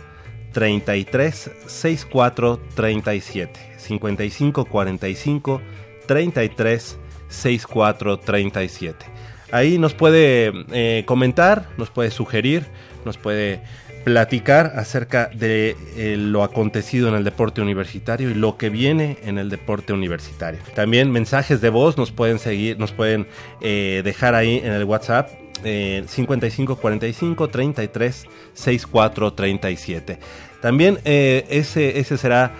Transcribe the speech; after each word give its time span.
33 0.52 1.50
64 1.66 2.60
37 2.74 3.74
55 3.78 4.64
45 4.66 5.62
33 6.06 6.98
64 7.28 8.18
37 8.18 9.19
ahí 9.52 9.78
nos 9.78 9.94
puede 9.94 10.52
eh, 10.72 11.04
comentar 11.06 11.68
nos 11.76 11.90
puede 11.90 12.10
sugerir 12.10 12.66
nos 13.04 13.16
puede 13.16 13.60
platicar 14.04 14.72
acerca 14.76 15.30
de 15.34 15.76
eh, 15.96 16.16
lo 16.16 16.42
acontecido 16.42 17.08
en 17.08 17.14
el 17.14 17.24
deporte 17.24 17.60
universitario 17.60 18.30
y 18.30 18.34
lo 18.34 18.56
que 18.56 18.70
viene 18.70 19.18
en 19.24 19.38
el 19.38 19.50
deporte 19.50 19.92
universitario. 19.92 20.60
También 20.74 21.10
mensajes 21.10 21.60
de 21.60 21.70
voz 21.70 21.98
nos 21.98 22.10
pueden 22.10 22.38
seguir 22.38 22.78
nos 22.78 22.92
pueden 22.92 23.26
eh, 23.60 24.00
dejar 24.04 24.34
ahí 24.34 24.60
en 24.64 24.72
el 24.72 24.84
WhatsApp 24.84 25.30
eh, 25.64 26.04
55 26.06 26.76
45 26.76 27.48
33 27.48 28.26
64 28.54 29.32
37 29.34 30.18
también 30.62 30.98
ese, 31.04 31.98
ese 31.98 32.18
será 32.18 32.52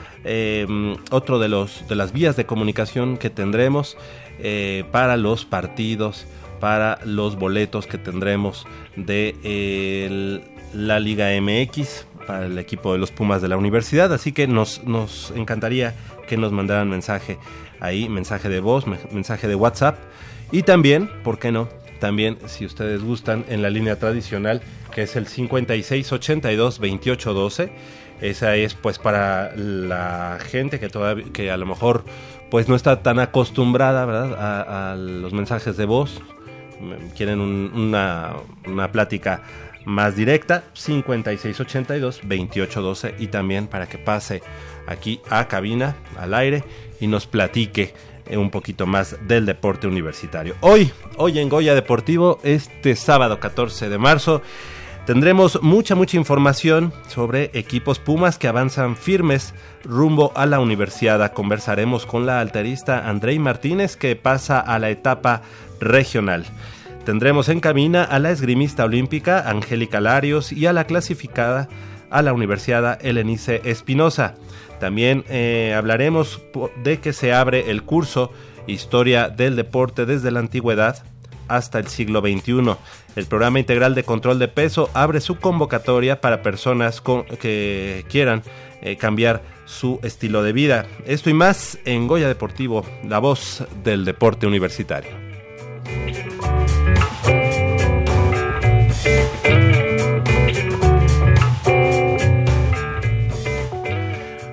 otro 1.11 1.39
de, 1.39 1.49
los, 1.49 1.87
de 1.87 1.97
las 1.97 2.13
vías 2.13 2.35
de 2.35 2.47
comunicación 2.47 3.19
que 3.19 3.29
tendremos 3.29 3.99
para 4.91 5.19
los 5.19 5.45
partidos, 5.45 6.27
para 6.61 6.99
los 7.05 7.37
boletos 7.37 7.87
que 7.87 7.99
tendremos 7.99 8.67
de 8.97 9.35
el- 9.43 10.43
la 10.75 11.01
Liga 11.01 11.31
MX, 11.41 12.07
para 12.27 12.47
el 12.47 12.59
equipo 12.59 12.93
de 12.93 12.99
los 12.99 13.11
Pumas 13.11 13.43
de 13.43 13.49
la 13.49 13.57
universidad. 13.57 14.13
Así 14.13 14.33
que 14.33 14.47
nos, 14.47 14.85
nos 14.85 15.33
encantaría 15.35 15.95
que 16.29 16.37
nos 16.37 16.53
mandaran 16.53 16.89
mensaje 16.89 17.39
ahí, 17.81 18.09
mensaje 18.09 18.49
de 18.49 18.61
voz, 18.61 18.87
me- 18.87 18.99
mensaje 19.11 19.49
de 19.49 19.55
WhatsApp. 19.57 19.99
Y 20.53 20.63
también, 20.63 21.11
¿por 21.25 21.39
qué 21.39 21.51
no? 21.51 21.69
También, 21.99 22.39
si 22.47 22.65
ustedes 22.65 23.03
gustan, 23.03 23.45
en 23.49 23.63
la 23.63 23.71
línea 23.71 23.99
tradicional, 23.99 24.63
que 24.95 25.03
es 25.03 25.17
el 25.17 25.27
5682-2812. 25.27 27.71
Esa 28.21 28.55
es 28.57 28.75
pues 28.75 28.99
para 28.99 29.55
la 29.57 30.39
gente 30.51 30.79
que 30.79 30.89
todavía, 30.91 31.25
que 31.33 31.51
a 31.51 31.57
lo 31.57 31.65
mejor 31.67 32.05
pues 32.51 32.69
no 32.69 32.75
está 32.75 33.03
tan 33.03 33.19
acostumbrada, 33.19 34.05
¿verdad? 34.05 34.93
A 34.93 34.97
los 34.97 35.33
mensajes 35.33 35.77
de 35.77 35.87
voz. 35.87 36.21
Quieren 37.17 37.41
un- 37.41 37.71
una, 37.75 38.33
una 38.67 38.91
plática 38.93 39.43
más 39.85 40.15
directa, 40.17 40.65
5682-2812. 40.75 43.15
Y 43.19 43.29
también 43.29 43.67
para 43.67 43.89
que 43.89 43.99
pase 43.99 44.43
aquí 44.87 45.21
a 45.29 45.47
cabina, 45.49 45.97
al 46.19 46.35
aire, 46.35 46.65
y 47.01 47.07
nos 47.07 47.27
platique 47.27 47.95
un 48.31 48.51
poquito 48.51 48.87
más 48.87 49.17
del 49.27 49.47
deporte 49.47 49.87
universitario. 49.87 50.55
Hoy, 50.61 50.93
hoy 51.17 51.39
en 51.39 51.49
Goya 51.49 51.75
Deportivo, 51.75 52.39
este 52.45 52.95
sábado 52.95 53.41
14 53.41 53.89
de 53.89 53.99
marzo, 53.99 54.41
tendremos 55.05 55.61
mucha, 55.63 55.97
mucha 55.97 56.17
información 56.17 56.93
sobre 57.09 57.51
equipos 57.55 57.99
Pumas 57.99 58.39
que 58.39 58.47
avanzan 58.47 58.97
firmes 58.97 59.53
rumbo 59.83 60.33
a 60.37 60.47
la 60.47 60.61
universidad. 60.61 61.33
Conversaremos 61.33 62.07
con 62.07 62.25
la 62.27 62.41
alterista 62.41 63.09
Andrei 63.09 63.39
Martínez 63.41 63.97
que 63.97 64.15
pasa 64.15 64.61
a 64.61 64.79
la 64.79 64.91
etapa 64.91 65.43
regional. 65.81 66.45
Tendremos 67.05 67.49
en 67.49 67.61
cabina 67.61 68.05
a 68.05 68.19
la 68.19 68.31
esgrimista 68.31 68.85
olímpica 68.85 69.49
Angélica 69.49 70.01
Larios 70.01 70.53
y 70.53 70.67
a 70.67 70.73
la 70.73 70.85
clasificada 70.85 71.69
a 72.11 72.23
la 72.23 72.33
Universidad 72.33 72.99
Helenice 73.05 73.63
Espinosa. 73.65 74.35
También 74.79 75.25
eh, 75.29 75.75
hablaremos 75.77 76.41
de 76.83 77.01
que 77.01 77.13
se 77.13 77.33
abre 77.33 77.71
el 77.71 77.83
curso 77.83 78.33
Historia 78.67 79.29
del 79.29 79.57
Deporte 79.57 80.07
desde 80.07 80.31
la 80.31 80.41
Antigüedad 80.41 81.03
hasta 81.49 81.79
el 81.79 81.89
siglo 81.89 82.21
XXI. 82.21 82.77
El 83.17 83.27
programa 83.27 83.59
integral 83.59 83.95
de 83.95 84.05
control 84.05 84.39
de 84.39 84.49
peso 84.49 84.89
abre 84.95 85.21
su 85.21 85.39
convocatoria 85.39 86.21
para 86.21 86.43
personas 86.43 87.03
que 87.41 88.05
quieran 88.09 88.43
eh, 88.83 88.97
cambiar 88.97 89.43
su 89.65 89.99
estilo 90.03 90.43
de 90.43 90.53
vida. 90.53 90.87
Esto 91.07 91.31
y 91.31 91.35
más 91.35 91.79
en 91.85 92.07
Goya 92.07 92.29
Deportivo, 92.29 92.85
la 93.05 93.19
voz 93.19 93.65
del 93.83 94.05
deporte 94.05 94.47
universitario. 94.47 95.30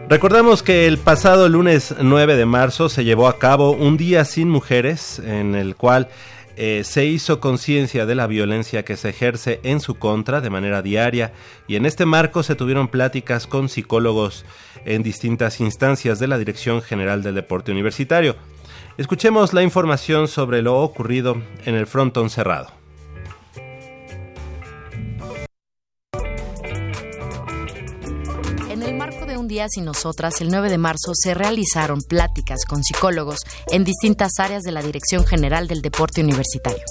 Recordamos 0.09 0.63
que 0.63 0.87
el 0.87 0.97
pasado 0.97 1.49
lunes 1.49 1.93
9 2.01 2.37
de 2.37 2.45
marzo 2.45 2.87
se 2.87 3.03
llevó 3.03 3.27
a 3.27 3.39
cabo 3.39 3.71
un 3.71 3.97
día 3.97 4.23
sin 4.23 4.49
mujeres 4.49 5.19
en 5.19 5.53
el 5.53 5.75
cual 5.75 6.07
eh, 6.55 6.83
se 6.85 7.05
hizo 7.05 7.41
conciencia 7.41 8.05
de 8.05 8.15
la 8.15 8.25
violencia 8.25 8.85
que 8.85 8.95
se 8.95 9.09
ejerce 9.09 9.59
en 9.63 9.81
su 9.81 9.95
contra 9.95 10.39
de 10.39 10.49
manera 10.49 10.81
diaria 10.81 11.33
y 11.67 11.75
en 11.75 11.85
este 11.85 12.05
marco 12.05 12.41
se 12.41 12.55
tuvieron 12.55 12.87
pláticas 12.87 13.47
con 13.47 13.67
psicólogos 13.67 14.45
en 14.85 15.03
distintas 15.03 15.59
instancias 15.59 16.19
de 16.19 16.27
la 16.27 16.37
Dirección 16.37 16.81
General 16.81 17.21
del 17.21 17.35
Deporte 17.35 17.73
Universitario. 17.73 18.37
Escuchemos 18.97 19.53
la 19.53 19.61
información 19.61 20.27
sobre 20.27 20.63
lo 20.63 20.81
ocurrido 20.81 21.35
en 21.65 21.75
el 21.75 21.85
frontón 21.85 22.31
cerrado. 22.31 22.71
En 28.71 28.81
el 28.81 28.95
marco 28.95 29.27
de 29.27 29.37
Un 29.37 29.47
Día 29.47 29.67
Sin 29.69 29.85
Nosotras, 29.85 30.41
el 30.41 30.49
9 30.49 30.71
de 30.71 30.79
marzo, 30.79 31.11
se 31.13 31.35
realizaron 31.35 32.01
pláticas 32.01 32.65
con 32.67 32.83
psicólogos 32.83 33.37
en 33.71 33.83
distintas 33.83 34.31
áreas 34.39 34.63
de 34.63 34.71
la 34.71 34.81
Dirección 34.81 35.27
General 35.27 35.67
del 35.67 35.83
Deporte 35.83 36.21
Universitario. 36.21 36.83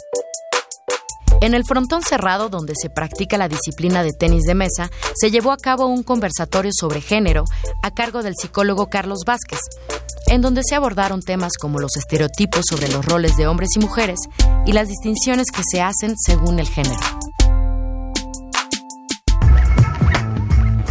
En 1.41 1.55
el 1.55 1.65
frontón 1.65 2.03
cerrado, 2.03 2.49
donde 2.49 2.75
se 2.81 2.89
practica 2.89 3.37
la 3.37 3.49
disciplina 3.49 4.05
de 4.05 4.13
tenis 4.13 4.45
de 4.45 4.55
mesa, 4.55 4.91
se 5.17 5.33
llevó 5.33 5.51
a 5.51 5.57
cabo 5.57 5.87
un 5.87 6.05
conversatorio 6.05 6.71
sobre 6.73 7.01
género 7.01 7.45
a 7.83 7.91
cargo 7.93 8.23
del 8.23 8.35
psicólogo 8.37 8.89
Carlos 8.89 9.21
Vázquez. 9.27 9.59
En 10.29 10.41
donde 10.41 10.63
se 10.69 10.75
abordaron 10.75 11.21
temas 11.21 11.53
como 11.61 11.79
los 11.79 11.97
estereotipos 11.97 12.65
sobre 12.69 12.89
los 12.89 13.05
roles 13.05 13.37
de 13.37 13.47
hombres 13.47 13.71
y 13.77 13.81
mujeres 13.81 14.19
y 14.65 14.73
las 14.73 14.89
distinciones 14.89 15.47
que 15.51 15.63
se 15.65 15.81
hacen 15.81 16.15
según 16.17 16.59
el 16.59 16.69
género. 16.69 17.01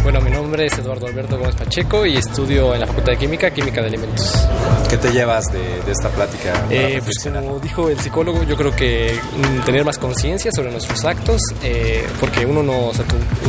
Bueno, 0.06 0.20
mi 0.20 0.30
nombre 0.30 0.66
es 0.66 0.78
Eduardo 0.78 1.08
Alberto 1.08 1.36
Gómez 1.36 1.56
Pacheco 1.56 2.06
y 2.06 2.16
estudio 2.16 2.72
en 2.74 2.78
la 2.78 2.86
Facultad 2.86 3.10
de 3.10 3.18
Química, 3.18 3.50
Química 3.50 3.80
de 3.80 3.88
Alimentos. 3.88 4.46
¿Qué 4.88 4.98
te 4.98 5.10
llevas 5.10 5.46
de, 5.52 5.90
esta 5.90 6.10
plática? 6.10 6.64
Eh, 6.70 7.02
pues 7.02 7.16
como 7.24 7.58
dijo 7.58 7.88
el 7.88 7.98
psicólogo, 7.98 8.44
yo 8.44 8.56
creo 8.56 8.70
que 8.70 9.18
mm, 9.36 9.64
tener 9.64 9.84
más 9.84 9.98
conciencia 9.98 10.52
sobre 10.54 10.70
nuestros 10.70 11.04
actos, 11.04 11.40
eh, 11.64 12.06
porque 12.20 12.46
uno 12.46 12.62
no, 12.62 12.86
o 12.86 12.94
sea, 12.94 13.04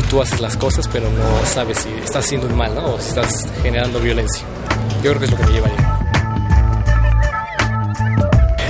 tú, 0.09 0.19
haces 0.19 0.41
las 0.41 0.57
cosas, 0.57 0.87
pero 0.91 1.11
no 1.11 1.45
sabes 1.45 1.77
si 1.77 1.89
estás 2.03 2.25
haciendo 2.25 2.47
un 2.47 2.55
mal, 2.55 2.73
¿no? 2.73 2.95
O 2.95 2.99
si 2.99 3.09
estás 3.09 3.45
generando 3.61 3.99
violencia. 3.99 4.43
Yo 5.03 5.11
creo 5.13 5.19
que 5.19 5.25
es 5.25 5.31
lo 5.31 5.37
que 5.37 5.45
me 5.45 5.51
lleva 5.51 5.67
ahí. 5.67 5.75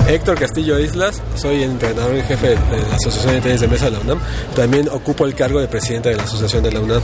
Héctor 0.08 0.38
Castillo 0.38 0.78
Islas, 0.78 1.22
soy 1.34 1.62
el 1.62 1.72
entrenador 1.72 2.16
y 2.16 2.22
jefe 2.22 2.48
de 2.48 2.56
la 2.56 2.96
Asociación 2.96 3.34
de 3.34 3.40
Tenis 3.42 3.60
de 3.60 3.68
Mesa 3.68 3.84
de 3.86 3.90
la 3.90 3.98
UNAM. 4.00 4.18
También 4.56 4.88
ocupo 4.88 5.26
el 5.26 5.34
cargo 5.34 5.60
de 5.60 5.68
presidente 5.68 6.08
de 6.08 6.16
la 6.16 6.22
Asociación 6.22 6.62
de 6.62 6.72
la 6.72 6.80
UNAM 6.80 7.02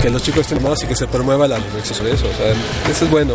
que 0.00 0.10
los 0.10 0.22
chicos 0.22 0.50
estén 0.50 0.66
y 0.66 0.86
que 0.86 0.96
se 0.96 1.06
promueva 1.06 1.46
la 1.46 1.58
reflexión 1.58 1.98
sobre 1.98 2.14
eso. 2.14 2.26
O 2.26 2.32
sea, 2.32 2.52
eso 2.90 3.04
es 3.04 3.10
bueno. 3.10 3.34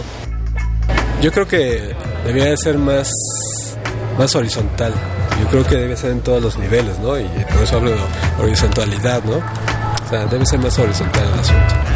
Yo 1.21 1.31
creo 1.31 1.47
que 1.47 1.95
debería 2.25 2.57
ser 2.57 2.77
más, 2.77 3.12
más 4.17 4.35
horizontal. 4.35 4.94
Yo 5.41 5.47
creo 5.50 5.65
que 5.65 5.75
debe 5.75 5.95
ser 5.95 6.12
en 6.12 6.21
todos 6.21 6.41
los 6.41 6.57
niveles, 6.57 6.97
¿no? 7.00 7.19
Y 7.19 7.27
por 7.53 7.63
eso 7.63 7.77
hablo 7.77 7.91
de 7.91 7.97
horizontalidad, 8.41 9.23
¿no? 9.23 9.38
O 9.38 10.09
sea, 10.09 10.25
debe 10.25 10.45
ser 10.45 10.59
más 10.59 10.77
horizontal 10.79 11.23
el 11.33 11.39
asunto. 11.39 11.94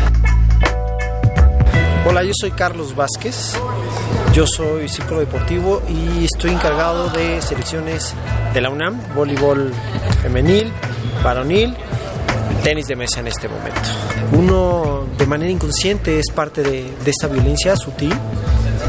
Hola, 2.19 2.27
yo 2.27 2.33
soy 2.37 2.51
Carlos 2.51 2.97
Vázquez. 2.97 3.53
Yo 4.33 4.45
soy 4.45 4.89
ciclo 4.89 5.21
deportivo 5.21 5.81
y 5.87 6.25
estoy 6.25 6.51
encargado 6.51 7.07
de 7.11 7.41
selecciones 7.41 8.13
de 8.53 8.59
la 8.59 8.69
UNAM, 8.69 8.99
voleibol 9.15 9.71
femenil, 10.21 10.69
varonil 11.23 11.73
tenis 12.61 12.87
de 12.87 12.97
mesa 12.97 13.21
en 13.21 13.27
este 13.27 13.47
momento. 13.47 13.79
Uno 14.33 15.07
de 15.17 15.25
manera 15.27 15.49
inconsciente 15.49 16.19
es 16.19 16.29
parte 16.29 16.61
de, 16.61 16.93
esta 17.05 17.27
violencia 17.27 17.77
sutil 17.77 18.13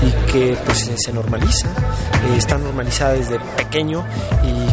y 0.02 0.32
que 0.32 0.56
pues 0.66 0.90
se 0.96 1.12
normaliza, 1.12 1.68
eh, 1.68 2.36
está 2.36 2.58
normalizada 2.58 3.12
desde 3.12 3.38
pequeño 3.56 4.04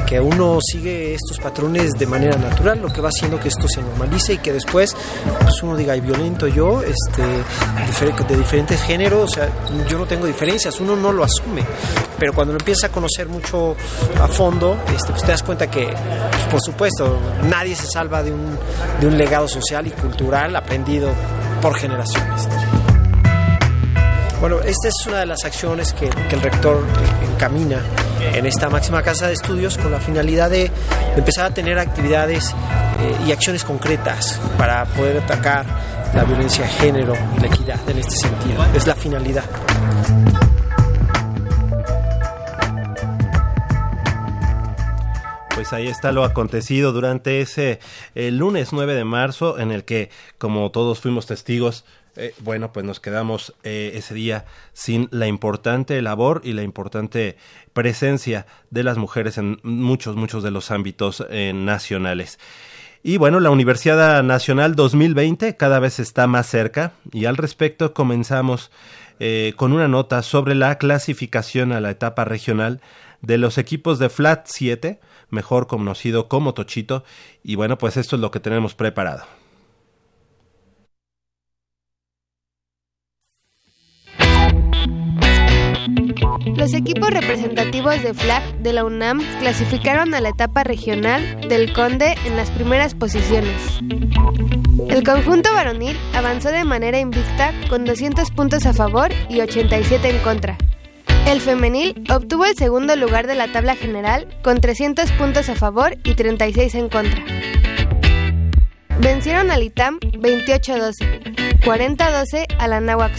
que 0.07 0.19
uno 0.21 0.59
sigue 0.61 1.13
estos 1.13 1.37
patrones 1.37 1.91
de 1.91 2.07
manera 2.07 2.37
natural, 2.37 2.81
lo 2.81 2.87
que 2.87 3.01
va 3.01 3.09
haciendo 3.09 3.39
que 3.39 3.49
esto 3.49 3.67
se 3.67 3.81
normalice 3.81 4.33
y 4.33 4.37
que 4.37 4.53
después 4.53 4.95
pues 5.41 5.61
uno 5.61 5.75
diga, 5.75 5.93
hay 5.93 6.01
violento 6.01 6.47
yo, 6.47 6.81
este, 6.81 7.21
de 7.21 8.37
diferentes 8.37 8.81
géneros, 8.81 9.31
o 9.31 9.33
sea, 9.33 9.49
yo 9.89 9.97
no 9.97 10.05
tengo 10.05 10.25
diferencias, 10.25 10.79
uno 10.79 10.95
no 10.95 11.11
lo 11.11 11.23
asume, 11.23 11.63
pero 12.17 12.33
cuando 12.33 12.53
lo 12.53 12.59
empieza 12.59 12.87
a 12.87 12.89
conocer 12.89 13.27
mucho 13.27 13.75
a 14.21 14.27
fondo, 14.27 14.77
este, 14.95 15.11
pues 15.11 15.23
te 15.23 15.31
das 15.31 15.43
cuenta 15.43 15.69
que, 15.69 15.87
pues, 15.87 16.43
por 16.49 16.61
supuesto, 16.61 17.19
nadie 17.49 17.75
se 17.75 17.87
salva 17.87 18.23
de 18.23 18.31
un, 18.31 18.57
de 19.01 19.07
un 19.07 19.17
legado 19.17 19.47
social 19.47 19.87
y 19.87 19.91
cultural 19.91 20.55
aprendido 20.55 21.09
por 21.61 21.75
generaciones. 21.75 22.47
Bueno, 24.39 24.59
esta 24.61 24.87
es 24.87 24.93
una 25.07 25.19
de 25.19 25.25
las 25.25 25.43
acciones 25.43 25.93
que, 25.93 26.05
el 26.07 26.41
rector 26.41 26.83
encamina 27.33 27.81
en 28.33 28.45
esta 28.45 28.69
máxima 28.69 29.01
casa 29.03 29.27
de 29.27 29.33
estudios 29.33 29.77
con 29.77 29.91
la 29.91 29.99
finalidad 29.99 30.49
de, 30.49 30.71
empezar 31.15 31.45
a 31.45 31.53
tener 31.53 31.79
actividades 31.79 32.53
eh, 32.99 33.25
y 33.27 33.31
acciones 33.31 33.63
concretas 33.63 34.39
para 34.57 34.85
poder 34.85 35.17
atacar 35.17 35.65
la 36.13 36.23
violencia 36.23 36.63
de 36.63 36.69
género 36.71 37.13
y 37.37 37.41
la 37.41 37.47
equidad 37.47 37.89
en 37.89 37.99
este 37.99 38.15
sentido. 38.15 38.65
Es 38.73 38.87
la 38.87 38.95
finalidad. 38.95 39.45
Pues 45.55 45.73
ahí 45.73 45.87
está 45.87 46.11
lo 46.11 46.23
acontecido 46.23 46.91
durante 46.91 47.41
ese 47.41 47.79
el 48.13 48.37
lunes 48.37 48.73
9 48.73 48.93
de 48.93 49.03
marzo 49.03 49.57
en 49.57 49.71
el 49.71 49.85
que, 49.85 50.11
como 50.37 50.69
todos 50.69 50.99
fuimos 50.99 51.25
testigos, 51.25 51.83
eh, 52.17 52.33
bueno, 52.39 52.73
pues 52.73 52.85
nos 52.85 52.99
quedamos 52.99 53.53
eh, 53.63 53.91
ese 53.93 54.15
día 54.15 54.45
sin 54.73 55.07
la 55.11 55.27
importante 55.27 56.01
labor 56.01 56.41
y 56.43 56.53
la 56.53 56.63
importante 56.63 57.37
presencia 57.73 58.47
de 58.71 58.83
las 58.83 58.97
mujeres 58.97 59.37
en 59.37 59.59
muchos, 59.63 60.15
muchos 60.15 60.43
de 60.43 60.51
los 60.51 60.71
ámbitos 60.71 61.23
eh, 61.29 61.53
nacionales. 61.53 62.39
Y 63.03 63.17
bueno, 63.17 63.39
la 63.39 63.51
Universidad 63.51 64.23
Nacional 64.23 64.75
2020 64.75 65.55
cada 65.55 65.79
vez 65.79 65.99
está 65.99 66.25
más 66.25 66.47
cerca 66.47 66.93
y 67.13 67.25
al 67.25 67.37
respecto 67.37 67.93
comenzamos 67.93 68.71
con 69.55 69.73
una 69.73 69.87
nota 69.87 70.21
sobre 70.21 70.53
la 70.53 70.77
clasificación 70.77 71.71
a 71.71 71.81
la 71.81 71.89
etapa 71.89 72.23
regional 72.23 72.81
de 73.21 73.39
los 73.39 73.57
equipos 73.57 73.97
de 73.97 74.09
Flat 74.09 74.45
7, 74.45 74.99
mejor 75.29 75.65
conocido 75.65 76.27
como 76.27 76.53
Tochito. 76.53 77.03
Y 77.43 77.55
bueno, 77.55 77.79
pues 77.79 77.97
esto 77.97 78.15
es 78.15 78.21
lo 78.21 78.29
que 78.29 78.39
tenemos 78.39 78.75
preparado. 78.75 79.25
Los 86.55 86.73
equipos 86.73 87.09
representativos 87.09 88.01
de 88.01 88.13
flag 88.13 88.43
de 88.59 88.73
la 88.73 88.83
UNAM 88.83 89.21
clasificaron 89.39 90.13
a 90.13 90.21
la 90.21 90.29
etapa 90.29 90.63
regional 90.63 91.41
del 91.47 91.73
Conde 91.73 92.15
en 92.25 92.35
las 92.35 92.49
primeras 92.51 92.95
posiciones. 92.95 93.79
El 94.89 95.03
conjunto 95.03 95.53
varonil 95.53 95.97
avanzó 96.13 96.49
de 96.49 96.63
manera 96.63 96.99
invicta 96.99 97.53
con 97.69 97.85
200 97.85 98.31
puntos 98.31 98.65
a 98.65 98.73
favor 98.73 99.11
y 99.29 99.41
87 99.41 100.09
en 100.09 100.17
contra. 100.19 100.57
El 101.27 101.41
femenil 101.41 102.03
obtuvo 102.09 102.45
el 102.45 102.55
segundo 102.55 102.95
lugar 102.95 103.27
de 103.27 103.35
la 103.35 103.51
tabla 103.51 103.75
general 103.75 104.27
con 104.43 104.61
300 104.61 105.11
puntos 105.13 105.49
a 105.49 105.55
favor 105.55 105.97
y 106.03 106.15
36 106.15 106.75
en 106.75 106.89
contra. 106.89 107.23
Vencieron 108.99 109.51
al 109.51 109.61
ITAM 109.61 109.99
28-12, 109.99 111.59
40-12 111.61 112.45
a 112.57 112.67
la 112.67 112.79
Nahuac 112.79 113.15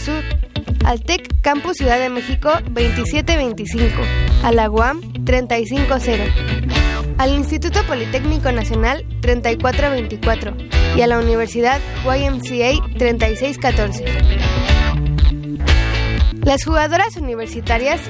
al 0.85 1.01
TEC 1.01 1.41
Campus 1.41 1.77
Ciudad 1.77 1.99
de 1.99 2.09
México 2.09 2.51
2725, 2.71 4.01
a 4.43 4.51
la 4.51 4.69
UAM 4.69 5.01
350, 5.25 6.33
al 7.17 7.33
Instituto 7.33 7.83
Politécnico 7.83 8.51
Nacional 8.51 9.05
3424 9.21 10.55
y 10.95 11.01
a 11.01 11.07
la 11.07 11.19
Universidad 11.19 11.79
YMCA 12.05 12.97
3614. 12.97 14.05
Las 16.43 16.63
jugadoras 16.63 17.17
universitarias 17.17 18.01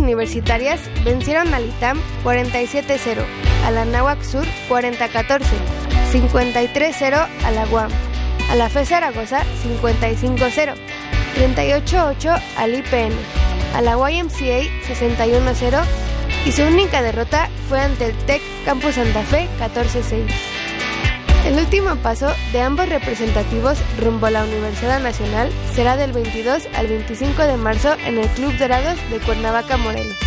universitarias 0.00 0.80
vencieron 1.04 1.54
al 1.54 1.64
ITAM 1.66 1.98
47-0, 2.24 3.24
a 3.64 3.70
la 3.70 3.84
NAWAC 3.84 4.22
Sur 4.22 4.46
40-14, 4.68 5.42
53-0 6.12 7.28
a 7.44 7.50
la 7.52 7.66
UAM 7.66 8.11
a 8.52 8.54
la 8.54 8.68
FE 8.68 8.84
Zaragoza 8.84 9.44
55-0, 9.64 10.74
38-8 11.36 12.42
al 12.58 12.74
IPN, 12.74 13.12
a 13.74 13.80
la 13.80 13.92
YMCA 13.92 14.60
61-0 14.86 15.82
y 16.44 16.52
su 16.52 16.62
única 16.62 17.00
derrota 17.00 17.48
fue 17.70 17.80
ante 17.80 18.04
el 18.04 18.14
TEC 18.26 18.42
Campus 18.66 18.96
Santa 18.96 19.22
Fe 19.22 19.48
14-6. 19.58 20.26
El 21.46 21.54
último 21.54 21.96
paso 21.96 22.30
de 22.52 22.60
ambos 22.60 22.90
representativos 22.90 23.78
rumbo 23.98 24.26
a 24.26 24.30
la 24.30 24.44
Universidad 24.44 25.00
Nacional 25.00 25.50
será 25.72 25.96
del 25.96 26.12
22 26.12 26.68
al 26.74 26.88
25 26.88 27.42
de 27.44 27.56
marzo 27.56 27.94
en 28.04 28.18
el 28.18 28.28
Club 28.28 28.52
Dorados 28.58 28.98
de 29.10 29.18
Cuernavaca, 29.20 29.78
Morelos. 29.78 30.21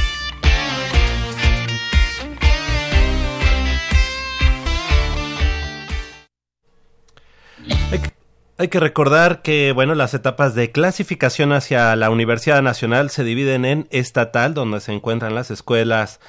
Hay 8.58 8.70
que 8.70 8.80
recordar 8.80 9.42
que, 9.42 9.74
bueno, 9.74 9.96
las 9.96 10.14
etapas 10.14 10.56
de 10.56 10.72
clasificación 10.72 11.52
hacia 11.52 11.94
la 11.98 12.10
Universidad 12.10 12.62
Nacional 12.62 13.10
se 13.10 13.26
dividen 13.26 13.66
en 13.66 13.86
estatal, 13.92 14.54
donde 14.54 14.80
se 14.80 14.94
encuentran 14.94 15.36
las 15.36 15.52
escuelas 15.52 16.22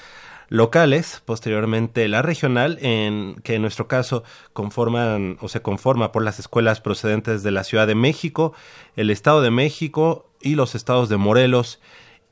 locales, 0.49 1.23
posteriormente 1.25 2.09
la 2.09 2.23
regional, 2.23 2.79
en 2.83 3.37
que 3.45 3.55
en 3.55 3.63
nuestro 3.63 3.87
caso 3.87 4.25
conforman 4.53 5.39
o 5.41 5.49
se 5.49 5.63
conforma 5.63 6.11
por 6.11 6.25
las 6.25 6.41
escuelas 6.41 6.81
procedentes 6.81 7.45
de 7.45 7.53
la 7.53 7.63
Ciudad 7.63 7.87
de 7.87 7.95
México, 7.95 8.55
el 8.97 9.11
Estado 9.11 9.41
de 9.41 9.53
México 9.53 10.29
y 10.41 10.57
los 10.57 10.75
estados 10.75 11.09
de 11.09 11.19
Morelos 11.19 11.81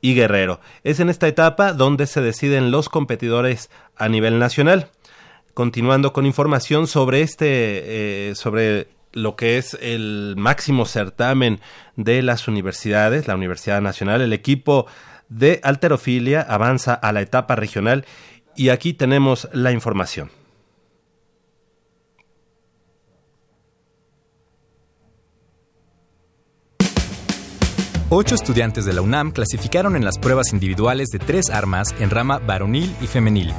y 0.01 0.13
Guerrero. 0.13 0.59
Es 0.83 0.99
en 0.99 1.09
esta 1.09 1.29
etapa 1.29 1.71
donde 1.71 2.05
se 2.05 2.19
deciden 2.19 2.69
los 2.69 2.89
competidores 2.89 3.69
a 3.95 4.09
nivel 4.09 4.39
nacional. 4.39 4.89
Continuando 5.53 6.11
con 6.11 6.25
información 6.25 6.85
sobre 6.85 7.21
este, 7.21 7.45
eh, 8.29 8.35
sobre 8.35 8.89
lo 9.15 9.35
que 9.35 9.57
es 9.57 9.75
el 9.81 10.35
máximo 10.37 10.85
certamen 10.85 11.59
de 11.95 12.21
las 12.21 12.47
universidades, 12.47 13.27
la 13.27 13.35
Universidad 13.35 13.81
Nacional, 13.81 14.21
el 14.21 14.33
equipo 14.33 14.85
de 15.29 15.59
alterofilia 15.63 16.41
avanza 16.41 16.93
a 16.93 17.11
la 17.11 17.21
etapa 17.21 17.55
regional 17.55 18.05
y 18.55 18.69
aquí 18.69 18.93
tenemos 18.93 19.49
la 19.51 19.71
información. 19.71 20.29
Ocho 28.09 28.35
estudiantes 28.35 28.85
de 28.85 28.93
la 28.93 29.01
UNAM 29.01 29.31
clasificaron 29.31 29.95
en 29.95 30.05
las 30.05 30.19
pruebas 30.19 30.53
individuales 30.53 31.09
de 31.09 31.17
tres 31.17 31.49
armas 31.49 31.95
en 31.99 32.11
rama 32.11 32.37
varonil 32.37 32.95
y 33.01 33.07
femenil. 33.07 33.51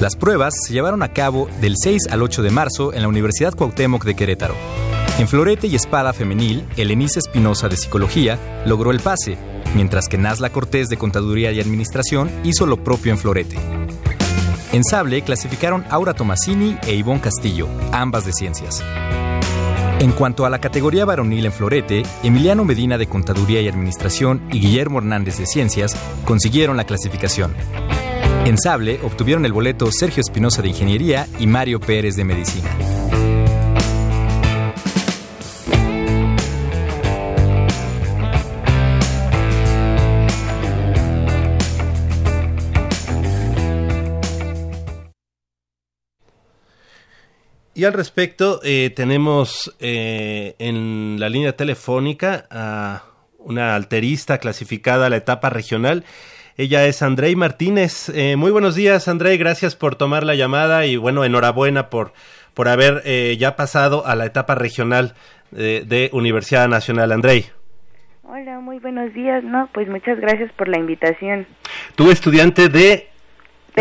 Las 0.00 0.16
pruebas 0.16 0.54
se 0.66 0.72
llevaron 0.72 1.04
a 1.04 1.12
cabo 1.12 1.48
del 1.60 1.74
6 1.80 2.08
al 2.10 2.22
8 2.22 2.42
de 2.42 2.50
marzo 2.50 2.92
en 2.92 3.02
la 3.02 3.08
Universidad 3.08 3.54
Cuauhtémoc 3.54 4.04
de 4.04 4.16
Querétaro. 4.16 4.56
En 5.20 5.28
florete 5.28 5.68
y 5.68 5.76
espada 5.76 6.12
femenil, 6.12 6.66
Elenice 6.76 7.20
Espinosa 7.20 7.68
de 7.68 7.76
Psicología 7.76 8.64
logró 8.66 8.90
el 8.90 8.98
pase, 8.98 9.38
mientras 9.76 10.08
que 10.08 10.18
Nazla 10.18 10.50
Cortés 10.50 10.88
de 10.88 10.96
Contaduría 10.96 11.52
y 11.52 11.60
Administración 11.60 12.30
hizo 12.42 12.66
lo 12.66 12.82
propio 12.82 13.12
en 13.12 13.18
florete. 13.18 13.58
En 14.72 14.82
sable 14.82 15.22
clasificaron 15.22 15.84
Aura 15.88 16.14
Tomasini 16.14 16.76
e 16.82 16.94
Ivonne 16.94 17.20
Castillo, 17.20 17.68
ambas 17.92 18.26
de 18.26 18.32
ciencias. 18.32 18.82
En 20.00 20.12
cuanto 20.12 20.46
a 20.46 20.50
la 20.50 20.60
categoría 20.60 21.04
varonil 21.04 21.46
en 21.46 21.52
florete, 21.52 22.04
Emiliano 22.22 22.64
Medina 22.64 22.96
de 22.98 23.08
Contaduría 23.08 23.60
y 23.60 23.68
Administración 23.68 24.40
y 24.52 24.60
Guillermo 24.60 24.98
Hernández 24.98 25.38
de 25.38 25.46
Ciencias 25.46 25.96
consiguieron 26.24 26.76
la 26.76 26.84
clasificación. 26.84 27.52
En 28.44 28.58
sable 28.58 29.00
obtuvieron 29.02 29.44
el 29.44 29.52
boleto 29.52 29.90
Sergio 29.90 30.20
Espinosa 30.20 30.62
de 30.62 30.68
Ingeniería 30.68 31.26
y 31.40 31.48
Mario 31.48 31.80
Pérez 31.80 32.14
de 32.14 32.24
Medicina. 32.24 32.70
Y 47.78 47.84
al 47.84 47.92
respecto, 47.92 48.58
eh, 48.64 48.90
tenemos 48.90 49.72
eh, 49.78 50.56
en 50.58 51.20
la 51.20 51.28
línea 51.28 51.52
telefónica 51.52 52.46
a 52.50 53.04
una 53.38 53.76
alterista 53.76 54.38
clasificada 54.38 55.06
a 55.06 55.10
la 55.10 55.18
etapa 55.18 55.48
regional. 55.48 56.02
Ella 56.56 56.86
es 56.86 57.02
Andrei 57.02 57.36
Martínez. 57.36 58.08
Eh, 58.08 58.34
muy 58.34 58.50
buenos 58.50 58.74
días, 58.74 59.06
Andrei. 59.06 59.38
Gracias 59.38 59.76
por 59.76 59.94
tomar 59.94 60.24
la 60.24 60.34
llamada 60.34 60.86
y 60.86 60.96
bueno, 60.96 61.24
enhorabuena 61.24 61.88
por, 61.88 62.14
por 62.52 62.66
haber 62.66 63.04
ya 63.38 63.54
pasado 63.54 64.04
a 64.04 64.16
la 64.16 64.26
etapa 64.26 64.56
regional 64.56 65.14
de 65.52 66.10
Universidad 66.12 66.66
Nacional. 66.66 67.12
Andrei. 67.12 67.44
Hola, 68.24 68.58
muy 68.58 68.80
buenos 68.80 69.14
días. 69.14 69.44
No, 69.44 69.68
pues 69.72 69.88
muchas 69.88 70.18
gracias 70.18 70.50
por 70.54 70.66
la 70.66 70.78
invitación. 70.78 71.46
Tú 71.94 72.10
estudiante 72.10 72.68
de 72.68 73.08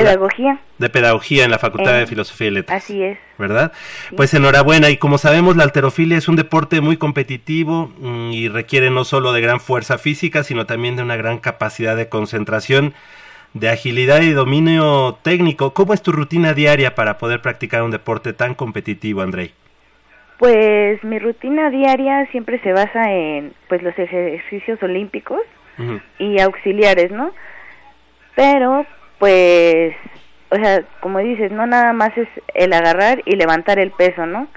Pedagogía. 0.04 0.60
De 0.77 0.89
pedagogía 0.89 1.46
en 1.46 1.51
la 1.51 1.60
Facultad 1.60 1.98
de 1.98 2.08
Filosofía 2.08 2.48
y 2.48 2.51
Letras. 2.51 2.84
Así 2.84 3.01
es. 3.04 3.18
¿Verdad? 3.38 3.72
Pues 4.16 4.34
enhorabuena. 4.34 4.89
Y 4.89 4.98
como 4.98 5.18
sabemos, 5.18 5.56
la 5.56 5.63
alterofilia 5.63 6.18
es 6.18 6.27
un 6.27 6.36
deporte 6.36 6.82
muy 6.82 6.98
competitivo 6.98 7.92
mm, 8.00 8.32
y 8.32 8.48
requiere 8.50 8.89
no 8.89 9.04
solo 9.04 9.34
de 9.34 9.42
gran 9.42 9.60
fuerza 9.60 9.98
física, 9.98 10.44
sino 10.44 10.66
también 10.66 10.96
de 10.96 11.04
una 11.04 11.16
gran 11.16 11.39
capacidad 11.39 11.96
de 11.96 12.10
concentración, 12.10 12.94
de 13.54 13.70
agilidad 13.70 14.22
y 14.22 14.32
dominio 14.32 15.18
técnico. 15.22 15.74
¿Cómo 15.74 15.94
es 15.94 16.01
tu 16.01 16.12
rutina 16.12 16.54
diaria 16.54 16.96
para 16.96 17.18
poder 17.18 17.42
practicar 17.42 17.84
un 17.84 17.92
deporte 17.92 18.34
tan 18.34 18.54
competitivo, 18.54 19.22
Andrei? 19.22 19.54
Pues 20.38 21.04
mi 21.04 21.18
rutina 21.18 21.72
diaria 21.72 22.27
siempre 22.32 22.60
se 22.60 22.72
basa 22.72 23.12
en 23.12 23.54
pues 23.68 23.82
los 23.82 23.98
ejercicios 23.98 24.82
olímpicos 24.84 25.42
y 26.18 26.39
auxiliares, 26.39 27.12
¿no? 27.12 27.32
Pero 28.36 28.86
pues, 29.20 29.96
o 30.50 30.56
sea, 30.56 30.84
como 31.02 31.20
dices, 31.20 31.52
no 31.52 31.66
nada 31.66 31.94
más 31.94 32.18
es 32.18 32.28
el 32.54 32.74
agarrar 32.74 33.22
y 33.26 33.36
levantar 33.36 33.80
el 33.80 33.92
peso, 33.92 34.26
¿no? 34.26 34.48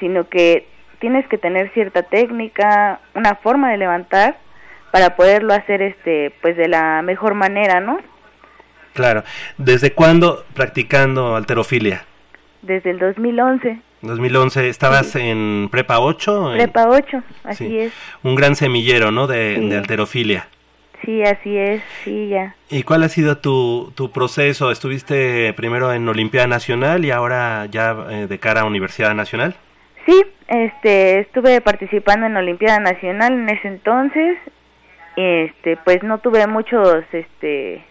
Sino 0.00 0.28
que 0.28 0.66
tienes 1.00 1.26
que 1.28 1.38
tener 1.38 1.72
cierta 1.72 2.04
técnica, 2.04 3.00
una 3.14 3.34
forma 3.36 3.70
de 3.70 3.78
levantar 3.78 4.36
para 4.92 5.16
poderlo 5.16 5.54
hacer 5.54 5.82
este 5.82 6.32
pues 6.42 6.56
de 6.56 6.68
la 6.68 7.02
mejor 7.02 7.34
manera, 7.34 7.80
¿no? 7.80 7.98
Claro. 8.92 9.24
¿Desde 9.58 9.92
cuándo 9.92 10.44
practicando 10.54 11.34
alterofilia? 11.34 12.04
Desde 12.60 12.90
el 12.90 12.98
2011. 12.98 13.80
2011, 14.02 14.68
¿estabas 14.68 15.16
en 15.16 15.68
Prepa 15.70 16.00
8? 16.00 16.52
Prepa 16.54 16.88
8, 16.88 17.22
así 17.44 17.78
es. 17.78 17.92
Un 18.22 18.34
gran 18.34 18.54
semillero, 18.54 19.10
¿no? 19.10 19.26
De, 19.26 19.58
de 19.58 19.76
alterofilia. 19.76 20.48
Sí, 21.04 21.22
así 21.22 21.56
es, 21.56 21.82
sí, 22.04 22.28
ya. 22.28 22.54
¿Y 22.70 22.84
cuál 22.84 23.02
ha 23.02 23.08
sido 23.08 23.38
tu, 23.38 23.92
tu 23.96 24.12
proceso? 24.12 24.70
¿Estuviste 24.70 25.52
primero 25.54 25.92
en 25.92 26.08
Olimpiada 26.08 26.46
Nacional 26.46 27.04
y 27.04 27.10
ahora 27.10 27.66
ya 27.66 27.96
eh, 28.10 28.26
de 28.28 28.38
cara 28.38 28.60
a 28.60 28.64
Universidad 28.64 29.14
Nacional? 29.14 29.56
Sí, 30.06 30.22
este, 30.46 31.20
estuve 31.20 31.60
participando 31.60 32.26
en 32.26 32.36
Olimpiada 32.36 32.78
Nacional 32.78 33.32
en 33.32 33.48
ese 33.48 33.68
entonces. 33.68 34.38
Este, 35.16 35.76
pues 35.84 36.02
no 36.02 36.18
tuve 36.18 36.46
muchos, 36.46 37.04
este, 37.12 37.84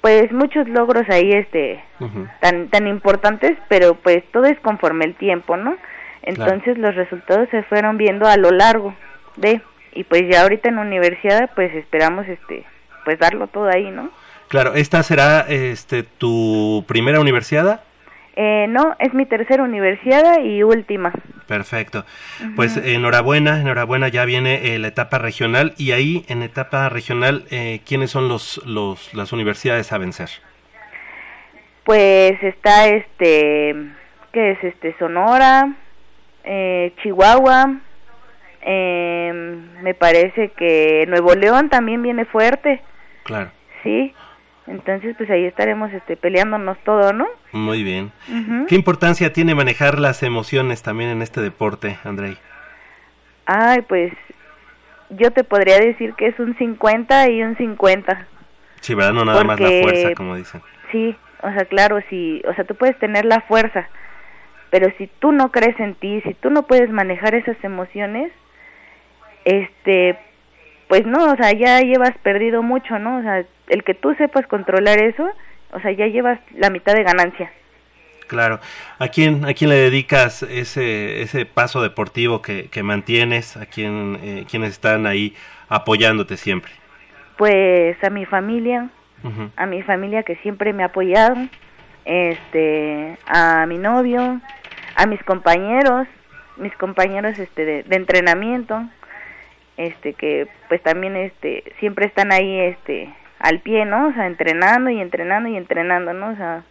pues 0.00 0.30
muchos 0.32 0.68
logros 0.68 1.08
ahí, 1.08 1.32
este, 1.32 1.82
tan, 2.40 2.68
tan 2.68 2.86
importantes, 2.86 3.56
pero 3.68 3.94
pues 3.94 4.22
todo 4.32 4.44
es 4.44 4.58
conforme 4.60 5.06
el 5.06 5.14
tiempo, 5.14 5.56
¿no? 5.56 5.76
Entonces 6.22 6.76
los 6.76 6.94
resultados 6.94 7.48
se 7.50 7.62
fueron 7.62 7.96
viendo 7.96 8.26
a 8.26 8.36
lo 8.36 8.50
largo 8.50 8.94
de 9.36 9.62
y 9.92 10.04
pues 10.04 10.22
ya 10.30 10.42
ahorita 10.42 10.68
en 10.68 10.76
la 10.76 10.82
universidad 10.82 11.50
pues 11.54 11.74
esperamos 11.74 12.26
este 12.28 12.64
pues 13.04 13.18
darlo 13.18 13.46
todo 13.46 13.68
ahí, 13.68 13.90
¿no? 13.90 14.10
Claro, 14.48 14.74
¿esta 14.74 15.02
será 15.02 15.40
este 15.48 16.02
tu 16.02 16.84
primera 16.86 17.20
universidad? 17.20 17.82
Eh, 18.40 18.66
no, 18.68 18.94
es 19.00 19.12
mi 19.14 19.26
tercera 19.26 19.64
universidad 19.64 20.40
y 20.44 20.62
última. 20.62 21.12
Perfecto. 21.48 22.04
Pues 22.54 22.76
enhorabuena, 22.76 23.60
enhorabuena, 23.60 24.06
ya 24.08 24.24
viene 24.24 24.74
eh, 24.74 24.78
la 24.78 24.88
etapa 24.88 25.18
regional 25.18 25.74
y 25.76 25.90
ahí 25.90 26.24
en 26.28 26.42
etapa 26.42 26.88
regional, 26.88 27.46
eh, 27.50 27.80
¿quiénes 27.84 28.12
son 28.12 28.28
los, 28.28 28.62
los, 28.64 29.12
las 29.12 29.32
universidades 29.32 29.92
a 29.92 29.98
vencer? 29.98 30.30
Pues 31.82 32.40
está 32.42 32.86
este, 32.86 33.74
¿qué 34.32 34.52
es 34.52 34.62
este? 34.62 34.94
Sonora, 34.98 35.74
eh, 36.44 36.92
Chihuahua, 37.02 37.80
eh, 38.62 39.32
me 39.82 39.94
parece 39.94 40.50
que 40.50 41.06
Nuevo 41.08 41.34
León 41.34 41.68
también 41.68 42.02
viene 42.02 42.24
fuerte. 42.24 42.80
Claro. 43.24 43.50
Sí. 43.82 44.14
Entonces, 44.66 45.16
pues 45.16 45.30
ahí 45.30 45.46
estaremos 45.46 45.92
este, 45.92 46.16
peleándonos 46.16 46.76
todo, 46.84 47.12
¿no? 47.14 47.26
Muy 47.52 47.82
bien. 47.82 48.12
¿Qué 48.68 48.74
importancia 48.74 49.32
tiene 49.32 49.54
manejar 49.54 49.98
las 49.98 50.22
emociones 50.22 50.82
también 50.82 51.08
en 51.08 51.22
este 51.22 51.40
deporte, 51.40 51.98
Andrei? 52.04 52.36
Ay, 53.46 53.80
pues 53.82 54.12
yo 55.08 55.30
te 55.30 55.42
podría 55.42 55.78
decir 55.78 56.12
que 56.14 56.26
es 56.26 56.38
un 56.38 56.56
50 56.58 57.30
y 57.30 57.42
un 57.42 57.56
50. 57.56 58.26
Sí, 58.80 58.94
¿verdad? 58.94 59.14
No 59.14 59.24
nada 59.24 59.42
más 59.44 59.58
la 59.58 59.70
fuerza, 59.82 60.14
como 60.14 60.36
dicen. 60.36 60.60
Sí, 60.92 61.16
o 61.42 61.50
sea, 61.50 61.64
claro, 61.64 62.00
sí, 62.10 62.42
o 62.46 62.54
sea, 62.54 62.64
tú 62.64 62.74
puedes 62.74 62.98
tener 62.98 63.24
la 63.24 63.40
fuerza, 63.42 63.88
pero 64.70 64.92
si 64.98 65.06
tú 65.18 65.32
no 65.32 65.50
crees 65.50 65.78
en 65.80 65.94
ti, 65.94 66.20
si 66.22 66.34
tú 66.34 66.50
no 66.50 66.64
puedes 66.64 66.90
manejar 66.90 67.34
esas 67.34 67.56
emociones, 67.62 68.32
este, 69.48 70.18
pues 70.88 71.06
no, 71.06 71.32
o 71.32 71.36
sea, 71.36 71.52
ya 71.52 71.80
llevas 71.80 72.16
perdido 72.18 72.62
mucho, 72.62 72.98
¿no? 72.98 73.18
O 73.18 73.22
sea, 73.22 73.44
el 73.68 73.82
que 73.82 73.94
tú 73.94 74.14
sepas 74.14 74.46
controlar 74.46 75.00
eso, 75.00 75.28
o 75.72 75.80
sea, 75.80 75.90
ya 75.92 76.06
llevas 76.06 76.38
la 76.54 76.70
mitad 76.70 76.94
de 76.94 77.02
ganancia. 77.02 77.50
Claro. 78.26 78.60
¿A 78.98 79.08
quién, 79.08 79.46
a 79.46 79.54
quién 79.54 79.70
le 79.70 79.76
dedicas 79.76 80.42
ese, 80.42 81.22
ese 81.22 81.46
paso 81.46 81.80
deportivo 81.82 82.42
que, 82.42 82.68
que 82.68 82.82
mantienes? 82.82 83.56
¿A 83.56 83.64
quién, 83.64 84.18
eh, 84.22 84.44
quiénes 84.50 84.72
están 84.72 85.06
ahí 85.06 85.34
apoyándote 85.70 86.36
siempre? 86.36 86.70
Pues 87.38 87.96
a 88.04 88.10
mi 88.10 88.26
familia, 88.26 88.90
a 89.56 89.66
mi 89.66 89.82
familia 89.82 90.24
que 90.24 90.36
siempre 90.36 90.72
me 90.72 90.82
ha 90.82 90.86
apoyado, 90.86 91.36
este, 92.04 93.16
a 93.26 93.64
mi 93.66 93.78
novio, 93.78 94.40
a 94.94 95.06
mis 95.06 95.22
compañeros, 95.22 96.06
mis 96.56 96.74
compañeros 96.74 97.38
este 97.38 97.64
de, 97.64 97.82
de 97.84 97.96
entrenamiento, 97.96 98.82
este 99.78 100.12
que 100.12 100.48
pues 100.68 100.82
también 100.82 101.16
este 101.16 101.64
siempre 101.78 102.06
están 102.06 102.32
ahí 102.32 102.60
este 102.60 103.08
al 103.38 103.60
pie 103.60 103.84
no 103.84 104.08
o 104.08 104.12
sea 104.12 104.26
entrenando 104.26 104.90
y 104.90 105.00
entrenando 105.00 105.48
y 105.48 105.56
entrenando 105.56 106.12
no 106.12 106.30
o 106.30 106.36
sea 106.36 106.64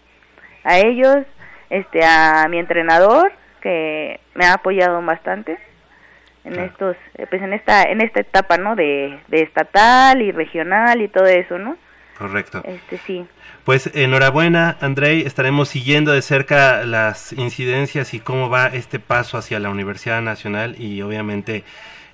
a 0.64 0.78
ellos 0.78 1.26
este 1.70 2.04
a 2.04 2.46
mi 2.50 2.60
entrenador 2.60 3.32
que 3.62 4.20
me 4.36 4.46
ha 4.46 4.54
apoyado 4.54 5.02
bastante 5.02 5.58
en 6.44 6.60
estos 6.60 6.98
eh, 7.16 7.26
pues 7.30 7.42
en 7.42 7.54
esta 7.54 7.84
en 7.84 8.02
esta 8.02 8.20
etapa 8.20 8.58
no 8.58 8.76
de, 8.76 9.18
de 9.30 9.42
estatal 9.42 10.22
y 10.22 10.32
regional 10.32 11.02
y 11.02 11.08
todo 11.08 11.26
eso 11.26 11.58
no 11.58 11.78
correcto. 12.18 12.64
Este 12.66 12.98
sí. 13.06 13.26
Pues 13.64 13.92
enhorabuena 13.94 14.78
Andrei. 14.82 15.22
Estaremos 15.22 15.70
siguiendo 15.70 16.12
de 16.14 16.22
cerca 16.22 16.84
las 16.84 17.32
incidencias 17.34 18.14
y 18.14 18.20
cómo 18.20 18.50
va 18.50 18.68
este 18.68 19.00
paso 19.00 19.38
hacia 19.38 19.60
la 19.60 19.70
Universidad 19.70 20.22
Nacional 20.22 20.76
y 20.82 21.02
obviamente 21.04 21.64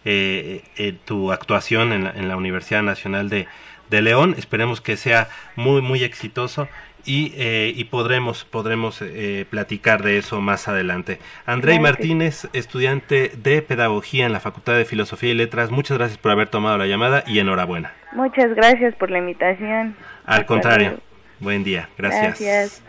eh, 0.06 0.64
eh, 0.78 0.94
tu 1.06 1.32
actuación 1.32 1.94
en 1.94 2.04
la, 2.06 2.12
en 2.12 2.28
la, 2.28 2.38
Universidad 2.38 2.84
Nacional 2.84 3.30
de, 3.30 3.48
de 3.90 4.02
León. 4.02 4.36
Esperemos 4.38 4.82
que 4.82 4.98
sea 4.98 5.30
muy, 5.56 5.82
muy 5.82 6.04
exitoso 6.04 6.68
y, 7.06 7.34
eh, 7.36 7.74
y 7.76 7.86
podremos, 7.86 8.46
podremos 8.46 9.02
eh, 9.02 9.46
platicar 9.50 10.04
de 10.04 10.18
eso 10.18 10.42
más 10.42 10.68
adelante. 10.68 11.20
Andrei 11.46 11.80
Martínez, 11.80 12.48
estudiante 12.54 13.32
de 13.36 13.62
Pedagogía 13.62 14.26
en 14.26 14.34
la 14.34 14.40
Facultad 14.40 14.76
de 14.76 14.86
Filosofía 14.86 15.32
y 15.32 15.36
Letras, 15.36 15.72
muchas 15.72 15.98
gracias 15.98 16.18
por 16.18 16.32
haber 16.32 16.48
tomado 16.48 16.78
la 16.78 16.88
llamada 16.88 17.24
y 17.28 17.40
enhorabuena. 17.40 17.92
Muchas 18.14 18.54
gracias 18.56 18.96
por 18.96 19.12
la 19.12 19.18
invitación. 19.18 19.96
Al 20.26 20.46
contrario, 20.46 21.00
buen 21.40 21.64
día, 21.64 21.90
gracias. 21.98 22.84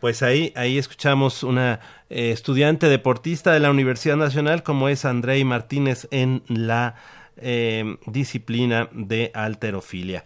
Pues 0.00 0.22
ahí, 0.22 0.52
ahí 0.56 0.78
escuchamos 0.78 1.42
una 1.42 1.80
eh, 2.10 2.30
estudiante 2.30 2.88
deportista 2.88 3.52
de 3.52 3.60
la 3.60 3.70
Universidad 3.70 4.16
Nacional 4.16 4.62
como 4.62 4.88
es 4.88 5.04
Andrei 5.04 5.44
Martínez 5.44 6.08
en 6.10 6.42
la 6.48 6.94
disciplina 8.06 8.88
de 8.92 9.30
alterofilia. 9.32 10.24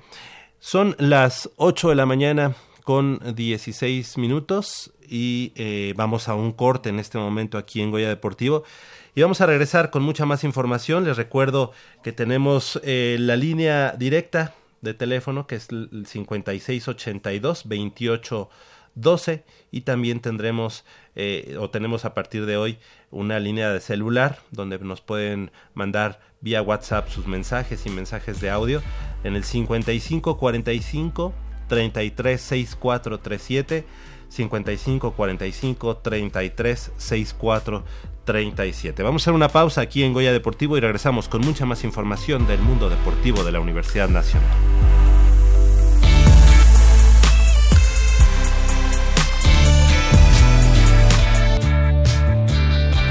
Son 0.61 0.97
las 0.99 1.51
8 1.57 1.91
de 1.91 1.95
la 1.95 2.07
mañana 2.07 2.55
con 2.85 3.21
16 3.35 4.17
minutos 4.19 4.93
y 5.09 5.53
eh, 5.57 5.93
vamos 5.97 6.29
a 6.29 6.35
un 6.35 6.53
corte 6.53 6.89
en 6.89 6.99
este 6.99 7.19
momento 7.19 7.59
aquí 7.59 7.81
en 7.81 7.91
Goya 7.91 8.09
Deportivo. 8.09 8.65
Y 9.15 9.21
vamos 9.21 9.41
a 9.41 9.47
regresar 9.47 9.91
con 9.91 10.03
mucha 10.03 10.25
más 10.25 10.43
información. 10.43 11.05
Les 11.05 11.17
recuerdo 11.17 11.73
que 12.03 12.13
tenemos 12.13 12.81
eh, 12.83 13.17
la 13.21 13.37
línea 13.37 13.93
directa 13.93 14.55
de 14.81 14.95
teléfono 14.95 15.47
que 15.47 15.57
es 15.57 15.69
el 15.71 16.07
5682 16.07 17.69
2812 18.95 19.45
y 19.71 19.81
también 19.83 20.21
tendremos 20.21 20.85
eh, 21.15 21.57
o 21.59 21.71
tenemos 21.71 22.05
a 22.05 22.15
partir 22.15 22.47
de 22.47 22.57
hoy 22.57 22.79
una 23.11 23.39
línea 23.39 23.73
de 23.73 23.81
celular 23.81 24.41
donde 24.51 24.79
nos 24.79 25.01
pueden 25.01 25.51
mandar 25.75 26.21
vía 26.41 26.63
WhatsApp 26.63 27.09
sus 27.09 27.27
mensajes 27.27 27.87
y 27.87 27.91
mensajes 27.91 28.41
de 28.41 28.51
audio 28.51 28.83
en 29.25 29.37
el 29.37 29.45
5545 29.45 31.33
33 31.69 32.41
64 32.41 33.21
37 33.21 33.85
55 34.29 35.13
45 35.13 35.97
33 35.99 36.93
64 36.97 37.85
37. 38.25 39.03
Vamos 39.03 39.23
a 39.23 39.25
hacer 39.25 39.35
una 39.35 39.49
pausa 39.49 39.81
aquí 39.81 40.05
en 40.05 40.13
Goya 40.13 40.33
Deportivo 40.33 40.77
y 40.77 40.81
regresamos 40.81 41.29
con 41.29 41.41
mucha 41.43 41.67
más 41.67 41.85
información 41.85 42.47
del 42.47 42.61
mundo 42.61 42.89
deportivo 42.89 43.45
de 43.45 43.53
la 43.53 43.61
Universidad 43.61 44.09
Nacional. 44.09 44.92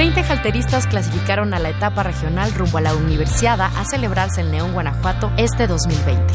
20 0.01 0.21
halteristas 0.21 0.87
clasificaron 0.87 1.53
a 1.53 1.59
la 1.59 1.69
etapa 1.69 2.01
regional 2.01 2.51
rumbo 2.55 2.79
a 2.79 2.81
la 2.81 2.95
Universiada 2.95 3.67
a 3.67 3.85
celebrarse 3.85 4.41
en 4.41 4.49
León, 4.49 4.73
Guanajuato, 4.73 5.31
este 5.37 5.67
2020. 5.67 6.33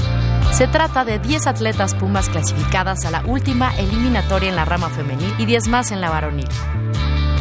Se 0.52 0.68
trata 0.68 1.04
de 1.04 1.18
10 1.18 1.48
atletas 1.48 1.96
Pumas 1.96 2.28
clasificadas 2.28 3.04
a 3.04 3.10
la 3.10 3.24
última 3.26 3.76
eliminatoria 3.76 4.50
en 4.50 4.54
la 4.54 4.66
rama 4.66 4.88
femenil 4.88 5.34
y 5.36 5.46
10 5.46 5.66
más 5.66 5.90
en 5.90 6.00
la 6.00 6.10
varonil. 6.10 6.46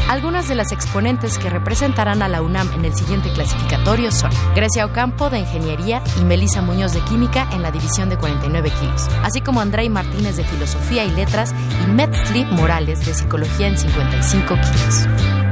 Algunas 0.10 0.48
de 0.48 0.56
las 0.56 0.72
exponentes 0.72 1.38
que 1.38 1.52
representarán 1.52 2.24
a 2.24 2.28
la 2.28 2.42
UNAM 2.42 2.74
en 2.74 2.86
el 2.86 2.96
siguiente 2.96 3.32
clasificatorio 3.32 4.12
son 4.12 4.32
Grecia 4.56 4.88
Ocampo 4.88 5.30
de 5.30 5.38
Ingeniería 5.38 6.02
y 6.20 6.24
Melisa 6.24 6.64
Muñoz 6.64 6.94
de 6.94 7.02
Química 7.02 7.48
en 7.52 7.62
la 7.62 7.70
división 7.70 8.10
de 8.10 8.18
49 8.18 8.72
kilos, 8.82 9.08
así 9.22 9.42
como 9.42 9.62
Andrei 9.62 9.90
Martínez 9.90 10.38
de 10.38 10.44
Filosofía 10.44 11.06
y 11.06 11.12
Letras 11.12 11.54
y 11.84 11.92
Metzli 11.92 12.46
Morales 12.46 13.06
de 13.06 13.14
Psicología 13.14 13.68
en 13.68 13.78
55 13.78 14.56
kilos. 14.56 15.45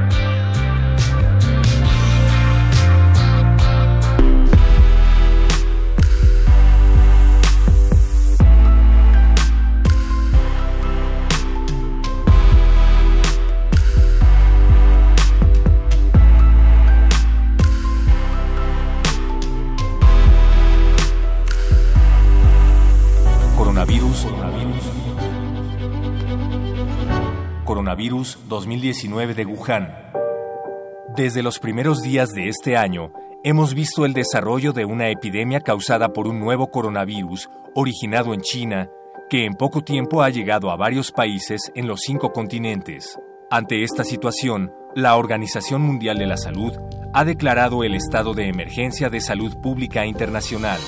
2019 28.54 29.34
de 29.34 29.46
Wuhan. 29.46 29.92
Desde 31.16 31.42
los 31.42 31.58
primeros 31.58 32.02
días 32.02 32.30
de 32.30 32.48
este 32.48 32.76
año, 32.76 33.12
hemos 33.42 33.74
visto 33.74 34.06
el 34.06 34.12
desarrollo 34.12 34.72
de 34.72 34.84
una 34.84 35.08
epidemia 35.08 35.58
causada 35.58 36.12
por 36.12 36.28
un 36.28 36.38
nuevo 36.38 36.70
coronavirus 36.70 37.50
originado 37.74 38.32
en 38.32 38.42
China, 38.42 38.88
que 39.28 39.44
en 39.44 39.54
poco 39.54 39.82
tiempo 39.82 40.22
ha 40.22 40.30
llegado 40.30 40.70
a 40.70 40.76
varios 40.76 41.10
países 41.10 41.72
en 41.74 41.88
los 41.88 42.02
cinco 42.02 42.32
continentes. 42.32 43.18
Ante 43.50 43.82
esta 43.82 44.04
situación, 44.04 44.72
la 44.94 45.16
Organización 45.16 45.82
Mundial 45.82 46.16
de 46.18 46.26
la 46.26 46.36
Salud 46.36 46.74
ha 47.12 47.24
declarado 47.24 47.82
el 47.82 47.96
estado 47.96 48.34
de 48.34 48.48
emergencia 48.48 49.10
de 49.10 49.20
salud 49.20 49.56
pública 49.60 50.06
internacional. 50.06 50.78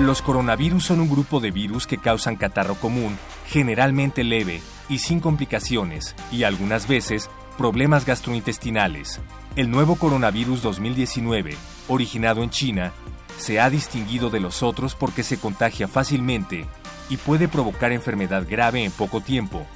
Los 0.00 0.22
coronavirus 0.22 0.86
son 0.86 0.98
un 0.98 1.08
grupo 1.08 1.38
de 1.38 1.52
virus 1.52 1.86
que 1.86 1.98
causan 1.98 2.34
catarro 2.34 2.74
común, 2.74 3.16
generalmente 3.50 4.22
leve, 4.22 4.62
y 4.88 4.98
sin 4.98 5.18
complicaciones, 5.18 6.14
y 6.30 6.44
algunas 6.44 6.86
veces 6.86 7.28
problemas 7.58 8.06
gastrointestinales. 8.06 9.20
El 9.56 9.72
nuevo 9.72 9.96
coronavirus 9.96 10.62
2019, 10.62 11.56
originado 11.88 12.44
en 12.44 12.50
China, 12.50 12.92
se 13.38 13.58
ha 13.58 13.68
distinguido 13.68 14.30
de 14.30 14.38
los 14.38 14.62
otros 14.62 14.94
porque 14.94 15.24
se 15.24 15.36
contagia 15.36 15.88
fácilmente 15.88 16.66
y 17.08 17.16
puede 17.16 17.48
provocar 17.48 17.90
enfermedad 17.90 18.46
grave 18.48 18.84
en 18.84 18.92
poco 18.92 19.20
tiempo, 19.20 19.66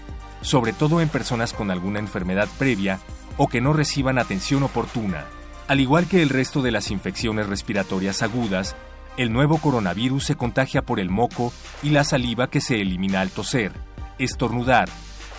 sobre 0.41 0.73
todo 0.73 1.01
en 1.01 1.09
personas 1.09 1.53
con 1.53 1.73
alguna 1.73 1.99
enfermedad 1.99 2.49
previa 2.59 3.01
o 3.39 3.49
que 3.49 3.61
no 3.61 3.73
reciban 3.73 4.19
atención 4.21 4.63
oportuna. 4.63 5.25
Al 5.67 5.81
igual 5.81 6.07
que 6.07 6.23
el 6.23 6.29
resto 6.29 6.63
de 6.63 6.71
las 6.71 6.93
infecciones 6.93 7.49
respiratorias 7.49 8.23
agudas, 8.23 8.77
el 9.17 9.33
nuevo 9.33 9.59
coronavirus 9.59 10.25
se 10.25 10.37
contagia 10.37 10.83
por 10.83 11.01
el 11.01 11.11
moco 11.11 11.53
y 11.83 11.91
la 11.91 12.05
saliva 12.05 12.49
que 12.51 12.61
se 12.61 12.81
elimina 12.81 13.21
al 13.21 13.31
toser 13.31 13.73
estornudar, 14.19 14.89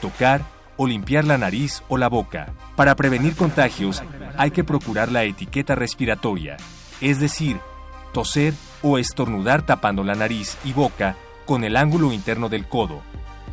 tocar 0.02 0.44
o 0.78 0.88
limpiar 0.88 1.26
la 1.26 1.38
nariz 1.38 1.84
o 1.88 1.98
la 1.98 2.10
boca. 2.10 2.54
Para 2.76 2.96
prevenir 2.96 3.36
contagios 3.36 4.04
hay 4.38 4.52
que 4.52 4.64
procurar 4.64 5.12
la 5.12 5.24
etiqueta 5.24 5.76
respiratoria, 5.76 6.58
es 7.02 7.20
decir, 7.20 7.60
toser 8.14 8.54
o 8.82 8.98
estornudar 8.98 9.66
tapando 9.66 10.04
la 10.04 10.16
nariz 10.16 10.58
y 10.64 10.74
boca 10.74 11.16
con 11.46 11.64
el 11.64 11.78
ángulo 11.78 12.12
interno 12.12 12.50
del 12.50 12.68
codo, 12.68 13.02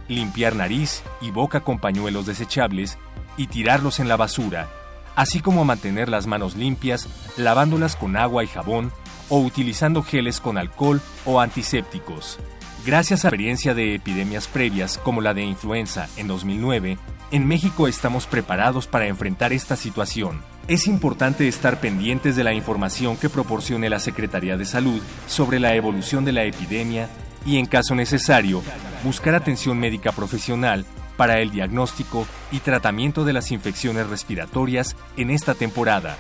limpiar 0.08 0.56
nariz 0.56 1.02
y 1.20 1.30
boca 1.30 1.60
con 1.60 1.78
pañuelos 1.78 2.26
desechables 2.26 2.98
y 3.36 3.46
tirarlos 3.46 4.00
en 4.00 4.08
la 4.08 4.16
basura, 4.16 4.68
así 5.14 5.40
como 5.40 5.64
mantener 5.64 6.08
las 6.08 6.26
manos 6.26 6.56
limpias 6.56 7.08
lavándolas 7.36 7.96
con 7.96 8.16
agua 8.16 8.44
y 8.44 8.46
jabón 8.46 8.92
o 9.32 9.38
utilizando 9.38 10.02
geles 10.02 10.40
con 10.40 10.58
alcohol 10.58 11.00
o 11.24 11.40
antisépticos. 11.40 12.38
Gracias 12.84 13.24
a 13.24 13.28
la 13.28 13.30
experiencia 13.30 13.72
de 13.72 13.94
epidemias 13.94 14.46
previas 14.46 14.98
como 14.98 15.22
la 15.22 15.32
de 15.32 15.42
influenza 15.42 16.06
en 16.18 16.28
2009, 16.28 16.98
en 17.30 17.48
México 17.48 17.88
estamos 17.88 18.26
preparados 18.26 18.86
para 18.86 19.06
enfrentar 19.06 19.54
esta 19.54 19.74
situación. 19.74 20.42
Es 20.68 20.86
importante 20.86 21.48
estar 21.48 21.80
pendientes 21.80 22.36
de 22.36 22.44
la 22.44 22.52
información 22.52 23.16
que 23.16 23.30
proporcione 23.30 23.88
la 23.88 24.00
Secretaría 24.00 24.58
de 24.58 24.66
Salud 24.66 25.00
sobre 25.26 25.60
la 25.60 25.74
evolución 25.76 26.26
de 26.26 26.32
la 26.32 26.44
epidemia 26.44 27.08
y, 27.46 27.56
en 27.56 27.64
caso 27.64 27.94
necesario, 27.94 28.62
buscar 29.02 29.34
atención 29.34 29.78
médica 29.78 30.12
profesional 30.12 30.84
para 31.16 31.40
el 31.40 31.50
diagnóstico 31.50 32.26
y 32.50 32.58
tratamiento 32.58 33.24
de 33.24 33.32
las 33.32 33.50
infecciones 33.50 34.08
respiratorias 34.08 34.94
en 35.16 35.30
esta 35.30 35.54
temporada. 35.54 36.18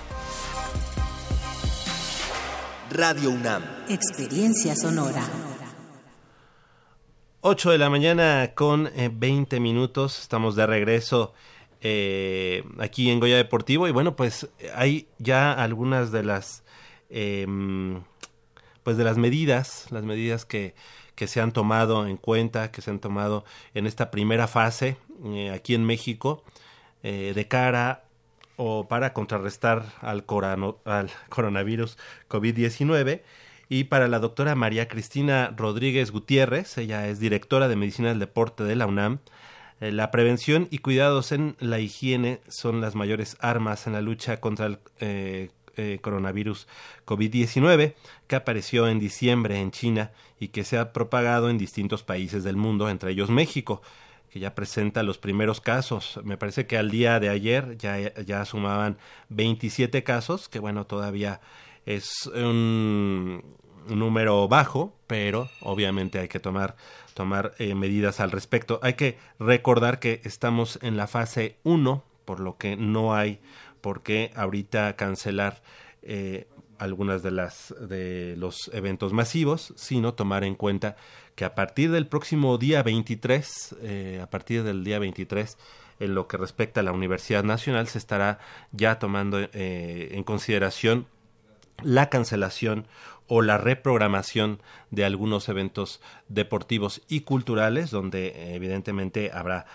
Radio 2.92 3.30
UNAM. 3.30 3.62
Experiencia 3.88 4.76
sonora. 4.76 5.22
8 7.40 7.70
de 7.70 7.78
la 7.78 7.88
mañana 7.88 8.52
con 8.54 8.90
20 8.94 9.56
eh, 9.56 9.60
minutos. 9.60 10.20
Estamos 10.20 10.56
de 10.56 10.66
regreso 10.66 11.32
eh, 11.80 12.62
aquí 12.78 13.10
en 13.10 13.18
Goya 13.18 13.36
Deportivo. 13.36 13.88
Y 13.88 13.92
bueno, 13.92 14.14
pues 14.14 14.50
hay 14.74 15.08
ya 15.18 15.52
algunas 15.52 16.12
de 16.12 16.22
las 16.22 16.64
em, 17.08 18.02
pues 18.82 18.98
de 18.98 19.04
las 19.04 19.16
medidas, 19.16 19.86
las 19.90 20.04
medidas 20.04 20.44
que, 20.44 20.74
que 21.14 21.28
se 21.28 21.40
han 21.40 21.52
tomado 21.52 22.06
en 22.06 22.18
cuenta, 22.18 22.70
que 22.72 22.82
se 22.82 22.90
han 22.90 22.98
tomado 22.98 23.46
en 23.72 23.86
esta 23.86 24.10
primera 24.10 24.48
fase 24.48 24.98
eh, 25.24 25.50
aquí 25.50 25.74
en 25.74 25.84
México, 25.84 26.44
de 27.02 27.48
cara 27.48 28.04
o 28.64 28.86
para 28.86 29.12
contrarrestar 29.12 29.84
al, 30.00 30.24
coronavirus 31.28 31.98
COVID-19. 32.28 33.22
Y 33.68 33.84
para 33.84 34.06
la 34.06 34.20
doctora 34.20 34.54
María 34.54 34.86
Cristina 34.86 35.52
Rodríguez 35.56 36.12
Gutiérrez, 36.12 36.78
ella 36.78 37.08
es 37.08 37.18
directora 37.18 37.66
de 37.66 37.74
Medicina 37.74 38.10
del 38.10 38.20
Deporte 38.20 38.62
de 38.62 38.76
la 38.76 38.86
UNAM, 38.86 39.18
eh, 39.80 39.90
la 39.90 40.12
prevención 40.12 40.68
y 40.70 40.78
cuidados 40.78 41.32
en 41.32 41.56
la 41.58 41.80
higiene 41.80 42.40
son 42.46 42.80
las 42.80 42.94
mayores 42.94 43.36
armas 43.40 43.88
en 43.88 43.94
la 43.94 44.00
lucha 44.00 44.38
contra 44.38 44.66
el 44.66 44.78
eh, 45.00 45.50
eh, 45.76 45.98
coronavirus 46.00 46.68
COVID-19 47.04 47.94
que 48.28 48.36
apareció 48.36 48.86
en 48.86 49.00
diciembre 49.00 49.58
en 49.58 49.72
China 49.72 50.12
y 50.38 50.48
que 50.48 50.62
se 50.62 50.78
ha 50.78 50.92
propagado 50.92 51.50
en 51.50 51.58
distintos 51.58 52.04
países 52.04 52.44
del 52.44 52.56
mundo, 52.56 52.88
entre 52.88 53.10
ellos 53.10 53.28
México. 53.28 53.82
Que 54.32 54.40
ya 54.40 54.54
presenta 54.54 55.02
los 55.02 55.18
primeros 55.18 55.60
casos. 55.60 56.18
Me 56.24 56.38
parece 56.38 56.66
que 56.66 56.78
al 56.78 56.90
día 56.90 57.20
de 57.20 57.28
ayer 57.28 57.76
ya, 57.76 58.14
ya 58.14 58.44
sumaban 58.46 58.96
27 59.28 60.02
casos, 60.04 60.48
que 60.48 60.58
bueno, 60.58 60.86
todavía 60.86 61.42
es 61.84 62.26
un, 62.34 63.44
número 63.88 64.48
bajo, 64.48 64.96
pero 65.06 65.50
obviamente 65.60 66.18
hay 66.18 66.28
que 66.28 66.40
tomar, 66.40 66.76
tomar 67.12 67.52
eh, 67.58 67.74
medidas 67.74 68.20
al 68.20 68.30
respecto. 68.30 68.80
Hay 68.82 68.94
que 68.94 69.18
recordar 69.38 69.98
que 69.98 70.22
estamos 70.24 70.78
en 70.80 70.96
la 70.96 71.08
fase 71.08 71.58
1, 71.64 72.02
por 72.24 72.40
lo 72.40 72.56
que 72.56 72.76
no 72.76 73.14
hay 73.14 73.38
por 73.82 74.02
qué 74.02 74.30
ahorita 74.34 74.96
cancelar 74.96 75.62
eh, 76.02 76.48
algunas 76.78 77.22
de 77.22 77.32
las 77.32 77.74
de 77.80 78.34
los 78.38 78.70
eventos 78.72 79.12
masivos, 79.12 79.74
sino 79.76 80.14
tomar 80.14 80.42
en 80.44 80.54
cuenta 80.54 80.96
que 81.34 81.44
a 81.44 81.54
partir 81.54 81.90
del 81.90 82.06
próximo 82.06 82.58
día 82.58 82.82
23, 82.82 83.76
eh, 83.82 84.20
a 84.22 84.28
partir 84.28 84.62
del 84.62 84.84
día 84.84 84.98
23, 84.98 85.56
en 86.00 86.14
lo 86.14 86.28
que 86.28 86.36
respecta 86.36 86.80
a 86.80 86.82
la 86.82 86.92
Universidad 86.92 87.44
Nacional, 87.44 87.86
se 87.88 87.98
estará 87.98 88.38
ya 88.72 88.98
tomando 88.98 89.38
eh, 89.40 90.10
en 90.12 90.24
consideración 90.24 91.06
la 91.82 92.10
cancelación 92.10 92.86
o 93.28 93.40
la 93.42 93.56
reprogramación 93.56 94.60
de 94.90 95.04
algunos 95.04 95.48
eventos 95.48 96.00
deportivos 96.28 97.02
y 97.08 97.20
culturales, 97.20 97.90
donde 97.90 98.54
evidentemente 98.54 99.30
habrá 99.32 99.66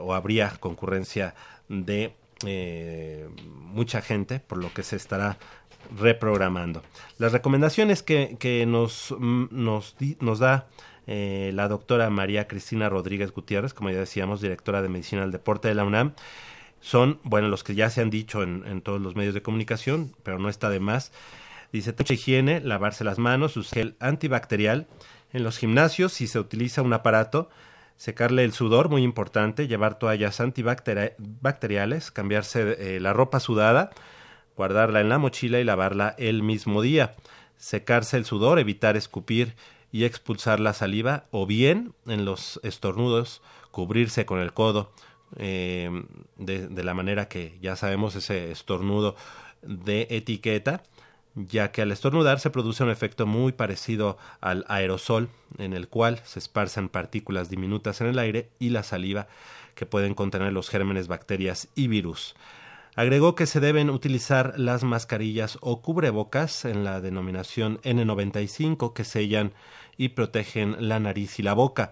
o 0.00 0.14
habría 0.14 0.50
concurrencia 0.58 1.34
de 1.68 2.14
mucha 3.44 4.00
gente, 4.00 4.40
por 4.40 4.58
lo 4.58 4.72
que 4.72 4.82
se 4.82 4.96
estará 4.96 5.38
reprogramando. 5.96 6.82
Las 7.18 7.32
recomendaciones 7.32 8.02
que, 8.02 8.36
que 8.38 8.66
nos, 8.66 9.14
mm, 9.18 9.46
nos, 9.50 9.96
nos 10.20 10.38
da 10.38 10.68
eh, 11.10 11.52
la 11.54 11.68
doctora 11.68 12.10
María 12.10 12.46
Cristina 12.46 12.90
Rodríguez 12.90 13.32
Gutiérrez, 13.32 13.72
como 13.72 13.88
ya 13.88 13.98
decíamos, 13.98 14.42
directora 14.42 14.82
de 14.82 14.90
Medicina 14.90 15.22
del 15.22 15.32
Deporte 15.32 15.68
de 15.68 15.74
la 15.74 15.84
UNAM, 15.84 16.12
son, 16.80 17.18
bueno, 17.22 17.48
los 17.48 17.64
que 17.64 17.74
ya 17.74 17.88
se 17.88 18.02
han 18.02 18.10
dicho 18.10 18.42
en, 18.42 18.82
todos 18.82 19.00
los 19.00 19.16
medios 19.16 19.32
de 19.32 19.40
comunicación, 19.40 20.12
pero 20.22 20.38
no 20.38 20.50
está 20.50 20.68
de 20.68 20.80
más. 20.80 21.10
Dice, 21.72 21.94
higiene, 22.10 22.60
lavarse 22.60 23.04
las 23.04 23.18
manos, 23.18 23.56
usar 23.56 23.78
gel 23.78 23.96
antibacterial. 24.00 24.86
En 25.32 25.44
los 25.44 25.56
gimnasios, 25.56 26.12
si 26.12 26.26
se 26.26 26.38
utiliza 26.38 26.82
un 26.82 26.92
aparato, 26.92 27.48
secarle 27.96 28.44
el 28.44 28.52
sudor, 28.52 28.90
muy 28.90 29.02
importante, 29.02 29.66
llevar 29.66 29.98
toallas 29.98 30.42
antibacteriales, 30.42 32.10
cambiarse 32.10 32.96
eh, 32.96 33.00
la 33.00 33.14
ropa 33.14 33.40
sudada, 33.40 33.90
guardarla 34.56 35.00
en 35.00 35.08
la 35.08 35.16
mochila 35.16 35.58
y 35.58 35.64
lavarla 35.64 36.14
el 36.18 36.42
mismo 36.42 36.82
día, 36.82 37.14
secarse 37.56 38.18
el 38.18 38.26
sudor, 38.26 38.58
evitar 38.58 38.98
escupir 38.98 39.54
y 39.92 40.04
expulsar 40.04 40.60
la 40.60 40.74
saliva, 40.74 41.24
o 41.30 41.46
bien 41.46 41.94
en 42.06 42.24
los 42.24 42.60
estornudos, 42.62 43.42
cubrirse 43.70 44.26
con 44.26 44.40
el 44.40 44.52
codo, 44.52 44.92
eh, 45.36 45.90
de, 46.36 46.84
la 46.84 46.94
manera 46.94 47.28
que 47.28 47.58
ya 47.60 47.76
sabemos 47.76 48.14
ese 48.16 48.50
estornudo 48.50 49.16
de 49.62 50.06
etiqueta, 50.10 50.82
ya 51.34 51.70
que 51.70 51.82
al 51.82 51.92
estornudar 51.92 52.40
se 52.40 52.50
produce 52.50 52.82
un 52.82 52.90
efecto 52.90 53.26
muy 53.26 53.52
parecido 53.52 54.18
al 54.40 54.64
aerosol, 54.68 55.28
en 55.58 55.72
el 55.72 55.88
cual 55.88 56.20
se 56.24 56.38
esparcen 56.38 56.88
partículas 56.88 57.50
diminutas 57.50 58.00
en 58.00 58.08
el 58.08 58.18
aire 58.18 58.50
y 58.58 58.70
la 58.70 58.82
saliva 58.82 59.28
que 59.74 59.86
pueden 59.86 60.14
contener 60.14 60.52
los 60.52 60.68
gérmenes, 60.70 61.06
bacterias 61.06 61.68
y 61.74 61.86
virus. 61.88 62.34
Agregó 62.98 63.36
que 63.36 63.46
se 63.46 63.60
deben 63.60 63.90
utilizar 63.90 64.54
las 64.56 64.82
mascarillas 64.82 65.56
o 65.60 65.82
cubrebocas 65.82 66.64
en 66.64 66.82
la 66.82 67.00
denominación 67.00 67.80
N95 67.82 68.92
que 68.92 69.04
sellan 69.04 69.52
y 69.96 70.08
protegen 70.08 70.74
la 70.88 70.98
nariz 70.98 71.38
y 71.38 71.44
la 71.44 71.52
boca, 71.52 71.90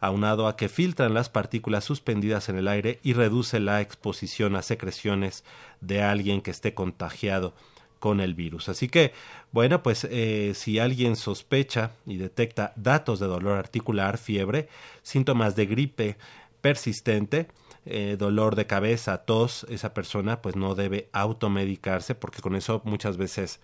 aunado 0.00 0.48
a 0.48 0.56
que 0.56 0.70
filtran 0.70 1.12
las 1.12 1.28
partículas 1.28 1.84
suspendidas 1.84 2.48
en 2.48 2.56
el 2.56 2.68
aire 2.68 3.00
y 3.02 3.12
reduce 3.12 3.60
la 3.60 3.82
exposición 3.82 4.56
a 4.56 4.62
secreciones 4.62 5.44
de 5.82 6.00
alguien 6.00 6.40
que 6.40 6.52
esté 6.52 6.72
contagiado 6.72 7.52
con 7.98 8.22
el 8.22 8.32
virus. 8.32 8.70
Así 8.70 8.88
que, 8.88 9.12
bueno, 9.52 9.82
pues 9.82 10.08
eh, 10.10 10.52
si 10.54 10.78
alguien 10.78 11.16
sospecha 11.16 11.90
y 12.06 12.16
detecta 12.16 12.72
datos 12.76 13.20
de 13.20 13.26
dolor 13.26 13.58
articular, 13.58 14.16
fiebre, 14.16 14.70
síntomas 15.02 15.54
de 15.54 15.66
gripe 15.66 16.16
persistente, 16.62 17.48
eh, 17.86 18.16
dolor 18.18 18.56
de 18.56 18.66
cabeza, 18.66 19.18
tos, 19.18 19.64
esa 19.70 19.94
persona 19.94 20.42
pues 20.42 20.56
no 20.56 20.74
debe 20.74 21.08
automedicarse 21.12 22.16
porque 22.16 22.42
con 22.42 22.56
eso 22.56 22.82
muchas 22.84 23.16
veces 23.16 23.60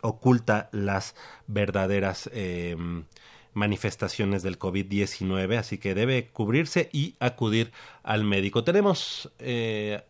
oculta 0.00 0.70
las 0.72 1.14
verdaderas 1.46 2.30
em, 2.32 3.04
manifestaciones 3.52 4.42
del 4.42 4.58
COVID-19, 4.58 5.58
así 5.58 5.76
que 5.76 5.94
debe 5.94 6.28
cubrirse 6.28 6.88
y 6.92 7.14
acudir 7.20 7.72
al 8.02 8.24
médico. 8.24 8.64
Tenemos, 8.64 9.30
eh, 9.38 10.02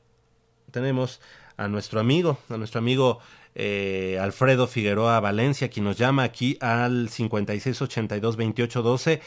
tenemos 0.71 1.21
a 1.57 1.67
nuestro 1.67 1.99
amigo, 1.99 2.39
a 2.49 2.57
nuestro 2.57 2.79
amigo 2.79 3.19
eh, 3.57 4.19
Alfredo 4.21 4.69
Figueroa 4.69 5.19
Valencia, 5.21 5.69
quien 5.69 5.85
nos 5.85 5.99
llama 5.99 6.23
aquí 6.23 6.57
al 6.61 7.09
56822812 7.09 9.21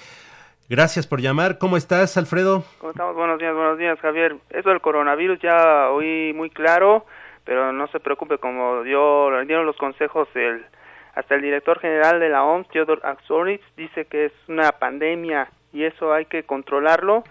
Gracias 0.70 1.08
por 1.08 1.22
llamar. 1.22 1.60
¿Cómo 1.60 1.78
estás, 1.78 2.18
Alfredo? 2.18 2.66
¿Cómo 2.80 2.92
estamos? 2.92 3.16
Buenos 3.16 3.40
días, 3.40 3.54
buenos 3.56 3.78
días, 3.78 3.98
Javier. 4.02 4.36
Eso 4.50 4.70
del 4.70 4.82
coronavirus 4.82 5.40
ya 5.40 5.90
oí 5.92 6.34
muy 6.36 6.50
claro, 6.50 7.06
pero 7.46 7.72
no 7.72 7.88
se 7.88 8.02
preocupe, 8.02 8.38
como 8.38 8.84
dio, 8.84 9.30
dieron 9.46 9.66
los 9.66 9.78
consejos 9.78 10.28
el, 10.36 10.66
hasta 11.16 11.36
el 11.36 11.42
director 11.42 11.80
general 11.80 12.20
de 12.20 12.28
la 12.28 12.44
OMS, 12.44 12.68
Theodor 12.68 13.00
Axoritz, 13.04 13.64
dice 13.78 14.06
que 14.06 14.26
es 14.26 14.34
una 14.50 14.74
pandemia 14.74 15.48
y 15.72 15.86
eso 15.86 16.12
hay 16.12 16.26
que 16.26 16.44
controlarlo 16.44 17.24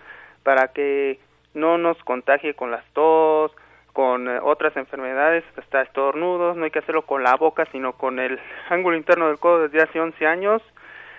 para 0.43 0.69
que 0.69 1.21
no 1.53 1.77
nos 1.77 2.03
contagie 2.05 2.55
con 2.55 2.71
las 2.71 2.87
tos, 2.95 3.53
con 3.93 4.29
eh, 4.29 4.39
otras 4.43 4.75
enfermedades, 4.79 5.45
hasta 5.59 5.83
estornudos, 5.83 6.57
no 6.57 6.65
hay 6.65 6.71
que 6.71 6.79
hacerlo 6.79 7.03
con 7.03 7.23
la 7.23 7.37
boca, 7.37 7.67
sino 7.71 7.93
con 7.93 8.19
el 8.19 8.41
ángulo 8.71 8.97
interno 8.97 9.29
del 9.29 9.39
codo 9.39 9.69
desde 9.69 9.83
hace 9.83 10.01
11 10.01 10.27
años, 10.27 10.63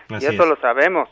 y 0.09 0.25
eso 0.25 0.47
lo 0.47 0.55
sabemos. 0.55 1.09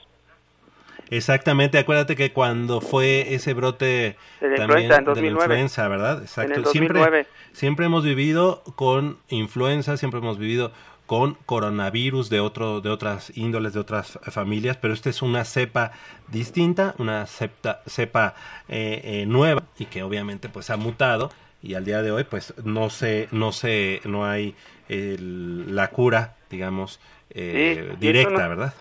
Exactamente, 1.10 1.78
acuérdate 1.78 2.16
que 2.16 2.32
cuando 2.32 2.82
fue 2.82 3.34
ese 3.34 3.54
brote 3.54 4.18
de 4.42 4.56
también 4.56 4.92
influenza, 4.92 4.98
en 4.98 5.06
de 5.06 5.22
la 5.22 5.28
influenza, 5.28 5.88
¿verdad? 5.88 6.22
Exacto. 6.22 6.66
Siempre, 6.72 7.28
siempre 7.54 7.86
hemos 7.86 8.04
vivido 8.04 8.64
con 8.76 9.18
influenza, 9.30 9.98
siempre 9.98 10.20
hemos 10.20 10.38
vivido 10.38 10.72
con 11.06 11.36
coronavirus 11.46 12.30
de 12.30 12.40
otro 12.40 12.82
de 12.82 12.90
otras 12.90 13.32
índoles 13.36 13.74
de 13.74 13.80
otras 13.80 14.18
familias 14.24 14.78
pero 14.78 14.94
esta 14.94 15.10
es 15.10 15.22
una 15.22 15.46
cepa 15.46 15.92
distinta 16.30 16.96
una 16.98 17.28
cepa, 17.28 17.82
cepa 17.88 18.34
eh, 18.68 19.02
eh, 19.04 19.26
nueva 19.28 19.64
y 19.78 19.86
que 19.86 20.02
obviamente 20.02 20.50
pues 20.50 20.70
ha 20.72 20.78
mutado 20.78 21.32
y 21.62 21.76
al 21.76 21.86
día 21.86 22.02
de 22.02 22.12
hoy 22.12 22.24
pues 22.24 22.56
no 22.64 22.90
se 22.90 23.28
no 23.32 23.52
se 23.52 24.02
no 24.06 24.26
hay 24.26 24.56
la 24.88 25.90
cura 25.90 26.36
digamos 26.50 27.00
eh, 27.30 27.96
directa 28.00 28.48
verdad 28.48 28.74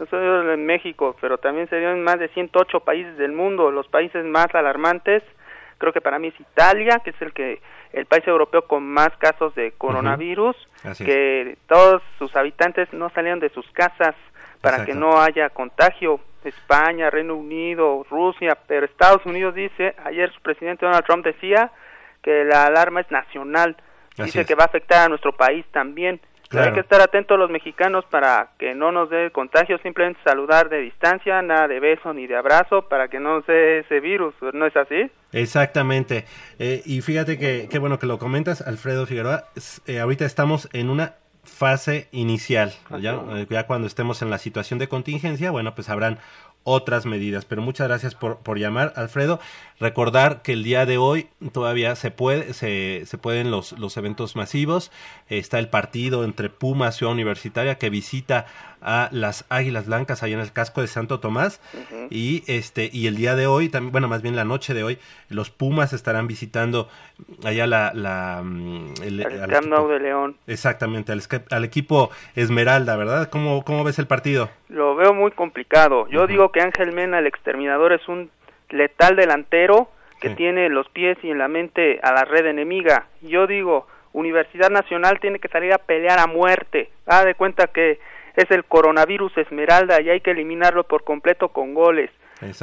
eso 0.00 0.52
en 0.52 0.66
México, 0.66 1.16
pero 1.20 1.38
también 1.38 1.68
se 1.68 1.78
dio 1.78 1.90
en 1.90 2.02
más 2.02 2.18
de 2.18 2.28
108 2.28 2.80
países 2.80 3.16
del 3.16 3.32
mundo. 3.32 3.70
Los 3.70 3.88
países 3.88 4.24
más 4.24 4.54
alarmantes, 4.54 5.22
creo 5.78 5.92
que 5.92 6.00
para 6.00 6.18
mí 6.18 6.28
es 6.28 6.40
Italia, 6.40 7.00
que 7.04 7.10
es 7.10 7.22
el 7.22 7.32
que 7.32 7.60
el 7.92 8.06
país 8.06 8.26
europeo 8.26 8.62
con 8.66 8.86
más 8.86 9.10
casos 9.18 9.54
de 9.54 9.72
coronavirus, 9.72 10.56
que 10.98 11.56
todos 11.66 12.02
sus 12.18 12.34
habitantes 12.36 12.92
no 12.92 13.10
salieron 13.10 13.40
de 13.40 13.48
sus 13.50 13.68
casas 13.70 14.14
para 14.60 14.84
que 14.84 14.94
no 14.94 15.20
haya 15.20 15.50
contagio. 15.50 16.20
España, 16.44 17.10
Reino 17.10 17.34
Unido, 17.34 18.06
Rusia, 18.08 18.56
pero 18.66 18.86
Estados 18.86 19.26
Unidos 19.26 19.54
dice, 19.54 19.94
ayer 20.04 20.32
su 20.32 20.40
presidente 20.40 20.86
Donald 20.86 21.04
Trump 21.04 21.24
decía 21.24 21.72
que 22.22 22.44
la 22.44 22.66
alarma 22.66 23.00
es 23.00 23.10
nacional, 23.10 23.76
dice 24.16 24.46
que 24.46 24.54
va 24.54 24.64
a 24.64 24.66
afectar 24.66 25.06
a 25.06 25.08
nuestro 25.08 25.36
país 25.36 25.66
también. 25.72 26.20
Hay 26.50 26.72
que 26.72 26.80
estar 26.80 27.00
atentos 27.00 27.38
los 27.38 27.50
mexicanos 27.50 28.04
para 28.06 28.50
que 28.58 28.74
no 28.74 28.90
nos 28.90 29.10
dé 29.10 29.30
contagio, 29.30 29.78
simplemente 29.78 30.20
saludar 30.24 30.68
de 30.68 30.78
distancia, 30.78 31.42
nada 31.42 31.68
de 31.68 31.78
beso 31.78 32.14
ni 32.14 32.26
de 32.26 32.36
abrazo 32.36 32.88
para 32.88 33.08
que 33.08 33.20
no 33.20 33.36
nos 33.36 33.46
dé 33.46 33.80
ese 33.80 34.00
virus, 34.00 34.34
¿no 34.54 34.66
es 34.66 34.76
así? 34.76 35.10
Exactamente. 35.32 36.24
Eh, 36.58 36.82
y 36.86 37.02
fíjate 37.02 37.38
que 37.38 37.68
qué 37.70 37.78
bueno 37.78 37.98
que 37.98 38.06
lo 38.06 38.18
comentas, 38.18 38.66
Alfredo 38.66 39.06
Figueroa. 39.06 39.44
Eh, 39.86 40.00
ahorita 40.00 40.24
estamos 40.24 40.68
en 40.72 40.88
una 40.88 41.14
fase 41.44 42.08
inicial. 42.12 42.72
¿ya? 43.00 43.20
Eh, 43.30 43.46
ya 43.48 43.66
cuando 43.66 43.86
estemos 43.86 44.22
en 44.22 44.30
la 44.30 44.38
situación 44.38 44.78
de 44.78 44.88
contingencia, 44.88 45.50
bueno, 45.50 45.74
pues 45.74 45.88
habrán 45.88 46.18
otras 46.64 47.06
medidas. 47.06 47.44
Pero 47.44 47.62
muchas 47.62 47.88
gracias 47.88 48.14
por, 48.14 48.38
por 48.38 48.58
llamar, 48.58 48.92
Alfredo. 48.96 49.40
Recordar 49.80 50.42
que 50.42 50.52
el 50.52 50.64
día 50.64 50.86
de 50.86 50.98
hoy 50.98 51.28
todavía 51.52 51.94
se 51.94 52.10
puede, 52.10 52.52
se, 52.52 53.02
se 53.06 53.18
pueden 53.18 53.50
los, 53.50 53.78
los 53.78 53.96
eventos 53.96 54.34
masivos. 54.34 54.90
Está 55.28 55.58
el 55.58 55.68
partido 55.68 56.24
entre 56.24 56.50
Puma 56.50 56.90
Ciudad 56.90 57.12
Universitaria 57.12 57.76
que 57.76 57.88
visita 57.90 58.46
a 58.80 59.08
las 59.12 59.44
Águilas 59.48 59.86
Blancas 59.86 60.22
allá 60.22 60.34
en 60.34 60.40
el 60.40 60.52
casco 60.52 60.80
de 60.80 60.86
Santo 60.86 61.20
Tomás. 61.20 61.60
Y 62.10 62.44
este 62.46 62.90
y 62.92 63.06
el 63.06 63.16
día 63.16 63.36
de 63.36 63.46
hoy 63.46 63.68
también 63.68 63.92
bueno 63.92 64.08
más 64.08 64.22
bien 64.22 64.36
la 64.36 64.44
noche 64.44 64.74
de 64.74 64.84
hoy 64.84 64.98
los 65.28 65.50
Pumas 65.50 65.92
estarán 65.92 66.26
visitando 66.26 66.88
allá 67.44 67.66
la, 67.66 67.92
la 67.94 68.42
mm, 68.44 68.94
el, 69.02 69.22
al 69.22 69.88
de 69.88 70.00
León. 70.00 70.36
Exactamente 70.46 71.12
al, 71.12 71.22
al, 71.50 71.64
equipo 71.64 72.10
Esmeralda 72.34 72.96
verdad 72.96 73.28
cómo 73.30 73.64
cómo 73.64 73.84
ves 73.84 73.98
el 73.98 74.06
partido 74.06 74.50
lo 74.68 74.94
veo 74.94 75.14
muy 75.14 75.30
complicado. 75.30 76.06
Yo 76.08 76.26
digo 76.26 76.52
que 76.52 76.60
Ángel 76.60 76.92
Mena 76.92 77.18
el 77.18 77.26
exterminador 77.26 77.92
es 77.92 78.06
un 78.06 78.30
letal 78.70 79.16
delantero 79.16 79.88
que 80.20 80.30
tiene 80.30 80.68
los 80.68 80.88
pies 80.88 81.16
y 81.22 81.30
en 81.30 81.38
la 81.38 81.46
mente 81.46 82.00
a 82.02 82.12
la 82.12 82.24
red 82.24 82.46
enemiga 82.46 83.06
yo 83.22 83.46
digo 83.46 83.86
Universidad 84.12 84.70
Nacional 84.70 85.20
tiene 85.20 85.38
que 85.38 85.48
salir 85.48 85.72
a 85.72 85.78
pelear 85.78 86.18
a 86.18 86.26
muerte. 86.26 86.90
Da 87.06 87.24
de 87.24 87.34
cuenta 87.34 87.68
que 87.68 87.98
es 88.36 88.50
el 88.50 88.64
coronavirus 88.64 89.36
esmeralda 89.36 90.00
y 90.00 90.10
hay 90.10 90.20
que 90.20 90.30
eliminarlo 90.30 90.84
por 90.84 91.04
completo 91.04 91.48
con 91.48 91.74
goles. 91.74 92.10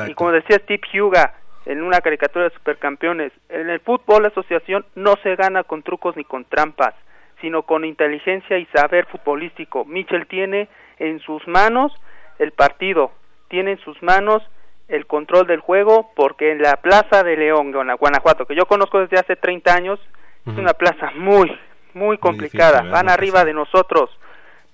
Y 0.07 0.13
como 0.13 0.31
decía 0.31 0.57
Steve 0.59 0.81
Huga 0.93 1.33
en 1.65 1.81
una 1.81 1.99
caricatura 2.01 2.45
de 2.45 2.55
supercampeones, 2.55 3.31
en 3.49 3.69
el 3.69 3.79
fútbol 3.79 4.23
la 4.23 4.29
asociación 4.29 4.85
no 4.95 5.15
se 5.23 5.35
gana 5.35 5.63
con 5.63 5.83
trucos 5.83 6.15
ni 6.15 6.23
con 6.23 6.45
trampas, 6.45 6.93
sino 7.41 7.63
con 7.63 7.85
inteligencia 7.85 8.57
y 8.57 8.65
saber 8.67 9.05
futbolístico. 9.07 9.83
Michel 9.85 10.27
tiene 10.27 10.69
en 10.99 11.19
sus 11.19 11.45
manos 11.47 11.91
el 12.39 12.51
partido, 12.51 13.11
tiene 13.49 13.71
en 13.71 13.79
sus 13.79 14.01
manos 14.01 14.43
el 14.87 15.05
control 15.05 15.47
del 15.47 15.59
juego, 15.59 16.11
porque 16.15 16.51
en 16.51 16.61
la 16.61 16.77
Plaza 16.77 17.23
de 17.23 17.37
León, 17.37 17.71
Guanajuato, 17.71 18.45
que 18.45 18.55
yo 18.55 18.65
conozco 18.65 18.99
desde 18.99 19.17
hace 19.17 19.35
30 19.35 19.73
años, 19.73 19.99
es 20.45 20.57
una 20.57 20.73
plaza 20.73 21.11
muy, 21.15 21.51
muy 21.93 22.19
complicada, 22.19 22.83
van 22.83 23.09
arriba 23.09 23.43
de 23.43 23.53
nosotros 23.53 24.11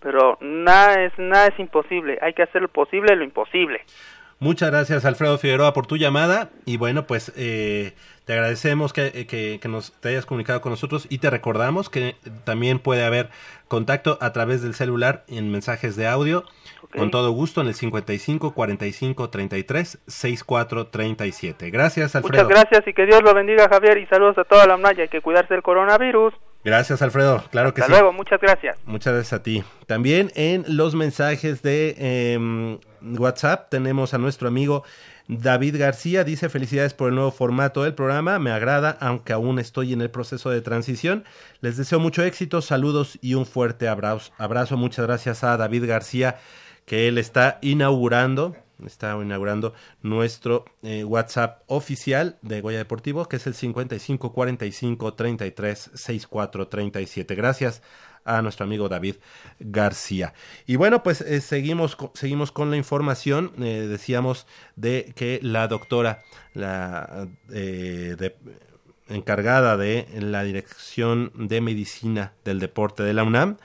pero 0.01 0.37
nada 0.41 1.03
es 1.03 1.13
nada 1.17 1.47
es 1.47 1.59
imposible, 1.59 2.17
hay 2.21 2.33
que 2.33 2.43
hacer 2.43 2.61
lo 2.61 2.67
posible 2.67 3.15
lo 3.15 3.23
imposible. 3.23 3.81
Muchas 4.39 4.71
gracias 4.71 5.05
Alfredo 5.05 5.37
Figueroa 5.37 5.71
por 5.71 5.85
tu 5.85 5.97
llamada. 5.97 6.49
Y 6.65 6.77
bueno 6.77 7.05
pues 7.05 7.31
eh, 7.37 7.93
te 8.25 8.33
agradecemos 8.33 8.91
que, 8.91 9.27
que, 9.27 9.69
nos 9.69 9.93
te 10.01 10.09
hayas 10.09 10.25
comunicado 10.25 10.61
con 10.61 10.71
nosotros. 10.71 11.05
Y 11.09 11.19
te 11.19 11.29
recordamos 11.29 11.91
que 11.91 12.15
también 12.43 12.79
puede 12.79 13.05
haber 13.05 13.29
contacto 13.67 14.17
a 14.19 14.33
través 14.33 14.63
del 14.63 14.73
celular 14.73 15.23
en 15.27 15.51
mensajes 15.51 15.95
de 15.95 16.07
audio 16.07 16.43
con 16.95 17.11
todo 17.11 17.31
gusto 17.31 17.61
en 17.61 17.67
el 17.67 17.75
55 17.75 18.53
45 18.53 19.29
33 19.29 19.99
64 20.07 20.87
37. 20.87 21.69
Gracias 21.69 22.15
Alfredo. 22.15 22.43
Muchas 22.43 22.47
gracias 22.47 22.87
y 22.87 22.93
que 22.93 23.05
Dios 23.05 23.21
lo 23.23 23.33
bendiga 23.33 23.67
Javier 23.69 23.97
y 23.97 24.05
saludos 24.07 24.37
a 24.37 24.43
toda 24.43 24.67
la 24.67 24.77
Maya, 24.77 25.03
hay 25.03 25.09
que 25.09 25.21
cuidarse 25.21 25.53
del 25.53 25.63
coronavirus. 25.63 26.33
Gracias, 26.63 27.01
Alfredo. 27.01 27.43
Claro 27.49 27.73
que 27.73 27.81
sí. 27.81 27.85
Hasta 27.85 27.93
luego, 27.93 28.13
muchas 28.13 28.39
gracias. 28.39 28.77
Muchas 28.85 29.13
gracias 29.13 29.39
a 29.39 29.43
ti. 29.43 29.63
También 29.87 30.31
en 30.35 30.63
los 30.67 30.93
mensajes 30.93 31.63
de 31.63 31.95
em, 31.97 32.77
WhatsApp 33.17 33.69
tenemos 33.69 34.13
a 34.13 34.19
nuestro 34.19 34.47
amigo 34.47 34.83
David 35.27 35.79
García. 35.79 36.23
Dice: 36.23 36.49
Felicidades 36.49 36.93
por 36.93 37.09
el 37.09 37.15
nuevo 37.15 37.31
formato 37.31 37.83
del 37.83 37.95
programa. 37.95 38.37
Me 38.37 38.51
agrada, 38.51 38.95
aunque 38.99 39.33
aún 39.33 39.57
estoy 39.57 39.93
en 39.93 40.01
el 40.01 40.11
proceso 40.11 40.51
de 40.51 40.61
transición. 40.61 41.23
Les 41.61 41.77
deseo 41.77 41.99
mucho 41.99 42.23
éxito, 42.23 42.61
saludos 42.61 43.17
y 43.21 43.33
un 43.33 43.47
fuerte 43.47 43.87
abrazo. 43.87 44.31
abrazo. 44.37 44.77
Muchas 44.77 45.07
gracias 45.07 45.43
a 45.43 45.57
David 45.57 45.87
García, 45.87 46.37
que 46.85 47.07
él 47.07 47.17
está 47.17 47.59
inaugurando 47.61 48.55
está 48.87 49.17
inaugurando 49.21 49.73
nuestro 50.01 50.65
eh, 50.83 51.03
WhatsApp 51.03 51.63
oficial 51.67 52.37
de 52.41 52.61
Goya 52.61 52.77
Deportivo, 52.77 53.27
que 53.27 53.37
es 53.37 53.47
el 53.47 53.53
55 53.53 54.33
45 54.33 55.13
33 55.13 55.91
64 55.93 56.67
37. 56.67 57.35
Gracias 57.35 57.81
a 58.23 58.41
nuestro 58.41 58.65
amigo 58.65 58.87
David 58.87 59.15
García. 59.59 60.33
Y 60.67 60.75
bueno, 60.75 61.01
pues 61.03 61.21
eh, 61.21 61.41
seguimos, 61.41 61.97
seguimos 62.13 62.51
con 62.51 62.69
la 62.69 62.77
información. 62.77 63.51
Eh, 63.59 63.87
decíamos 63.89 64.45
de 64.75 65.13
que 65.15 65.39
la 65.41 65.67
doctora, 65.67 66.23
la 66.53 67.27
encargada 69.09 69.75
de 69.77 70.07
la 70.19 70.43
Dirección 70.43 71.31
de 71.35 71.61
Medicina 71.61 72.33
del 72.45 72.59
Deporte 72.59 73.03
de 73.03 73.13
la 73.13 73.23
UNAM, 73.23 73.57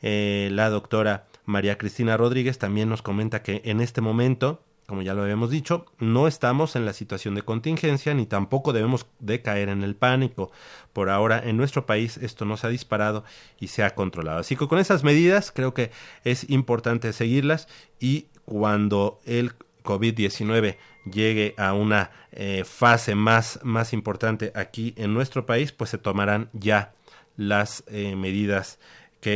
la 0.00 0.70
doctora 0.70 1.27
María 1.48 1.78
Cristina 1.78 2.18
Rodríguez 2.18 2.58
también 2.58 2.90
nos 2.90 3.00
comenta 3.00 3.42
que 3.42 3.62
en 3.64 3.80
este 3.80 4.02
momento, 4.02 4.62
como 4.86 5.00
ya 5.00 5.14
lo 5.14 5.22
habíamos 5.22 5.50
dicho, 5.50 5.86
no 5.98 6.28
estamos 6.28 6.76
en 6.76 6.84
la 6.84 6.92
situación 6.92 7.34
de 7.34 7.40
contingencia 7.40 8.12
ni 8.12 8.26
tampoco 8.26 8.74
debemos 8.74 9.06
de 9.18 9.40
caer 9.40 9.70
en 9.70 9.82
el 9.82 9.96
pánico. 9.96 10.52
Por 10.92 11.08
ahora 11.08 11.40
en 11.42 11.56
nuestro 11.56 11.86
país 11.86 12.18
esto 12.18 12.44
no 12.44 12.58
se 12.58 12.66
ha 12.66 12.70
disparado 12.70 13.24
y 13.58 13.68
se 13.68 13.82
ha 13.82 13.94
controlado. 13.94 14.40
Así 14.40 14.56
que 14.56 14.68
con 14.68 14.78
esas 14.78 15.04
medidas 15.04 15.50
creo 15.50 15.72
que 15.72 15.90
es 16.22 16.50
importante 16.50 17.14
seguirlas 17.14 17.66
y 17.98 18.26
cuando 18.44 19.18
el 19.24 19.52
COVID-19 19.84 20.76
llegue 21.10 21.54
a 21.56 21.72
una 21.72 22.10
eh, 22.32 22.64
fase 22.66 23.14
más, 23.14 23.58
más 23.62 23.94
importante 23.94 24.52
aquí 24.54 24.92
en 24.98 25.14
nuestro 25.14 25.46
país, 25.46 25.72
pues 25.72 25.88
se 25.88 25.96
tomarán 25.96 26.50
ya 26.52 26.92
las 27.38 27.84
eh, 27.86 28.16
medidas 28.16 28.78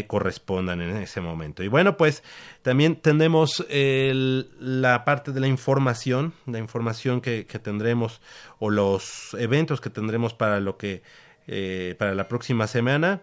correspondan 0.07 0.81
en 0.81 0.97
ese 0.97 1.21
momento. 1.21 1.63
Y 1.63 1.69
bueno, 1.69 1.97
pues 1.97 2.23
también 2.63 2.97
tenemos 2.97 3.65
la 3.69 5.05
parte 5.05 5.33
de 5.33 5.41
la 5.41 5.49
información, 5.49 6.33
la 6.47 6.59
información 6.59 7.21
que, 7.21 7.45
tendremos 7.63 8.21
o 8.59 8.71
los 8.71 9.35
eventos 9.39 9.81
que 9.81 9.91
tendremos 9.91 10.35
para 10.35 10.61
lo 10.61 10.77
que 10.77 11.03
eh, 11.47 11.97
para 11.99 12.15
la 12.15 12.29
próxima 12.29 12.67
semana. 12.67 13.23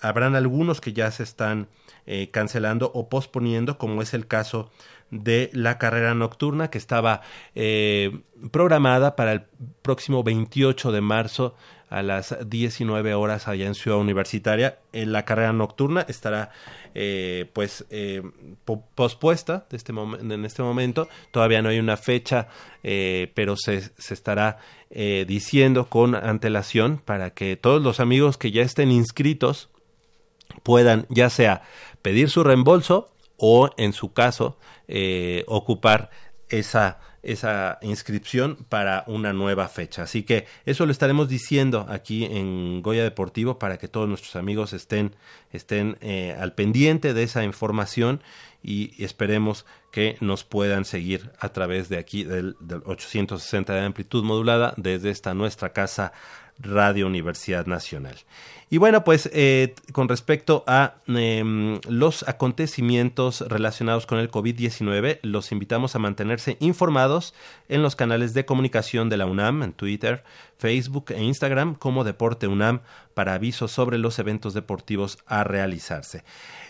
habrán 0.00 0.36
algunos 0.36 0.80
que 0.80 0.92
ya 0.92 1.10
se 1.10 1.22
están 1.22 1.68
eh, 2.06 2.28
cancelando 2.30 2.92
o 2.94 3.08
posponiendo, 3.08 3.78
como 3.78 4.02
es 4.02 4.12
el 4.12 4.26
caso 4.26 4.70
de 5.10 5.50
la 5.52 5.78
carrera 5.78 6.14
nocturna 6.14 6.68
que 6.70 6.78
estaba 6.78 7.22
eh, 7.54 8.20
programada 8.50 9.16
para 9.16 9.32
el 9.32 9.42
próximo 9.82 10.22
28 10.22 10.92
de 10.92 11.00
marzo 11.00 11.54
a 11.90 12.02
las 12.02 12.36
19 12.48 13.14
horas 13.14 13.48
allá 13.48 13.66
en 13.66 13.74
Ciudad 13.74 13.98
Universitaria. 13.98 14.78
En 14.92 15.12
la 15.12 15.24
carrera 15.24 15.52
nocturna 15.52 16.04
estará 16.08 16.50
eh, 16.94 17.50
pues 17.52 17.84
eh, 17.90 18.22
pospuesta 18.94 19.66
este 19.70 19.92
en 19.92 20.44
este 20.44 20.62
momento. 20.62 21.08
Todavía 21.30 21.62
no 21.62 21.68
hay 21.68 21.78
una 21.78 21.96
fecha, 21.96 22.48
eh, 22.82 23.30
pero 23.34 23.56
se, 23.56 23.80
se 23.98 24.14
estará 24.14 24.58
diciendo 25.26 25.88
con 25.88 26.14
antelación 26.14 26.98
para 26.98 27.30
que 27.30 27.56
todos 27.56 27.82
los 27.82 27.98
amigos 27.98 28.38
que 28.38 28.52
ya 28.52 28.62
estén 28.62 28.92
inscritos 28.92 29.68
puedan 30.62 31.06
ya 31.08 31.30
sea 31.30 31.62
pedir 32.00 32.30
su 32.30 32.44
reembolso 32.44 33.12
o 33.36 33.70
en 33.76 33.92
su 33.92 34.12
caso 34.12 34.56
ocupar 35.48 36.10
esa 36.48 37.00
esa 37.26 37.78
inscripción 37.82 38.56
para 38.68 39.04
una 39.06 39.32
nueva 39.32 39.68
fecha. 39.68 40.02
Así 40.02 40.22
que 40.22 40.46
eso 40.66 40.86
lo 40.86 40.92
estaremos 40.92 41.28
diciendo 41.28 41.86
aquí 41.88 42.24
en 42.24 42.82
Goya 42.82 43.02
Deportivo 43.02 43.58
para 43.58 43.78
que 43.78 43.88
todos 43.88 44.08
nuestros 44.08 44.36
amigos 44.36 44.72
estén, 44.72 45.14
estén 45.52 45.96
eh, 46.00 46.36
al 46.38 46.52
pendiente 46.54 47.14
de 47.14 47.22
esa 47.22 47.44
información 47.44 48.22
y 48.62 49.02
esperemos 49.02 49.66
que 49.90 50.16
nos 50.20 50.44
puedan 50.44 50.84
seguir 50.84 51.30
a 51.38 51.50
través 51.50 51.88
de 51.88 51.98
aquí 51.98 52.24
del, 52.24 52.56
del 52.60 52.82
860 52.84 53.74
de 53.74 53.80
amplitud 53.80 54.24
modulada 54.24 54.74
desde 54.76 55.10
esta 55.10 55.34
nuestra 55.34 55.72
casa 55.72 56.12
Radio 56.58 57.06
Universidad 57.06 57.66
Nacional. 57.66 58.16
Y 58.74 58.78
bueno, 58.78 59.04
pues 59.04 59.30
eh, 59.32 59.76
con 59.92 60.08
respecto 60.08 60.64
a 60.66 60.96
em, 61.06 61.78
los 61.88 62.28
acontecimientos 62.28 63.42
relacionados 63.42 64.04
con 64.04 64.18
el 64.18 64.32
COVID-19, 64.32 65.20
los 65.22 65.52
invitamos 65.52 65.94
a 65.94 66.00
mantenerse 66.00 66.56
informados 66.58 67.34
en 67.68 67.84
los 67.84 67.94
canales 67.94 68.34
de 68.34 68.44
comunicación 68.44 69.08
de 69.08 69.16
la 69.16 69.26
UNAM, 69.26 69.62
en 69.62 69.74
Twitter, 69.74 70.24
Facebook 70.58 71.12
e 71.12 71.22
Instagram, 71.22 71.76
como 71.76 72.02
Deporte 72.02 72.48
UNAM, 72.48 72.80
para 73.14 73.34
avisos 73.34 73.70
sobre 73.70 73.96
los 73.96 74.18
eventos 74.18 74.54
deportivos 74.54 75.18
a 75.26 75.44
realizarse. 75.44 76.24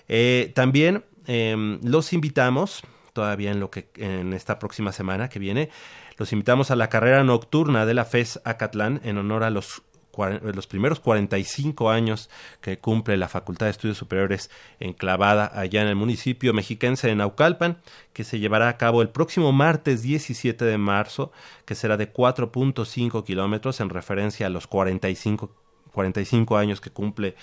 Eh, 0.06 0.52
también 0.54 1.06
em, 1.26 1.80
los 1.82 2.12
invitamos, 2.12 2.82
todavía 3.14 3.50
en, 3.50 3.60
lo 3.60 3.70
que, 3.70 3.88
en 3.96 4.34
esta 4.34 4.58
próxima 4.58 4.92
semana 4.92 5.30
que 5.30 5.38
viene, 5.38 5.70
los 6.18 6.34
invitamos 6.34 6.70
a 6.70 6.76
la 6.76 6.90
carrera 6.90 7.24
nocturna 7.24 7.86
de 7.86 7.94
la 7.94 8.04
FES 8.04 8.42
Acatlán 8.44 9.00
en 9.04 9.16
honor 9.16 9.42
a 9.42 9.48
los 9.48 9.82
los 10.18 10.66
primeros 10.66 11.00
45 11.00 11.90
años 11.90 12.30
que 12.60 12.78
cumple 12.78 13.16
la 13.16 13.28
Facultad 13.28 13.66
de 13.66 13.70
Estudios 13.70 13.98
Superiores 13.98 14.50
enclavada 14.80 15.50
allá 15.54 15.82
en 15.82 15.88
el 15.88 15.96
municipio 15.96 16.52
mexiquense 16.52 17.08
de 17.08 17.14
Naucalpan, 17.14 17.78
que 18.12 18.24
se 18.24 18.38
llevará 18.38 18.68
a 18.68 18.76
cabo 18.76 19.02
el 19.02 19.08
próximo 19.08 19.52
martes 19.52 20.02
17 20.02 20.64
de 20.64 20.78
marzo, 20.78 21.32
que 21.64 21.74
será 21.74 21.96
de 21.96 22.12
4.5 22.12 23.24
kilómetros 23.24 23.80
en 23.80 23.90
referencia 23.90 24.46
a 24.46 24.50
los 24.50 24.66
45, 24.66 25.50
45 25.92 26.56
años 26.56 26.80
que 26.80 26.90
cumple 26.90 27.34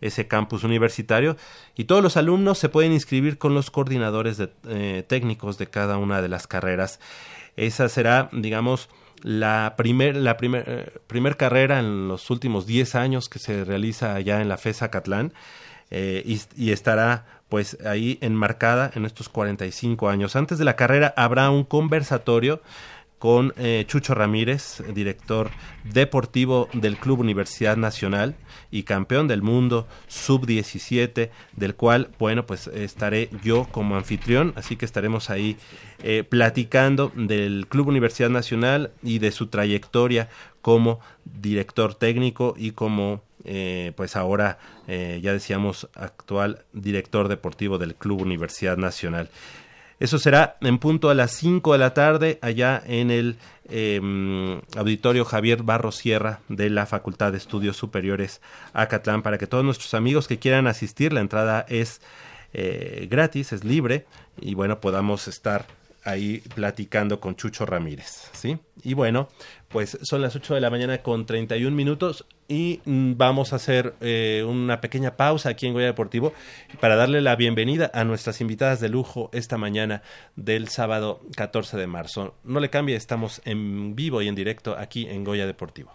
ese 0.00 0.28
campus 0.28 0.64
universitario 0.64 1.36
y 1.76 1.84
todos 1.84 2.02
los 2.02 2.16
alumnos 2.16 2.58
se 2.58 2.68
pueden 2.68 2.92
inscribir 2.92 3.38
con 3.38 3.54
los 3.54 3.70
coordinadores 3.70 4.36
de, 4.36 4.50
eh, 4.68 5.04
técnicos 5.06 5.58
de 5.58 5.68
cada 5.68 5.98
una 5.98 6.22
de 6.22 6.28
las 6.28 6.46
carreras. 6.46 7.00
Esa 7.56 7.88
será, 7.88 8.28
digamos, 8.32 8.88
la 9.22 9.74
primer, 9.76 10.16
la 10.16 10.36
primer, 10.36 10.64
eh, 10.66 10.98
primer 11.06 11.36
carrera 11.36 11.78
en 11.78 12.08
los 12.08 12.30
últimos 12.30 12.66
10 12.66 12.94
años 12.94 13.28
que 13.28 13.38
se 13.38 13.64
realiza 13.64 14.14
allá 14.14 14.40
en 14.40 14.48
la 14.48 14.56
FESA 14.56 14.90
Catlán 14.90 15.32
eh, 15.90 16.22
y, 16.24 16.40
y, 16.56 16.72
estará 16.72 17.24
pues 17.48 17.78
ahí 17.86 18.18
enmarcada 18.20 18.90
en 18.94 19.06
estos 19.06 19.28
45 19.28 20.08
años. 20.08 20.36
Antes 20.36 20.58
de 20.58 20.64
la 20.64 20.76
carrera 20.76 21.14
habrá 21.16 21.50
un 21.50 21.64
conversatorio 21.64 22.60
con 23.18 23.52
eh, 23.56 23.84
Chucho 23.86 24.14
Ramírez, 24.14 24.82
director 24.94 25.50
deportivo 25.84 26.68
del 26.72 26.96
Club 26.96 27.20
Universidad 27.20 27.76
Nacional 27.76 28.36
y 28.70 28.82
campeón 28.82 29.28
del 29.28 29.42
mundo 29.42 29.86
sub-17, 30.06 31.30
del 31.56 31.74
cual, 31.74 32.10
bueno, 32.18 32.46
pues 32.46 32.66
estaré 32.68 33.30
yo 33.42 33.66
como 33.70 33.96
anfitrión, 33.96 34.52
así 34.56 34.76
que 34.76 34.84
estaremos 34.84 35.30
ahí 35.30 35.56
eh, 36.02 36.24
platicando 36.28 37.10
del 37.14 37.66
Club 37.68 37.88
Universidad 37.88 38.30
Nacional 38.30 38.92
y 39.02 39.18
de 39.18 39.32
su 39.32 39.48
trayectoria 39.48 40.28
como 40.60 41.00
director 41.24 41.94
técnico 41.94 42.54
y 42.56 42.72
como, 42.72 43.22
eh, 43.44 43.92
pues 43.96 44.16
ahora, 44.16 44.58
eh, 44.86 45.20
ya 45.22 45.32
decíamos, 45.32 45.88
actual 45.94 46.64
director 46.72 47.28
deportivo 47.28 47.78
del 47.78 47.94
Club 47.94 48.22
Universidad 48.22 48.76
Nacional. 48.76 49.30
Eso 50.00 50.18
será 50.18 50.56
en 50.60 50.78
punto 50.78 51.10
a 51.10 51.14
las 51.14 51.32
5 51.32 51.72
de 51.72 51.78
la 51.78 51.92
tarde 51.92 52.38
allá 52.40 52.80
en 52.86 53.10
el 53.10 53.36
eh, 53.68 54.00
auditorio 54.76 55.24
Javier 55.24 55.62
Barro 55.62 55.90
Sierra 55.90 56.40
de 56.48 56.70
la 56.70 56.86
Facultad 56.86 57.32
de 57.32 57.38
Estudios 57.38 57.76
Superiores 57.76 58.40
Acatlán. 58.72 59.22
Para 59.22 59.38
que 59.38 59.46
todos 59.46 59.64
nuestros 59.64 59.94
amigos 59.94 60.28
que 60.28 60.38
quieran 60.38 60.66
asistir, 60.68 61.12
la 61.12 61.20
entrada 61.20 61.66
es 61.68 62.00
eh, 62.52 63.08
gratis, 63.10 63.52
es 63.52 63.64
libre 63.64 64.06
y 64.40 64.54
bueno, 64.54 64.80
podamos 64.80 65.26
estar 65.26 65.66
ahí 66.08 66.42
platicando 66.54 67.20
con 67.20 67.36
Chucho 67.36 67.66
Ramírez, 67.66 68.30
¿sí? 68.32 68.58
Y 68.82 68.94
bueno, 68.94 69.28
pues 69.68 69.98
son 70.02 70.22
las 70.22 70.34
8 70.34 70.54
de 70.54 70.60
la 70.60 70.70
mañana 70.70 70.98
con 70.98 71.26
31 71.26 71.74
minutos 71.74 72.26
y 72.48 72.80
mm, 72.84 73.12
vamos 73.16 73.52
a 73.52 73.56
hacer 73.56 73.94
eh, 74.00 74.44
una 74.48 74.80
pequeña 74.80 75.16
pausa 75.16 75.50
aquí 75.50 75.66
en 75.66 75.74
Goya 75.74 75.86
Deportivo 75.86 76.32
para 76.80 76.96
darle 76.96 77.20
la 77.20 77.36
bienvenida 77.36 77.90
a 77.92 78.04
nuestras 78.04 78.40
invitadas 78.40 78.80
de 78.80 78.88
lujo 78.88 79.28
esta 79.32 79.58
mañana 79.58 80.02
del 80.36 80.68
sábado 80.68 81.20
14 81.36 81.76
de 81.76 81.86
marzo. 81.86 82.34
No 82.44 82.60
le 82.60 82.70
cambie, 82.70 82.96
estamos 82.96 83.42
en 83.44 83.94
vivo 83.94 84.22
y 84.22 84.28
en 84.28 84.34
directo 84.34 84.76
aquí 84.78 85.06
en 85.06 85.24
Goya 85.24 85.46
Deportivo. 85.46 85.92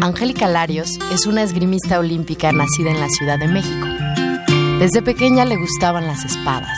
Angélica 0.00 0.48
Larios 0.48 0.98
es 1.12 1.26
una 1.26 1.42
esgrimista 1.42 1.98
olímpica 1.98 2.50
nacida 2.52 2.90
en 2.90 3.00
la 3.00 3.08
Ciudad 3.08 3.38
de 3.38 3.48
México. 3.48 3.91
Desde 4.82 5.00
pequeña 5.00 5.44
le 5.44 5.56
gustaban 5.56 6.08
las 6.08 6.24
espadas. 6.24 6.76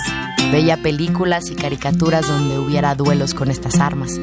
Veía 0.53 0.77
películas 0.77 1.45
y 1.51 1.55
caricaturas 1.55 2.29
donde 2.29 2.59
hubiera 2.59 2.95
duelos 2.95 3.33
con 3.33 3.51
estas 3.51 3.81
armas. 3.81 4.21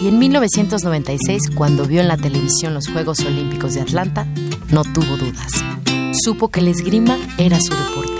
Y 0.00 0.06
en 0.06 0.20
1996, 0.20 1.50
cuando 1.52 1.86
vio 1.86 2.00
en 2.00 2.06
la 2.06 2.16
televisión 2.16 2.74
los 2.74 2.86
Juegos 2.86 3.18
Olímpicos 3.24 3.74
de 3.74 3.80
Atlanta, 3.80 4.28
no 4.70 4.84
tuvo 4.84 5.16
dudas. 5.16 5.50
Supo 6.22 6.46
que 6.46 6.60
el 6.60 6.68
esgrima 6.68 7.18
era 7.38 7.58
su 7.58 7.74
deporte. 7.74 8.12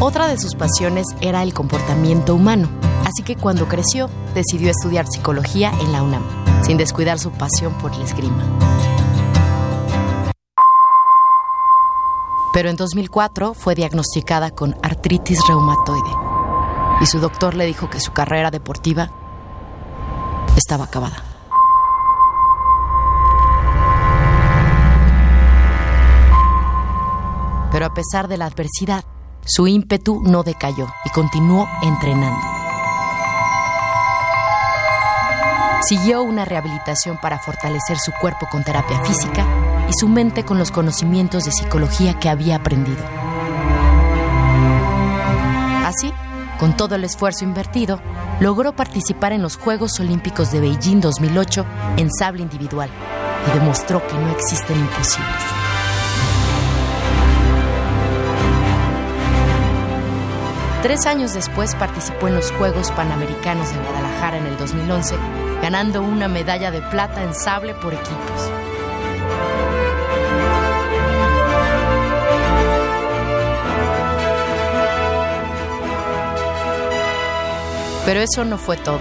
Otra 0.00 0.28
de 0.28 0.38
sus 0.38 0.54
pasiones 0.54 1.04
era 1.20 1.42
el 1.42 1.52
comportamiento 1.52 2.34
humano, 2.34 2.70
así 3.04 3.22
que 3.22 3.36
cuando 3.36 3.68
creció 3.68 4.08
decidió 4.34 4.70
estudiar 4.70 5.06
psicología 5.06 5.74
en 5.82 5.92
la 5.92 6.02
UNAM 6.02 6.37
sin 6.68 6.76
descuidar 6.76 7.18
su 7.18 7.30
pasión 7.30 7.72
por 7.78 7.94
el 7.94 8.02
esgrima. 8.02 8.44
Pero 12.52 12.68
en 12.68 12.76
2004 12.76 13.54
fue 13.54 13.74
diagnosticada 13.74 14.50
con 14.50 14.76
artritis 14.82 15.40
reumatoide 15.48 16.10
y 17.00 17.06
su 17.06 17.20
doctor 17.20 17.54
le 17.54 17.64
dijo 17.64 17.88
que 17.88 18.00
su 18.00 18.12
carrera 18.12 18.50
deportiva 18.50 19.10
estaba 20.56 20.84
acabada. 20.84 21.24
Pero 27.72 27.86
a 27.86 27.94
pesar 27.94 28.28
de 28.28 28.36
la 28.36 28.44
adversidad, 28.44 29.04
su 29.42 29.66
ímpetu 29.68 30.20
no 30.22 30.42
decayó 30.42 30.86
y 31.06 31.10
continuó 31.10 31.66
entrenando. 31.80 32.47
Siguió 35.80 36.22
una 36.22 36.44
rehabilitación 36.44 37.18
para 37.18 37.38
fortalecer 37.38 37.98
su 37.98 38.12
cuerpo 38.12 38.48
con 38.50 38.64
terapia 38.64 39.00
física 39.04 39.46
y 39.88 39.92
su 39.98 40.08
mente 40.08 40.44
con 40.44 40.58
los 40.58 40.70
conocimientos 40.70 41.44
de 41.44 41.52
psicología 41.52 42.18
que 42.18 42.28
había 42.28 42.56
aprendido. 42.56 43.02
Así, 45.86 46.12
con 46.58 46.76
todo 46.76 46.96
el 46.96 47.04
esfuerzo 47.04 47.44
invertido, 47.44 48.00
logró 48.40 48.74
participar 48.74 49.32
en 49.32 49.40
los 49.40 49.56
Juegos 49.56 49.98
Olímpicos 50.00 50.50
de 50.50 50.60
Beijing 50.60 51.00
2008 51.00 51.64
en 51.96 52.10
sable 52.12 52.42
individual 52.42 52.90
y 53.46 53.58
demostró 53.58 54.04
que 54.06 54.14
no 54.14 54.30
existen 54.30 54.78
imposibles. 54.78 55.44
Tres 60.82 61.06
años 61.06 61.34
después 61.34 61.74
participó 61.74 62.28
en 62.28 62.34
los 62.34 62.52
Juegos 62.52 62.90
Panamericanos 62.92 63.68
de 63.70 63.80
Guadalajara 63.80 64.38
en 64.38 64.46
el 64.46 64.56
2011, 64.58 65.16
ganando 65.62 66.02
una 66.02 66.28
medalla 66.28 66.70
de 66.70 66.82
plata 66.82 67.22
en 67.22 67.34
sable 67.34 67.74
por 67.74 67.94
equipos. 67.94 68.50
Pero 78.04 78.20
eso 78.20 78.44
no 78.44 78.56
fue 78.56 78.78
todo. 78.78 79.00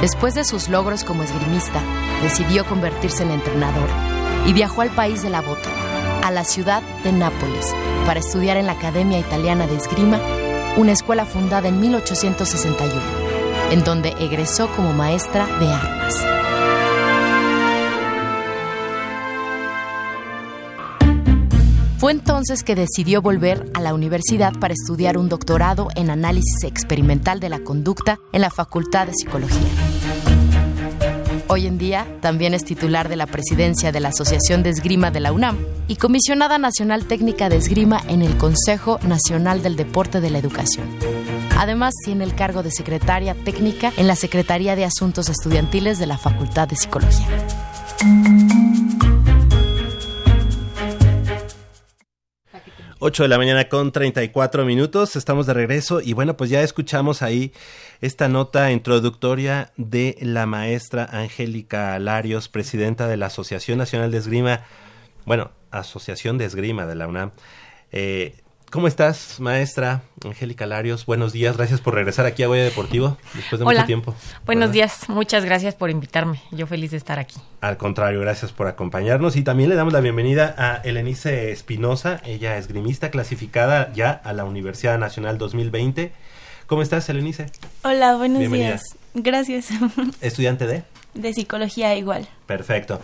Después 0.00 0.34
de 0.34 0.44
sus 0.44 0.68
logros 0.68 1.04
como 1.04 1.22
esgrimista, 1.22 1.80
decidió 2.20 2.64
convertirse 2.66 3.22
en 3.22 3.30
entrenador 3.30 3.88
y 4.44 4.52
viajó 4.52 4.82
al 4.82 4.90
país 4.90 5.22
de 5.22 5.30
la 5.30 5.40
bota, 5.40 5.70
a 6.22 6.30
la 6.30 6.42
ciudad 6.42 6.82
de 7.04 7.12
Nápoles, 7.12 7.72
para 8.06 8.20
estudiar 8.20 8.56
en 8.56 8.66
la 8.66 8.72
Academia 8.72 9.18
Italiana 9.18 9.66
de 9.66 9.76
Esgrima 9.76 10.18
una 10.76 10.92
escuela 10.92 11.24
fundada 11.24 11.68
en 11.68 11.80
1861, 11.80 13.00
en 13.70 13.84
donde 13.84 14.10
egresó 14.20 14.68
como 14.74 14.92
maestra 14.92 15.46
de 15.58 15.68
armas. 15.68 16.14
Fue 21.98 22.12
entonces 22.12 22.62
que 22.62 22.74
decidió 22.74 23.22
volver 23.22 23.70
a 23.72 23.80
la 23.80 23.94
universidad 23.94 24.52
para 24.60 24.74
estudiar 24.74 25.16
un 25.16 25.30
doctorado 25.30 25.88
en 25.94 26.10
análisis 26.10 26.62
experimental 26.64 27.40
de 27.40 27.48
la 27.48 27.60
conducta 27.60 28.20
en 28.32 28.42
la 28.42 28.50
Facultad 28.50 29.06
de 29.06 29.14
Psicología. 29.14 29.70
Hoy 31.48 31.66
en 31.66 31.78
día 31.78 32.06
también 32.20 32.52
es 32.52 32.64
titular 32.64 33.08
de 33.08 33.16
la 33.16 33.26
presidencia 33.26 33.92
de 33.92 34.00
la 34.00 34.08
Asociación 34.08 34.62
de 34.62 34.70
Esgrima 34.70 35.10
de 35.10 35.20
la 35.20 35.32
UNAM 35.32 35.56
y 35.88 35.96
comisionada 35.96 36.58
nacional 36.58 37.06
técnica 37.06 37.48
de 37.48 37.56
esgrima 37.56 38.02
en 38.08 38.20
el 38.22 38.36
Consejo 38.36 38.98
Nacional 39.06 39.62
del 39.62 39.76
Deporte 39.76 40.20
de 40.20 40.30
la 40.30 40.38
Educación. 40.38 41.13
Además, 41.64 41.94
tiene 42.04 42.24
el 42.24 42.34
cargo 42.34 42.62
de 42.62 42.70
secretaria 42.70 43.34
técnica 43.34 43.90
en 43.96 44.06
la 44.06 44.16
Secretaría 44.16 44.76
de 44.76 44.84
Asuntos 44.84 45.30
Estudiantiles 45.30 45.98
de 45.98 46.04
la 46.04 46.18
Facultad 46.18 46.68
de 46.68 46.76
Psicología. 46.76 47.26
8 52.98 53.22
de 53.22 53.28
la 53.30 53.38
mañana 53.38 53.70
con 53.70 53.92
34 53.92 54.66
minutos, 54.66 55.16
estamos 55.16 55.46
de 55.46 55.54
regreso 55.54 56.02
y 56.02 56.12
bueno, 56.12 56.36
pues 56.36 56.50
ya 56.50 56.60
escuchamos 56.60 57.22
ahí 57.22 57.54
esta 58.02 58.28
nota 58.28 58.70
introductoria 58.70 59.72
de 59.78 60.18
la 60.20 60.44
maestra 60.44 61.08
Angélica 61.10 61.98
Larios, 61.98 62.50
presidenta 62.50 63.08
de 63.08 63.16
la 63.16 63.26
Asociación 63.26 63.78
Nacional 63.78 64.10
de 64.10 64.18
Esgrima, 64.18 64.64
bueno, 65.24 65.50
Asociación 65.70 66.36
de 66.36 66.44
Esgrima 66.44 66.84
de 66.84 66.94
la 66.94 67.08
UNAM. 67.08 67.30
Eh, 67.90 68.43
¿Cómo 68.74 68.88
estás, 68.88 69.38
maestra 69.38 70.02
Angélica 70.24 70.66
Larios? 70.66 71.06
Buenos 71.06 71.32
días, 71.32 71.56
gracias 71.56 71.80
por 71.80 71.94
regresar 71.94 72.26
aquí 72.26 72.42
a 72.42 72.48
Goya 72.48 72.64
Deportivo 72.64 73.16
después 73.34 73.60
de 73.60 73.64
Hola. 73.64 73.78
mucho 73.78 73.86
tiempo. 73.86 74.16
Buenos 74.46 74.72
días, 74.72 75.08
muchas 75.08 75.44
gracias 75.44 75.76
por 75.76 75.90
invitarme. 75.90 76.40
Yo 76.50 76.66
feliz 76.66 76.90
de 76.90 76.96
estar 76.96 77.20
aquí. 77.20 77.36
Al 77.60 77.76
contrario, 77.76 78.20
gracias 78.20 78.50
por 78.50 78.66
acompañarnos 78.66 79.36
y 79.36 79.44
también 79.44 79.68
le 79.70 79.76
damos 79.76 79.92
la 79.92 80.00
bienvenida 80.00 80.56
a 80.58 80.78
Elenice 80.78 81.52
Espinosa, 81.52 82.20
ella 82.24 82.56
es 82.56 82.66
grimista 82.66 83.12
clasificada 83.12 83.92
ya 83.92 84.10
a 84.10 84.32
la 84.32 84.42
Universidad 84.42 84.98
Nacional 84.98 85.38
2020. 85.38 86.10
¿Cómo 86.66 86.82
estás, 86.82 87.08
Elenice? 87.08 87.46
Hola, 87.84 88.16
buenos 88.16 88.40
Bienvenida. 88.40 88.70
días. 88.70 88.96
Gracias. 89.14 89.68
Estudiante 90.20 90.66
de... 90.66 90.82
De 91.14 91.32
psicología 91.32 91.94
igual. 91.94 92.26
Perfecto. 92.46 93.00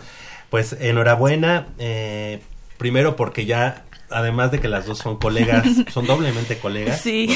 Pues 0.49 0.75
enhorabuena, 0.81 1.67
eh, 1.79 2.41
primero 2.77 3.15
porque 3.15 3.45
ya, 3.45 3.85
además 4.11 4.51
de 4.51 4.59
que 4.59 4.67
las 4.67 4.85
dos 4.85 4.97
son 4.99 5.17
colegas, 5.17 5.65
son 5.91 6.05
doblemente 6.05 6.57
colegas, 6.59 7.01
Sí. 7.01 7.27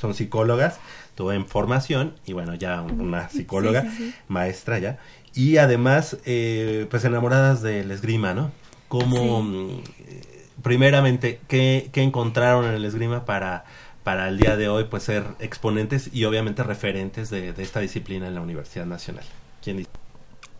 son 0.00 0.14
psicólogas, 0.14 0.78
tú 1.14 1.30
en 1.30 1.46
formación 1.46 2.14
y 2.26 2.32
bueno, 2.32 2.54
ya 2.54 2.82
una 2.82 3.28
psicóloga, 3.28 3.82
Sí, 3.82 3.88
sí, 3.90 3.96
sí. 3.96 4.14
maestra 4.28 4.78
ya, 4.78 4.98
y 5.34 5.58
además, 5.58 6.16
eh, 6.24 6.86
pues 6.90 7.04
enamoradas 7.04 7.62
del 7.62 7.90
esgrima, 7.90 8.34
¿no? 8.34 8.50
¿Cómo, 8.88 9.16
Sí. 9.42 9.82
mm, 10.08 10.62
primeramente, 10.62 11.40
¿qué, 11.48 11.90
qué 11.92 12.02
encontraron 12.02 12.64
en 12.66 12.74
el 12.74 12.84
esgrima 12.84 13.24
para, 13.24 13.64
para 14.04 14.28
el 14.28 14.38
día 14.38 14.56
de 14.56 14.68
hoy 14.68 14.84
pues 14.84 15.02
ser 15.02 15.24
exponentes 15.40 16.10
y 16.12 16.24
obviamente 16.24 16.62
referentes 16.62 17.30
de, 17.30 17.52
de 17.52 17.62
esta 17.62 17.80
disciplina 17.80 18.26
en 18.28 18.34
la 18.34 18.40
Universidad 18.40 18.86
Nacional? 18.86 19.24
¿Quién 19.62 19.78
dice? 19.78 19.90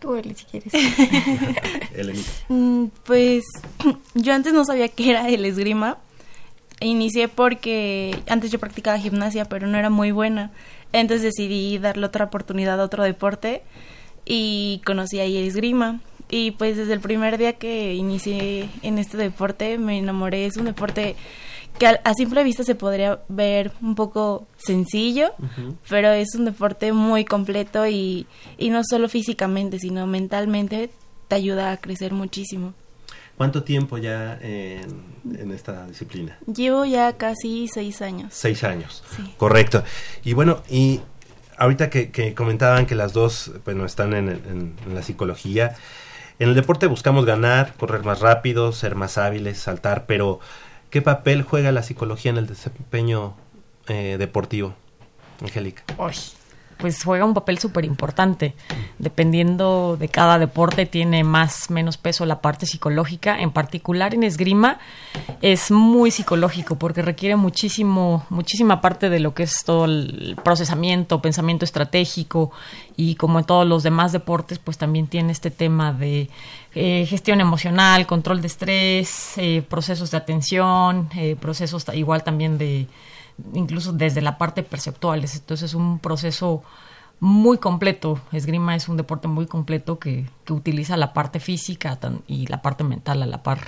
Tú, 0.06 0.14
Eli, 0.14 0.34
si 0.34 0.44
quieres. 0.44 0.72
Mm, 2.48 2.86
Pues 3.04 3.44
yo 4.14 4.32
antes 4.32 4.52
no 4.52 4.64
sabía 4.64 4.88
qué 4.88 5.10
era 5.10 5.28
el 5.28 5.44
esgrima. 5.44 5.98
Inicié 6.80 7.26
porque 7.28 8.16
antes 8.28 8.50
yo 8.52 8.58
practicaba 8.60 8.98
gimnasia, 8.98 9.46
pero 9.46 9.66
no 9.66 9.78
era 9.78 9.90
muy 9.90 10.12
buena. 10.12 10.52
Entonces 10.92 11.22
decidí 11.22 11.78
darle 11.78 12.06
otra 12.06 12.26
oportunidad 12.26 12.80
a 12.80 12.84
otro 12.84 13.02
deporte 13.02 13.62
y 14.24 14.80
conocí 14.84 15.18
ahí 15.18 15.36
el 15.38 15.48
esgrima. 15.48 16.00
Y 16.30 16.52
pues 16.52 16.76
desde 16.76 16.92
el 16.92 17.00
primer 17.00 17.38
día 17.38 17.54
que 17.54 17.94
inicié 17.94 18.68
en 18.82 18.98
este 18.98 19.16
deporte 19.16 19.78
me 19.78 19.98
enamoré. 19.98 20.46
Es 20.46 20.56
un 20.56 20.66
deporte 20.66 21.16
que 21.78 21.86
a, 21.86 22.00
a 22.04 22.14
simple 22.14 22.42
vista 22.44 22.64
se 22.64 22.74
podría 22.74 23.20
ver 23.28 23.72
un 23.82 23.94
poco 23.94 24.46
sencillo, 24.56 25.32
pero 25.88 26.10
es 26.12 26.34
un 26.34 26.44
deporte 26.46 26.92
muy 26.92 27.24
completo 27.24 27.86
y, 27.86 28.26
y 28.58 28.70
no 28.70 28.82
solo 28.84 29.08
físicamente, 29.08 29.78
sino 29.78 30.06
mentalmente 30.06 30.90
te 31.28 31.34
ayuda 31.34 31.72
a 31.72 31.76
crecer 31.76 32.12
muchísimo. 32.12 32.72
¿Cuánto 33.36 33.62
tiempo 33.64 33.98
ya 33.98 34.38
en, 34.40 35.04
en 35.38 35.50
esta 35.52 35.86
disciplina? 35.86 36.38
Llevo 36.46 36.84
ya 36.86 37.12
casi 37.18 37.68
seis 37.68 38.00
años. 38.00 38.32
Seis 38.32 38.64
años. 38.64 39.02
Sí. 39.14 39.34
Correcto. 39.36 39.84
Y 40.24 40.32
bueno, 40.32 40.62
y 40.70 41.00
ahorita 41.58 41.90
que, 41.90 42.10
que 42.10 42.34
comentaban 42.34 42.86
que 42.86 42.94
las 42.94 43.12
dos 43.12 43.52
bueno, 43.66 43.84
están 43.84 44.14
en, 44.14 44.28
en- 44.30 44.74
en 44.86 44.94
la 44.94 45.02
psicología, 45.02 45.74
en 46.38 46.48
el 46.50 46.54
deporte 46.54 46.86
buscamos 46.86 47.26
ganar, 47.26 47.74
correr 47.76 48.04
más 48.04 48.20
rápido, 48.20 48.72
ser 48.72 48.94
más 48.94 49.18
hábiles, 49.18 49.58
saltar, 49.58 50.06
pero 50.06 50.40
¿qué 50.96 51.02
papel 51.02 51.42
juega 51.42 51.72
la 51.72 51.82
psicología 51.82 52.30
en 52.30 52.38
el 52.38 52.46
desempeño 52.46 53.34
eh, 53.86 54.16
deportivo, 54.18 54.72
Angélica? 55.42 55.84
Pues 56.78 57.02
juega 57.02 57.24
un 57.24 57.34
papel 57.34 57.58
súper 57.58 57.84
importante. 57.84 58.54
Dependiendo 58.98 59.96
de 59.98 60.08
cada 60.08 60.38
deporte, 60.38 60.86
tiene 60.86 61.24
más 61.24 61.70
menos 61.70 61.96
peso 61.96 62.26
la 62.26 62.40
parte 62.40 62.66
psicológica. 62.66 63.40
En 63.40 63.50
particular 63.50 64.14
en 64.14 64.22
esgrima 64.22 64.78
es 65.42 65.70
muy 65.70 66.10
psicológico 66.10 66.76
porque 66.76 67.02
requiere 67.02 67.36
muchísimo, 67.36 68.26
muchísima 68.30 68.80
parte 68.80 69.08
de 69.10 69.20
lo 69.20 69.34
que 69.34 69.44
es 69.44 69.64
todo 69.64 69.86
el 69.86 70.36
procesamiento, 70.42 71.22
pensamiento 71.22 71.64
estratégico 71.64 72.50
y 72.96 73.14
como 73.16 73.38
en 73.38 73.44
todos 73.44 73.66
los 73.66 73.82
demás 73.82 74.12
deportes, 74.12 74.58
pues 74.58 74.78
también 74.78 75.06
tiene 75.06 75.32
este 75.32 75.50
tema 75.50 75.92
de 75.92 76.28
eh, 76.74 77.06
gestión 77.08 77.40
emocional, 77.40 78.06
control 78.06 78.40
de 78.40 78.46
estrés, 78.48 79.38
eh, 79.38 79.62
procesos 79.66 80.10
de 80.10 80.16
atención, 80.18 81.08
eh, 81.16 81.36
procesos 81.40 81.86
igual 81.94 82.22
también 82.22 82.58
de 82.58 82.86
incluso 83.52 83.92
desde 83.92 84.22
la 84.22 84.38
parte 84.38 84.62
perceptuales. 84.62 85.34
Entonces 85.36 85.70
es 85.70 85.74
un 85.74 85.98
proceso 85.98 86.62
muy 87.20 87.58
completo. 87.58 88.20
Esgrima 88.32 88.76
es 88.76 88.88
un 88.88 88.96
deporte 88.96 89.28
muy 89.28 89.46
completo 89.46 89.98
que, 89.98 90.26
que 90.44 90.52
utiliza 90.52 90.96
la 90.96 91.12
parte 91.12 91.40
física 91.40 91.98
y 92.26 92.46
la 92.46 92.62
parte 92.62 92.84
mental 92.84 93.22
a 93.22 93.26
la 93.26 93.42
par. 93.42 93.60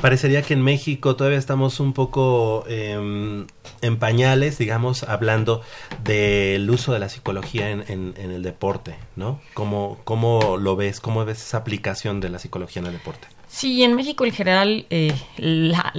Parecería 0.00 0.42
que 0.42 0.54
en 0.54 0.62
México 0.62 1.16
todavía 1.16 1.38
estamos 1.38 1.80
un 1.80 1.92
poco 1.92 2.64
eh, 2.68 3.46
en 3.82 3.96
pañales, 3.98 4.58
digamos, 4.58 5.02
hablando 5.02 5.62
del 6.04 6.68
uso 6.70 6.92
de 6.92 6.98
la 6.98 7.08
psicología 7.08 7.70
en, 7.70 8.14
el 8.16 8.42
deporte, 8.42 8.96
¿no? 9.16 9.40
¿Cómo, 9.54 9.98
¿Cómo 10.04 10.56
lo 10.58 10.76
ves? 10.76 11.00
¿Cómo 11.00 11.24
ves 11.24 11.42
esa 11.42 11.58
aplicación 11.58 12.20
de 12.20 12.28
la 12.28 12.38
psicología 12.38 12.80
en 12.80 12.86
el 12.86 12.92
deporte? 12.92 13.26
Sí, 13.48 13.84
en 13.84 13.94
México 13.94 14.24
en 14.26 14.32
general 14.32 14.86
eh, 14.90 15.14
la, 15.38 15.92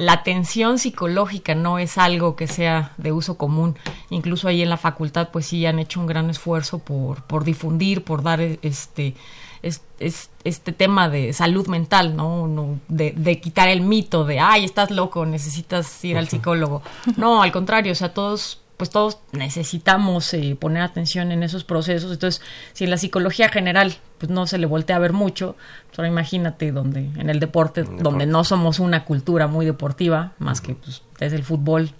la, 0.00 0.12
atención 0.12 0.78
psicológica 0.78 1.54
no 1.54 1.78
es 1.78 1.98
algo 1.98 2.36
que 2.36 2.46
sea 2.46 2.92
de 2.96 3.12
uso 3.12 3.36
común. 3.36 3.76
Incluso 4.08 4.48
ahí 4.48 4.62
en 4.62 4.70
la 4.70 4.76
facultad 4.76 5.28
pues 5.30 5.46
sí 5.46 5.66
han 5.66 5.78
hecho 5.78 6.00
un 6.00 6.06
gran 6.06 6.30
esfuerzo 6.30 6.78
por, 6.78 7.44
difundir, 7.44 8.02
por 8.02 8.22
dar 8.22 8.40
este, 8.40 9.14
es- 9.62 9.82
es- 10.00 10.30
este 10.44 10.72
tema 10.72 11.08
de 11.08 11.32
salud 11.32 11.66
mental, 11.68 12.16
¿no? 12.16 12.48
No, 12.48 12.80
de, 12.88 13.12
de 13.16 13.40
quitar 13.40 13.68
el 13.68 13.80
mito 13.82 14.24
de, 14.24 14.40
ay, 14.40 14.64
estás 14.64 14.90
loco, 14.90 15.24
necesitas 15.26 16.04
ir 16.04 16.18
al 16.18 16.28
psicólogo. 16.28 16.82
No, 17.16 17.42
al 17.42 17.52
contrario, 17.52 17.92
o 17.92 17.96
sea, 17.96 18.12
todos 18.12 18.58
pues 18.78 18.90
todos 18.90 19.18
necesitamos 19.30 20.34
eh, 20.34 20.56
poner 20.58 20.82
atención 20.82 21.30
en 21.30 21.44
esos 21.44 21.62
procesos. 21.62 22.10
Entonces, 22.10 22.42
si 22.72 22.82
en 22.82 22.90
la 22.90 22.96
psicología 22.96 23.48
general 23.48 23.94
pues 24.18 24.30
no 24.30 24.46
se 24.48 24.58
le 24.58 24.66
voltea 24.66 24.96
a 24.96 24.98
ver 24.98 25.12
mucho, 25.12 25.54
pues 25.86 25.98
ahora 26.00 26.08
imagínate 26.08 26.72
donde 26.72 27.00
en 27.16 27.30
el 27.30 27.38
deporte, 27.38 27.84
donde 27.84 28.26
no 28.26 28.42
somos 28.42 28.80
una 28.80 29.04
cultura 29.04 29.46
muy 29.46 29.66
deportiva, 29.66 30.32
más 30.40 30.60
que 30.60 30.74
pues 30.74 31.02
es 31.20 31.32
el 31.32 31.44
fútbol 31.44 31.90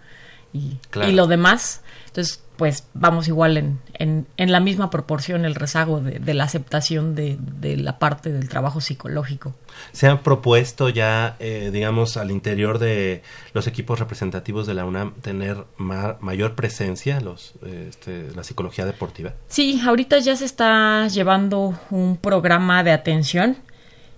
y, 0.52 0.78
Claro. 0.90 1.08
y 1.10 1.14
lo 1.14 1.28
demás. 1.28 1.82
Entonces, 2.06 2.42
pues 2.62 2.84
vamos 2.94 3.26
igual 3.26 3.56
en, 3.56 3.80
en, 3.94 4.24
en 4.36 4.52
la 4.52 4.60
misma 4.60 4.88
proporción 4.88 5.44
el 5.44 5.56
rezago 5.56 6.00
de, 6.00 6.20
de 6.20 6.32
la 6.32 6.44
aceptación 6.44 7.16
de, 7.16 7.36
de 7.40 7.76
la 7.76 7.98
parte 7.98 8.30
del 8.30 8.48
trabajo 8.48 8.80
psicológico. 8.80 9.52
¿Se 9.90 10.06
han 10.06 10.22
propuesto 10.22 10.88
ya, 10.88 11.34
eh, 11.40 11.70
digamos, 11.72 12.16
al 12.16 12.30
interior 12.30 12.78
de 12.78 13.24
los 13.52 13.66
equipos 13.66 13.98
representativos 13.98 14.68
de 14.68 14.74
la 14.74 14.84
UNAM 14.84 15.14
tener 15.22 15.64
ma- 15.76 16.18
mayor 16.20 16.54
presencia 16.54 17.20
los, 17.20 17.54
eh, 17.66 17.86
este, 17.88 18.28
la 18.36 18.44
psicología 18.44 18.86
deportiva? 18.86 19.32
Sí, 19.48 19.82
ahorita 19.84 20.20
ya 20.20 20.36
se 20.36 20.44
está 20.44 21.08
llevando 21.08 21.76
un 21.90 22.16
programa 22.16 22.84
de 22.84 22.92
atención. 22.92 23.56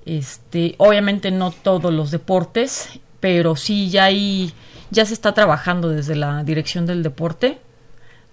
Este, 0.04 0.74
obviamente 0.76 1.30
no 1.30 1.50
todos 1.50 1.90
los 1.94 2.10
deportes, 2.10 2.90
pero 3.20 3.56
sí 3.56 3.88
ya 3.88 4.04
hay, 4.04 4.52
ya 4.90 5.06
se 5.06 5.14
está 5.14 5.32
trabajando 5.32 5.88
desde 5.88 6.14
la 6.14 6.44
dirección 6.44 6.84
del 6.84 7.02
deporte, 7.02 7.56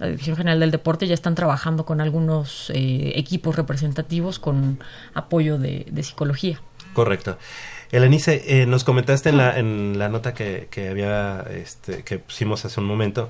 la 0.01 0.07
dirección 0.07 0.35
general 0.35 0.59
del 0.59 0.71
deporte 0.71 1.07
ya 1.07 1.13
están 1.13 1.35
trabajando 1.35 1.85
con 1.85 2.01
algunos 2.01 2.71
eh, 2.71 3.13
equipos 3.15 3.55
representativos 3.55 4.39
con 4.39 4.79
apoyo 5.13 5.59
de, 5.59 5.85
de 5.91 6.03
psicología. 6.03 6.59
Correcto. 6.93 7.37
Elenice, 7.91 8.61
eh, 8.61 8.65
nos 8.65 8.83
comentaste 8.83 9.29
en 9.29 9.37
la, 9.37 9.59
en 9.59 9.99
la 9.99 10.09
nota 10.09 10.33
que, 10.33 10.67
que 10.71 10.89
había, 10.89 11.45
este, 11.51 12.03
que 12.03 12.17
pusimos 12.17 12.65
hace 12.65 12.79
un 12.79 12.87
momento, 12.87 13.29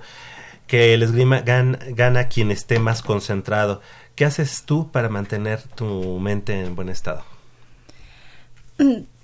que 0.66 0.94
el 0.94 1.04
esgrima 1.04 1.44
gan- 1.44 1.78
gana 1.94 2.30
quien 2.30 2.52
esté 2.52 2.80
más 2.80 3.02
concentrado. 3.02 3.82
¿Qué 4.16 4.24
haces 4.24 4.64
tú 4.66 4.92
para 4.92 5.10
mantener 5.10 5.62
tu 5.76 6.20
mente 6.20 6.58
en 6.58 6.76
buen 6.76 6.88
estado? 6.88 7.24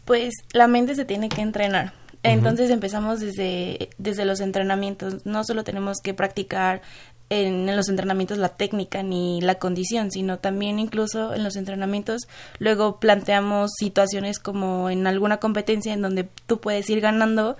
Pues 0.03 0.33
la 0.51 0.67
mente 0.67 0.95
se 0.95 1.05
tiene 1.05 1.29
que 1.29 1.41
entrenar. 1.41 1.93
Entonces 2.23 2.71
empezamos 2.71 3.21
desde, 3.21 3.89
desde 3.97 4.25
los 4.25 4.41
entrenamientos. 4.41 5.25
No 5.25 5.45
solo 5.45 5.63
tenemos 5.63 5.99
que 6.03 6.13
practicar 6.13 6.81
en, 7.29 7.67
en 7.67 7.75
los 7.75 7.89
entrenamientos 7.89 8.37
la 8.37 8.49
técnica 8.49 9.03
ni 9.03 9.41
la 9.41 9.55
condición, 9.55 10.11
sino 10.11 10.39
también 10.39 10.79
incluso 10.79 11.33
en 11.33 11.43
los 11.43 11.55
entrenamientos 11.57 12.27
luego 12.59 12.99
planteamos 12.99 13.71
situaciones 13.77 14.39
como 14.39 14.89
en 14.89 15.05
alguna 15.07 15.37
competencia 15.37 15.93
en 15.93 16.01
donde 16.01 16.27
tú 16.45 16.59
puedes 16.61 16.89
ir 16.89 17.01
ganando 17.01 17.57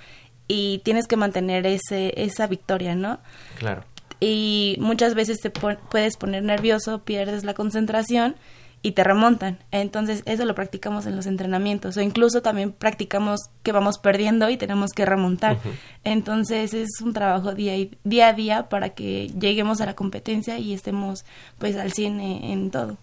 y 0.48 0.80
tienes 0.86 1.08
que 1.08 1.18
mantener 1.18 1.68
ese, 1.68 2.14
esa 2.24 2.48
victoria, 2.48 2.96
¿no? 2.96 3.20
Claro. 3.60 3.84
y 4.22 4.78
muchas 4.80 5.14
veces 5.14 5.40
te 5.42 5.50
pon- 5.50 5.78
puedes 5.92 6.16
poner 6.18 6.44
nervioso, 6.44 7.00
pierdes 7.04 7.44
la 7.44 7.54
concentración 7.54 8.36
y 8.82 8.92
te 8.92 9.04
remontan. 9.04 9.58
Entonces 9.72 10.22
eso 10.26 10.46
lo 10.46 10.56
practicamos 10.56 11.06
en 11.08 11.16
los 11.16 11.26
entrenamientos 11.26 11.98
o 11.98 12.02
incluso 12.02 12.42
también 12.42 12.72
practicamos 12.72 13.50
que 13.64 13.72
vamos 13.72 13.98
perdiendo 13.98 14.50
y 14.50 14.58
tenemos 14.58 14.92
que 14.92 15.06
remontar. 15.06 15.58
Entonces 16.04 16.74
es 16.74 17.02
un 17.02 17.14
trabajo 17.14 17.54
día, 17.54 17.76
y- 17.76 17.98
día 18.04 18.30
a 18.30 18.34
día 18.34 18.70
para 18.70 18.90
que 18.90 19.28
lleguemos 19.40 19.82
a 19.82 19.86
la 19.86 19.96
competencia 19.96 20.58
y 20.60 20.74
estemos 20.74 21.26
pues 21.58 21.76
al 21.76 21.92
100 21.92 22.20
en, 22.20 22.44
en 22.44 22.72
todo. 22.72 22.98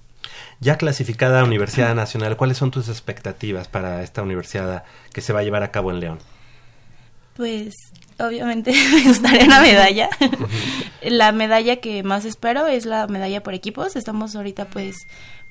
Ya 0.60 0.78
clasificada 0.78 1.40
a 1.40 1.44
Universidad 1.44 1.94
Nacional, 1.94 2.36
¿cuáles 2.38 2.56
son 2.56 2.70
tus 2.70 2.88
expectativas 2.88 3.68
para 3.68 4.02
esta 4.02 4.22
universidad 4.22 4.84
que 5.12 5.20
se 5.20 5.34
va 5.34 5.40
a 5.40 5.42
llevar 5.42 5.62
a 5.62 5.70
cabo 5.70 5.90
en 5.90 6.00
León? 6.00 6.18
Pues 7.36 7.74
obviamente 8.18 8.72
me 8.94 9.02
gustaría 9.08 9.44
una 9.44 9.60
medalla. 9.60 10.08
la 11.02 11.32
medalla 11.32 11.76
que 11.76 12.02
más 12.02 12.24
espero 12.24 12.66
es 12.68 12.86
la 12.86 13.06
medalla 13.06 13.42
por 13.42 13.54
equipos. 13.54 13.96
Estamos 13.96 14.34
ahorita 14.36 14.66
pues 14.66 14.96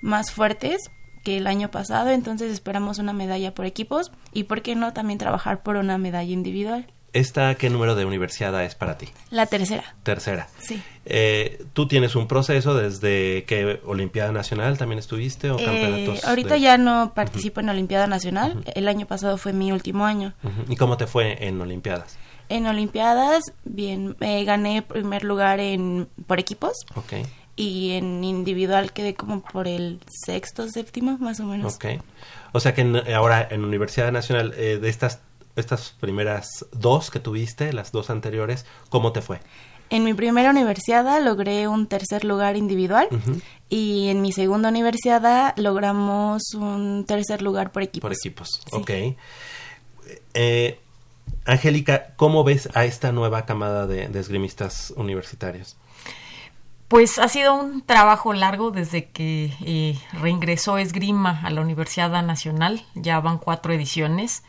más 0.04 0.32
fuertes 0.32 0.78
que 1.24 1.38
el 1.38 1.48
año 1.48 1.72
pasado, 1.72 2.10
entonces 2.10 2.52
esperamos 2.52 3.00
una 3.00 3.14
medalla 3.14 3.56
por 3.56 3.66
equipos 3.66 4.12
y 4.34 4.44
por 4.44 4.62
qué 4.62 4.76
no 4.76 4.94
también 4.94 5.18
trabajar 5.18 5.64
por 5.64 5.78
una 5.78 5.98
medalla 5.98 6.32
individual. 6.32 6.86
¿Esta 7.14 7.54
qué 7.56 7.70
número 7.70 7.94
de 7.96 8.06
universidad 8.06 8.64
es 8.66 8.74
para 8.74 8.98
ti? 8.98 9.08
La 9.30 9.46
tercera, 9.46 9.96
Tercera. 10.04 10.48
sí. 10.60 10.82
Eh, 11.06 11.64
¿Tú 11.74 11.88
tienes 11.88 12.16
un 12.16 12.28
proceso 12.28 12.74
desde 12.76 13.44
que 13.46 13.80
Olimpiada 13.86 14.32
Nacional 14.32 14.78
también 14.80 14.98
estuviste 15.00 15.52
o 15.52 15.60
Eh, 15.60 16.20
ahorita 16.26 16.56
de- 16.56 16.60
ya 16.62 16.78
no 16.78 17.14
participo 17.14 17.60
en 17.60 17.70
Olimpiada 17.70 18.08
Nacional. 18.08 18.64
El 18.74 18.88
año 18.88 19.06
pasado 19.06 19.38
fue 19.38 19.54
mi 19.54 19.72
último 19.72 20.06
año. 20.06 20.34
¿Y 20.68 20.76
cómo 20.76 20.98
te 20.98 21.06
fue 21.06 21.46
en 21.48 21.62
Olimpiadas? 21.62 22.18
En 22.50 22.66
Olimpiadas, 22.68 23.44
bien, 23.64 24.16
eh, 24.20 24.44
gané 24.44 24.82
primer 24.82 25.24
lugar 25.24 25.60
en 25.60 26.10
por 26.28 26.40
equipos. 26.40 26.74
Ok, 26.96 27.14
y 27.56 27.92
en 27.92 28.24
individual 28.24 28.94
quedé 28.94 29.14
como 29.16 29.42
por 29.42 29.68
el 29.68 30.00
sexto, 30.26 30.68
séptimo, 30.70 31.18
más 31.20 31.40
o 31.40 31.46
menos. 31.46 31.76
ok. 31.76 31.86
O 32.52 32.60
sea 32.60 32.74
que 32.74 32.82
en- 32.82 33.14
ahora 33.14 33.48
en 33.50 33.64
Universidad 33.64 34.12
Nacional, 34.12 34.54
eh, 34.58 34.78
de 34.82 34.90
estas 34.90 35.20
estas 35.56 35.96
primeras 36.00 36.66
dos 36.72 37.12
que 37.12 37.20
tuviste, 37.20 37.74
las 37.74 37.92
dos 37.92 38.10
anteriores, 38.10 38.66
¿cómo 38.90 39.12
te 39.12 39.22
fue? 39.22 39.40
En 39.92 40.04
mi 40.04 40.16
primera 40.16 40.50
universidad 40.50 41.24
logré 41.24 41.68
un 41.68 41.86
tercer 41.86 42.24
lugar 42.26 42.58
individual 42.58 43.08
y 43.70 44.08
en 44.10 44.24
mi 44.24 44.32
segunda 44.32 44.70
universidad 44.70 45.54
logramos 45.58 46.42
un 46.56 47.06
tercer 47.08 47.44
lugar 47.44 47.72
por 47.72 47.84
equipos. 47.84 48.02
Por 48.10 48.14
equipos, 48.14 48.50
ok. 48.72 48.90
Eh, 50.34 50.80
Angélica, 51.46 52.14
¿cómo 52.16 52.44
ves 52.44 52.70
a 52.74 52.86
esta 52.86 53.12
nueva 53.12 53.46
camada 53.46 53.86
de, 53.86 54.08
de 54.08 54.20
esgrimistas 54.20 54.92
universitarios? 54.96 55.78
Pues 56.94 57.18
ha 57.18 57.28
sido 57.28 57.56
un 57.56 57.82
trabajo 57.82 58.34
largo 58.34 58.70
desde 58.70 59.06
que 59.10 59.52
eh, 59.66 59.98
reingresó 60.12 60.78
Esgrima 60.78 61.42
a 61.44 61.50
la 61.50 61.62
Universidad 61.62 62.22
Nacional, 62.22 62.86
ya 62.94 63.20
van 63.20 63.40
cuatro 63.40 63.74
ediciones. 63.74 64.44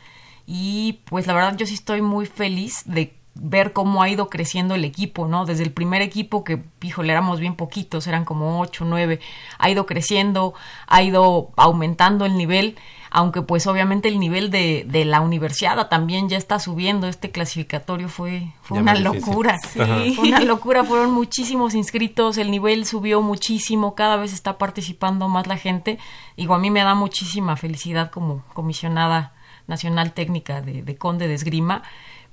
Y 0.45 0.99
pues 1.05 1.25
la 1.25 1.33
verdad 1.33 1.57
yo 1.57 1.65
sí 1.65 1.73
estoy 1.73 2.03
muy 2.03 2.27
feliz 2.27 2.83
de 2.85 3.15
ver 3.33 3.73
cómo 3.73 4.03
ha 4.03 4.09
ido 4.09 4.29
creciendo 4.29 4.75
el 4.75 4.85
equipo, 4.85 5.27
¿no? 5.27 5.45
Desde 5.45 5.63
el 5.63 5.71
primer 5.71 6.03
equipo 6.03 6.43
que, 6.43 6.61
híjole, 6.83 7.13
éramos 7.13 7.39
bien 7.39 7.55
poquitos, 7.55 8.05
eran 8.05 8.25
como 8.25 8.61
ocho, 8.61 8.85
nueve, 8.85 9.19
ha 9.57 9.71
ido 9.71 9.87
creciendo, 9.87 10.53
ha 10.85 11.01
ido 11.01 11.49
aumentando 11.55 12.25
el 12.25 12.37
nivel 12.37 12.77
aunque 13.15 13.41
pues 13.41 13.65
obviamente 13.65 14.09
el 14.09 14.19
nivel 14.19 14.51
de, 14.51 14.85
de 14.85 15.05
la 15.05 15.21
universidad 15.21 15.87
también 15.87 16.27
ya 16.27 16.37
está 16.37 16.59
subiendo. 16.59 17.07
Este 17.07 17.31
clasificatorio 17.31 18.09
fue, 18.09 18.51
fue 18.61 18.79
una 18.79 18.93
locura. 18.93 19.57
Sí. 19.57 19.79
Fue 20.17 20.27
una 20.27 20.41
locura, 20.41 20.83
fueron 20.83 21.13
muchísimos 21.13 21.75
inscritos, 21.75 22.37
el 22.37 22.51
nivel 22.51 22.85
subió 22.85 23.21
muchísimo, 23.21 23.95
cada 23.95 24.17
vez 24.17 24.33
está 24.33 24.57
participando 24.57 25.29
más 25.29 25.47
la 25.47 25.55
gente. 25.55 25.97
Digo, 26.35 26.55
a 26.55 26.59
mí 26.59 26.69
me 26.69 26.81
da 26.81 26.93
muchísima 26.93 27.55
felicidad 27.55 28.11
como 28.11 28.43
comisionada 28.53 29.33
nacional 29.65 30.11
técnica 30.11 30.59
de, 30.59 30.83
de 30.83 30.97
Conde 30.97 31.29
de 31.29 31.35
Esgrima 31.35 31.83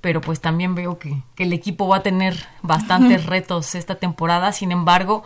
pero 0.01 0.19
pues 0.19 0.41
también 0.41 0.75
veo 0.75 0.99
que, 0.99 1.23
que, 1.33 1.43
el 1.43 1.53
equipo 1.53 1.87
va 1.87 1.97
a 1.97 2.03
tener 2.03 2.35
bastantes 2.61 3.25
retos 3.33 3.73
esta 3.73 3.95
temporada. 3.95 4.51
Sin 4.51 4.73
embargo, 4.73 5.23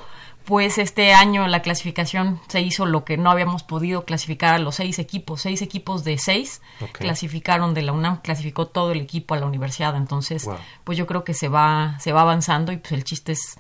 pues 0.48 0.78
este 0.78 1.14
año 1.14 1.46
la 1.50 1.62
clasificación 1.62 2.40
se 2.48 2.62
hizo 2.62 2.86
lo 2.86 3.04
que 3.04 3.18
no 3.18 3.30
habíamos 3.30 3.64
podido 3.64 4.06
clasificar 4.06 4.54
a 4.54 4.60
los 4.60 4.76
seis 4.76 4.98
equipos, 4.98 5.42
seis 5.42 5.62
equipos 5.62 6.06
de 6.06 6.18
seis 6.18 6.62
clasificaron 6.94 7.74
de 7.74 7.82
la 7.82 7.92
UNAM, 7.92 8.22
clasificó 8.22 8.66
todo 8.66 8.94
el 8.94 9.02
equipo 9.02 9.36
a 9.36 9.40
la 9.40 9.46
universidad, 9.46 9.98
entonces 9.98 10.48
pues 10.86 10.98
yo 10.98 11.06
creo 11.06 11.26
que 11.26 11.34
se 11.34 11.50
va, 11.50 11.98
se 12.00 12.14
va 12.14 12.22
avanzando 12.22 12.72
y 12.72 12.78
pues 12.78 12.94
el 12.94 13.04
chiste 13.04 13.34
es, 13.34 13.58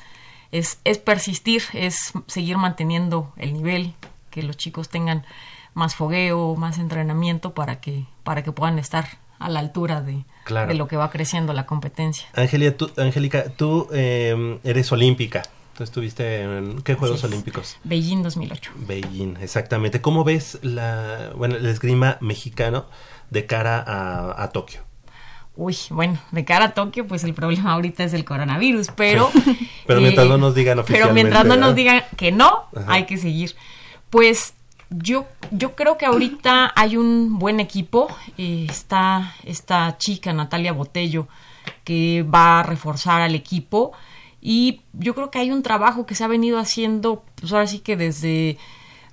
es, 0.54 0.80
es 0.86 0.98
persistir, 0.98 1.62
es 1.74 2.14
seguir 2.28 2.56
manteniendo 2.56 3.34
el 3.36 3.52
nivel, 3.52 3.94
que 4.32 4.42
los 4.42 4.56
chicos 4.56 4.88
tengan 4.88 5.26
más 5.74 5.94
fogueo, 5.94 6.56
más 6.56 6.78
entrenamiento 6.78 7.54
para 7.54 7.82
que, 7.82 8.06
para 8.24 8.44
que 8.44 8.54
puedan 8.54 8.80
estar 8.80 9.10
a 9.40 9.50
la 9.50 9.60
altura 9.60 10.00
de, 10.00 10.24
de 10.48 10.74
lo 10.74 10.88
que 10.88 10.96
va 10.96 11.12
creciendo 11.12 11.52
la 11.52 11.66
competencia. 11.66 12.30
Angélica, 12.34 12.78
tú, 12.78 12.90
Angélica, 12.96 13.50
tú 13.50 13.90
eh, 13.92 14.58
eres 14.64 14.90
olímpica. 14.94 15.44
Tú 15.78 15.84
estuviste 15.84 16.42
en 16.42 16.82
qué 16.82 16.96
Juegos 16.96 17.24
Olímpicos? 17.24 17.78
Beijing 17.84 18.24
2008. 18.24 18.72
Beijing, 18.88 19.36
exactamente. 19.40 20.02
¿Cómo 20.02 20.24
ves 20.24 20.58
la, 20.64 21.30
bueno, 21.36 21.56
el 21.56 21.68
esgrima 21.68 22.18
mexicano 22.20 22.88
de 23.30 23.46
cara 23.46 23.84
a, 23.86 24.42
a 24.42 24.50
Tokio? 24.50 24.82
Uy, 25.56 25.78
bueno, 25.92 26.18
de 26.32 26.44
cara 26.46 26.66
a 26.66 26.72
Tokio, 26.72 27.06
pues 27.06 27.24
el 27.24 27.36
problema 27.36 27.74
ahorita 27.74 28.04
es 28.04 28.14
el 28.14 28.26
coronavirus, 28.26 28.88
pero... 28.96 29.30
pero 29.86 30.02
mientras 30.02 30.28
no 30.28 30.40
nos 30.40 30.56
digan 30.56 30.80
oficialmente. 30.80 31.14
Pero 31.14 31.14
mientras 31.14 31.46
no 31.46 31.56
nos 31.64 31.76
digan 31.76 32.02
que 32.16 32.32
no, 32.32 32.66
hay 32.88 33.06
que 33.06 33.18
seguir. 33.18 33.56
Pues 34.10 34.56
yo, 34.90 35.28
yo 35.52 35.76
creo 35.76 36.00
que 36.00 36.08
ahorita 36.08 36.74
hay 36.76 36.98
un 36.98 37.38
buen 37.38 37.60
equipo. 37.60 38.08
Eh, 38.40 38.66
está 38.68 39.36
esta 39.44 39.96
chica, 40.00 40.34
Natalia 40.34 40.74
Botello, 40.74 41.28
que 41.84 42.24
va 42.24 42.62
a 42.62 42.64
reforzar 42.64 43.22
al 43.22 43.36
equipo. 43.36 43.94
Y 44.50 44.80
yo 44.94 45.14
creo 45.14 45.30
que 45.30 45.40
hay 45.40 45.52
un 45.52 45.62
trabajo 45.62 46.06
que 46.06 46.16
se 46.16 46.24
ha 46.24 46.28
venido 46.28 46.58
haciendo, 46.58 47.26
pues 47.36 47.52
ahora 47.52 47.68
sí 47.68 47.80
que 47.80 47.98
desde 47.98 48.58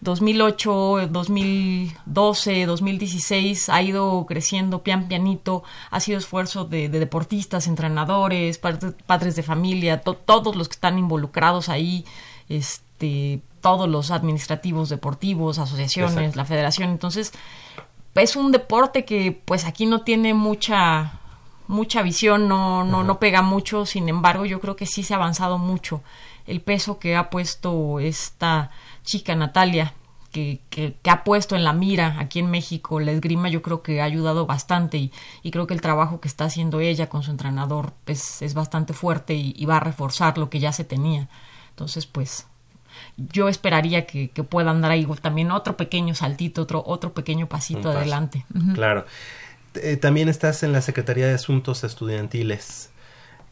2008, 0.00 1.08
2012, 1.10 2.66
2016 2.66 3.68
ha 3.68 3.82
ido 3.82 4.26
creciendo 4.28 4.84
pian 4.84 5.08
pianito, 5.08 5.64
ha 5.90 5.98
sido 5.98 6.18
esfuerzo 6.18 6.66
de, 6.66 6.88
deportistas, 6.88 7.66
entrenadores, 7.66 8.58
padres, 8.58 9.34
de 9.34 9.42
familia, 9.42 10.02
todos 10.02 10.54
los 10.54 10.68
que 10.68 10.74
están 10.74 11.00
involucrados 11.00 11.68
ahí, 11.68 12.04
este, 12.48 13.42
todos 13.60 13.88
los 13.88 14.12
administrativos 14.12 14.88
deportivos, 14.88 15.58
asociaciones, 15.58 16.36
la 16.36 16.44
federación. 16.44 16.90
Entonces, 16.90 17.32
es 18.14 18.36
un 18.36 18.52
deporte 18.52 19.04
que 19.04 19.32
pues 19.44 19.64
aquí 19.64 19.86
no 19.86 20.02
tiene 20.02 20.32
mucha 20.32 21.18
mucha 21.66 22.02
visión, 22.02 22.48
no, 22.48 22.84
no, 22.84 23.04
no 23.04 23.18
pega 23.18 23.42
mucho, 23.42 23.86
sin 23.86 24.08
embargo 24.08 24.44
yo 24.44 24.60
creo 24.60 24.76
que 24.76 24.86
sí 24.86 25.02
se 25.02 25.14
ha 25.14 25.16
avanzado 25.16 25.58
mucho. 25.58 26.02
El 26.46 26.60
peso 26.60 26.98
que 26.98 27.16
ha 27.16 27.30
puesto 27.30 28.00
esta 28.00 28.70
chica 29.02 29.34
Natalia, 29.34 29.94
que, 30.34 30.60
que, 30.68 30.96
ha 31.08 31.22
puesto 31.22 31.54
en 31.54 31.62
la 31.62 31.72
mira 31.72 32.16
aquí 32.18 32.40
en 32.40 32.50
México 32.50 32.98
la 32.98 33.12
esgrima, 33.12 33.48
yo 33.48 33.62
creo 33.62 33.82
que 33.82 34.00
ha 34.00 34.04
ayudado 34.04 34.46
bastante 34.46 34.98
y, 34.98 35.12
y 35.44 35.52
creo 35.52 35.68
que 35.68 35.74
el 35.74 35.80
trabajo 35.80 36.20
que 36.20 36.26
está 36.26 36.46
haciendo 36.46 36.80
ella 36.80 37.08
con 37.08 37.22
su 37.22 37.30
entrenador 37.30 37.92
pues, 38.04 38.42
es 38.42 38.52
bastante 38.52 38.94
fuerte 38.94 39.34
y, 39.34 39.64
va 39.64 39.76
a 39.76 39.80
reforzar 39.80 40.36
lo 40.36 40.50
que 40.50 40.58
ya 40.58 40.72
se 40.72 40.84
tenía. 40.84 41.28
Entonces, 41.70 42.06
pues 42.06 42.48
yo 43.16 43.48
esperaría 43.48 44.06
que, 44.06 44.30
que 44.30 44.42
puedan 44.42 44.80
dar 44.80 44.90
ahí 44.90 45.06
también 45.22 45.52
otro 45.52 45.76
pequeño 45.76 46.14
saltito, 46.14 46.62
otro, 46.62 46.82
otro 46.84 47.14
pequeño 47.14 47.48
pasito 47.48 47.90
adelante. 47.90 48.44
Claro. 48.74 49.06
Eh, 49.76 49.96
también 49.96 50.28
estás 50.28 50.62
en 50.62 50.72
la 50.72 50.80
Secretaría 50.80 51.26
de 51.26 51.34
Asuntos 51.34 51.84
Estudiantiles. 51.84 52.90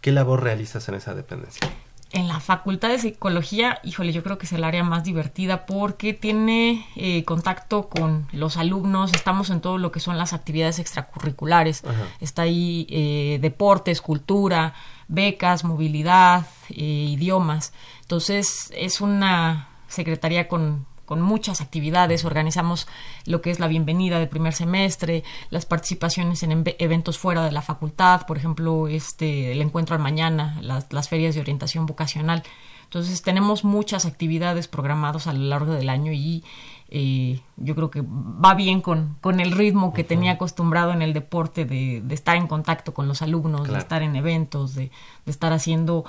¿Qué 0.00 0.12
labor 0.12 0.42
realizas 0.42 0.88
en 0.88 0.96
esa 0.96 1.14
dependencia? 1.14 1.68
En 2.12 2.28
la 2.28 2.40
Facultad 2.40 2.90
de 2.90 2.98
Psicología, 2.98 3.78
híjole, 3.84 4.12
yo 4.12 4.22
creo 4.22 4.36
que 4.36 4.44
es 4.44 4.52
el 4.52 4.64
área 4.64 4.84
más 4.84 5.02
divertida 5.02 5.64
porque 5.64 6.12
tiene 6.12 6.86
eh, 6.94 7.24
contacto 7.24 7.88
con 7.88 8.28
los 8.32 8.58
alumnos, 8.58 9.14
estamos 9.14 9.48
en 9.48 9.62
todo 9.62 9.78
lo 9.78 9.92
que 9.92 10.00
son 10.00 10.18
las 10.18 10.34
actividades 10.34 10.78
extracurriculares, 10.78 11.82
está 12.20 12.42
ahí 12.42 12.86
eh, 12.90 13.38
deportes, 13.40 14.02
cultura, 14.02 14.74
becas, 15.08 15.64
movilidad, 15.64 16.46
idiomas. 16.68 17.72
Entonces 18.02 18.70
es 18.76 19.00
una 19.00 19.68
secretaría 19.88 20.48
con 20.48 20.84
con 21.12 21.20
muchas 21.20 21.60
actividades, 21.60 22.24
organizamos 22.24 22.88
lo 23.26 23.42
que 23.42 23.50
es 23.50 23.60
la 23.60 23.66
bienvenida 23.66 24.18
del 24.18 24.30
primer 24.30 24.54
semestre, 24.54 25.24
las 25.50 25.66
participaciones 25.66 26.42
en 26.42 26.64
eventos 26.78 27.18
fuera 27.18 27.44
de 27.44 27.52
la 27.52 27.60
facultad, 27.60 28.24
por 28.26 28.38
ejemplo, 28.38 28.88
este 28.88 29.52
el 29.52 29.60
encuentro 29.60 29.94
al 29.94 30.00
mañana, 30.00 30.58
las, 30.62 31.08
ferias 31.10 31.34
de 31.34 31.42
orientación 31.42 31.84
vocacional. 31.84 32.44
Entonces 32.84 33.20
tenemos 33.20 33.62
muchas 33.62 34.06
actividades 34.06 34.68
programadas 34.68 35.26
a 35.26 35.34
lo 35.34 35.44
largo 35.44 35.74
del 35.74 35.90
año 35.90 36.12
y 36.12 36.44
eh, 36.88 37.42
yo 37.58 37.74
creo 37.74 37.90
que 37.90 38.02
va 38.02 38.54
bien 38.54 38.80
con, 38.80 39.18
con 39.20 39.38
el 39.38 39.52
ritmo 39.52 39.92
que 39.92 40.04
tenía 40.04 40.32
acostumbrado 40.32 40.92
en 40.92 41.02
el 41.02 41.12
deporte 41.12 41.66
de, 41.66 42.02
estar 42.08 42.36
en 42.38 42.46
contacto 42.46 42.94
con 42.94 43.06
los 43.06 43.20
alumnos, 43.20 43.68
de 43.68 43.76
estar 43.76 44.00
en 44.00 44.16
eventos, 44.16 44.74
de, 44.74 44.90
estar 45.26 45.52
haciendo 45.52 46.06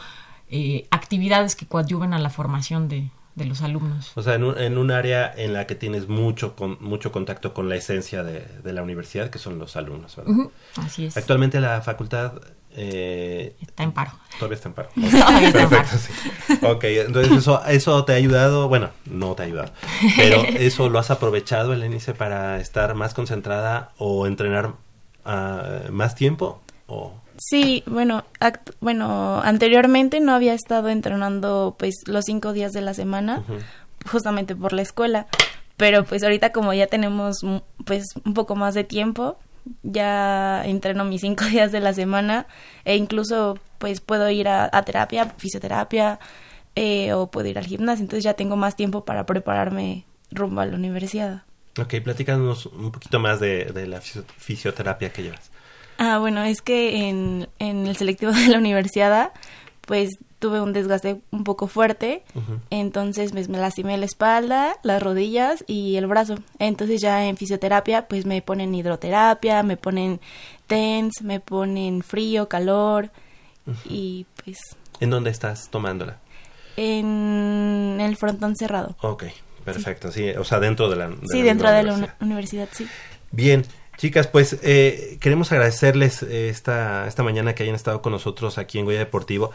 eh, 0.48 0.88
actividades 0.92 1.58
que 1.58 1.66
coadyuven 1.68 2.14
a 2.14 2.20
la 2.20 2.30
formación 2.30 2.88
de, 2.88 3.12
de 3.36 3.46
los 3.46 3.62
alumnos. 3.62 4.12
O 4.16 4.22
sea, 4.22 4.36
en 4.36 4.44
un, 4.44 4.58
en 4.58 4.78
un 4.78 4.92
área 4.92 5.32
en 5.36 5.54
la 5.54 5.66
que 5.66 5.76
tienes 5.76 6.08
mucho, 6.08 6.56
con, 6.56 6.78
mucho 6.82 7.12
contacto 7.12 7.54
con 7.54 7.68
la 7.68 7.76
esencia 7.76 8.24
de, 8.24 8.46
de 8.64 8.74
la 8.74 8.84
universidad, 8.84 9.30
que 9.30 9.40
son 9.40 9.58
los 9.58 9.76
alumnos, 9.76 10.16
¿verdad? 10.16 10.50
Así 10.78 11.06
es. 11.06 11.18
Actualmente 11.18 11.60
la 11.60 11.82
facultad... 11.82 12.34
Eh, 12.76 13.56
está 13.62 13.84
en 13.84 13.92
paro. 13.92 14.12
Todavía 14.40 14.56
está 14.56 14.70
en 14.70 14.76
paro. 14.76 14.90
Todavía 14.96 15.48
está 15.48 15.62
en 15.62 15.70
paro. 15.70 15.88
Sí. 15.88 16.60
Ok, 16.64 16.84
entonces 16.86 17.38
eso, 17.38 17.64
eso 17.66 18.04
te 18.06 18.14
ha 18.14 18.16
ayudado, 18.16 18.68
bueno, 18.68 18.90
no 19.06 19.36
te 19.36 19.44
ha 19.44 19.46
ayudado, 19.46 19.72
pero 20.16 20.44
eso 20.48 20.90
lo 20.90 20.98
has 21.00 21.12
aprovechado, 21.12 21.74
el 21.74 22.02
para 22.18 22.60
estar 22.60 22.96
más 22.96 23.14
concentrada 23.14 23.92
o 23.98 24.26
entrenar 24.28 24.74
uh, 25.26 25.92
más 25.92 26.16
tiempo 26.16 26.62
o... 26.88 27.20
Sí, 27.38 27.84
bueno, 27.86 28.24
bueno, 28.80 29.42
anteriormente 29.44 30.20
no 30.20 30.34
había 30.34 30.54
estado 30.54 30.90
entrenando 30.90 31.76
pues 31.78 31.96
los 32.06 32.26
cinco 32.26 32.54
días 32.54 32.74
de 32.74 32.82
la 32.82 32.94
semana, 32.94 33.44
justamente 34.06 34.56
por 34.56 34.74
la 34.74 34.82
escuela, 34.82 35.28
pero 35.78 36.04
pues 36.04 36.24
ahorita 36.24 36.52
como 36.52 36.74
ya 36.74 36.88
tenemos 36.88 37.38
pues 37.86 38.06
un 38.24 38.34
poco 38.34 38.56
más 38.56 38.74
de 38.76 38.84
tiempo, 38.84 39.38
ya 39.82 40.64
entreno 40.66 41.06
mis 41.06 41.22
cinco 41.22 41.46
días 41.52 41.72
de 41.72 41.80
la 41.80 41.94
semana 41.94 42.48
e 42.86 42.96
incluso 42.96 43.58
pues 43.80 44.00
puedo 44.00 44.30
ir 44.30 44.48
a, 44.48 44.70
terapia, 44.84 45.34
fisioterapia 45.38 46.20
eh, 46.76 47.14
o 47.14 47.28
puedo 47.28 47.48
ir 47.48 47.58
al 47.58 47.66
gimnasio, 47.66 48.04
entonces 48.04 48.24
ya 48.24 48.36
tengo 48.36 48.56
más 48.56 48.76
tiempo 48.76 49.06
para 49.06 49.26
prepararme 49.26 50.06
rumbo 50.32 50.62
a 50.62 50.66
la 50.66 50.76
universidad. 50.76 51.44
Ok, 51.80 51.96
platícanos 52.04 52.68
un 52.68 52.92
poquito 52.92 53.20
más 53.20 53.40
de, 53.40 53.66
de 53.66 53.88
la 53.88 54.00
fisioterapia 54.00 55.12
que 55.12 55.24
llevas. 55.24 55.53
Ah, 55.98 56.20
bueno, 56.20 56.44
es 56.44 56.62
que 56.62 57.08
en, 57.10 57.48
en 57.60 57.88
el 57.88 57.96
selectivo 57.96 58.32
de 58.32 58.48
la 58.48 58.58
universidad, 58.58 59.32
pues 59.82 60.18
tuve 60.44 60.60
un 60.60 60.74
desgaste 60.74 61.22
un 61.32 61.46
poco 61.46 61.68
fuerte, 61.68 62.24
entonces 62.70 63.34
me, 63.34 63.48
me, 63.48 63.58
lastimé 63.60 63.98
la 63.98 64.06
espalda, 64.06 64.76
las 64.84 65.02
rodillas 65.02 65.64
y 65.68 65.96
el 65.96 66.06
brazo. 66.06 66.36
Entonces 66.60 67.00
ya 67.00 67.26
en 67.26 67.38
fisioterapia 67.38 68.10
pues 68.10 68.26
me 68.26 68.42
ponen 68.42 68.76
hidroterapia, 68.76 69.64
me 69.64 69.78
ponen 69.78 70.20
TENS, 70.68 71.22
me 71.22 71.40
ponen 71.40 72.02
frío, 72.02 72.50
calor 72.50 73.10
y 73.86 74.26
pues... 74.44 74.60
¿En 75.00 75.12
dónde 75.12 75.30
estás 75.30 75.70
tomándola? 75.70 76.18
En 76.76 78.00
el 78.02 78.18
frontón 78.18 78.58
cerrado. 78.58 78.98
Ok, 79.02 79.24
perfecto, 79.64 80.12
sí, 80.12 80.30
o 80.32 80.44
sea, 80.44 80.60
dentro 80.60 80.90
de 80.90 80.98
la... 80.98 81.10
sí, 81.32 81.42
dentro 81.42 81.72
de 81.72 81.84
la 81.84 82.16
universidad, 82.20 82.68
sí. 82.72 82.86
Bien, 83.32 83.66
Chicas, 83.98 84.28
pues 84.28 84.58
eh, 84.64 85.18
queremos 85.22 85.52
agradecerles 85.52 86.24
eh, 86.24 86.50
esta, 86.50 87.08
esta 87.08 87.24
mañana 87.24 87.54
que 87.54 87.64
hayan 87.64 87.76
estado 87.76 88.02
con 88.02 88.12
nosotros 88.12 88.58
aquí 88.58 88.80
en 88.80 88.86
Goya 88.86 89.00
Deportivo 89.00 89.52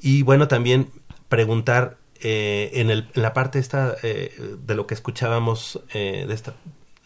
y 0.00 0.22
bueno, 0.22 0.48
también 0.48 0.90
preguntar 1.28 1.96
eh, 2.20 2.70
en, 2.74 2.90
el, 2.90 3.08
en 3.14 3.22
la 3.22 3.32
parte 3.32 3.58
esta 3.58 3.94
de 3.94 4.74
lo 4.74 4.86
que 4.86 4.94
escuchábamos 4.94 5.80
de 5.92 6.32
esta, 6.32 6.54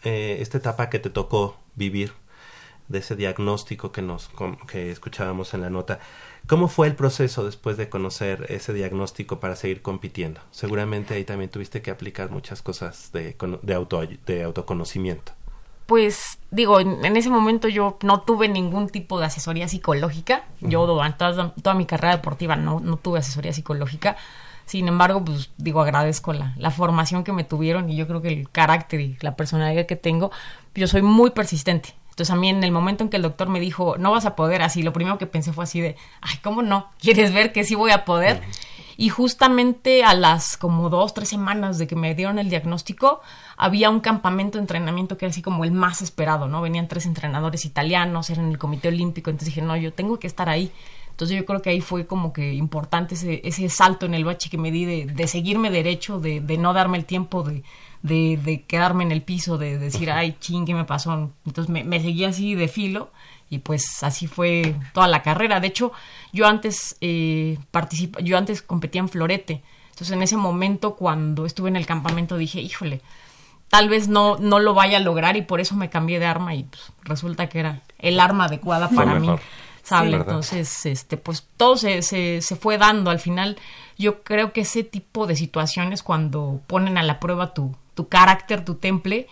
esta 0.03 0.57
etapa 0.57 0.89
que 0.89 0.99
te 0.99 1.09
tocó 1.09 1.57
vivir, 1.75 2.13
de 2.87 2.99
ese 2.99 3.15
diagnóstico 3.15 3.91
que, 3.91 4.01
nos, 4.01 4.29
que 4.67 4.91
escuchábamos 4.91 5.53
en 5.53 5.61
la 5.61 5.69
nota. 5.69 5.99
¿Cómo 6.47 6.67
fue 6.67 6.87
el 6.87 6.95
proceso 6.95 7.45
después 7.45 7.77
de 7.77 7.89
conocer 7.89 8.47
ese 8.49 8.73
diagnóstico 8.73 9.39
para 9.39 9.55
seguir 9.55 9.81
compitiendo? 9.81 10.41
Seguramente 10.51 11.13
ahí 11.13 11.23
también 11.23 11.49
tuviste 11.49 11.81
que 11.81 11.91
aplicar 11.91 12.31
muchas 12.31 12.61
cosas 12.61 13.11
de, 13.13 13.37
de, 13.61 13.73
auto, 13.73 14.01
de 14.25 14.43
autoconocimiento 14.43 15.33
pues 15.91 16.39
digo, 16.51 16.79
en, 16.79 17.17
ese 17.17 17.29
momento 17.29 17.67
yo 17.67 17.97
no 18.01 18.21
tuve 18.21 18.47
ningún 18.47 18.87
tipo 18.87 19.19
de 19.19 19.25
asesoría 19.25 19.67
psicológica. 19.67 20.45
Yo 20.61 20.87
durante 20.87 21.17
toda, 21.17 21.53
toda, 21.53 21.75
mi 21.75 21.85
carrera 21.85 22.15
deportiva 22.15 22.55
no, 22.55 22.79
no 22.79 22.95
tuve 22.95 23.19
asesoría 23.19 23.51
psicológica. 23.51 24.15
Sin 24.65 24.87
embargo, 24.87 25.25
pues 25.25 25.49
digo, 25.57 25.81
agradezco 25.81 26.31
la, 26.31 26.53
la, 26.55 26.71
formación 26.71 27.25
que 27.25 27.33
me 27.33 27.43
tuvieron 27.43 27.89
y 27.89 27.97
yo 27.97 28.07
creo 28.07 28.21
que 28.21 28.29
el 28.29 28.49
carácter 28.49 29.01
y 29.01 29.17
la 29.19 29.35
personalidad 29.35 29.85
que 29.85 29.97
tengo, 29.97 30.31
yo 30.75 30.87
soy 30.87 31.01
muy 31.01 31.31
persistente. 31.31 31.93
Entonces 32.11 32.31
a 32.31 32.37
mí 32.37 32.47
en 32.47 32.63
el 32.63 32.71
momento 32.71 33.03
en 33.03 33.09
que 33.09 33.17
el 33.17 33.23
doctor 33.23 33.49
me 33.49 33.59
dijo, 33.59 33.97
no 33.97 34.11
vas 34.11 34.25
a 34.25 34.37
poder 34.37 34.61
así, 34.61 34.83
lo 34.83 34.93
primero 34.93 35.17
que 35.17 35.27
pensé 35.27 35.51
fue 35.51 35.65
así 35.65 35.81
de, 35.81 35.97
ay, 36.21 36.37
¿cómo 36.41 36.61
no? 36.61 36.89
¿Quieres 37.01 37.33
ver 37.33 37.51
que 37.51 37.65
sí 37.65 37.75
voy 37.75 37.91
a 37.91 38.05
poder? 38.05 38.41
Y 38.97 39.09
justamente 39.09 40.03
a 40.03 40.13
las 40.13 40.57
como 40.57 40.89
dos, 40.89 41.13
tres 41.13 41.29
semanas 41.29 41.77
de 41.77 41.87
que 41.87 41.95
me 41.95 42.15
dieron 42.15 42.39
el 42.39 42.49
diagnóstico, 42.49 43.21
había 43.57 43.89
un 43.89 43.99
campamento 43.99 44.57
de 44.57 44.63
entrenamiento 44.63 45.17
que 45.17 45.25
era 45.25 45.31
así 45.31 45.41
como 45.41 45.63
el 45.63 45.71
más 45.71 46.01
esperado, 46.01 46.47
¿no? 46.47 46.61
Venían 46.61 46.87
tres 46.87 47.05
entrenadores 47.05 47.65
italianos, 47.65 48.29
eran 48.29 48.49
el 48.49 48.57
Comité 48.57 48.89
Olímpico, 48.89 49.29
entonces 49.29 49.53
dije, 49.53 49.65
no, 49.65 49.75
yo 49.77 49.93
tengo 49.93 50.19
que 50.19 50.27
estar 50.27 50.49
ahí. 50.49 50.71
Entonces 51.11 51.37
yo 51.37 51.45
creo 51.45 51.61
que 51.61 51.69
ahí 51.69 51.81
fue 51.81 52.07
como 52.07 52.33
que 52.33 52.53
importante 52.53 53.15
ese, 53.15 53.41
ese 53.43 53.69
salto 53.69 54.05
en 54.05 54.13
el 54.13 54.25
bache 54.25 54.49
que 54.49 54.57
me 54.57 54.71
di 54.71 54.85
de, 54.85 55.05
de 55.05 55.27
seguirme 55.27 55.69
derecho, 55.69 56.19
de, 56.19 56.41
de, 56.41 56.57
no 56.57 56.73
darme 56.73 56.97
el 56.97 57.05
tiempo 57.05 57.43
de, 57.43 57.63
de, 58.01 58.39
de, 58.43 58.63
quedarme 58.63 59.03
en 59.03 59.11
el 59.11 59.21
piso, 59.21 59.57
de 59.57 59.77
decir, 59.77 60.09
ay, 60.09 60.35
ching, 60.39 60.65
¿qué 60.65 60.73
me 60.73 60.85
pasó? 60.85 61.31
Entonces 61.45 61.69
me, 61.69 61.83
me 61.83 62.01
seguí 62.01 62.25
así 62.25 62.55
de 62.55 62.67
filo 62.67 63.11
y 63.51 63.59
pues 63.59 64.01
así 64.01 64.27
fue 64.27 64.75
toda 64.93 65.09
la 65.09 65.21
carrera. 65.21 65.59
De 65.59 65.67
hecho, 65.67 65.91
yo 66.31 66.47
antes 66.47 66.95
eh, 67.01 67.59
yo 68.23 68.37
antes 68.37 68.61
competía 68.61 69.01
en 69.01 69.09
florete. 69.09 69.61
Entonces 69.89 70.11
en 70.11 70.23
ese 70.23 70.37
momento 70.37 70.95
cuando 70.95 71.45
estuve 71.45 71.67
en 71.67 71.75
el 71.75 71.85
campamento 71.85 72.37
dije, 72.37 72.61
híjole, 72.61 73.01
tal 73.67 73.89
vez 73.89 74.07
no, 74.07 74.37
no 74.37 74.59
lo 74.59 74.73
vaya 74.73 74.97
a 74.97 75.01
lograr 75.01 75.35
y 75.35 75.41
por 75.41 75.59
eso 75.59 75.75
me 75.75 75.89
cambié 75.89 76.17
de 76.17 76.27
arma 76.27 76.55
y 76.55 76.63
pues, 76.63 76.93
resulta 77.03 77.49
que 77.49 77.59
era 77.59 77.81
el 77.99 78.21
arma 78.21 78.45
adecuada 78.45 78.89
para 78.89 79.19
mí. 79.19 79.29
¿Sale? 79.83 80.15
Entonces, 80.15 80.85
este, 80.85 81.17
pues 81.17 81.45
todo 81.57 81.75
se, 81.75 82.03
se, 82.03 82.41
se 82.41 82.55
fue 82.55 82.77
dando. 82.77 83.11
Al 83.11 83.19
final, 83.19 83.57
yo 83.97 84.23
creo 84.23 84.53
que 84.53 84.61
ese 84.61 84.85
tipo 84.85 85.27
de 85.27 85.35
situaciones, 85.35 86.03
cuando 86.03 86.61
ponen 86.67 86.97
a 86.97 87.03
la 87.03 87.19
prueba 87.19 87.53
tu, 87.53 87.75
tu 87.95 88.07
carácter, 88.07 88.63
tu 88.63 88.75
temple, 88.75 89.27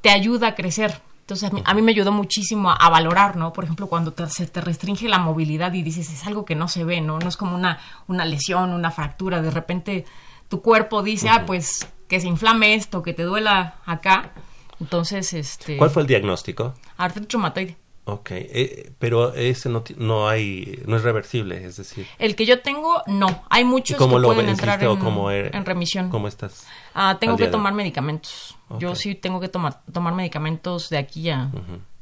te 0.00 0.10
ayuda 0.10 0.48
a 0.48 0.54
crecer 0.54 1.00
entonces 1.24 1.50
a 1.64 1.72
mí, 1.72 1.80
me 1.80 1.92
ayudó 1.92 2.12
muchísimo 2.12 2.70
a, 2.70 2.90
valorar, 2.90 3.36
¿no? 3.36 3.54
Por 3.54 3.64
ejemplo, 3.64 3.86
cuando 3.86 4.14
se 4.28 4.46
te 4.46 4.60
restringe 4.60 5.08
la 5.08 5.18
movilidad 5.18 5.72
y 5.72 5.82
dices, 5.82 6.12
es 6.12 6.26
algo 6.26 6.44
que 6.44 6.54
no 6.54 6.68
se 6.68 6.84
ve, 6.84 7.00
¿no? 7.00 7.18
No 7.18 7.26
es 7.30 7.38
como 7.38 7.54
una, 7.54 7.78
una 8.08 8.26
lesión, 8.26 8.74
una 8.74 8.90
fractura. 8.90 9.40
De 9.40 9.50
repente 9.50 10.04
tu 10.50 10.60
cuerpo 10.60 11.02
dice, 11.02 11.30
ah, 11.30 11.44
pues 11.46 11.88
que 12.08 12.20
se 12.20 12.26
inflame 12.26 12.74
esto, 12.74 13.02
que 13.02 13.14
te 13.14 13.22
duela 13.22 13.76
acá. 13.86 14.32
Entonces, 14.80 15.32
este... 15.32 15.78
¿Cuál 15.78 15.88
fue 15.88 16.02
el 16.02 16.08
diagnóstico? 16.08 16.74
Artritis 16.98 17.32
reumatoide. 17.32 17.78
Ok, 18.06 18.32
eh, 18.32 18.92
pero 18.98 19.32
ese 19.32 19.70
no, 19.70 19.82
no 19.96 20.28
hay, 20.28 20.82
no 20.86 20.96
es 20.96 21.02
reversible, 21.02 21.64
es 21.64 21.78
decir. 21.78 22.06
El 22.18 22.36
que 22.36 22.44
yo 22.44 22.60
tengo, 22.60 23.02
no. 23.06 23.44
Hay 23.48 23.64
muchos 23.64 23.96
que 23.96 24.06
pueden 24.06 24.48
entrar 24.48 24.82
en, 24.82 25.54
en, 25.54 25.64
remisión. 25.64 26.10
¿Cómo 26.10 26.28
estás? 26.28 26.66
Ah, 26.94 27.16
tengo 27.18 27.36
que 27.36 27.46
tomar 27.46 27.72
medicamentos. 27.72 28.56
Yo 28.78 28.94
sí 28.94 29.14
tengo 29.14 29.40
que 29.40 29.48
tomar, 29.48 29.80
tomar 29.90 30.14
medicamentos 30.14 30.90
de 30.90 30.98
aquí 30.98 31.30
a... 31.30 31.50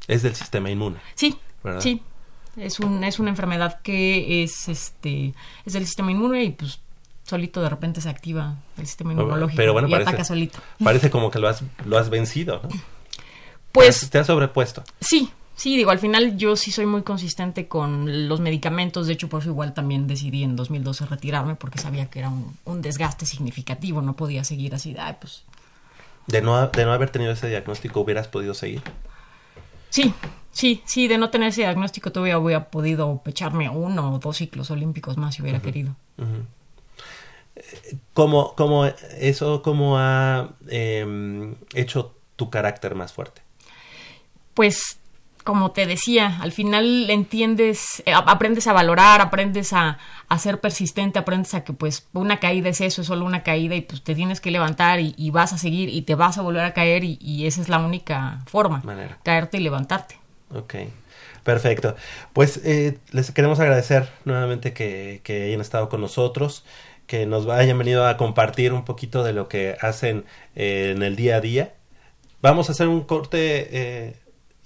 Es 0.09 0.23
del 0.23 0.35
sistema 0.35 0.71
inmune. 0.71 0.97
Sí, 1.15 1.39
sí. 1.79 2.03
Es, 2.57 2.81
un, 2.81 3.05
es 3.05 3.21
una 3.21 3.31
enfermedad 3.31 3.81
que 3.83 4.43
es, 4.43 4.69
este, 4.69 5.35
es 5.65 5.73
del 5.73 5.87
sistema 5.87 6.11
inmune 6.11 6.43
y 6.43 6.51
pues 6.51 6.81
solito 7.23 7.63
de 7.63 7.69
repente 7.69 8.01
se 8.01 8.11
activa 8.11 8.57
el 8.77 8.87
sistema 8.87 9.13
inmunológico 9.13 9.57
pero 9.57 9.73
bueno, 9.73 9.89
y 9.89 9.93
parece, 9.93 10.11
ataca 10.11 10.25
solito. 10.25 10.59
Parece 10.83 11.11
como 11.11 11.31
que 11.31 11.39
lo 11.39 11.49
has, 11.49 11.63
lo 11.87 11.97
has 11.97 12.11
vencido, 12.11 12.61
¿no? 12.63 12.69
Pues... 13.71 14.11
Te 14.11 14.19
has 14.19 14.27
sobrepuesto. 14.27 14.85
Sí, 15.01 15.31
Sí, 15.55 15.77
digo, 15.77 15.91
al 15.91 15.99
final 15.99 16.37
yo 16.37 16.57
sí 16.57 16.73
soy 16.73 16.87
muy 16.87 17.03
consistente 17.03 17.69
con 17.69 18.29
los 18.29 18.41
medicamentos, 18.41 19.07
de 19.07 19.13
hecho 19.13 19.29
por 19.29 19.43
eso 19.43 19.51
igual 19.51 19.75
también 19.75 20.07
decidí 20.07 20.43
en 20.43 20.57
2012 20.57 21.07
retirarme 21.07 21.55
porque 21.55 21.79
sabía 21.79 22.07
que 22.07 22.21
era 22.21 22.31
un, 22.31 22.83
desgaste 22.83 23.27
significativo, 23.27 24.01
no 24.03 24.15
podía 24.15 24.45
seguir 24.45 24.75
así, 24.75 24.97
ay, 24.99 25.17
pues... 25.21 25.45
De 26.27 26.41
no, 26.41 26.69
de 26.69 26.85
no 26.85 26.93
haber 26.93 27.11
tenido 27.11 27.33
ese 27.33 27.49
diagnóstico, 27.49 28.01
¿hubieras 28.01 28.29
podido 28.29 28.55
seguir? 28.55 28.83
Sí, 29.91 30.15
sí, 30.53 30.83
sí, 30.87 31.07
de 31.07 31.19
no 31.19 31.31
tener 31.31 31.49
ese 31.49 31.63
diagnóstico 31.63 32.13
todavía 32.13 32.39
hubiera 32.39 32.71
podido 32.71 33.21
pecharme 33.23 33.69
uno 33.69 34.15
o 34.15 34.19
dos 34.19 34.39
ciclos 34.39 34.71
olímpicos 34.71 35.17
más 35.17 35.35
si 35.35 35.43
hubiera 35.43 35.61
querido. 35.61 35.95
¿Cómo, 38.15 38.55
cómo, 38.57 38.87
eso 38.87 39.63
cómo 39.63 39.99
ha 39.99 40.55
em, 40.69 41.57
hecho 41.75 42.15
tu 42.37 42.51
carácter 42.51 42.95
más 42.95 43.13
fuerte? 43.13 43.43
Pues 44.55 44.99
como 45.45 45.73
te 45.73 45.87
decía, 45.87 46.39
al 46.41 46.53
final 46.53 47.11
entiendes, 47.11 48.03
eh, 48.07 48.13
aprendes 48.15 48.67
a 48.67 48.73
valorar, 48.73 49.21
aprendes 49.21 49.73
a, 49.73 49.99
ser 50.39 50.61
persistente, 50.61 51.19
aprendes 51.19 51.53
a 51.55 51.63
que 51.63 51.73
pues 51.73 52.09
una 52.15 52.41
caída 52.41 52.71
es 52.71 52.81
eso, 52.81 53.03
es 53.03 53.07
solo 53.07 53.27
una 53.27 53.43
caída 53.43 53.75
y 53.75 53.83
pues 53.83 54.03
te 54.03 54.15
tienes 54.15 54.41
que 54.41 54.51
levantar 54.51 54.99
y, 55.01 55.31
vas 55.31 55.53
a 55.53 55.59
seguir 55.59 55.91
y 55.91 56.03
te 56.03 56.15
vas 56.15 56.39
a 56.39 56.43
volver 56.43 56.65
a 56.65 56.73
caer 56.73 57.05
y, 57.05 57.47
esa 57.47 57.61
es 57.61 57.69
la 57.69 57.79
única 57.79 58.41
forma, 58.47 58.83
caerte 59.23 59.59
y 59.59 59.61
levantarte. 59.61 60.19
Ok, 60.55 60.75
perfecto. 61.43 61.97
Pues 62.33 62.61
eh, 62.65 62.99
les 63.11 63.31
queremos 63.31 63.61
agradecer 63.61 64.09
nuevamente 64.25 64.73
que, 64.73 65.21
que, 65.23 65.45
hayan 65.45 65.61
estado 65.61 65.89
con 65.89 66.01
nosotros, 66.01 66.65
que 67.07 67.27
nos 67.27 67.47
hayan 67.49 67.77
venido 67.77 68.07
a 68.07 68.17
compartir 68.17 68.73
un 68.73 68.85
poquito 68.85 69.25
de 69.25 69.35
lo 69.35 69.49
que 69.49 69.77
hacen 69.81 70.25
eh, 70.57 70.93
en 70.97 71.03
el 71.03 71.17
día 71.17 71.37
a 71.37 71.41
día. 71.41 71.75
Vamos 72.41 72.69
a 72.69 72.73
hacer 72.73 72.89
un 72.89 73.03
corte 73.03 74.22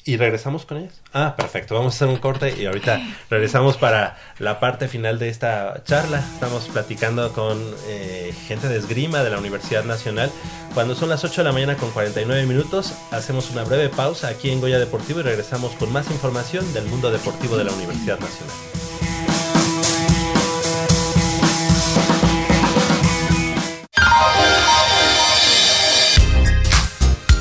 ¿Y 0.07 0.17
regresamos 0.19 0.65
con 0.65 0.77
ellas? 0.79 1.03
Ah, 1.13 1.35
perfecto. 1.37 1.75
Vamos 1.75 1.95
a 1.95 1.97
hacer 1.97 2.07
un 2.07 2.19
corte 2.19 2.55
y 2.57 2.67
ahorita 2.67 3.01
regresamos 3.29 3.77
para 3.77 4.17
la 4.39 4.61
parte 4.61 4.87
final 4.87 5.19
de 5.19 5.29
esta 5.29 5.83
charla. 5.83 6.21
Estamos 6.21 6.69
platicando 6.69 7.33
con 7.33 7.59
eh, 7.89 8.33
gente 8.47 8.69
de 8.69 8.79
esgrima 8.79 9.25
de 9.25 9.31
la 9.31 9.39
Universidad 9.41 9.85
Nacional. 9.85 10.31
Cuando 10.75 10.95
son 10.95 11.09
las 11.09 11.25
8 11.25 11.39
de 11.39 11.45
la 11.45 11.53
mañana 11.53 11.77
con 11.77 11.91
49 11.91 12.47
minutos, 12.47 12.95
hacemos 13.11 13.51
una 13.51 13.65
breve 13.65 13.89
pausa 13.89 14.29
aquí 14.29 14.51
en 14.51 14.61
Goya 14.61 14.79
Deportivo 14.79 15.19
y 15.19 15.23
regresamos 15.25 15.73
con 15.73 15.93
más 15.93 16.09
información 16.09 16.73
del 16.73 16.85
mundo 16.87 17.11
deportivo 17.11 17.57
de 17.57 17.65
la 17.65 17.73
Universidad 17.73 18.21
Nacional. 18.21 18.55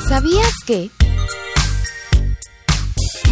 ¿Sabías 0.08 0.54
que... 0.66 0.90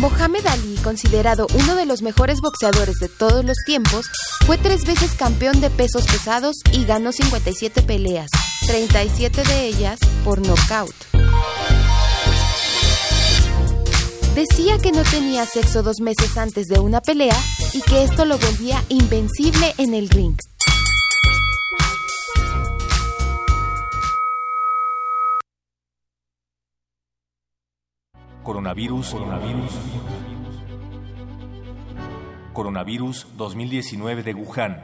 Mohamed 0.04 0.45
Ali, 0.47 0.76
considerado 0.84 1.47
uno 1.54 1.76
de 1.76 1.86
los 1.86 2.01
mejores 2.01 2.41
boxeadores 2.41 2.97
de 2.99 3.08
todos 3.08 3.45
los 3.45 3.56
tiempos, 3.66 4.08
fue 4.45 4.58
tres 4.58 4.86
veces 4.86 5.14
campeón 5.14 5.62
de 5.62 5.70
pesos 5.70 6.04
pesados 6.08 6.58
y 6.74 6.84
ganó 6.84 7.14
57 7.14 7.82
peleas, 7.84 8.30
37 8.68 9.43
de 9.45 9.66
ellas 9.66 9.97
por 10.26 10.45
nocaut. 10.45 10.93
Decía 14.36 14.78
que 14.78 14.91
no 14.91 15.04
tenía 15.04 15.45
sexo 15.45 15.84
dos 15.84 16.01
meses 16.01 16.36
antes 16.36 16.68
de 16.68 16.82
una 16.82 16.99
pelea 16.99 17.38
y 17.72 17.80
que 17.84 18.04
esto 18.04 18.26
lo 18.26 18.38
volvía 18.38 18.84
invencible 18.89 19.74
en 19.78 19.93
el 19.93 20.10
ring. 20.10 20.36
Coronavirus, 28.44 29.12
coronavirus. 29.12 29.72
Coronavirus 32.52 33.28
2019 33.38 34.24
de 34.24 34.34
Wuhan. 34.34 34.84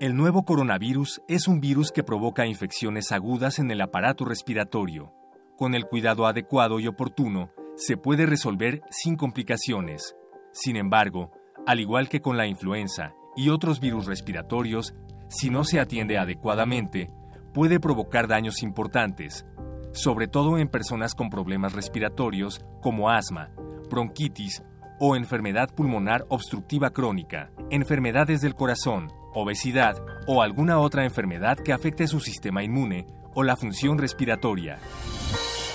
El 0.00 0.16
nuevo 0.16 0.44
coronavirus 0.44 1.22
es 1.28 1.46
un 1.46 1.60
virus 1.60 1.92
que 1.92 2.02
provoca 2.02 2.46
infecciones 2.46 3.12
agudas 3.12 3.60
en 3.60 3.70
el 3.70 3.80
aparato 3.82 4.24
respiratorio. 4.24 5.12
Con 5.56 5.76
el 5.76 5.84
cuidado 5.84 6.26
adecuado 6.26 6.80
y 6.80 6.88
oportuno, 6.88 7.52
se 7.76 7.96
puede 7.96 8.26
resolver 8.26 8.82
sin 8.90 9.14
complicaciones. 9.14 10.16
Sin 10.50 10.74
embargo, 10.74 11.30
al 11.68 11.78
igual 11.78 12.08
que 12.08 12.20
con 12.20 12.36
la 12.36 12.48
influenza 12.48 13.14
y 13.36 13.50
otros 13.50 13.78
virus 13.78 14.06
respiratorios, 14.06 14.92
si 15.28 15.50
no 15.50 15.62
se 15.62 15.78
atiende 15.78 16.18
adecuadamente, 16.18 17.12
puede 17.54 17.78
provocar 17.78 18.26
daños 18.26 18.64
importantes, 18.64 19.46
sobre 19.92 20.28
todo 20.28 20.58
en 20.58 20.68
personas 20.68 21.14
con 21.14 21.30
problemas 21.30 21.72
respiratorios 21.72 22.64
como 22.80 23.10
asma, 23.10 23.50
bronquitis 23.90 24.62
o 24.98 25.16
enfermedad 25.16 25.70
pulmonar 25.74 26.24
obstructiva 26.28 26.90
crónica, 26.90 27.50
enfermedades 27.70 28.40
del 28.40 28.54
corazón, 28.54 29.12
obesidad 29.34 29.96
o 30.26 30.42
alguna 30.42 30.78
otra 30.78 31.04
enfermedad 31.04 31.58
que 31.58 31.72
afecte 31.72 32.06
su 32.06 32.20
sistema 32.20 32.62
inmune 32.62 33.06
o 33.34 33.42
la 33.42 33.56
función 33.56 33.98
respiratoria. 33.98 34.78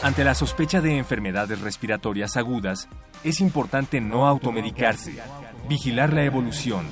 Ante 0.04 0.24
la 0.24 0.36
sospecha 0.36 0.80
de 0.80 0.98
enfermedades 0.98 1.62
respiratorias 1.62 2.38
agudas, 2.38 2.88
es 3.24 3.42
importante 3.42 4.00
no 4.00 4.28
automedicarse, 4.28 5.16
vigilar 5.68 6.14
la 6.14 6.24
evolución, 6.24 6.86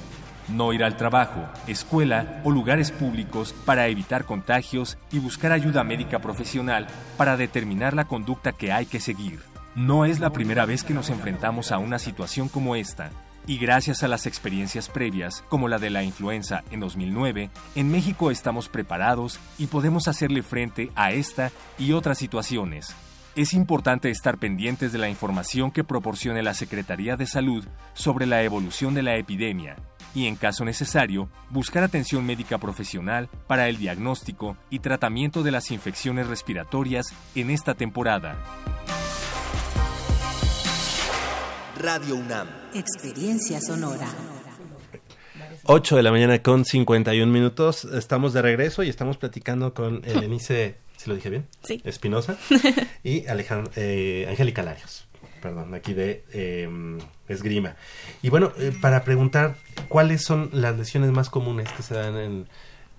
no 0.48 0.74
ir 0.74 0.84
al 0.84 0.98
trabajo, 0.98 1.46
escuela 1.68 2.42
o 2.44 2.52
lugares 2.52 2.92
públicos 2.92 3.54
para 3.66 3.88
evitar 3.88 4.26
contagios 4.26 4.98
y 5.12 5.20
buscar 5.20 5.52
ayuda 5.52 5.84
médica 5.84 6.20
profesional 6.20 6.88
para 7.18 7.38
determinar 7.38 7.94
la 7.94 8.06
conducta 8.06 8.52
que 8.52 8.72
hay 8.72 8.86
que 8.86 9.00
seguir. 9.00 9.40
No 9.76 10.06
es 10.06 10.20
la 10.20 10.32
primera 10.32 10.66
vez 10.66 10.84
que 10.84 10.94
nos 10.94 11.10
enfrentamos 11.10 11.72
a 11.72 11.78
una 11.80 12.00
situación 12.00 12.48
como 12.48 12.76
esta, 12.76 13.12
y 13.48 13.58
gracias 13.58 14.04
a 14.04 14.08
las 14.08 14.26
experiencias 14.26 14.90
previas, 14.90 15.44
como 15.50 15.68
la 15.68 15.78
de 15.78 15.90
la 15.90 16.04
influenza 16.04 16.64
en 16.72 16.80
2009, 16.80 17.50
en 17.76 17.92
México 17.92 18.32
estamos 18.32 18.70
preparados 18.70 19.40
y 19.58 19.68
podemos 19.68 20.08
hacerle 20.08 20.44
frente 20.44 20.92
a 20.96 21.12
esta 21.12 21.52
y 21.78 21.92
otras 21.92 22.18
situaciones. 22.18 22.96
Es 23.36 23.54
importante 23.54 24.10
estar 24.10 24.38
pendientes 24.38 24.94
de 24.94 24.98
la 24.98 25.10
información 25.10 25.70
que 25.70 25.84
proporcione 25.84 26.42
la 26.42 26.54
Secretaría 26.54 27.18
de 27.18 27.28
Salud 27.28 27.66
sobre 27.94 28.26
la 28.26 28.42
evolución 28.44 28.94
de 28.94 29.04
la 29.04 29.18
epidemia 29.18 29.76
y, 30.14 30.28
en 30.28 30.38
caso 30.38 30.64
necesario, 30.64 31.28
buscar 31.50 31.84
atención 31.84 32.26
médica 32.26 32.60
profesional 32.60 33.28
para 33.46 33.68
el 33.68 33.78
diagnóstico 33.78 34.56
y 34.70 34.80
tratamiento 34.80 35.44
de 35.44 35.52
las 35.52 35.70
infecciones 35.72 36.28
respiratorias 36.28 37.08
en 37.36 37.50
esta 37.50 37.74
temporada. 37.74 38.42
Radio 41.78 42.16
UNAM. 42.16 42.48
Experiencia 42.74 43.60
sonora. 43.60 44.08
8 45.66 45.98
de 45.98 46.04
la 46.04 46.12
mañana 46.12 46.42
con 46.42 46.64
51 46.64 47.30
minutos. 47.30 47.84
Estamos 47.84 48.32
de 48.32 48.42
regreso 48.42 48.82
y 48.84 48.88
estamos 48.88 49.18
platicando 49.18 49.74
con 49.74 50.06
Elenice, 50.06 50.85
si 50.98 51.10
lo 51.10 51.16
dije 51.16 51.30
bien, 51.30 51.48
Sí. 51.64 51.82
Espinosa 51.86 52.38
y 53.04 53.26
Alejandro, 53.28 53.72
eh, 53.76 54.26
Angélica 54.30 54.64
Larios, 54.64 55.08
perdón, 55.42 55.74
aquí 55.74 55.94
de 55.94 56.24
eh, 56.34 56.70
Esgrima. 57.28 57.76
Y 58.22 58.30
bueno, 58.30 58.52
eh, 58.58 58.72
para 58.82 59.04
preguntar, 59.04 59.56
¿cuáles 59.90 60.24
son 60.24 60.50
las 60.54 60.78
lesiones 60.78 61.12
más 61.12 61.30
comunes 61.30 61.72
que 61.72 61.84
se 61.84 61.94
dan 61.96 62.18
en, 62.18 62.48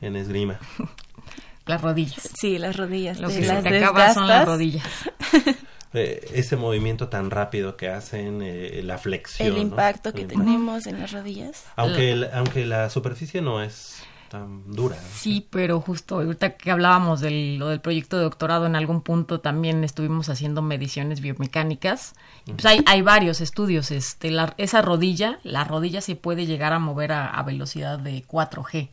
en 0.01 0.17
Esgrima? 0.17 0.59
Las 1.67 1.83
rodillas. 1.83 2.31
Sí, 2.39 2.59
las 2.59 2.77
rodillas. 2.77 3.19
Lo 3.19 3.27
que 3.27 3.35
se 3.35 3.47
las 3.47 3.65
te 3.65 3.79
acaba 3.83 4.15
son 4.15 4.29
las 4.29 4.47
desgastas. 4.47 4.47
rodillas. 4.47 4.87
Eh, 5.95 6.29
ese 6.35 6.57
movimiento 6.57 7.09
tan 7.09 7.31
rápido 7.31 7.77
que 7.79 7.89
hacen, 7.89 8.41
eh, 8.43 8.83
la 8.85 8.99
flexión. 8.99 9.49
El 9.49 9.55
¿no? 9.55 9.61
impacto 9.63 10.13
que 10.13 10.23
El- 10.23 10.29
tenemos 10.29 10.87
en 10.87 11.01
las 11.01 11.11
rodillas. 11.13 11.65
Aunque, 11.75 12.13
el- 12.13 12.29
aunque 12.35 12.67
la 12.67 12.91
superficie 12.91 13.41
no 13.41 13.63
es 13.63 14.03
tan 14.39 14.73
dura. 14.75 14.97
Sí, 15.15 15.47
pero 15.51 15.81
justo 15.81 16.17
ahorita 16.17 16.57
que 16.57 16.71
hablábamos 16.71 17.21
del, 17.21 17.59
lo 17.59 17.69
del 17.69 17.81
proyecto 17.81 18.17
de 18.17 18.25
doctorado, 18.25 18.67
en 18.67 18.77
algún 18.77 19.01
punto 19.03 19.41
también 19.41 19.83
estuvimos 19.85 20.29
haciendo 20.29 20.63
mediciones 20.63 21.21
biomecánicas. 21.21 22.15
Y 22.47 22.53
Pues 22.53 22.67
hay, 22.67 22.83
hay 22.87 23.03
varios 23.03 23.41
estudios. 23.41 23.91
Este, 23.91 24.31
la- 24.31 24.55
esa 24.59 24.83
rodilla, 24.83 25.39
la 25.43 25.65
rodilla 25.65 26.01
se 26.01 26.17
puede 26.17 26.47
llegar 26.47 26.73
a 26.73 26.79
mover 26.79 27.13
a, 27.13 27.27
a 27.29 27.43
velocidad 27.43 27.99
de 27.99 28.25
4G. 28.27 28.91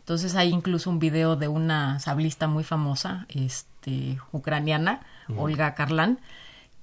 Entonces 0.00 0.34
hay 0.34 0.48
incluso 0.48 0.90
un 0.90 0.98
video 0.98 1.36
de 1.36 1.46
una 1.48 2.00
sablista 2.00 2.48
muy 2.48 2.64
famosa, 2.64 3.26
este, 3.28 4.18
ucraniana. 4.32 5.00
Olga 5.38 5.74
Karlan, 5.74 6.18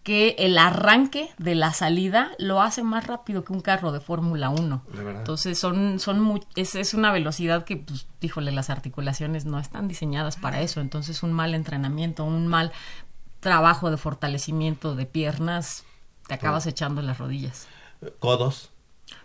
que 0.04 0.36
el 0.40 0.58
arranque 0.58 1.30
de 1.38 1.56
la 1.56 1.74
salida 1.74 2.32
lo 2.40 2.62
hace 2.62 2.84
más 2.84 3.06
rápido 3.06 3.44
que 3.44 3.54
un 3.54 3.62
carro 3.62 3.92
de 3.92 4.00
Fórmula 4.00 4.50
1. 4.50 4.84
De 4.94 5.04
verdad. 5.04 5.22
Entonces 5.22 5.60
son, 5.60 6.00
son 6.00 6.20
muy, 6.20 6.42
es, 6.56 6.76
es 6.76 6.94
una 6.94 7.12
velocidad 7.12 7.66
que, 7.66 7.78
pues, 7.78 8.08
híjole, 8.22 8.52
las 8.52 8.70
articulaciones 8.70 9.46
no 9.46 9.60
están 9.60 9.88
diseñadas 9.88 10.38
para 10.38 10.62
eso. 10.62 10.82
Entonces 10.82 11.22
un 11.22 11.34
mal 11.34 11.54
entrenamiento, 11.54 12.24
un 12.24 12.48
mal 12.48 12.72
trabajo 13.40 13.92
de 13.92 13.98
fortalecimiento 13.98 14.96
de 14.96 15.06
piernas, 15.06 15.84
te 16.28 16.34
acabas 16.34 16.66
echando 16.68 17.02
las 17.02 17.18
rodillas. 17.18 17.68
Codos. 18.20 18.69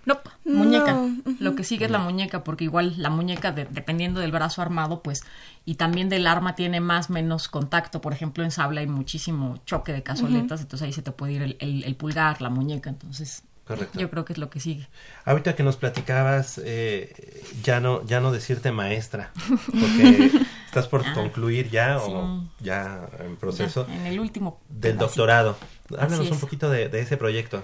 No, 0.06 0.18
muñeca. 0.44 0.92
No, 0.92 1.10
Lo 1.40 1.54
que 1.54 1.64
sigue 1.64 1.86
es 1.86 1.90
la 1.90 1.98
muñeca, 1.98 2.44
porque 2.44 2.64
igual 2.64 2.94
la 2.98 3.10
muñeca, 3.10 3.52
de- 3.52 3.64
dependiendo 3.64 4.20
del 4.20 4.32
brazo 4.32 4.60
armado, 4.62 5.02
pues, 5.02 5.22
y 5.64 5.76
también 5.76 6.08
del 6.08 6.26
arma, 6.26 6.54
tiene 6.54 6.80
más 6.80 7.08
menos 7.10 7.48
contacto. 7.48 8.00
Por 8.00 8.12
ejemplo, 8.12 8.44
en 8.44 8.50
sable 8.50 8.80
hay 8.80 8.86
muchísimo 8.86 9.58
choque 9.66 9.92
de 9.92 10.02
cazoletas, 10.02 10.60
entonces 10.60 10.84
ahí 10.86 10.92
se 10.92 11.02
te 11.02 11.10
puede 11.12 11.32
ir 11.32 11.42
el, 11.42 11.56
el- 11.60 11.84
el 11.84 11.96
pulgar, 11.96 12.42
la 12.42 12.50
muñeca. 12.50 12.90
Entonces, 12.90 13.44
Correcto. 13.66 13.98
yo 13.98 14.10
creo 14.10 14.26
que 14.26 14.34
es 14.34 14.38
lo 14.38 14.50
que 14.50 14.60
sigue. 14.60 14.86
Ahorita 15.24 15.54
que 15.56 15.62
nos 15.62 15.76
platicabas, 15.78 16.60
eh, 16.62 17.42
ya 17.62 17.80
no 17.80 18.04
ya 18.04 18.20
no 18.20 18.30
decirte 18.30 18.72
maestra, 18.72 19.32
porque 19.80 20.30
estás 20.66 20.86
por 20.86 21.02
Ah, 21.06 21.12
concluir 21.14 21.70
ya 21.70 21.98
o 21.98 22.44
ya 22.60 23.08
en 23.20 23.36
proceso 23.36 23.86
Ya, 23.88 23.94
en 23.96 24.06
el 24.06 24.20
último. 24.20 24.60
del 24.68 24.80
pedacito. 24.92 25.04
doctorado. 25.06 25.56
Háblanos 25.98 26.30
un 26.30 26.40
poquito 26.40 26.68
de, 26.68 26.90
de 26.90 27.00
ese 27.00 27.16
proyecto. 27.16 27.62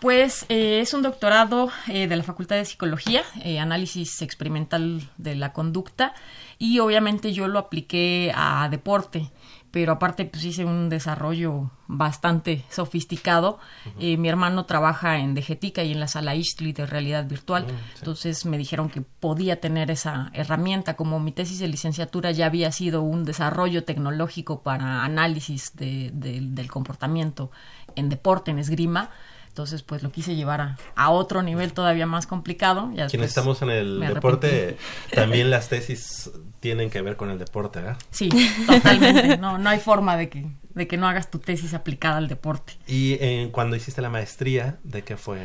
Pues 0.00 0.46
eh, 0.48 0.80
es 0.80 0.94
un 0.94 1.02
doctorado 1.02 1.70
eh, 1.88 2.06
de 2.06 2.16
la 2.16 2.22
Facultad 2.22 2.56
de 2.56 2.64
Psicología, 2.64 3.22
eh, 3.42 3.58
análisis 3.58 4.22
experimental 4.22 5.02
de 5.16 5.34
la 5.34 5.52
conducta 5.52 6.14
y 6.58 6.78
obviamente 6.78 7.32
yo 7.32 7.48
lo 7.48 7.58
apliqué 7.58 8.32
a 8.34 8.68
deporte, 8.70 9.30
pero 9.72 9.92
aparte 9.92 10.24
pues 10.24 10.44
hice 10.44 10.64
un 10.64 10.88
desarrollo 10.88 11.72
bastante 11.88 12.64
sofisticado. 12.70 13.58
Eh, 13.98 14.16
mi 14.16 14.28
hermano 14.28 14.66
trabaja 14.66 15.18
en 15.18 15.34
Degetica 15.34 15.82
y 15.82 15.90
en 15.90 15.98
la 15.98 16.06
sala 16.06 16.36
Istli 16.36 16.72
de 16.72 16.86
realidad 16.86 17.26
virtual, 17.26 17.66
entonces 17.98 18.46
me 18.46 18.56
dijeron 18.56 18.90
que 18.90 19.00
podía 19.02 19.60
tener 19.60 19.90
esa 19.90 20.30
herramienta. 20.32 20.94
Como 20.94 21.18
mi 21.18 21.32
tesis 21.32 21.58
de 21.58 21.66
licenciatura 21.66 22.30
ya 22.30 22.46
había 22.46 22.70
sido 22.70 23.02
un 23.02 23.24
desarrollo 23.24 23.82
tecnológico 23.82 24.62
para 24.62 25.04
análisis 25.04 25.74
de- 25.74 26.10
de- 26.14 26.40
del 26.40 26.70
comportamiento 26.70 27.50
en 27.96 28.08
deporte, 28.08 28.52
en 28.52 28.60
esgrima, 28.60 29.10
entonces, 29.58 29.82
pues 29.82 30.04
lo 30.04 30.12
quise 30.12 30.36
llevar 30.36 30.60
a, 30.60 30.78
a 30.94 31.10
otro 31.10 31.42
nivel 31.42 31.72
todavía 31.72 32.06
más 32.06 32.28
complicado. 32.28 32.92
Ya 32.94 33.08
Quienes 33.08 33.30
estamos 33.30 33.60
en 33.62 33.70
el 33.70 33.98
deporte, 33.98 34.76
también 35.12 35.50
las 35.50 35.68
tesis 35.68 36.30
tienen 36.60 36.90
que 36.90 37.02
ver 37.02 37.16
con 37.16 37.28
el 37.28 37.40
deporte, 37.40 37.80
¿verdad? 37.80 37.98
Sí, 38.12 38.28
totalmente. 38.68 39.36
No, 39.36 39.58
no 39.58 39.68
hay 39.68 39.80
forma 39.80 40.16
de 40.16 40.28
que, 40.28 40.46
de 40.74 40.86
que 40.86 40.96
no 40.96 41.08
hagas 41.08 41.28
tu 41.28 41.40
tesis 41.40 41.74
aplicada 41.74 42.18
al 42.18 42.28
deporte. 42.28 42.74
Y 42.86 43.14
eh, 43.14 43.48
cuando 43.50 43.74
hiciste 43.74 44.00
la 44.00 44.10
maestría, 44.10 44.78
¿de 44.84 45.02
qué 45.02 45.16
fue? 45.16 45.40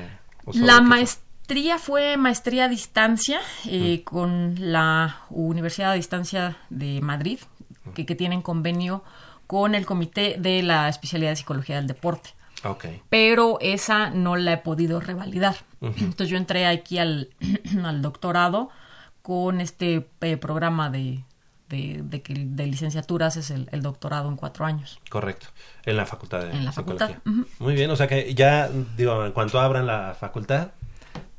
¿O 0.45 0.53
sobre 0.53 0.67
La 0.67 0.75
qué 0.75 0.81
maestría 0.83 1.79
fue 1.79 2.15
maestría 2.15 2.65
a 2.65 2.69
distancia 2.69 3.39
eh, 3.65 4.03
con 4.03 4.57
la 4.59 5.21
Universidad 5.31 5.89
a 5.89 5.95
Distancia 5.95 6.55
de 6.69 7.01
Madrid, 7.01 7.39
que, 7.95 8.05
que 8.05 8.13
tienen 8.13 8.43
convenio 8.43 9.03
con 9.47 9.73
el 9.73 9.87
Comité 9.87 10.35
de 10.37 10.61
la 10.61 10.87
Especialidad 10.87 11.31
de 11.31 11.37
Psicología 11.37 11.77
del 11.77 11.87
Deporte. 11.87 12.35
Pero 13.09 13.57
esa 13.61 14.09
no 14.09 14.35
la 14.35 14.53
he 14.53 14.57
podido 14.57 14.99
revalidar. 14.99 15.55
Entonces 15.81 16.29
yo 16.29 16.37
entré 16.37 16.65
aquí 16.65 16.97
al, 16.97 17.29
al 17.83 18.01
doctorado 18.01 18.69
con 19.21 19.61
este 19.61 20.07
eh, 20.21 20.37
programa 20.37 20.89
de, 20.89 21.23
de, 21.69 22.01
de 22.03 22.21
que 22.21 22.33
de 22.35 22.65
licenciaturas 22.67 23.35
es 23.37 23.51
el, 23.51 23.67
el 23.71 23.81
doctorado 23.81 24.29
en 24.29 24.35
cuatro 24.35 24.65
años. 24.65 24.99
Correcto, 25.09 25.47
en 25.85 25.97
la 25.97 26.05
facultad 26.05 26.41
de 26.41 26.51
En 26.51 26.65
la 26.65 26.71
psicología. 26.71 27.07
facultad. 27.07 27.47
Muy 27.59 27.73
bien, 27.73 27.89
o 27.91 27.95
sea 27.95 28.07
que 28.07 28.33
ya, 28.33 28.69
digo, 28.97 29.25
en 29.25 29.31
cuanto 29.31 29.59
abran 29.59 29.85
la 29.87 30.15
facultad, 30.19 30.71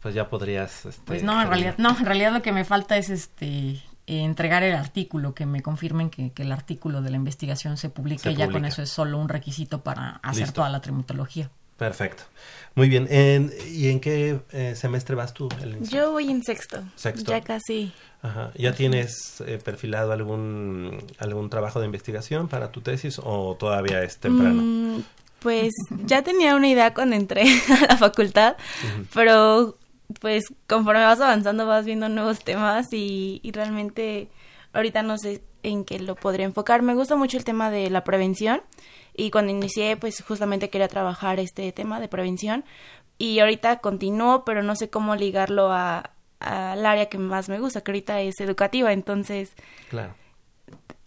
pues 0.00 0.14
ya 0.14 0.28
podrías... 0.28 0.84
Este, 0.86 1.02
Pues 1.06 1.22
no, 1.22 1.40
en 1.40 1.48
realidad, 1.48 1.74
no, 1.78 1.96
en 1.98 2.04
realidad 2.04 2.32
lo 2.32 2.42
que 2.42 2.52
me 2.52 2.64
falta 2.64 2.96
es 2.96 3.08
este 3.10 3.82
entregar 4.06 4.62
el 4.62 4.74
artículo, 4.74 5.34
que 5.34 5.46
me 5.46 5.62
confirmen 5.62 6.10
que, 6.10 6.30
que 6.32 6.42
el 6.42 6.52
artículo 6.52 7.00
de 7.02 7.10
la 7.10 7.16
investigación 7.16 7.76
se 7.76 7.88
publique 7.88 8.22
Se 8.22 8.34
ya 8.34 8.48
con 8.50 8.64
eso 8.64 8.82
es 8.82 8.90
solo 8.90 9.18
un 9.18 9.28
requisito 9.28 9.80
para 9.82 10.16
hacer 10.22 10.42
Listo. 10.42 10.54
toda 10.56 10.68
la 10.70 10.80
trimitología. 10.80 11.50
Perfecto. 11.78 12.22
Muy 12.76 12.88
bien. 12.88 13.08
En- 13.10 13.52
¿Y 13.68 13.88
en 13.88 13.98
qué 14.00 14.40
eh, 14.52 14.74
semestre 14.76 15.16
vas 15.16 15.34
tú? 15.34 15.48
Elena? 15.60 15.84
Yo 15.88 16.12
voy 16.12 16.30
en 16.30 16.44
sexto. 16.44 16.82
Sexto. 16.94 17.30
Ya 17.32 17.40
casi. 17.40 17.92
Ajá. 18.22 18.52
¿Ya 18.56 18.72
tienes 18.74 19.42
eh, 19.46 19.58
perfilado 19.62 20.12
algún, 20.12 21.02
algún 21.18 21.50
trabajo 21.50 21.80
de 21.80 21.86
investigación 21.86 22.48
para 22.48 22.70
tu 22.70 22.80
tesis 22.80 23.20
o 23.22 23.56
todavía 23.58 24.02
es 24.02 24.18
temprano? 24.18 24.62
Mm, 24.62 25.02
pues 25.40 25.72
ya 26.06 26.22
tenía 26.22 26.54
una 26.54 26.68
idea 26.68 26.94
cuando 26.94 27.16
entré 27.16 27.42
a 27.82 27.86
la 27.88 27.96
facultad, 27.96 28.56
pero 29.12 29.76
pues 30.20 30.44
conforme 30.68 31.02
vas 31.02 31.20
avanzando 31.20 31.66
vas 31.66 31.84
viendo 31.84 32.08
nuevos 32.08 32.44
temas 32.44 32.92
y, 32.92 33.40
y 33.42 33.52
realmente 33.52 34.28
ahorita 34.72 35.02
no 35.02 35.18
sé 35.18 35.42
en 35.62 35.84
qué 35.84 35.98
lo 35.98 36.14
podría 36.14 36.46
enfocar. 36.46 36.82
Me 36.82 36.94
gusta 36.94 37.16
mucho 37.16 37.36
el 37.36 37.44
tema 37.44 37.70
de 37.70 37.90
la 37.90 38.04
prevención 38.04 38.62
y 39.16 39.30
cuando 39.30 39.52
inicié 39.52 39.96
pues 39.96 40.22
justamente 40.22 40.70
quería 40.70 40.88
trabajar 40.88 41.40
este 41.40 41.70
tema 41.72 42.00
de 42.00 42.08
prevención 42.08 42.64
y 43.18 43.38
ahorita 43.38 43.78
continúo 43.78 44.44
pero 44.44 44.62
no 44.62 44.76
sé 44.76 44.90
cómo 44.90 45.16
ligarlo 45.16 45.72
a 45.72 46.10
al 46.40 46.84
área 46.84 47.06
que 47.06 47.16
más 47.16 47.48
me 47.48 47.58
gusta 47.58 47.80
que 47.80 47.90
ahorita 47.90 48.20
es 48.20 48.38
educativa 48.40 48.92
entonces 48.92 49.54
Claro. 49.88 50.14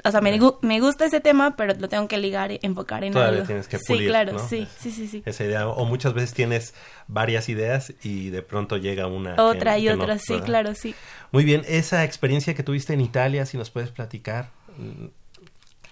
O 0.03 0.11
sea, 0.11 0.21
me, 0.21 0.39
me 0.61 0.79
gusta 0.79 1.05
ese 1.05 1.19
tema, 1.19 1.55
pero 1.55 1.73
lo 1.73 1.89
tengo 1.89 2.07
que 2.07 2.17
ligar 2.17 2.51
y 2.51 2.59
enfocar 2.61 3.03
en 3.03 3.13
Todavía 3.13 3.35
algo. 3.39 3.47
tienes 3.47 3.67
que 3.67 3.79
pulir, 3.79 4.03
Sí, 4.03 4.07
claro, 4.07 4.33
¿no? 4.33 4.39
sí, 4.39 4.67
sí, 4.79 4.91
sí, 4.91 5.07
sí. 5.07 5.23
Esa 5.25 5.43
idea. 5.43 5.67
O 5.67 5.85
muchas 5.85 6.13
veces 6.13 6.33
tienes 6.33 6.73
varias 7.07 7.49
ideas 7.49 7.93
y 8.03 8.29
de 8.29 8.41
pronto 8.41 8.77
llega 8.77 9.07
una. 9.07 9.35
que- 9.35 9.41
Otra 9.41 9.77
y 9.77 9.85
que 9.85 9.95
no, 9.95 10.03
otra, 10.03 10.17
sí, 10.19 10.33
¿verdad? 10.33 10.45
claro, 10.45 10.75
sí. 10.75 10.95
Muy 11.31 11.43
bien, 11.43 11.63
esa 11.67 12.03
experiencia 12.03 12.53
que 12.53 12.63
tuviste 12.63 12.93
en 12.93 13.01
Italia, 13.01 13.45
si 13.45 13.57
nos 13.57 13.69
puedes 13.69 13.89
platicar, 13.91 14.49
mm, 14.77 15.05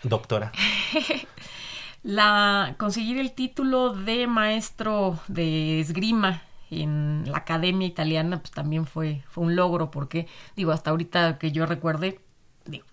doctora. 0.08 0.52
la 2.04 2.76
conseguir 2.78 3.18
el 3.18 3.32
título 3.32 3.94
de 3.94 4.28
maestro 4.28 5.20
de 5.28 5.80
esgrima 5.80 6.44
en 6.72 7.24
la 7.28 7.38
academia 7.38 7.88
italiana 7.88 8.40
pues 8.40 8.52
también 8.52 8.86
fue 8.86 9.24
fue 9.30 9.44
un 9.46 9.56
logro 9.56 9.92
porque 9.92 10.28
digo 10.56 10.72
hasta 10.72 10.90
ahorita 10.92 11.38
que 11.38 11.52
yo 11.52 11.66
recuerde 11.66 12.20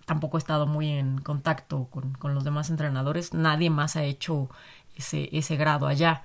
tampoco 0.05 0.37
he 0.37 0.39
estado 0.39 0.67
muy 0.67 0.89
en 0.89 1.19
contacto 1.19 1.87
con, 1.89 2.13
con 2.13 2.33
los 2.33 2.43
demás 2.43 2.69
entrenadores 2.69 3.33
nadie 3.33 3.69
más 3.69 3.95
ha 3.95 4.03
hecho 4.03 4.49
ese 4.95 5.29
ese 5.31 5.55
grado 5.55 5.87
allá. 5.87 6.23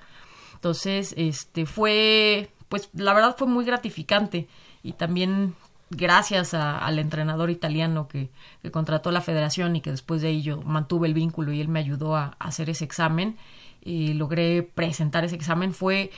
Entonces 0.55 1.15
este 1.17 1.67
fue 1.67 2.51
pues 2.69 2.91
la 2.93 3.15
verdad 3.15 3.37
fue 3.37 3.47
muy 3.47 3.65
gratificante 3.65 4.49
y 4.83 4.93
también 4.93 5.55
gracias 5.91 6.53
al 6.53 6.99
entrenador 6.99 7.51
italiano 7.51 8.09
que, 8.09 8.31
contrató 8.71 9.11
la 9.11 9.23
federación 9.23 9.77
y 9.77 9.81
que 9.81 9.91
después 9.91 10.21
de 10.21 10.29
ahí 10.29 10.43
yo 10.43 10.61
mantuve 10.63 11.09
el 11.09 11.15
vínculo 11.15 11.53
y 11.53 11.61
él 11.61 11.69
me 11.69 11.79
ayudó 11.79 12.15
a, 12.15 12.37
a 12.39 12.49
hacer 12.49 12.69
ese 12.69 12.85
examen 12.85 13.39
y 13.83 14.13
logré 14.13 14.63
presentar 14.63 15.25
ese 15.25 15.37
examen. 15.37 15.73
Fue 15.73 16.11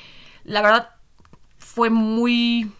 la 0.44 0.62
verdad 0.62 0.90
fue 1.58 1.90
muy 1.90 2.72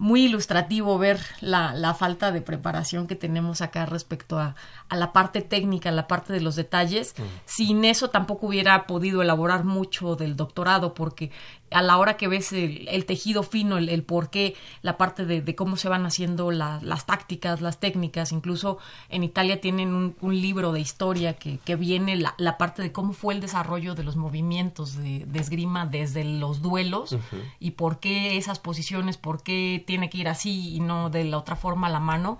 muy 0.00 0.24
ilustrativo 0.24 0.96
ver 0.96 1.20
la, 1.42 1.74
la 1.74 1.92
falta 1.92 2.32
de 2.32 2.40
preparación 2.40 3.06
que 3.06 3.16
tenemos 3.16 3.60
acá 3.60 3.84
respecto 3.84 4.38
a, 4.38 4.54
a 4.88 4.96
la 4.96 5.12
parte 5.12 5.42
técnica, 5.42 5.90
a 5.90 5.92
la 5.92 6.08
parte 6.08 6.32
de 6.32 6.40
los 6.40 6.56
detalles. 6.56 7.14
Sin 7.44 7.84
eso 7.84 8.08
tampoco 8.08 8.46
hubiera 8.46 8.86
podido 8.86 9.20
elaborar 9.20 9.64
mucho 9.64 10.16
del 10.16 10.36
doctorado, 10.36 10.94
porque 10.94 11.30
a 11.70 11.82
la 11.82 11.98
hora 11.98 12.16
que 12.16 12.26
ves 12.28 12.52
el, 12.52 12.88
el 12.88 13.04
tejido 13.06 13.42
fino, 13.42 13.78
el, 13.78 13.88
el 13.88 14.02
por 14.02 14.30
qué, 14.30 14.54
la 14.82 14.96
parte 14.96 15.24
de, 15.24 15.40
de 15.40 15.54
cómo 15.54 15.76
se 15.76 15.88
van 15.88 16.04
haciendo 16.06 16.50
la- 16.50 16.80
las 16.82 17.06
tácticas, 17.06 17.60
las 17.60 17.78
técnicas, 17.78 18.32
incluso 18.32 18.78
en 19.08 19.22
Italia 19.24 19.60
tienen 19.60 19.94
un, 19.94 20.16
un 20.20 20.40
libro 20.40 20.72
de 20.72 20.80
historia 20.80 21.34
que, 21.34 21.58
que 21.64 21.76
viene 21.76 22.16
la, 22.16 22.34
la 22.38 22.58
parte 22.58 22.82
de 22.82 22.92
cómo 22.92 23.12
fue 23.12 23.34
el 23.34 23.40
desarrollo 23.40 23.94
de 23.94 24.02
los 24.04 24.16
movimientos 24.16 24.96
de, 24.96 25.24
de 25.26 25.38
esgrima 25.38 25.86
desde 25.86 26.24
los 26.24 26.60
duelos 26.62 27.16
y 27.60 27.72
por 27.72 28.00
qué 28.00 28.36
esas 28.36 28.58
posiciones, 28.58 29.16
por 29.16 29.42
qué 29.42 29.82
tiene 29.86 30.10
que 30.10 30.18
ir 30.18 30.28
así 30.28 30.74
y 30.74 30.80
no 30.80 31.10
de 31.10 31.24
la 31.24 31.38
otra 31.38 31.56
forma 31.56 31.86
a 31.86 31.90
la 31.90 32.00
mano, 32.00 32.38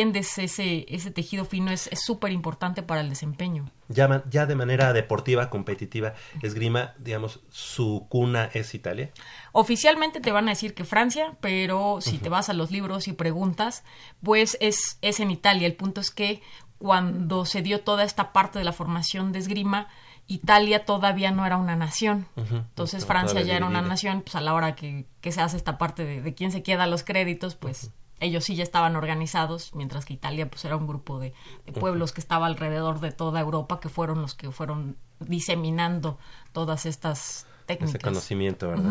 ese, 0.00 0.86
ese 0.88 1.10
tejido 1.10 1.44
fino, 1.44 1.70
es 1.70 1.88
es 1.94 2.00
súper 2.04 2.32
importante 2.32 2.82
para 2.82 3.00
el 3.00 3.08
desempeño. 3.08 3.70
Ya, 3.88 4.24
ya 4.30 4.46
de 4.46 4.54
manera 4.54 4.92
deportiva, 4.92 5.50
competitiva, 5.50 6.14
esgrima, 6.42 6.94
digamos, 6.98 7.40
su 7.50 8.06
cuna 8.08 8.50
es 8.52 8.74
Italia. 8.74 9.10
Oficialmente 9.52 10.20
te 10.20 10.32
van 10.32 10.48
a 10.48 10.52
decir 10.52 10.74
que 10.74 10.84
Francia, 10.84 11.36
pero 11.40 12.00
si 12.00 12.18
te 12.18 12.28
vas 12.28 12.48
a 12.48 12.54
los 12.54 12.70
libros 12.70 13.08
y 13.08 13.12
preguntas, 13.12 13.84
pues 14.22 14.56
es, 14.60 14.98
es 15.02 15.20
en 15.20 15.30
Italia. 15.30 15.66
El 15.66 15.76
punto 15.76 16.00
es 16.00 16.10
que 16.10 16.42
cuando 16.78 17.44
se 17.44 17.62
dio 17.62 17.80
toda 17.80 18.04
esta 18.04 18.32
parte 18.32 18.58
de 18.58 18.64
la 18.64 18.72
formación 18.72 19.32
de 19.32 19.38
esgrima, 19.38 19.88
Italia 20.26 20.84
todavía 20.84 21.30
no 21.30 21.44
era 21.44 21.58
una 21.58 21.76
nación. 21.76 22.26
Entonces 22.36 23.04
Francia 23.04 23.42
ya 23.42 23.56
era 23.56 23.66
una 23.66 23.82
nación, 23.82 24.22
pues 24.22 24.34
a 24.34 24.40
la 24.40 24.54
hora 24.54 24.74
que, 24.74 25.06
que 25.20 25.32
se 25.32 25.42
hace 25.42 25.56
esta 25.56 25.76
parte 25.76 26.04
de, 26.04 26.22
de 26.22 26.34
quién 26.34 26.50
se 26.50 26.62
queda 26.62 26.86
los 26.86 27.04
créditos, 27.04 27.54
pues 27.54 27.90
ellos 28.20 28.44
sí 28.44 28.54
ya 28.54 28.62
estaban 28.62 28.96
organizados, 28.96 29.74
mientras 29.74 30.04
que 30.04 30.14
Italia 30.14 30.48
pues 30.48 30.64
era 30.64 30.76
un 30.76 30.86
grupo 30.86 31.18
de, 31.18 31.34
de 31.66 31.72
pueblos 31.72 32.12
que 32.12 32.20
estaba 32.20 32.46
alrededor 32.46 33.00
de 33.00 33.12
toda 33.12 33.40
Europa, 33.40 33.80
que 33.80 33.88
fueron 33.88 34.22
los 34.22 34.34
que 34.34 34.50
fueron 34.50 34.96
diseminando 35.20 36.18
todas 36.52 36.86
estas 36.86 37.46
técnicas. 37.66 37.94
Ese 37.94 37.98
conocimiento, 38.00 38.68
¿verdad? 38.68 38.90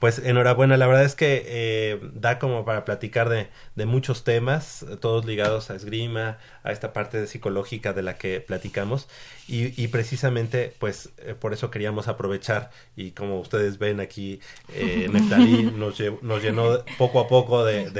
Pues 0.00 0.18
enhorabuena, 0.20 0.76
la 0.76 0.86
verdad 0.86 1.04
es 1.04 1.14
que 1.14 1.44
eh, 1.46 2.00
da 2.14 2.38
como 2.38 2.64
para 2.64 2.84
platicar 2.84 3.28
de, 3.28 3.48
de 3.74 3.86
muchos 3.86 4.22
temas, 4.24 4.84
todos 5.00 5.24
ligados 5.24 5.70
a 5.70 5.74
esgrima, 5.74 6.38
a 6.62 6.72
esta 6.72 6.92
parte 6.92 7.20
de 7.20 7.26
psicológica 7.26 7.92
de 7.92 8.02
la 8.02 8.16
que 8.16 8.40
platicamos 8.40 9.08
y, 9.48 9.80
y 9.82 9.88
precisamente 9.88 10.72
pues 10.78 11.10
eh, 11.18 11.34
por 11.34 11.52
eso 11.52 11.70
queríamos 11.70 12.06
aprovechar 12.08 12.70
y 12.96 13.10
como 13.12 13.40
ustedes 13.40 13.78
ven 13.78 13.98
aquí, 14.00 14.40
eh, 14.68 15.08
Neftalí 15.12 15.64
nos, 15.74 15.98
lle- 15.98 16.18
nos 16.22 16.42
llenó 16.42 16.84
poco 16.96 17.20
a 17.20 17.26
poco 17.28 17.64
de, 17.64 17.90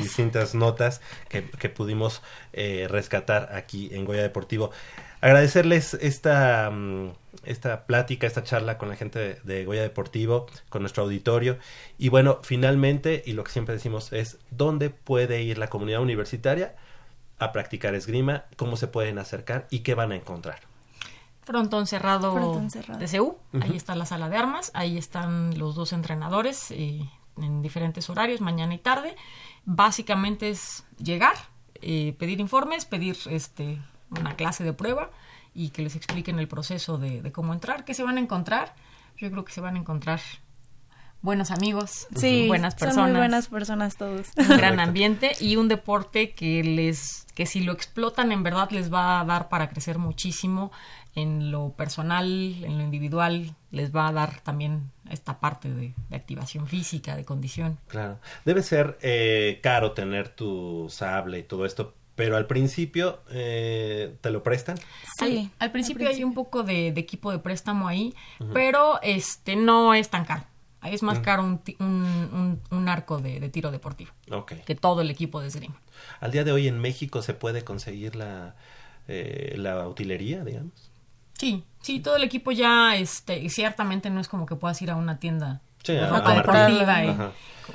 distintas 0.00 0.54
notas 0.54 1.00
que, 1.28 1.44
que 1.50 1.68
pudimos 1.68 2.22
eh, 2.52 2.86
rescatar 2.90 3.50
aquí 3.52 3.90
en 3.92 4.04
Goya 4.04 4.22
Deportivo. 4.22 4.70
Agradecerles 5.20 5.94
esta, 5.94 6.70
mm, 6.70 7.10
esta 7.44 7.86
plática, 7.86 8.26
esta 8.26 8.42
charla 8.42 8.78
con 8.78 8.88
la 8.88 8.96
gente 8.96 9.18
de, 9.18 9.34
de 9.42 9.64
Goya 9.64 9.82
Deportivo, 9.82 10.46
con 10.68 10.82
nuestro 10.82 11.02
auditorio. 11.04 11.58
Y 11.98 12.08
bueno, 12.08 12.40
finalmente, 12.42 13.22
y 13.26 13.32
lo 13.32 13.44
que 13.44 13.52
siempre 13.52 13.74
decimos 13.74 14.12
es, 14.12 14.38
¿dónde 14.50 14.90
puede 14.90 15.42
ir 15.42 15.58
la 15.58 15.68
comunidad 15.68 16.00
universitaria 16.00 16.74
a 17.38 17.52
practicar 17.52 17.94
esgrima? 17.94 18.44
¿Cómo 18.56 18.76
se 18.76 18.86
pueden 18.86 19.18
acercar? 19.18 19.66
¿Y 19.70 19.80
qué 19.80 19.94
van 19.94 20.12
a 20.12 20.16
encontrar? 20.16 20.60
Frontón 21.42 21.86
cerrado, 21.86 22.32
Frontón 22.32 22.70
cerrado. 22.70 22.98
de 22.98 23.06
CEU. 23.08 23.38
Ahí 23.54 23.68
Ujú. 23.68 23.76
está 23.76 23.94
la 23.94 24.06
sala 24.06 24.28
de 24.28 24.36
armas. 24.36 24.70
Ahí 24.74 24.96
están 24.96 25.58
los 25.58 25.74
dos 25.74 25.92
entrenadores 25.92 26.70
eh, 26.70 27.00
en 27.36 27.60
diferentes 27.60 28.08
horarios, 28.08 28.40
mañana 28.40 28.72
y 28.74 28.78
tarde. 28.78 29.14
Básicamente 29.66 30.48
es 30.48 30.84
llegar, 30.98 31.34
eh, 31.82 32.14
pedir 32.18 32.40
informes, 32.40 32.86
pedir 32.86 33.16
este 33.30 33.78
una 34.10 34.36
clase 34.36 34.62
de 34.64 34.72
prueba 34.72 35.10
y 35.54 35.70
que 35.70 35.82
les 35.82 35.96
expliquen 35.96 36.38
el 36.38 36.48
proceso 36.48 36.98
de, 36.98 37.22
de 37.22 37.32
cómo 37.32 37.52
entrar. 37.52 37.84
¿Qué 37.84 37.94
se 37.94 38.02
van 38.02 38.16
a 38.18 38.20
encontrar? 38.20 38.74
Yo 39.16 39.30
creo 39.30 39.44
que 39.44 39.52
se 39.52 39.60
van 39.60 39.76
a 39.76 39.78
encontrar 39.78 40.20
buenos 41.24 41.50
amigos, 41.50 42.06
Sí, 42.14 42.46
buenas 42.48 42.74
son 42.74 42.80
personas, 42.80 43.10
muy 43.10 43.18
buenas 43.18 43.48
personas 43.48 43.96
todos. 43.96 44.28
un 44.36 44.56
gran 44.58 44.78
ambiente 44.78 45.32
y 45.40 45.56
un 45.56 45.68
deporte 45.68 46.32
que 46.32 46.62
les 46.62 47.26
que 47.34 47.46
si 47.46 47.60
lo 47.62 47.72
explotan 47.72 48.30
en 48.30 48.42
verdad 48.42 48.70
les 48.70 48.92
va 48.92 49.20
a 49.20 49.24
dar 49.24 49.48
para 49.48 49.70
crecer 49.70 49.98
muchísimo 49.98 50.70
en 51.14 51.50
lo 51.50 51.70
personal, 51.72 52.28
en 52.62 52.76
lo 52.76 52.84
individual, 52.84 53.54
les 53.70 53.94
va 53.94 54.08
a 54.08 54.12
dar 54.12 54.40
también 54.40 54.90
esta 55.10 55.40
parte 55.40 55.72
de, 55.72 55.94
de 56.10 56.16
activación 56.16 56.66
física, 56.66 57.16
de 57.16 57.24
condición. 57.24 57.78
Claro. 57.88 58.18
Debe 58.44 58.62
ser 58.62 58.98
eh, 59.00 59.60
caro 59.62 59.92
tener 59.92 60.28
tu 60.28 60.88
sable 60.90 61.38
y 61.38 61.42
todo 61.44 61.64
esto, 61.64 61.94
pero 62.16 62.36
al 62.36 62.46
principio 62.46 63.20
eh, 63.30 64.16
te 64.20 64.30
lo 64.30 64.42
prestan. 64.42 64.78
Al, 65.20 65.50
al 65.58 65.70
principio 65.72 66.08
hay 66.08 66.22
un 66.24 66.34
poco 66.34 66.62
de, 66.62 66.92
de 66.92 67.00
equipo 67.00 67.30
de 67.32 67.38
préstamo 67.38 67.88
ahí, 67.88 68.14
pero 68.52 69.00
este 69.02 69.56
no 69.56 69.94
es 69.94 70.08
tan 70.10 70.24
caro. 70.24 70.44
Ahí 70.80 70.94
es 70.94 71.02
más 71.02 71.16
Ujú. 71.16 71.24
caro 71.24 71.42
un, 71.44 71.58
ti- 71.58 71.76
un, 71.80 71.86
un- 71.86 72.60
un 72.70 72.88
arco 72.90 73.18
de, 73.18 73.40
de 73.40 73.48
tiro 73.48 73.70
deportivo 73.70 74.10
Ok. 74.30 74.52
que 74.66 74.74
todo 74.74 75.00
el 75.00 75.10
equipo 75.10 75.40
de 75.40 75.48
esgrima. 75.48 75.80
Al 76.20 76.30
día 76.30 76.44
de 76.44 76.52
hoy 76.52 76.68
en 76.68 76.78
México 76.78 77.22
se 77.22 77.32
puede 77.32 77.64
conseguir 77.64 78.16
la, 78.16 78.54
eh, 79.08 79.54
la 79.56 79.88
utilería, 79.88 80.44
digamos. 80.44 80.90
Sí, 81.38 81.64
sí, 81.80 82.00
todo 82.00 82.16
el 82.16 82.22
equipo 82.22 82.52
ya, 82.52 82.96
este, 82.96 83.38
y 83.38 83.48
ciertamente 83.50 84.10
no 84.10 84.20
es 84.20 84.28
como 84.28 84.44
que 84.46 84.56
puedas 84.56 84.80
ir 84.82 84.90
a 84.90 84.96
una 84.96 85.18
tienda 85.18 85.62
Sí, 85.82 85.92
de 85.94 86.00
a- 86.00 86.08
ropa 86.08 86.32
a 86.32 86.34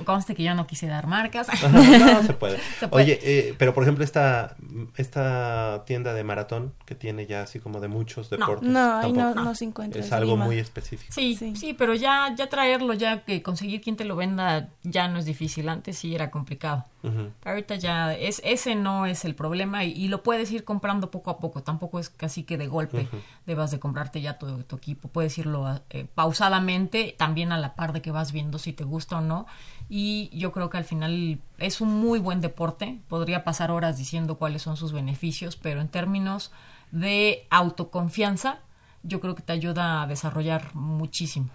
conste 0.05 0.35
que 0.35 0.43
yo 0.43 0.53
no 0.55 0.67
quise 0.67 0.87
dar 0.87 1.07
marcas. 1.07 1.47
No, 1.71 2.23
se 2.23 2.33
puede. 2.33 2.59
Se 2.79 2.87
puede. 2.87 3.03
Oye, 3.03 3.19
eh, 3.21 3.55
pero 3.57 3.73
por 3.73 3.83
ejemplo 3.83 4.03
esta, 4.03 4.55
esta 4.97 5.83
tienda 5.85 6.13
de 6.13 6.23
maratón 6.23 6.73
que 6.85 6.95
tiene 6.95 7.25
ya 7.25 7.41
así 7.43 7.59
como 7.59 7.79
de 7.79 7.87
muchos 7.87 8.29
deportes. 8.29 8.69
No, 8.69 8.97
ahí 8.99 9.11
no- 9.13 9.35
no 9.35 9.55
se 9.55 9.65
encuentra 9.65 10.01
Es 10.01 10.11
algo 10.11 10.37
muy 10.37 10.57
específico. 10.59 11.11
Sí, 11.13 11.35
sí, 11.35 11.73
pero 11.73 11.93
ya, 11.95 12.33
ya 12.35 12.47
traerlo, 12.49 12.93
ya 12.93 13.21
que 13.23 13.41
conseguir 13.41 13.81
quien 13.81 13.95
te 13.95 14.05
lo 14.05 14.15
venda 14.15 14.69
ya 14.83 15.07
no 15.07 15.19
es 15.19 15.25
difícil. 15.25 15.69
Antes 15.69 15.97
sí 15.97 16.15
era 16.15 16.29
complicado. 16.31 16.85
Ujú. 17.01 17.29
Ahorita 17.45 17.75
ya 17.75 18.13
es 18.13 18.41
ese 18.43 18.75
no 18.75 19.05
es 19.05 19.23
el 19.23 19.33
problema 19.33 19.85
y, 19.85 19.91
y 19.93 20.09
lo 20.09 20.21
puedes 20.21 20.51
ir 20.51 20.63
comprando 20.65 21.11
poco 21.11 21.29
a 21.31 21.39
poco. 21.39 21.63
Tampoco 21.63 21.99
es 21.99 22.09
casi 22.09 22.43
que 22.43 22.57
de 22.57 22.67
golpe 22.67 23.07
debas 23.45 23.71
de 23.71 23.79
comprarte 23.79 24.19
ya 24.21 24.37
tu, 24.37 24.63
tu 24.63 24.75
equipo. 24.75 25.07
Puedes 25.07 25.37
irlo 25.37 25.79
eh, 25.89 26.05
pausadamente, 26.13 27.15
también 27.17 27.51
a 27.51 27.57
la 27.57 27.75
par 27.75 27.93
de 27.93 28.01
que 28.01 28.11
vas 28.11 28.31
viendo 28.31 28.59
si 28.59 28.73
te 28.73 28.83
gusta 28.83 29.17
o 29.17 29.21
no. 29.21 29.45
Y 29.87 30.29
yo 30.37 30.51
creo 30.51 30.69
que 30.69 30.77
al 30.77 30.83
final 30.83 31.39
es 31.57 31.81
un 31.81 31.89
muy 31.89 32.19
buen 32.19 32.41
deporte. 32.41 32.99
Podría 33.07 33.43
pasar 33.43 33.71
horas 33.71 33.97
diciendo 33.97 34.37
cuáles 34.37 34.61
son 34.61 34.77
sus 34.77 34.91
beneficios, 34.91 35.55
pero 35.55 35.81
en 35.81 35.87
términos 35.87 36.51
de 36.91 37.47
autoconfianza, 37.49 38.59
yo 39.03 39.19
creo 39.21 39.35
que 39.35 39.43
te 39.43 39.53
ayuda 39.53 40.01
a 40.01 40.07
desarrollar 40.07 40.75
muchísimo. 40.75 41.49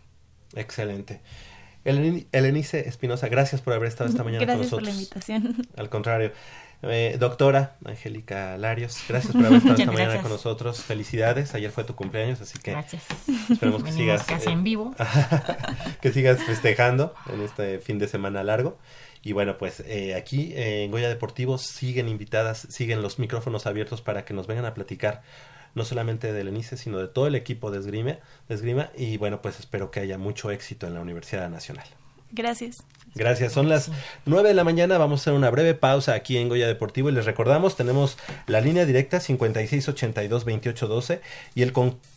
Excelente. 0.54 1.20
Elenice 1.84 2.88
Espinosa, 2.88 3.28
gracias 3.28 3.60
por 3.60 3.74
haber 3.74 3.88
estado 3.88 4.08
esta 4.08 4.24
mañana 4.24 4.46
con 4.46 4.58
nosotros. 4.58 4.82
Gracias 4.82 5.08
por 5.08 5.22
la 5.22 5.40
invitación. 5.40 5.68
Al 5.76 5.88
contrario. 5.90 6.32
Eh, 6.86 7.16
doctora 7.18 7.76
Angélica 7.84 8.56
Larios, 8.58 8.98
gracias 9.08 9.32
por 9.32 9.44
haber 9.46 9.58
estado 9.58 9.74
esta 9.78 9.92
mañana 9.92 10.20
con 10.20 10.30
nosotros. 10.30 10.82
Felicidades, 10.82 11.54
ayer 11.54 11.70
fue 11.70 11.84
tu 11.84 11.94
cumpleaños, 11.94 12.40
así 12.40 12.58
que 12.58 12.72
gracias. 12.72 13.04
esperemos 13.50 13.82
que 13.82 13.92
sigas 13.92 14.24
casi 14.24 14.50
en 14.50 14.64
vivo. 14.64 14.94
que 16.00 16.12
sigas 16.12 16.42
festejando 16.42 17.14
en 17.32 17.42
este 17.42 17.78
fin 17.78 17.98
de 17.98 18.08
semana 18.08 18.42
largo. 18.42 18.78
Y 19.22 19.32
bueno, 19.32 19.56
pues 19.56 19.80
eh, 19.86 20.14
aquí 20.14 20.52
en 20.54 20.90
Goya 20.90 21.08
Deportivo 21.08 21.56
siguen 21.56 22.08
invitadas, 22.08 22.66
siguen 22.68 23.00
los 23.00 23.18
micrófonos 23.18 23.66
abiertos 23.66 24.02
para 24.02 24.24
que 24.26 24.34
nos 24.34 24.46
vengan 24.46 24.66
a 24.66 24.74
platicar 24.74 25.22
no 25.74 25.84
solamente 25.84 26.32
del 26.32 26.48
ENICE, 26.48 26.76
sino 26.76 26.98
de 26.98 27.08
todo 27.08 27.26
el 27.26 27.34
equipo 27.34 27.70
de 27.70 27.78
esgrima, 27.78 28.18
de 28.48 28.54
esgrima. 28.54 28.90
Y 28.96 29.16
bueno, 29.16 29.40
pues 29.42 29.58
espero 29.58 29.90
que 29.90 30.00
haya 30.00 30.18
mucho 30.18 30.50
éxito 30.50 30.86
en 30.86 30.94
la 30.94 31.00
Universidad 31.00 31.48
Nacional. 31.48 31.86
Gracias. 32.30 32.84
Gracias. 33.14 33.52
Son 33.52 33.68
las 33.68 33.92
9 34.26 34.48
de 34.48 34.54
la 34.54 34.64
mañana. 34.64 34.98
Vamos 34.98 35.20
a 35.20 35.22
hacer 35.22 35.34
una 35.34 35.50
breve 35.50 35.74
pausa 35.74 36.14
aquí 36.14 36.36
en 36.36 36.48
Goya 36.48 36.66
Deportivo 36.66 37.10
y 37.10 37.12
les 37.12 37.26
recordamos, 37.26 37.76
tenemos 37.76 38.18
la 38.46 38.60
línea 38.60 38.86
directa 38.86 39.18
5682-2812 39.18 41.20
y 41.54 41.62
el 41.62 41.72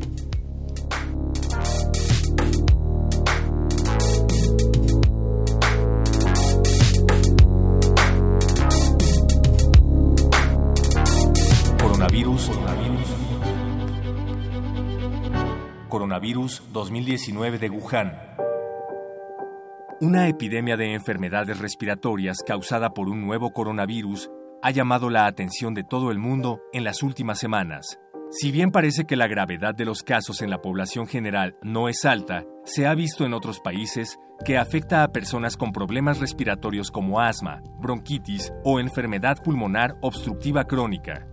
Coronavirus. 15.94 16.64
2019 16.74 17.60
de 17.60 17.70
Wuhan. 17.70 18.20
Una 20.02 20.28
epidemia 20.28 20.76
de 20.76 20.96
enfermedades 20.96 21.60
respiratorias 21.60 22.39
causada 22.44 22.96
por 22.96 23.10
un 23.10 23.22
nuevo 23.22 23.52
coronavirus 23.54 24.32
ha 24.64 24.72
llamado 24.72 25.12
la 25.12 25.28
atención 25.28 25.76
de 25.76 25.84
todo 25.84 26.10
el 26.10 26.18
mundo 26.18 26.62
en 26.74 26.84
las 26.84 27.04
últimas 27.04 27.38
semanas. 27.38 28.00
Si 28.32 28.52
bien 28.52 28.72
parece 28.72 29.06
que 29.06 29.16
la 29.16 29.28
gravedad 29.28 29.76
de 29.76 29.86
los 29.86 30.02
casos 30.02 30.41
en 30.41 30.50
la 30.50 30.64
población 30.64 31.06
general 31.06 31.58
no 31.62 31.88
es 31.88 32.06
alta, 32.06 32.44
se 32.66 32.88
ha 32.88 32.96
visto 32.96 33.24
en 33.24 33.36
otros 33.36 33.60
países 33.60 34.18
que 34.44 34.58
afecta 34.58 35.04
a 35.04 35.12
personas 35.12 35.58
con 35.58 35.72
problemas 35.72 36.20
respiratorios 36.20 36.89
como 36.89 37.20
asma, 37.20 37.62
bronquitis 37.80 38.52
o 38.64 38.80
enfermedad 38.80 39.38
pulmonar 39.44 39.96
obstructiva 40.02 40.64
crónica 40.64 41.28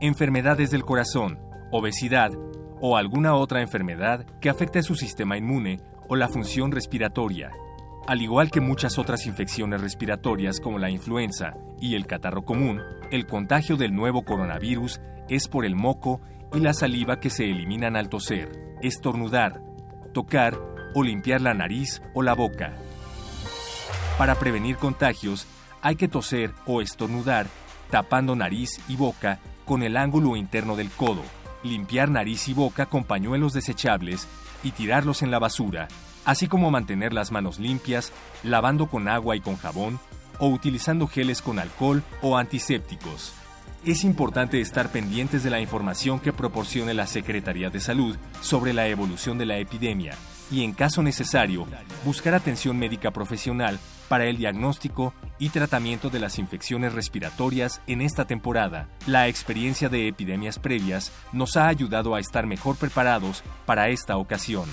enfermedades 0.00 0.70
del 0.70 0.84
corazón, 0.84 1.38
obesidad 1.70 2.30
o 2.80 2.96
alguna 2.96 3.34
otra 3.34 3.60
enfermedad 3.60 4.24
que 4.40 4.50
afecte 4.50 4.82
su 4.82 4.94
sistema 4.94 5.36
inmune 5.36 5.80
o 6.08 6.16
la 6.16 6.28
función 6.28 6.72
respiratoria. 6.72 7.52
Al 8.06 8.22
igual 8.22 8.50
que 8.50 8.60
muchas 8.60 8.98
otras 8.98 9.26
infecciones 9.26 9.80
respiratorias 9.80 10.60
como 10.60 10.78
la 10.78 10.90
influenza 10.90 11.54
y 11.80 11.96
el 11.96 12.06
catarro 12.06 12.44
común, 12.44 12.80
el 13.10 13.26
contagio 13.26 13.76
del 13.76 13.94
nuevo 13.94 14.24
coronavirus 14.24 15.00
es 15.28 15.48
por 15.48 15.64
el 15.64 15.74
moco 15.74 16.20
y 16.54 16.60
la 16.60 16.72
saliva 16.72 17.18
que 17.18 17.30
se 17.30 17.50
eliminan 17.50 17.96
al 17.96 18.08
toser, 18.08 18.76
estornudar, 18.80 19.60
tocar 20.12 20.56
o 20.94 21.02
limpiar 21.02 21.40
la 21.40 21.54
nariz 21.54 22.00
o 22.14 22.22
la 22.22 22.34
boca. 22.34 22.74
Para 24.18 24.36
prevenir 24.36 24.76
contagios, 24.76 25.46
hay 25.82 25.96
que 25.96 26.08
toser 26.08 26.52
o 26.64 26.80
estornudar 26.80 27.46
tapando 27.90 28.34
nariz 28.34 28.80
y 28.88 28.96
boca 28.96 29.40
con 29.64 29.82
el 29.82 29.96
ángulo 29.96 30.36
interno 30.36 30.76
del 30.76 30.90
codo, 30.90 31.22
limpiar 31.68 32.10
nariz 32.10 32.48
y 32.48 32.54
boca 32.54 32.86
con 32.86 33.04
pañuelos 33.04 33.52
desechables 33.52 34.26
y 34.62 34.70
tirarlos 34.72 35.22
en 35.22 35.30
la 35.30 35.38
basura, 35.38 35.88
así 36.24 36.48
como 36.48 36.70
mantener 36.70 37.12
las 37.12 37.32
manos 37.32 37.58
limpias, 37.58 38.12
lavando 38.42 38.86
con 38.86 39.08
agua 39.08 39.36
y 39.36 39.40
con 39.40 39.56
jabón 39.56 39.98
o 40.38 40.48
utilizando 40.48 41.06
geles 41.06 41.42
con 41.42 41.58
alcohol 41.58 42.02
o 42.22 42.36
antisépticos. 42.36 43.32
Es 43.84 44.04
importante 44.04 44.60
estar 44.60 44.90
pendientes 44.90 45.44
de 45.44 45.50
la 45.50 45.60
información 45.60 46.18
que 46.18 46.32
proporcione 46.32 46.94
la 46.94 47.06
Secretaría 47.06 47.70
de 47.70 47.80
Salud 47.80 48.16
sobre 48.40 48.72
la 48.72 48.88
evolución 48.88 49.38
de 49.38 49.46
la 49.46 49.58
epidemia 49.58 50.16
y, 50.50 50.64
en 50.64 50.72
caso 50.72 51.02
necesario, 51.02 51.66
buscar 52.04 52.34
atención 52.34 52.78
médica 52.78 53.10
profesional 53.10 53.78
para 54.08 54.26
el 54.26 54.36
diagnóstico 54.36 55.12
y 55.38 55.50
tratamiento 55.50 56.10
de 56.10 56.20
las 56.20 56.38
infecciones 56.38 56.92
respiratorias 56.92 57.80
en 57.86 58.00
esta 58.00 58.24
temporada. 58.26 58.88
La 59.06 59.28
experiencia 59.28 59.88
de 59.88 60.08
epidemias 60.08 60.58
previas 60.58 61.12
nos 61.32 61.56
ha 61.56 61.68
ayudado 61.68 62.14
a 62.14 62.20
estar 62.20 62.46
mejor 62.46 62.76
preparados 62.76 63.42
para 63.64 63.88
esta 63.88 64.16
ocasión. 64.16 64.68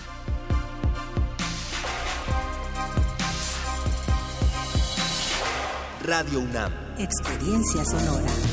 Radio 6.05 6.41
UNAM. 6.41 6.71
Experiencia 6.97 7.85
sonora. 7.85 8.52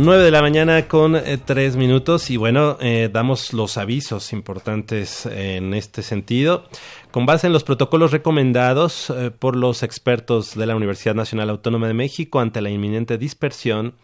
9 0.00 0.22
de 0.22 0.30
la 0.30 0.42
mañana 0.42 0.86
con 0.86 1.16
eh, 1.16 1.72
minutos 1.76 2.30
y 2.30 2.36
bueno, 2.36 2.76
eh, 2.80 3.10
damos 3.12 3.52
los 3.52 3.76
avisos 3.76 4.32
importantes 4.32 5.26
en 5.26 5.74
este 5.74 6.02
sentido. 6.02 6.68
Con 7.10 7.26
base 7.26 7.48
en 7.48 7.52
los 7.52 7.64
protocolos 7.64 8.12
recomendados 8.12 9.10
eh, 9.10 9.32
por 9.32 9.56
los 9.56 9.82
expertos 9.82 10.54
de 10.54 10.66
la 10.66 10.76
Universidad 10.76 11.16
Nacional 11.16 11.50
Autónoma 11.50 11.88
de 11.88 11.94
México 11.94 12.38
ante 12.38 12.60
la 12.60 12.70
inminente 12.70 13.18
dispersión 13.18 13.94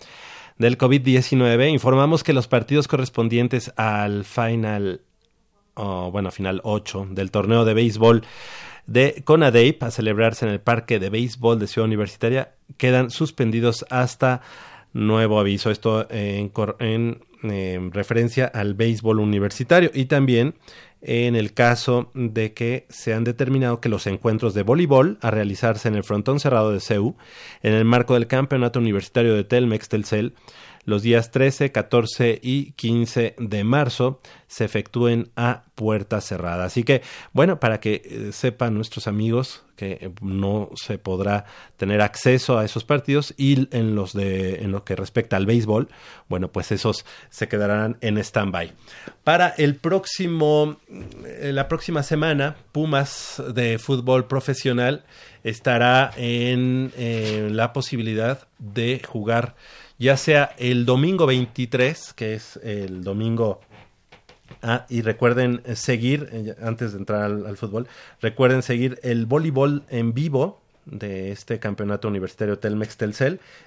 del 0.58 0.78
COVID-19, 0.78 1.70
informamos 1.70 2.24
que 2.24 2.32
los 2.32 2.48
partidos 2.48 2.88
correspondientes 2.88 3.72
al 3.76 4.24
final, 4.24 5.02
bueno, 5.76 6.32
final 6.32 6.60
8 6.64 7.08
del 7.10 7.30
torneo 7.30 7.64
de 7.64 7.74
béisbol 7.74 8.22
de 8.86 9.22
CONADEIP 9.24 9.82
a 9.84 9.90
celebrarse 9.90 10.44
en 10.44 10.50
el 10.50 10.60
Parque 10.60 10.98
de 10.98 11.08
Béisbol 11.08 11.58
de 11.58 11.68
Ciudad 11.68 11.86
Universitaria 11.86 12.54
quedan 12.76 13.10
suspendidos 13.10 13.84
hasta 13.90 14.42
nuevo 14.94 15.38
aviso. 15.38 15.70
Esto 15.70 16.06
en, 16.10 16.50
en 17.42 17.92
referencia 17.92 18.46
al 18.46 18.74
béisbol 18.74 19.20
universitario 19.20 19.90
y 19.92 20.06
también 20.06 20.54
en 21.02 21.36
el 21.36 21.52
caso 21.52 22.10
de 22.14 22.54
que 22.54 22.86
se 22.88 23.12
han 23.12 23.24
determinado 23.24 23.78
que 23.78 23.90
los 23.90 24.06
encuentros 24.06 24.54
de 24.54 24.62
voleibol 24.62 25.18
a 25.20 25.30
realizarse 25.30 25.86
en 25.86 25.96
el 25.96 26.02
frontón 26.02 26.40
cerrado 26.40 26.72
de 26.72 26.80
CEU 26.80 27.14
en 27.62 27.74
el 27.74 27.84
marco 27.84 28.14
del 28.14 28.26
Campeonato 28.26 28.78
Universitario 28.78 29.34
de 29.34 29.44
Telmex 29.44 29.90
Telcel 29.90 30.32
los 30.84 31.02
días 31.02 31.30
13, 31.30 31.72
14 31.72 32.40
y 32.42 32.72
15 32.72 33.34
de 33.38 33.64
marzo 33.64 34.20
se 34.46 34.64
efectúen 34.64 35.30
a 35.34 35.64
puerta 35.74 36.20
cerrada. 36.20 36.66
Así 36.66 36.84
que, 36.84 37.02
bueno, 37.32 37.58
para 37.58 37.80
que 37.80 38.02
eh, 38.04 38.32
sepan 38.32 38.74
nuestros 38.74 39.08
amigos 39.08 39.64
que 39.76 39.98
eh, 40.00 40.10
no 40.20 40.70
se 40.76 40.98
podrá 40.98 41.46
tener 41.76 42.00
acceso 42.00 42.58
a 42.58 42.64
esos 42.64 42.84
partidos 42.84 43.34
y 43.36 43.68
en 43.76 43.96
los 43.96 44.12
de 44.12 44.62
en 44.62 44.70
lo 44.70 44.84
que 44.84 44.94
respecta 44.94 45.36
al 45.36 45.46
béisbol, 45.46 45.88
bueno, 46.28 46.52
pues 46.52 46.70
esos 46.70 47.04
se 47.30 47.48
quedarán 47.48 47.96
en 48.00 48.18
stand-by. 48.18 48.72
Para 49.24 49.48
el 49.48 49.74
próximo 49.74 50.76
eh, 51.24 51.50
la 51.52 51.66
próxima 51.66 52.02
semana, 52.02 52.56
Pumas 52.70 53.42
de 53.54 53.78
fútbol 53.78 54.26
profesional 54.26 55.04
estará 55.42 56.10
en 56.16 56.92
la 57.54 57.72
posibilidad 57.72 58.48
de 58.58 59.02
jugar 59.06 59.54
ya 59.98 60.16
sea 60.16 60.54
el 60.58 60.84
domingo 60.84 61.26
23, 61.26 62.12
que 62.14 62.34
es 62.34 62.56
el 62.62 63.04
domingo 63.04 63.60
Ah, 64.62 64.86
y 64.88 65.02
recuerden 65.02 65.62
seguir, 65.74 66.28
eh, 66.32 66.54
antes 66.62 66.92
de 66.92 66.98
entrar 66.98 67.22
al, 67.24 67.56
fútbol, 67.56 67.86
recuerden 68.20 68.62
seguir 68.62 68.98
el 69.02 69.26
voleibol 69.26 69.84
en 69.90 70.14
vivo 70.14 70.62
de 70.86 71.32
este 71.32 71.58
campeonato 71.58 72.08
universitario 72.08 72.58
Telmex 72.58 72.96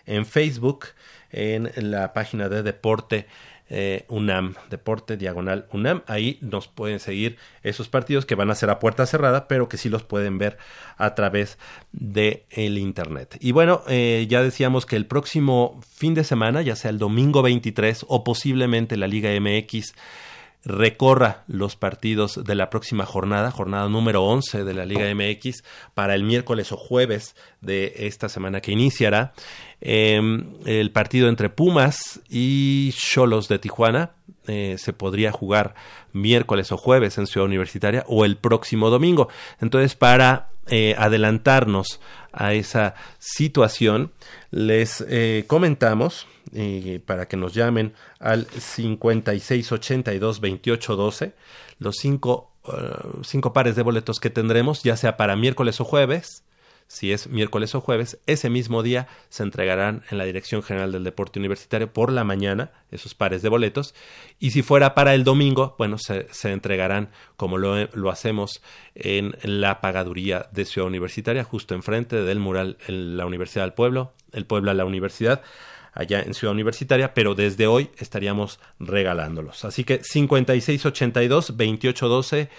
en 0.05 0.25
Facebook, 0.25 0.85
en 1.31 1.71
la 1.75 2.13
página 2.13 2.47
de 2.49 2.63
deporte 2.63 3.27
eh, 3.69 4.05
UNAM, 4.07 4.55
Deporte 4.69 5.17
Diagonal 5.17 5.67
UNAM. 5.71 6.03
Ahí 6.07 6.37
nos 6.41 6.67
pueden 6.67 6.99
seguir 6.99 7.37
esos 7.63 7.89
partidos 7.89 8.25
que 8.25 8.35
van 8.35 8.49
a 8.49 8.55
ser 8.55 8.69
a 8.69 8.79
puerta 8.79 9.05
cerrada, 9.05 9.47
pero 9.47 9.69
que 9.69 9.77
sí 9.77 9.89
los 9.89 10.03
pueden 10.03 10.37
ver 10.37 10.57
a 10.97 11.15
través 11.15 11.57
de 11.91 12.45
el 12.49 12.77
Internet. 12.77 13.37
Y 13.39 13.51
bueno, 13.51 13.81
eh, 13.87 14.25
ya 14.29 14.41
decíamos 14.41 14.85
que 14.85 14.95
el 14.95 15.05
próximo 15.05 15.79
fin 15.95 16.13
de 16.13 16.23
semana, 16.23 16.61
ya 16.61 16.75
sea 16.75 16.91
el 16.91 16.99
domingo 16.99 17.41
23 17.41 18.05
o 18.07 18.23
posiblemente 18.23 18.97
la 18.97 19.07
Liga 19.07 19.29
MX, 19.39 19.93
recorra 20.67 21.43
los 21.47 21.77
partidos 21.77 22.43
de 22.43 22.55
la 22.55 22.69
próxima 22.69 23.05
jornada, 23.05 23.51
jornada 23.51 23.87
número 23.87 24.23
11 24.23 24.65
de 24.65 24.73
la 24.73 24.85
Liga 24.85 25.05
MX, 25.13 25.63
para 25.93 26.13
el 26.13 26.23
miércoles 26.23 26.71
o 26.73 26.77
jueves 26.77 27.35
de 27.61 27.93
esta 27.99 28.27
semana 28.27 28.59
que 28.59 28.73
iniciará. 28.73 29.33
Em, 29.79 30.55
el 30.65 30.91
partido 30.91 31.29
entre 31.29 31.49
Pumas 31.49 32.19
y 32.29 32.91
Cholos 32.93 33.47
de 33.47 33.59
Tijuana 33.59 34.13
eh, 34.47 34.77
se 34.79 34.91
podría 34.91 35.31
jugar 35.31 35.75
miércoles 36.13 36.71
o 36.71 36.77
jueves 36.77 37.19
en 37.19 37.27
Ciudad 37.27 37.45
Universitaria 37.45 38.03
o 38.07 38.25
el 38.25 38.37
próximo 38.37 38.89
domingo. 38.89 39.29
Entonces, 39.61 39.93
para 39.93 40.49
eh, 40.67 40.95
adelantarnos 40.97 42.01
a 42.31 42.53
esa 42.53 42.95
situación, 43.19 44.11
les 44.49 45.05
eh, 45.07 45.43
comentamos 45.47 46.25
para 47.05 47.27
que 47.27 47.35
nos 47.35 47.53
llamen 47.53 47.93
al 48.19 48.47
5682-2812 48.47 51.33
los 51.77 51.97
cinco, 51.97 52.53
cinco 53.23 53.51
pares 53.51 53.75
de 53.75 53.83
boletos 53.83 54.21
que 54.21 54.29
tendremos, 54.29 54.81
ya 54.81 54.95
sea 54.95 55.17
para 55.17 55.35
miércoles 55.35 55.81
o 55.81 55.83
jueves, 55.83 56.45
si 56.87 57.11
es 57.11 57.27
miércoles 57.27 57.75
o 57.75 57.81
jueves, 57.81 58.19
ese 58.27 58.49
mismo 58.49 58.81
día 58.81 59.07
se 59.29 59.43
entregarán 59.43 60.03
en 60.09 60.17
la 60.17 60.23
Dirección 60.23 60.63
General 60.63 60.91
del 60.91 61.03
Deporte 61.03 61.39
Universitario 61.39 61.91
por 61.91 62.11
la 62.11 62.23
mañana 62.23 62.71
esos 62.91 63.13
pares 63.13 63.41
de 63.41 63.49
boletos 63.49 63.93
y 64.39 64.51
si 64.51 64.61
fuera 64.61 64.95
para 64.95 65.13
el 65.13 65.23
domingo, 65.23 65.75
bueno, 65.77 65.97
se, 65.97 66.27
entregarán 66.43 67.09
como 67.35 67.57
lo, 67.57 67.87
lo, 67.93 68.09
hacemos 68.09 68.61
en 68.95 69.35
la 69.43 69.81
pagaduría 69.81 70.47
de 70.51 70.65
Ciudad 70.65 70.87
Universitaria, 70.87 71.43
justo 71.43 71.75
enfrente 71.75 72.15
del 72.23 72.39
mural 72.39 72.77
en 72.87 73.17
la 73.17 73.25
Universidad 73.25 73.65
del 73.65 73.73
Pueblo, 73.73 74.13
el 74.31 74.45
Pueblo 74.45 74.71
a 74.71 74.73
la 74.73 74.85
Universidad 74.85 75.41
allá 75.97 76.21
en 76.21 76.33
Ciudad 76.35 76.53
Universitaria, 76.53 77.13
pero 77.13 77.33
desde 77.33 77.65
hoy 77.65 77.89
estaríamos 77.97 78.59
regalándolos. 78.79 79.65
Así 79.65 79.83
que 79.83 80.03
5682 80.03 81.57
2812 81.57 82.49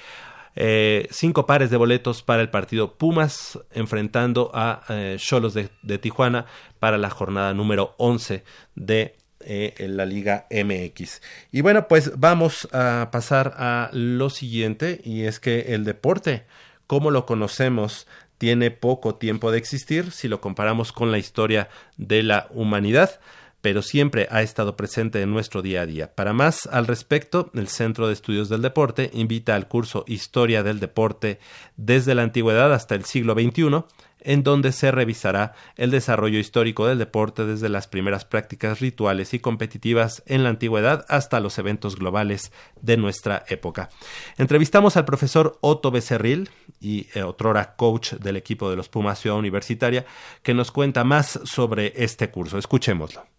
eh, 0.56 1.08
cinco 1.10 1.46
pares 1.46 1.70
de 1.70 1.76
boletos 1.76 2.22
para 2.22 2.42
el 2.42 2.50
partido 2.50 2.94
Pumas 2.94 3.58
enfrentando 3.72 4.50
a 4.54 4.82
eh, 4.88 5.16
Cholos 5.18 5.54
de, 5.54 5.98
Tijuana 5.98 6.46
para 6.78 6.98
la 6.98 7.10
jornada 7.10 7.54
número 7.54 7.94
11 7.98 8.44
de 8.74 9.16
eh, 9.40 9.74
la 9.88 10.04
Liga 10.04 10.46
MX. 10.50 11.22
Y 11.52 11.60
bueno, 11.60 11.88
pues 11.88 12.18
vamos 12.18 12.68
a 12.72 13.08
pasar 13.12 13.54
a 13.56 13.90
lo 13.92 14.30
siguiente 14.30 15.00
y 15.04 15.24
es 15.24 15.40
que 15.40 15.74
el 15.74 15.84
deporte, 15.84 16.44
como 16.86 17.10
lo 17.10 17.26
conocemos, 17.26 18.06
tiene 18.38 18.70
poco 18.70 19.16
tiempo 19.16 19.50
de 19.50 19.58
existir 19.58 20.12
si 20.12 20.28
lo 20.28 20.40
comparamos 20.40 20.92
con 20.92 21.10
la 21.10 21.18
historia 21.18 21.68
de 21.96 22.22
la 22.22 22.48
humanidad 22.50 23.20
pero 23.60 23.82
siempre 23.82 24.28
ha 24.30 24.42
estado 24.42 24.76
presente 24.76 25.20
en 25.20 25.30
nuestro 25.30 25.62
día 25.62 25.82
a 25.82 25.86
día. 25.86 26.14
Para 26.14 26.32
más 26.32 26.66
al 26.66 26.86
respecto, 26.86 27.50
el 27.54 27.68
Centro 27.68 28.06
de 28.06 28.12
Estudios 28.12 28.48
del 28.48 28.62
Deporte 28.62 29.10
invita 29.12 29.54
al 29.54 29.68
curso 29.68 30.04
Historia 30.06 30.62
del 30.62 30.80
Deporte 30.80 31.40
desde 31.76 32.14
la 32.14 32.22
antigüedad 32.22 32.72
hasta 32.72 32.94
el 32.94 33.04
siglo 33.04 33.34
XXI, 33.34 33.84
en 34.20 34.42
donde 34.42 34.72
se 34.72 34.90
revisará 34.90 35.54
el 35.76 35.90
desarrollo 35.90 36.38
histórico 36.38 36.86
del 36.86 36.98
deporte 36.98 37.46
desde 37.46 37.68
las 37.68 37.86
primeras 37.86 38.24
prácticas 38.24 38.80
rituales 38.80 39.32
y 39.32 39.38
competitivas 39.38 40.22
en 40.26 40.42
la 40.42 40.50
antigüedad 40.50 41.04
hasta 41.08 41.40
los 41.40 41.58
eventos 41.58 41.96
globales 41.96 42.52
de 42.80 42.96
nuestra 42.96 43.44
época. 43.48 43.90
Entrevistamos 44.36 44.96
al 44.96 45.04
profesor 45.04 45.58
Otto 45.60 45.90
Becerril 45.90 46.50
y 46.80 47.06
eh, 47.14 47.22
otrora 47.22 47.76
coach 47.76 48.14
del 48.14 48.36
equipo 48.36 48.70
de 48.70 48.76
los 48.76 48.88
Pumas 48.88 49.20
Ciudad 49.20 49.38
Universitaria, 49.38 50.04
que 50.42 50.54
nos 50.54 50.72
cuenta 50.72 51.04
más 51.04 51.40
sobre 51.44 51.92
este 51.96 52.30
curso. 52.30 52.58
Escuchémoslo 52.58 53.37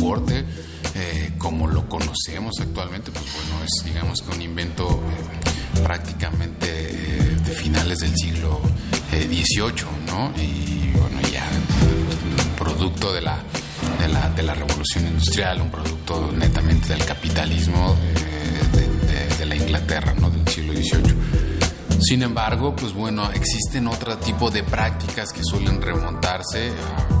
deporte 0.00 0.44
eh, 0.94 1.32
como 1.38 1.66
lo 1.68 1.88
conocemos 1.88 2.54
actualmente, 2.60 3.10
pues 3.10 3.24
bueno, 3.34 3.64
es 3.64 3.84
digamos 3.84 4.20
que 4.22 4.34
un 4.34 4.42
invento 4.42 4.88
eh, 4.88 5.80
prácticamente 5.82 6.66
eh, 6.68 7.36
de 7.44 7.52
finales 7.52 7.98
del 7.98 8.14
siglo 8.16 8.60
XVIII, 9.10 9.86
¿no? 10.06 10.32
Y 10.40 10.90
bueno, 10.98 11.20
ya 11.32 11.46
un 11.48 12.56
producto 12.56 13.12
de 13.12 13.20
la, 13.20 13.38
de 14.00 14.08
la, 14.08 14.30
de 14.30 14.42
la 14.42 14.54
revolución 14.54 15.06
industrial, 15.06 15.60
un 15.60 15.70
producto 15.70 16.32
netamente 16.32 16.88
del 16.88 17.04
capitalismo 17.04 17.96
de, 18.72 19.36
de, 19.38 19.46
la 19.46 19.56
Inglaterra, 19.56 20.14
¿no? 20.18 20.30
Del 20.30 20.46
siglo 20.48 20.72
XVIII. 20.72 22.00
Sin 22.00 22.22
embargo, 22.22 22.74
pues 22.74 22.92
bueno, 22.92 23.30
existen 23.32 23.86
otro 23.86 24.16
tipo 24.18 24.50
de 24.50 24.62
prácticas 24.62 25.32
que 25.32 25.42
suelen 25.44 25.80
remontarse 25.80 26.70
a 26.70 27.20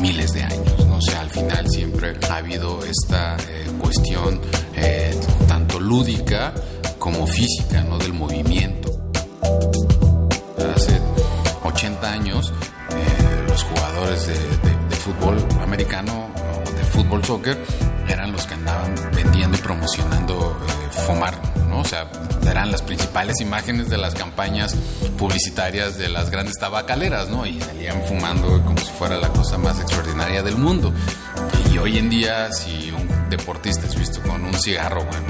miles 0.00 0.32
de 0.32 0.42
años. 0.42 0.86
O 0.90 1.00
sea, 1.00 1.20
al 1.20 1.30
final 1.30 1.68
siempre 1.68 2.16
ha 2.28 2.36
habido 2.36 2.84
esta 2.84 3.36
eh, 3.36 3.66
cuestión 3.80 4.40
eh, 4.74 5.18
tanto 5.46 5.78
lúdica 5.80 6.54
como 6.98 7.26
física, 7.26 7.82
¿no? 7.84 7.98
Del 7.98 8.12
movimiento. 8.12 8.90
Hace 10.74 11.00
80 11.64 12.12
años, 12.12 12.52
eh, 12.90 13.44
los 13.48 13.62
jugadores 13.62 14.26
de, 14.26 14.34
de, 14.34 14.96
fútbol 14.96 15.38
americano 15.62 16.28
o 16.66 16.70
de 16.70 16.84
fútbol 16.84 17.24
soccer 17.24 17.56
eran 18.08 18.32
los 18.32 18.46
que 18.46 18.54
andaban 18.54 18.94
vendiendo 19.14 19.56
y 19.56 19.60
promocionando 19.60 20.56
fumar, 21.08 21.40
¿no? 21.70 21.80
O 21.80 21.84
sea, 21.84 22.10
eran 22.46 22.70
las 22.70 22.82
principales 22.82 23.40
imágenes 23.40 23.88
de 23.88 23.96
las 23.96 24.14
campañas 24.14 24.76
publicitarias 25.16 25.96
de 25.96 26.10
las 26.10 26.28
grandes 26.28 26.58
tabacaleras, 26.58 27.30
¿no? 27.30 27.46
Y 27.46 27.58
salían 27.60 28.02
fumando 28.06 28.62
como 28.62 28.76
si 28.78 28.90
fuera 28.98 29.16
la 29.16 29.28
cosa 29.30 29.56
más 29.56 29.80
extraordinaria 29.80 30.42
del 30.42 30.56
mundo. 30.56 30.92
Y 31.72 31.78
hoy 31.78 31.96
en 31.96 32.10
día, 32.10 32.52
si 32.52 32.90
un 32.90 33.30
deportista 33.30 33.86
es 33.86 33.98
visto 33.98 34.20
con 34.22 34.44
un 34.44 34.52
cigarro, 34.60 35.02
bueno, 35.02 35.26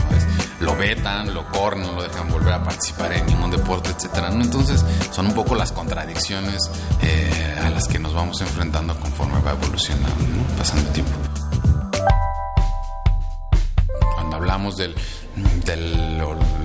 lo 0.61 0.74
vetan, 0.74 1.33
lo 1.33 1.47
corren, 1.47 1.83
no 1.83 1.93
lo 1.93 2.03
dejan 2.03 2.29
volver 2.29 2.55
a 2.55 2.64
participar 2.64 3.12
en 3.12 3.26
ningún 3.26 3.53
deporte, 3.53 3.91
etcétera. 3.91 4.31
¿no? 4.31 4.43
Entonces, 4.43 4.85
son 5.12 5.26
un 5.29 5.35
poco 5.35 5.55
las 5.55 5.70
contradicciones 5.70 6.59
eh, 7.03 7.57
a 7.64 7.70
las 7.70 7.87
que 7.87 8.01
nos 8.01 8.14
vamos 8.14 8.41
enfrentando 8.41 8.99
conforme 8.99 9.41
va 9.43 9.53
evolucionando, 9.53 10.16
pasando 10.57 10.89
el 10.89 10.93
tiempo. 10.93 11.12
Cuando 14.16 14.37
hablamos 14.37 14.76
del 14.76 14.97
de 15.64 15.76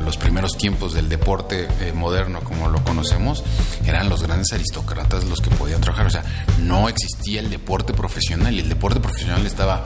los 0.04 0.18
primeros 0.18 0.58
tiempos 0.58 0.94
del 0.94 1.10
deporte 1.10 1.68
eh, 1.82 1.94
moderno 1.94 2.42
como 2.42 2.70
lo 2.70 2.84
conocemos, 2.84 3.44
eran 3.86 4.10
los 4.10 4.24
grandes 4.24 4.52
aristócratas 4.54 5.26
los 5.26 5.42
que 5.42 5.50
podían 5.52 5.82
trabajar. 5.82 6.08
O 6.08 6.10
sea, 6.10 6.24
no 6.62 6.90
existía 6.90 7.40
el 7.40 7.50
deporte 7.50 7.94
profesional 7.94 8.54
y 8.54 8.60
el 8.60 8.70
deporte 8.70 9.00
profesional 9.00 9.46
estaba 9.46 9.84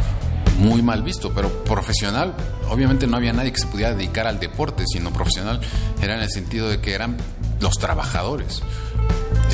muy 0.59 0.81
mal 0.81 1.03
visto, 1.03 1.33
pero 1.33 1.63
profesional, 1.63 2.33
obviamente 2.69 3.07
no 3.07 3.17
había 3.17 3.33
nadie 3.33 3.51
que 3.51 3.59
se 3.59 3.67
pudiera 3.67 3.93
dedicar 3.93 4.27
al 4.27 4.39
deporte, 4.39 4.83
sino 4.91 5.13
profesional 5.13 5.61
era 6.01 6.15
en 6.15 6.21
el 6.21 6.29
sentido 6.29 6.67
de 6.69 6.81
que 6.81 6.93
eran 6.93 7.17
los 7.59 7.77
trabajadores, 7.77 8.61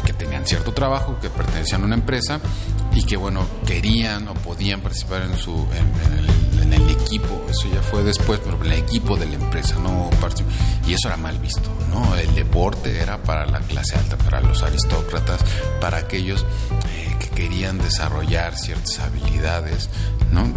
que 0.05 0.13
tenían 0.13 0.45
cierto 0.45 0.73
trabajo, 0.73 1.17
que 1.21 1.29
pertenecían 1.29 1.81
a 1.81 1.85
una 1.85 1.95
empresa 1.95 2.39
y 2.95 3.03
que, 3.03 3.17
bueno, 3.17 3.45
querían 3.65 4.27
o 4.27 4.33
podían 4.35 4.81
participar 4.81 5.23
en, 5.23 5.37
su, 5.37 5.67
en 6.61 6.73
el 6.73 6.89
equipo, 6.89 7.45
eso 7.49 7.67
ya 7.73 7.81
fue 7.81 8.03
después, 8.03 8.39
pero 8.43 8.61
el 8.63 8.71
equipo 8.73 9.15
de 9.17 9.25
la 9.27 9.35
empresa, 9.35 9.75
no 9.79 10.09
y 10.87 10.93
eso 10.93 11.07
era 11.07 11.17
mal 11.17 11.37
visto, 11.39 11.69
¿no? 11.89 12.15
El 12.15 12.33
deporte 12.35 12.99
era 13.01 13.21
para 13.21 13.45
la 13.45 13.59
clase 13.59 13.95
alta, 13.95 14.17
para 14.17 14.41
los 14.41 14.63
aristócratas, 14.63 15.41
para 15.79 15.97
aquellos 15.97 16.45
eh, 16.95 17.15
que 17.19 17.29
querían 17.29 17.77
desarrollar 17.77 18.57
ciertas 18.57 18.99
habilidades, 18.99 19.89
¿no? 20.31 20.51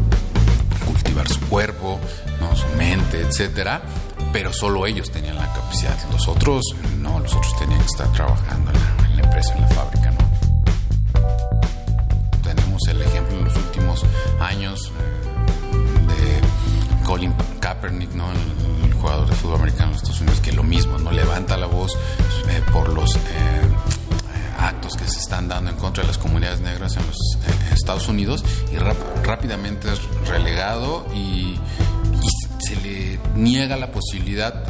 Cultivar 0.84 1.28
su 1.28 1.40
cuerpo, 1.40 2.00
¿no? 2.40 2.54
su 2.56 2.66
mente, 2.76 3.20
etcétera, 3.20 3.82
pero 4.32 4.52
solo 4.52 4.86
ellos 4.86 5.10
tenían 5.10 5.36
la 5.36 5.52
capacidad, 5.52 5.96
los 6.10 6.28
otros 6.28 6.62
no, 6.98 7.20
los 7.20 7.34
otros 7.34 7.56
tenían 7.58 7.80
que 7.80 7.86
estar 7.86 8.12
trabajando 8.12 8.70
en 8.70 8.78
la, 8.78 9.06
en 9.08 9.16
la 9.16 9.22
empresa, 9.24 9.54
en 9.54 9.60
la 9.62 9.68
fábrica, 9.68 10.10
¿no? 10.12 10.35
El 12.88 13.02
ejemplo 13.02 13.38
en 13.38 13.44
los 13.44 13.56
últimos 13.56 14.04
años 14.40 14.92
Colin 17.06 17.32
Kaepernick, 17.60 18.12
¿no? 18.14 18.26
El, 18.32 18.92
jugador 18.94 19.28
de 19.28 19.36
fútbol 19.36 19.56
americano 19.56 19.90
de 19.90 19.98
Estados 19.98 20.20
Unidos, 20.20 20.40
que 20.40 20.52
lo 20.52 20.64
mismo, 20.64 20.98
¿no? 20.98 21.12
Levanta 21.12 21.56
la 21.56 21.66
voz 21.66 21.96
eh, 22.48 22.62
por 22.72 22.88
los 22.88 23.14
eh, 23.14 23.20
actos 24.58 24.96
que 24.96 25.06
se 25.06 25.20
están 25.20 25.46
dando 25.48 25.70
en 25.70 25.76
contra 25.76 26.02
de 26.02 26.08
las 26.08 26.18
comunidades 26.18 26.60
negras 26.60 26.96
en 26.96 27.06
los 27.06 27.16
eh, 27.16 27.74
Estados 27.74 28.08
Unidos 28.08 28.44
y 28.72 28.78
rápidamente 28.78 29.92
es 29.92 30.00
relegado 30.26 31.06
y, 31.14 31.60
y 32.20 32.28
se 32.58 32.76
le 32.76 33.20
niega 33.36 33.76
la 33.76 33.92
posibilidad 33.92 34.64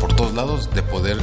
por 0.00 0.14
todos 0.14 0.34
lados 0.34 0.70
de 0.72 0.82
poder 0.82 1.18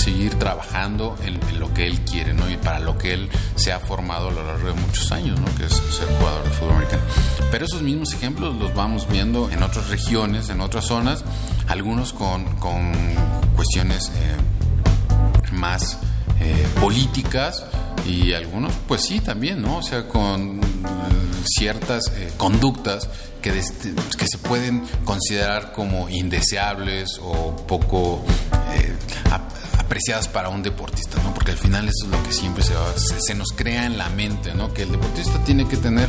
seguir 0.00 0.34
trabajando 0.36 1.16
en, 1.22 1.38
lo 1.60 1.72
que 1.74 1.86
él 1.86 2.00
quiere, 2.00 2.32
¿no? 2.32 2.50
Y 2.50 2.56
para 2.56 2.80
lo 2.80 2.96
que 2.96 3.12
él 3.12 3.28
se 3.54 3.72
ha 3.72 3.78
formado 3.78 4.28
a 4.28 4.32
lo 4.32 4.44
largo 4.44 4.68
de 4.68 4.74
muchos 4.74 5.12
años, 5.12 5.38
¿no? 5.38 5.46
Que 5.56 5.66
es 5.66 5.72
ser 5.72 6.08
jugador 6.18 6.44
de 6.44 6.50
fútbol 6.50 6.74
americano. 6.74 7.02
Pero 7.50 7.66
esos 7.66 7.82
mismos 7.82 8.12
ejemplos 8.14 8.56
los 8.56 8.74
vamos 8.74 9.06
viendo 9.08 9.50
en 9.50 9.62
otras 9.62 9.88
regiones, 9.88 10.48
en 10.48 10.60
otras 10.60 10.86
zonas, 10.86 11.24
algunos 11.68 12.12
con, 12.12 12.44
con 12.56 12.92
cuestiones 13.54 14.10
eh, 14.14 15.52
más 15.52 15.98
eh, 16.40 16.66
políticas 16.80 17.64
y 18.06 18.32
algunos, 18.32 18.72
pues 18.88 19.02
sí, 19.02 19.20
también, 19.20 19.60
¿no? 19.60 19.78
O 19.78 19.82
sea, 19.82 20.08
con 20.08 20.60
ciertas 21.44 22.10
eh, 22.16 22.32
conductas 22.38 23.08
que, 23.42 23.52
que 23.52 24.26
se 24.26 24.38
pueden 24.38 24.82
considerar 25.04 25.72
como 25.72 26.08
indeseables 26.08 27.18
o 27.22 27.54
poco 27.66 28.24
apreciadas 29.90 30.28
para 30.28 30.50
un 30.50 30.62
deportista, 30.62 31.20
¿no? 31.24 31.34
Porque 31.34 31.50
al 31.50 31.58
final 31.58 31.88
eso 31.88 32.06
es 32.06 32.12
lo 32.12 32.22
que 32.22 32.32
siempre 32.32 32.62
se, 32.62 32.74
se, 33.26 33.34
nos 33.34 33.48
crea 33.48 33.86
en 33.86 33.98
la 33.98 34.08
mente, 34.08 34.54
¿no? 34.54 34.72
Que 34.72 34.82
el 34.82 34.92
deportista 34.92 35.42
tiene 35.42 35.66
que 35.66 35.76
tener 35.76 36.08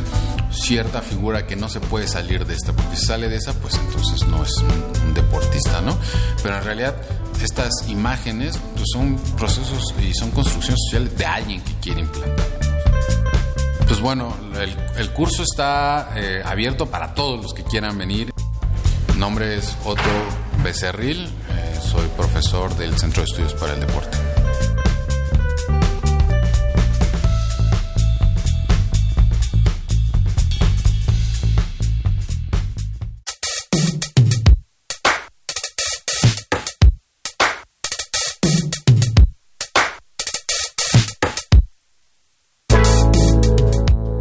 cierta 0.52 1.02
figura 1.02 1.48
que 1.48 1.56
no 1.56 1.68
se 1.68 1.80
puede 1.80 2.06
salir 2.06 2.46
de 2.46 2.54
esta, 2.54 2.72
porque 2.72 2.94
si 2.94 3.06
sale 3.06 3.28
de 3.28 3.38
esa, 3.38 3.54
pues 3.54 3.74
entonces 3.74 4.24
no 4.28 4.44
es 4.44 4.56
un, 4.58 5.14
deportista, 5.14 5.80
¿no? 5.80 5.98
Pero 6.44 6.58
en 6.58 6.64
realidad 6.64 6.94
estas 7.42 7.72
imágenes 7.88 8.56
pues 8.76 8.86
son 8.92 9.16
procesos 9.36 9.92
y 10.00 10.14
son 10.14 10.30
construcciones 10.30 10.78
sociales 10.84 11.18
de 11.18 11.26
alguien 11.26 11.60
que 11.60 11.74
quiere 11.80 12.02
implantar. 12.02 12.46
Pues 13.88 14.00
bueno, 14.00 14.32
el, 14.96 15.10
curso 15.10 15.42
está 15.42 16.12
eh, 16.14 16.40
abierto 16.44 16.86
para 16.86 17.14
todos 17.14 17.42
los 17.42 17.52
que 17.52 17.64
quieran 17.64 17.98
venir. 17.98 18.32
Mi 19.08 19.18
nombre 19.18 19.56
es 19.56 19.76
Otto 19.84 20.02
Becerril, 20.62 21.24
eh, 21.24 21.80
soy 21.80 22.06
profesor 22.16 22.74
del 22.76 22.96
Centro 22.98 23.22
de 23.22 23.26
Estudios 23.26 23.54
para 23.54 23.74
el 23.74 23.80
Deporte. 23.80 24.18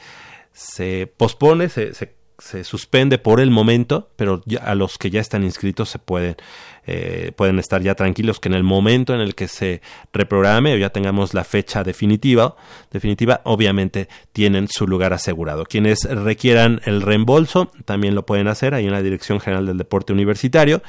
se 0.52 1.12
pospone, 1.16 1.68
se, 1.68 1.94
se, 1.94 2.14
se 2.38 2.64
suspende 2.64 3.18
por 3.18 3.40
el 3.40 3.50
momento, 3.50 4.10
pero 4.16 4.42
ya 4.44 4.60
a 4.60 4.74
los 4.74 4.98
que 4.98 5.10
ya 5.10 5.20
están 5.20 5.44
inscritos 5.44 5.88
se 5.88 5.98
pueden 5.98 6.36
eh, 6.86 7.32
pueden 7.36 7.58
estar 7.58 7.82
ya 7.82 7.94
tranquilos 7.94 8.40
que 8.40 8.48
en 8.48 8.54
el 8.54 8.64
momento 8.64 9.14
en 9.14 9.20
el 9.20 9.34
que 9.34 9.48
se 9.48 9.82
reprograme 10.12 10.74
o 10.74 10.76
ya 10.76 10.90
tengamos 10.90 11.34
la 11.34 11.44
fecha 11.44 11.84
definitiva, 11.84 12.56
definitiva, 12.90 13.40
obviamente 13.44 14.08
tienen 14.32 14.68
su 14.68 14.86
lugar 14.86 15.12
asegurado. 15.12 15.64
Quienes 15.64 16.04
requieran 16.04 16.80
el 16.84 17.02
reembolso 17.02 17.70
también 17.84 18.14
lo 18.14 18.26
pueden 18.26 18.48
hacer 18.48 18.74
ahí 18.74 18.86
en 18.86 18.92
la 18.92 19.02
Dirección 19.02 19.40
General 19.40 19.66
del 19.66 19.78
Deporte 19.78 20.12
Universitario. 20.12 20.82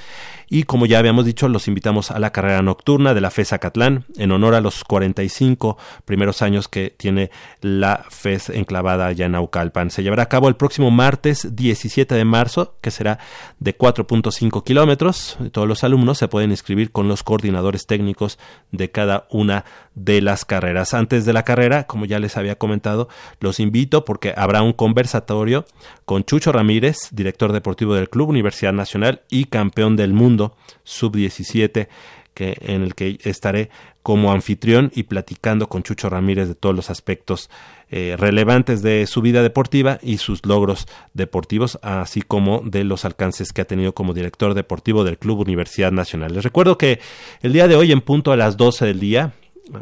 Y 0.49 0.63
como 0.63 0.85
ya 0.85 0.99
habíamos 0.99 1.25
dicho, 1.25 1.47
los 1.47 1.67
invitamos 1.67 2.11
a 2.11 2.19
la 2.19 2.31
carrera 2.31 2.61
nocturna 2.61 3.13
de 3.13 3.21
la 3.21 3.31
FES 3.31 3.53
Acatlán 3.53 4.05
en 4.17 4.31
honor 4.31 4.53
a 4.53 4.61
los 4.61 4.83
45 4.83 5.77
primeros 6.05 6.41
años 6.41 6.67
que 6.67 6.93
tiene 6.95 7.31
la 7.61 8.05
FES 8.09 8.49
enclavada 8.49 9.07
allá 9.07 9.25
en 9.25 9.31
Naucalpan. 9.31 9.89
Se 9.89 10.03
llevará 10.03 10.23
a 10.23 10.29
cabo 10.29 10.49
el 10.49 10.55
próximo 10.55 10.91
martes 10.91 11.55
17 11.55 12.13
de 12.13 12.25
marzo, 12.25 12.75
que 12.81 12.91
será 12.91 13.19
de 13.59 13.75
4.5 13.75 14.63
kilómetros. 14.63 15.37
Todos 15.51 15.67
los 15.67 15.82
alumnos 15.83 16.17
se 16.17 16.27
pueden 16.27 16.51
inscribir 16.51 16.91
con 16.91 17.07
los 17.07 17.23
coordinadores 17.23 17.85
técnicos 17.85 18.39
de 18.71 18.91
cada 18.91 19.27
una 19.29 19.65
de 19.95 20.21
las 20.21 20.45
carreras. 20.45 20.93
Antes 20.93 21.25
de 21.25 21.33
la 21.33 21.43
carrera, 21.43 21.85
como 21.85 22.05
ya 22.05 22.19
les 22.19 22.37
había 22.37 22.57
comentado, 22.57 23.09
los 23.39 23.59
invito 23.59 24.05
porque 24.05 24.33
habrá 24.35 24.61
un 24.61 24.73
conversatorio 24.73 25.65
con 26.05 26.23
Chucho 26.23 26.51
Ramírez, 26.51 27.09
director 27.11 27.51
deportivo 27.51 27.95
del 27.95 28.09
Club 28.09 28.29
Universidad 28.29 28.73
Nacional 28.73 29.21
y 29.29 29.45
campeón 29.45 29.95
del 29.95 30.13
mundo 30.13 30.55
sub-17 30.83 31.87
que, 32.33 32.57
en 32.61 32.81
el 32.81 32.95
que 32.95 33.19
estaré 33.23 33.69
como 34.03 34.33
anfitrión 34.33 34.91
y 34.93 35.03
platicando 35.03 35.67
con 35.67 35.81
Chucho 35.81 36.09
Ramírez 36.09 36.49
de 36.49 36.55
todos 36.55 36.75
los 36.75 36.89
aspectos 36.89 37.49
eh, 37.89 38.15
relevantes 38.17 38.81
de 38.81 39.07
su 39.07 39.21
vida 39.21 39.41
deportiva 39.41 39.97
y 40.01 40.17
sus 40.17 40.45
logros 40.45 40.87
deportivos, 41.13 41.79
así 41.81 42.21
como 42.21 42.61
de 42.65 42.83
los 42.83 43.05
alcances 43.05 43.53
que 43.53 43.61
ha 43.61 43.65
tenido 43.65 43.93
como 43.93 44.13
director 44.13 44.53
deportivo 44.53 45.05
del 45.05 45.17
Club 45.17 45.39
Universidad 45.39 45.93
Nacional. 45.93 46.33
Les 46.33 46.43
recuerdo 46.43 46.77
que 46.77 46.99
el 47.41 47.53
día 47.53 47.67
de 47.67 47.75
hoy, 47.75 47.93
en 47.93 48.01
punto 48.01 48.33
a 48.33 48.37
las 48.37 48.57
12 48.57 48.85
del 48.85 48.99
día, 48.99 49.33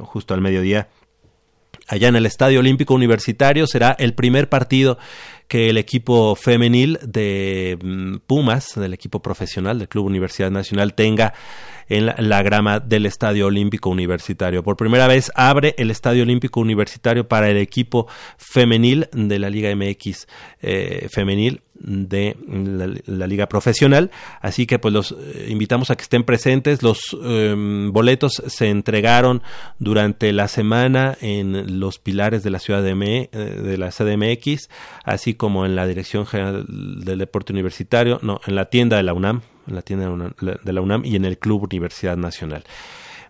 justo 0.04 0.36
al 0.36 0.42
mediodía, 0.42 0.90
allá 1.88 2.08
en 2.08 2.16
el 2.16 2.28
Estadio 2.28 2.60
Olímpico 2.60 2.94
Universitario, 2.94 3.66
será 3.66 3.96
el 3.98 4.14
primer 4.14 4.50
partido 4.50 5.00
que 5.48 5.70
el 5.70 5.78
equipo 5.78 6.36
femenil 6.36 6.98
de 7.04 7.78
mm, 7.82 8.18
Pumas, 8.28 8.76
del 8.76 8.94
equipo 8.94 9.22
profesional 9.22 9.80
del 9.80 9.90
Club 9.90 10.06
Universidad 10.06 10.52
Nacional, 10.52 10.94
tenga 10.94 11.34
en 11.92 12.06
la, 12.06 12.42
grama 12.42 12.80
del 12.80 13.06
Estadio 13.06 13.48
Olímpico 13.48 13.90
Universitario. 13.90 14.64
Por 14.64 14.78
primera 14.78 15.08
vez 15.08 15.30
abre 15.36 15.76
el 15.78 15.92
Estadio 15.92 16.24
Olímpico 16.24 16.62
Universitario 16.62 17.28
para 17.28 17.50
el 17.50 17.58
equipo 17.58 18.08
femenil 18.38 19.10
de 19.12 19.40
la 19.40 19.50
Liga 19.50 19.76
MX 19.76 20.26
eh, 20.62 21.10
femenil 21.12 21.62
de 21.84 22.38
la, 23.08 23.28
liga 23.28 23.48
profesional 23.48 24.12
así 24.42 24.66
que 24.66 24.80
pues 24.80 24.94
los 24.94 25.12
eh, 25.12 25.48
invitamos 25.50 25.90
a 25.92 25.96
que 25.96 26.04
estén 26.04 26.24
presentes 26.24 26.84
los 26.84 27.18
em, 27.24 27.92
boletos 27.92 28.42
se 28.48 28.70
entregaron 28.70 29.42
durante 29.80 30.32
la 30.34 30.48
semana 30.48 31.18
en 31.22 31.80
los 31.80 32.00
pilares 32.00 32.44
de 32.44 32.50
la 32.50 32.60
ciudad 32.60 32.84
de, 32.84 32.92
M, 32.92 33.30
eh, 33.32 33.38
de 33.38 33.78
la 33.78 33.90
CDMX 33.90 34.70
así 35.04 35.34
como 35.34 35.66
en 35.66 35.76
la 35.76 35.88
dirección 35.88 36.26
general 36.26 36.66
del 36.68 37.20
deporte 37.20 37.54
universitario 37.54 38.20
no 38.22 38.42
en 38.46 38.56
la 38.56 38.66
tienda 38.66 38.98
de 38.98 39.04
la 39.04 39.14
UNAM 39.14 39.42
en 39.68 39.76
la 39.76 39.82
tienda 39.82 40.10
de 40.64 40.74
la 40.74 40.82
UNAM 40.82 41.06
y 41.06 41.16
en 41.16 41.26
el 41.26 41.38
Club 41.38 41.64
Universidad 41.64 42.18
Nacional. 42.18 42.64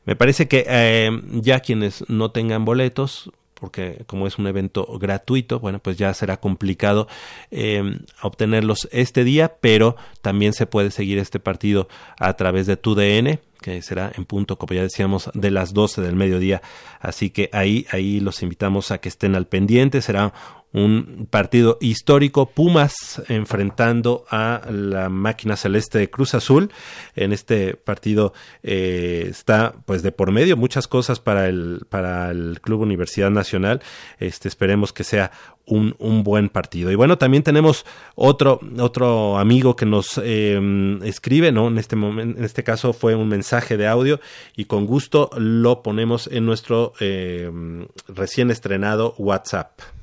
Me 0.05 0.15
parece 0.15 0.47
que 0.47 0.65
eh, 0.67 1.11
ya 1.33 1.59
quienes 1.59 2.03
no 2.09 2.31
tengan 2.31 2.65
boletos, 2.65 3.31
porque 3.61 4.03
como 4.07 4.25
es 4.25 4.39
un 4.39 4.47
evento 4.47 4.87
gratuito, 4.99 5.59
bueno, 5.59 5.77
pues 5.77 5.95
ya 5.95 6.11
será 6.15 6.37
complicado 6.37 7.07
eh, 7.51 7.99
obtenerlos 8.23 8.89
este 8.91 9.23
día, 9.23 9.53
pero 9.61 9.95
también 10.23 10.53
se 10.53 10.65
puede 10.65 10.89
seguir 10.89 11.19
este 11.19 11.39
partido 11.39 11.87
a 12.17 12.33
través 12.33 12.65
de 12.65 12.75
tu 12.75 12.95
DN, 12.95 13.39
que 13.61 13.83
será 13.83 14.11
en 14.15 14.25
punto, 14.25 14.57
como 14.57 14.73
ya 14.73 14.81
decíamos, 14.81 15.29
de 15.35 15.51
las 15.51 15.75
12 15.75 16.01
del 16.01 16.15
mediodía. 16.15 16.63
Así 16.99 17.29
que 17.29 17.51
ahí, 17.53 17.85
ahí 17.91 18.19
los 18.19 18.41
invitamos 18.41 18.89
a 18.89 18.97
que 18.97 19.09
estén 19.09 19.35
al 19.35 19.45
pendiente. 19.45 20.01
Será 20.01 20.33
un 20.73 21.27
partido 21.29 21.77
histórico, 21.81 22.49
Pumas 22.49 23.21
enfrentando 23.27 24.25
a 24.29 24.61
la 24.69 25.09
máquina 25.09 25.55
celeste 25.55 25.99
de 25.99 26.09
Cruz 26.09 26.33
Azul. 26.33 26.71
En 27.15 27.33
este 27.33 27.75
partido 27.75 28.33
eh, 28.63 29.27
está 29.29 29.73
pues 29.85 30.01
de 30.01 30.11
por 30.11 30.31
medio 30.31 30.55
muchas 30.55 30.87
cosas 30.87 31.19
para 31.19 31.47
el, 31.47 31.81
para 31.89 32.31
el 32.31 32.59
Club 32.61 32.81
Universidad 32.81 33.31
Nacional. 33.31 33.81
Este, 34.19 34.47
esperemos 34.47 34.93
que 34.93 35.03
sea 35.03 35.31
un, 35.65 35.95
un, 35.99 36.23
buen 36.23 36.49
partido. 36.49 36.91
Y 36.91 36.95
bueno, 36.95 37.17
también 37.17 37.43
tenemos 37.43 37.85
otro, 38.15 38.59
otro 38.79 39.37
amigo 39.37 39.75
que 39.75 39.85
nos 39.85 40.19
em, 40.23 41.01
escribe, 41.03 41.51
¿no? 41.51 41.67
En 41.67 41.77
este 41.77 41.95
momento, 41.95 42.39
en 42.39 42.45
este 42.45 42.63
caso 42.63 42.93
fue 42.93 43.15
un 43.15 43.27
mensaje 43.27 43.77
de 43.77 43.87
audio 43.87 44.19
y 44.55 44.65
con 44.65 44.85
gusto 44.85 45.29
lo 45.37 45.83
ponemos 45.83 46.27
en 46.27 46.45
nuestro 46.45 46.93
em, 46.99 47.87
recién 48.07 48.51
estrenado 48.51 49.15
WhatsApp. 49.17 50.00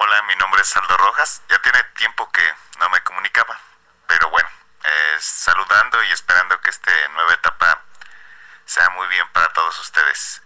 Hola, 0.00 0.22
mi 0.28 0.36
nombre 0.36 0.62
es 0.62 0.76
Aldo 0.76 0.96
Rojas. 0.96 1.42
Ya 1.50 1.60
tiene 1.60 1.78
tiempo 1.96 2.30
que 2.30 2.42
no 2.78 2.88
me 2.90 3.00
comunicaba, 3.02 3.58
pero 4.06 4.30
bueno, 4.30 4.48
saludando 5.18 5.98
y 6.08 6.12
esperando 6.12 6.60
que 6.60 6.70
esta 6.70 6.92
nueva 7.14 7.34
etapa 7.34 7.82
sea 8.64 8.90
muy 8.90 9.08
bien 9.08 9.26
para 9.32 9.52
todos 9.52 9.76
ustedes. 9.80 10.40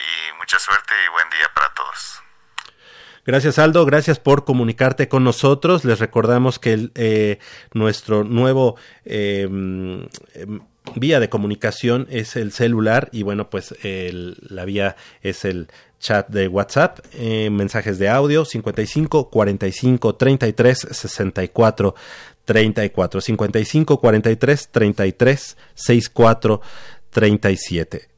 Y 0.00 0.36
mucha 0.38 0.58
suerte 0.58 0.92
y 1.04 1.08
buen 1.08 1.30
día 1.30 1.48
para 1.54 1.72
todos. 1.72 2.20
Gracias 3.24 3.60
Aldo, 3.60 3.84
gracias 3.84 4.18
por 4.18 4.44
comunicarte 4.44 5.08
con 5.08 5.22
nosotros. 5.22 5.84
Les 5.84 6.00
recordamos 6.00 6.58
que 6.58 6.90
eh, 6.96 7.38
nuestro 7.72 8.24
nuevo 8.24 8.76
em, 9.04 10.08
em, 10.34 10.66
vía 10.94 11.20
de 11.20 11.28
comunicación 11.28 12.06
es 12.10 12.36
el 12.36 12.52
celular 12.52 13.08
y 13.12 13.22
bueno 13.22 13.50
pues 13.50 13.74
la 13.82 14.64
vía 14.64 14.96
es 15.22 15.44
el 15.44 15.68
chat 16.00 16.28
de 16.28 16.48
WhatsApp, 16.48 16.98
eh, 17.12 17.50
mensajes 17.50 17.98
de 17.98 18.08
audio 18.08 18.44
55 18.44 19.30
45 19.30 20.14
33 20.16 20.78
64 20.90 21.94
34 22.44 23.20
55 23.20 24.00
43 24.00 24.68
33 24.72 25.56
64 25.74 26.60
37. 27.10 28.08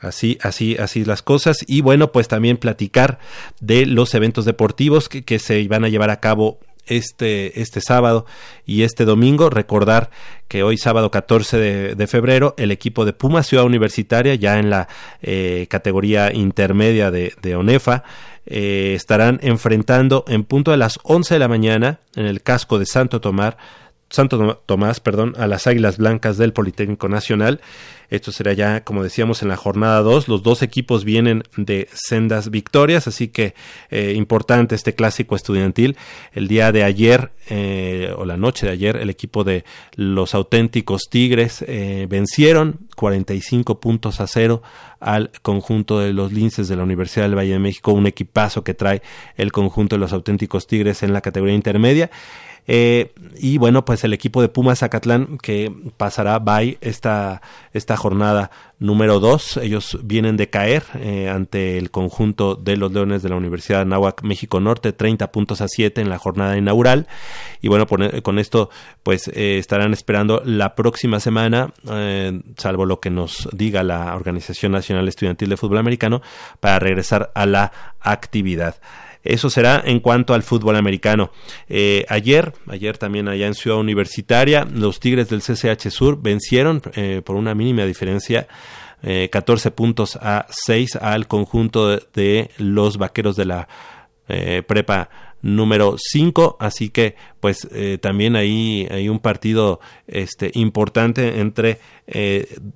Así, 0.00 0.38
así, 0.42 0.76
así 0.76 1.04
las 1.04 1.22
cosas. 1.22 1.64
Y 1.66 1.80
bueno, 1.80 2.12
pues 2.12 2.28
también 2.28 2.58
platicar 2.58 3.20
de 3.60 3.86
los 3.86 4.12
eventos 4.14 4.44
deportivos 4.44 5.08
que, 5.08 5.24
que 5.24 5.38
se 5.38 5.66
van 5.68 5.84
a 5.84 5.88
llevar 5.88 6.10
a 6.10 6.20
cabo 6.20 6.58
este, 6.86 7.60
este 7.60 7.80
sábado 7.80 8.26
y 8.66 8.82
este 8.82 9.04
domingo. 9.04 9.50
Recordar 9.50 10.10
que 10.48 10.62
hoy 10.62 10.78
sábado 10.78 11.10
14 11.10 11.94
de, 11.94 12.06
febrero 12.06 12.54
el 12.58 12.70
equipo 12.70 13.04
de 13.04 13.12
Puma 13.12 13.42
Ciudad 13.42 13.64
Universitaria, 13.64 14.34
ya 14.34 14.58
en 14.58 14.70
la 14.70 14.88
eh, 15.22 15.66
categoría 15.68 16.32
intermedia 16.32 17.10
de, 17.10 17.56
ONEFA, 17.56 18.04
eh, 18.46 18.92
estarán 18.94 19.40
enfrentando 19.42 20.24
en 20.28 20.44
punto 20.44 20.70
de 20.70 20.76
las 20.76 20.98
11 21.02 21.34
de 21.34 21.40
la 21.40 21.48
mañana 21.48 22.00
en 22.14 22.26
el 22.26 22.42
casco 22.42 22.78
de 22.78 22.86
Santo 22.86 23.20
Tomás 23.20 23.56
Santo 24.14 24.62
Tomás, 24.66 25.00
perdón, 25.00 25.34
a 25.38 25.48
las 25.48 25.66
Águilas 25.66 25.98
Blancas 25.98 26.38
del 26.38 26.52
Politécnico 26.52 27.08
Nacional. 27.08 27.60
Esto 28.10 28.32
será 28.32 28.52
ya, 28.52 28.84
como 28.84 29.02
decíamos, 29.02 29.42
en 29.42 29.48
la 29.48 29.56
jornada 29.56 30.00
2. 30.00 30.28
Los 30.28 30.42
dos 30.42 30.62
equipos 30.62 31.04
vienen 31.04 31.42
de 31.56 31.88
sendas 31.92 32.50
victorias, 32.50 33.06
así 33.06 33.28
que 33.28 33.54
eh, 33.90 34.14
importante 34.16 34.74
este 34.74 34.94
clásico 34.94 35.36
estudiantil. 35.36 35.96
El 36.32 36.48
día 36.48 36.72
de 36.72 36.84
ayer, 36.84 37.32
eh, 37.48 38.12
o 38.16 38.24
la 38.24 38.36
noche 38.36 38.66
de 38.66 38.72
ayer, 38.72 38.96
el 38.96 39.10
equipo 39.10 39.44
de 39.44 39.64
los 39.96 40.34
auténticos 40.34 41.08
Tigres 41.10 41.64
eh, 41.66 42.06
vencieron 42.08 42.80
45 42.96 43.80
puntos 43.80 44.20
a 44.20 44.26
cero 44.26 44.62
al 45.00 45.30
conjunto 45.42 45.98
de 46.00 46.12
los 46.12 46.32
linces 46.32 46.66
de 46.68 46.76
la 46.76 46.82
Universidad 46.82 47.26
del 47.26 47.36
Valle 47.36 47.52
de 47.52 47.58
México, 47.58 47.92
un 47.92 48.06
equipazo 48.06 48.64
que 48.64 48.72
trae 48.72 49.02
el 49.36 49.52
conjunto 49.52 49.96
de 49.96 50.00
los 50.00 50.12
auténticos 50.12 50.66
Tigres 50.66 51.02
en 51.02 51.12
la 51.12 51.20
categoría 51.20 51.54
intermedia. 51.54 52.10
Eh, 52.66 53.12
y 53.36 53.58
bueno, 53.58 53.84
pues 53.84 54.04
el 54.04 54.12
equipo 54.12 54.40
de 54.40 54.48
Pumas 54.48 54.78
Zacatlán 54.78 55.38
que 55.38 55.72
pasará 55.96 56.38
by 56.38 56.78
esta, 56.80 57.42
esta 57.72 57.96
jornada 57.96 58.50
número 58.78 59.20
2. 59.20 59.58
Ellos 59.58 59.98
vienen 60.02 60.36
de 60.36 60.48
caer 60.48 60.84
eh, 60.98 61.28
ante 61.28 61.78
el 61.78 61.90
conjunto 61.90 62.54
de 62.54 62.76
los 62.76 62.92
Leones 62.92 63.22
de 63.22 63.28
la 63.28 63.36
Universidad 63.36 63.78
de 63.78 63.82
Anáhuac, 63.82 64.22
México 64.22 64.60
Norte, 64.60 64.92
30 64.92 65.30
puntos 65.30 65.60
a 65.60 65.68
7 65.68 66.00
en 66.00 66.08
la 66.08 66.18
jornada 66.18 66.56
inaugural. 66.56 67.06
Y 67.60 67.68
bueno, 67.68 67.86
con 67.86 68.38
esto 68.38 68.70
pues 69.02 69.28
eh, 69.28 69.58
estarán 69.58 69.92
esperando 69.92 70.42
la 70.44 70.74
próxima 70.74 71.20
semana, 71.20 71.72
salvo 72.56 72.86
lo 72.86 73.00
que 73.00 73.10
nos 73.10 73.48
diga 73.52 73.82
la 73.82 74.14
Organización 74.14 74.72
Nacional 74.72 75.08
Estudiantil 75.08 75.50
de 75.50 75.56
Fútbol 75.56 75.78
Americano, 75.78 76.22
para 76.60 76.78
regresar 76.78 77.30
a 77.34 77.46
la 77.46 77.72
actividad. 78.00 78.76
Eso 79.24 79.48
será 79.48 79.82
en 79.84 80.00
cuanto 80.00 80.34
al 80.34 80.42
fútbol 80.42 80.76
americano. 80.76 81.30
Eh, 81.68 82.04
ayer, 82.08 82.52
ayer 82.68 82.98
también 82.98 83.26
allá 83.28 83.46
en 83.46 83.54
Ciudad 83.54 83.78
Universitaria, 83.78 84.66
los 84.70 85.00
Tigres 85.00 85.30
del 85.30 85.40
CCH 85.40 85.90
Sur 85.90 86.20
vencieron 86.20 86.82
eh, 86.94 87.22
por 87.24 87.36
una 87.36 87.54
mínima 87.54 87.84
diferencia. 87.84 88.46
14 89.30 89.68
eh, 89.68 89.70
puntos 89.70 90.16
a 90.16 90.46
6 90.48 90.96
al 90.96 91.26
conjunto 91.26 91.98
de, 91.98 92.50
los 92.56 92.96
vaqueros 92.96 93.36
de 93.36 93.44
la 93.44 93.68
prepa 94.66 95.10
número 95.42 95.96
5 95.98 96.56
así 96.58 96.88
que 96.88 97.14
pues 97.38 97.68
también 98.00 98.34
ahí 98.34 98.88
hay 98.90 99.10
un 99.10 99.18
partido 99.18 99.80
este 100.06 100.50
importante 100.54 101.40
entre 101.40 101.80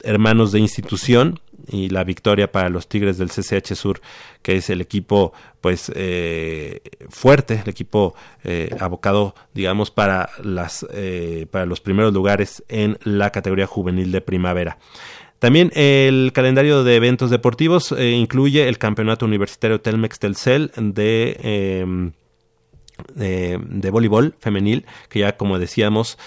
hermanos 0.02 0.52
de 0.52 0.58
institución 0.58 1.40
y 1.68 1.88
la 1.88 2.04
victoria 2.04 2.50
para 2.50 2.68
los 2.68 2.88
Tigres 2.88 3.18
del 3.18 3.30
CCH 3.30 3.74
Sur, 3.74 4.00
que 4.42 4.56
es 4.56 4.70
el 4.70 4.80
equipo 4.80 5.32
pues 5.60 5.90
eh, 5.94 6.80
fuerte, 7.08 7.60
el 7.62 7.68
equipo 7.68 8.14
eh, 8.44 8.74
abocado 8.80 9.34
digamos 9.54 9.90
para 9.90 10.30
las 10.42 10.86
eh, 10.92 11.46
para 11.50 11.66
los 11.66 11.80
primeros 11.80 12.12
lugares 12.12 12.62
en 12.68 12.98
la 13.04 13.30
categoría 13.30 13.66
juvenil 13.66 14.12
de 14.12 14.20
primavera. 14.20 14.78
También 15.38 15.70
el 15.74 16.32
calendario 16.34 16.82
de 16.82 16.96
eventos 16.96 17.30
deportivos 17.30 17.92
incluye 17.96 18.68
el 18.68 18.78
campeonato 18.78 19.24
universitario 19.24 19.80
Telmex 19.80 20.18
Telcel 20.18 20.72
de, 20.76 21.36
em, 21.78 22.12
de, 23.14 23.60
de 23.62 23.90
voleibol 23.90 24.34
femenil, 24.40 24.84
que 25.08 25.20
ya 25.20 25.36
como 25.36 25.60
decíamos 25.60 26.18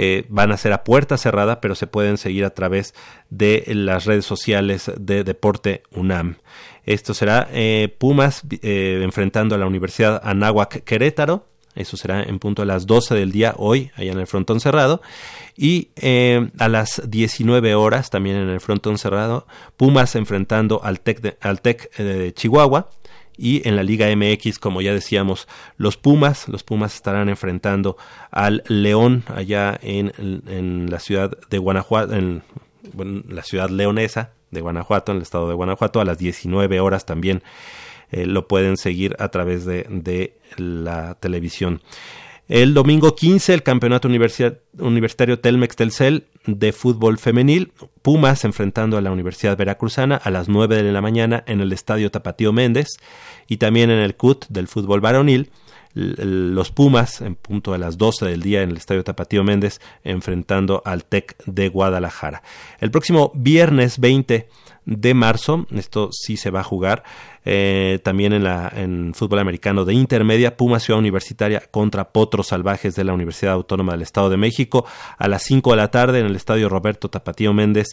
eh, 0.00 0.26
van 0.28 0.52
a 0.52 0.56
ser 0.56 0.72
a 0.72 0.84
puerta 0.84 1.16
cerrada, 1.16 1.60
pero 1.60 1.74
se 1.74 1.88
pueden 1.88 2.18
seguir 2.18 2.44
a 2.44 2.50
través 2.50 2.94
de 3.30 3.64
las 3.66 4.04
redes 4.04 4.24
sociales 4.24 4.92
de 4.96 5.24
Deporte 5.24 5.82
UNAM. 5.90 6.36
Esto 6.86 7.14
será 7.14 7.48
eh, 7.50 7.92
Pumas 7.98 8.42
eh, 8.62 9.00
enfrentando 9.02 9.56
a 9.56 9.58
la 9.58 9.66
Universidad 9.66 10.20
Anáhuac 10.22 10.84
Querétaro. 10.84 11.48
Eso 11.74 11.96
será 11.96 12.22
en 12.22 12.38
punto 12.38 12.62
a 12.62 12.64
las 12.64 12.86
12 12.86 13.16
del 13.16 13.32
día 13.32 13.54
hoy, 13.56 13.90
allá 13.96 14.12
en 14.12 14.20
el 14.20 14.28
frontón 14.28 14.60
cerrado. 14.60 15.02
Y 15.56 15.88
a 16.58 16.68
las 16.68 17.02
19 17.10 17.74
horas, 17.74 18.10
también 18.10 18.36
en 18.36 18.50
el 18.50 18.60
frontón 18.60 18.98
cerrado, 18.98 19.48
Pumas 19.76 20.14
enfrentando 20.14 20.80
al 20.84 21.00
TEC 21.00 21.20
de, 21.20 21.38
al 21.40 21.60
TEC 21.60 21.96
de 21.96 22.32
Chihuahua 22.34 22.88
y 23.38 23.66
en 23.66 23.76
la 23.76 23.84
Liga 23.84 24.08
MX, 24.14 24.58
como 24.58 24.82
ya 24.82 24.92
decíamos, 24.92 25.46
los 25.76 25.96
Pumas, 25.96 26.48
los 26.48 26.64
Pumas 26.64 26.96
estarán 26.96 27.28
enfrentando 27.28 27.96
al 28.32 28.64
León 28.66 29.22
allá 29.34 29.78
en, 29.80 30.12
en 30.18 30.90
la 30.90 30.98
ciudad 30.98 31.38
de 31.48 31.58
Guanajuato, 31.58 32.14
en 32.14 32.42
la 33.28 33.42
ciudad 33.44 33.70
leonesa 33.70 34.32
de 34.50 34.60
Guanajuato, 34.60 35.12
en 35.12 35.18
el 35.18 35.22
estado 35.22 35.48
de 35.48 35.54
Guanajuato, 35.54 36.00
a 36.00 36.04
las 36.04 36.18
19 36.18 36.80
horas 36.80 37.06
también 37.06 37.42
eh, 38.10 38.26
lo 38.26 38.48
pueden 38.48 38.76
seguir 38.76 39.14
a 39.18 39.28
través 39.28 39.64
de, 39.64 39.86
de 39.88 40.36
la 40.56 41.14
televisión. 41.14 41.80
El 42.48 42.72
domingo 42.72 43.14
15, 43.14 43.52
el 43.52 43.62
campeonato 43.62 44.08
universitario 44.08 45.38
Telmex 45.38 45.76
Telcel 45.76 46.26
de 46.48 46.72
fútbol 46.72 47.18
femenil, 47.18 47.72
Pumas 48.00 48.44
enfrentando 48.44 48.96
a 48.96 49.02
la 49.02 49.12
Universidad 49.12 49.56
Veracruzana 49.56 50.16
a 50.16 50.30
las 50.30 50.48
9 50.48 50.82
de 50.82 50.92
la 50.92 51.02
mañana 51.02 51.44
en 51.46 51.60
el 51.60 51.72
Estadio 51.72 52.10
Tapatío 52.10 52.54
Méndez 52.54 52.96
y 53.46 53.58
también 53.58 53.90
en 53.90 53.98
el 53.98 54.16
CUT 54.16 54.46
del 54.48 54.66
fútbol 54.66 55.00
varonil, 55.00 55.50
los 55.92 56.70
Pumas 56.70 57.20
en 57.20 57.34
punto 57.34 57.72
de 57.72 57.78
las 57.78 57.98
12 57.98 58.24
del 58.24 58.40
día 58.40 58.62
en 58.62 58.70
el 58.70 58.78
Estadio 58.78 59.04
Tapatío 59.04 59.44
Méndez 59.44 59.80
enfrentando 60.04 60.80
al 60.86 61.04
TEC 61.04 61.36
de 61.44 61.68
Guadalajara. 61.68 62.42
El 62.80 62.90
próximo 62.90 63.30
viernes 63.34 63.98
20 63.98 64.48
de 64.88 65.12
marzo, 65.12 65.66
esto 65.74 66.08
sí 66.12 66.38
se 66.38 66.50
va 66.50 66.60
a 66.60 66.64
jugar, 66.64 67.04
eh, 67.44 67.98
también 68.02 68.32
en, 68.32 68.42
la, 68.42 68.72
en 68.74 69.12
fútbol 69.14 69.38
americano 69.38 69.84
de 69.84 69.92
intermedia, 69.92 70.56
Puma 70.56 70.80
Ciudad 70.80 70.98
Universitaria 70.98 71.62
contra 71.70 72.10
Potros 72.10 72.48
Salvajes 72.48 72.94
de 72.94 73.04
la 73.04 73.12
Universidad 73.12 73.52
Autónoma 73.52 73.92
del 73.92 74.02
Estado 74.02 74.30
de 74.30 74.38
México 74.38 74.86
a 75.18 75.28
las 75.28 75.42
5 75.42 75.70
de 75.72 75.76
la 75.76 75.90
tarde 75.90 76.20
en 76.20 76.26
el 76.26 76.36
Estadio 76.36 76.70
Roberto 76.70 77.10
Tapatío 77.10 77.52
Méndez. 77.52 77.88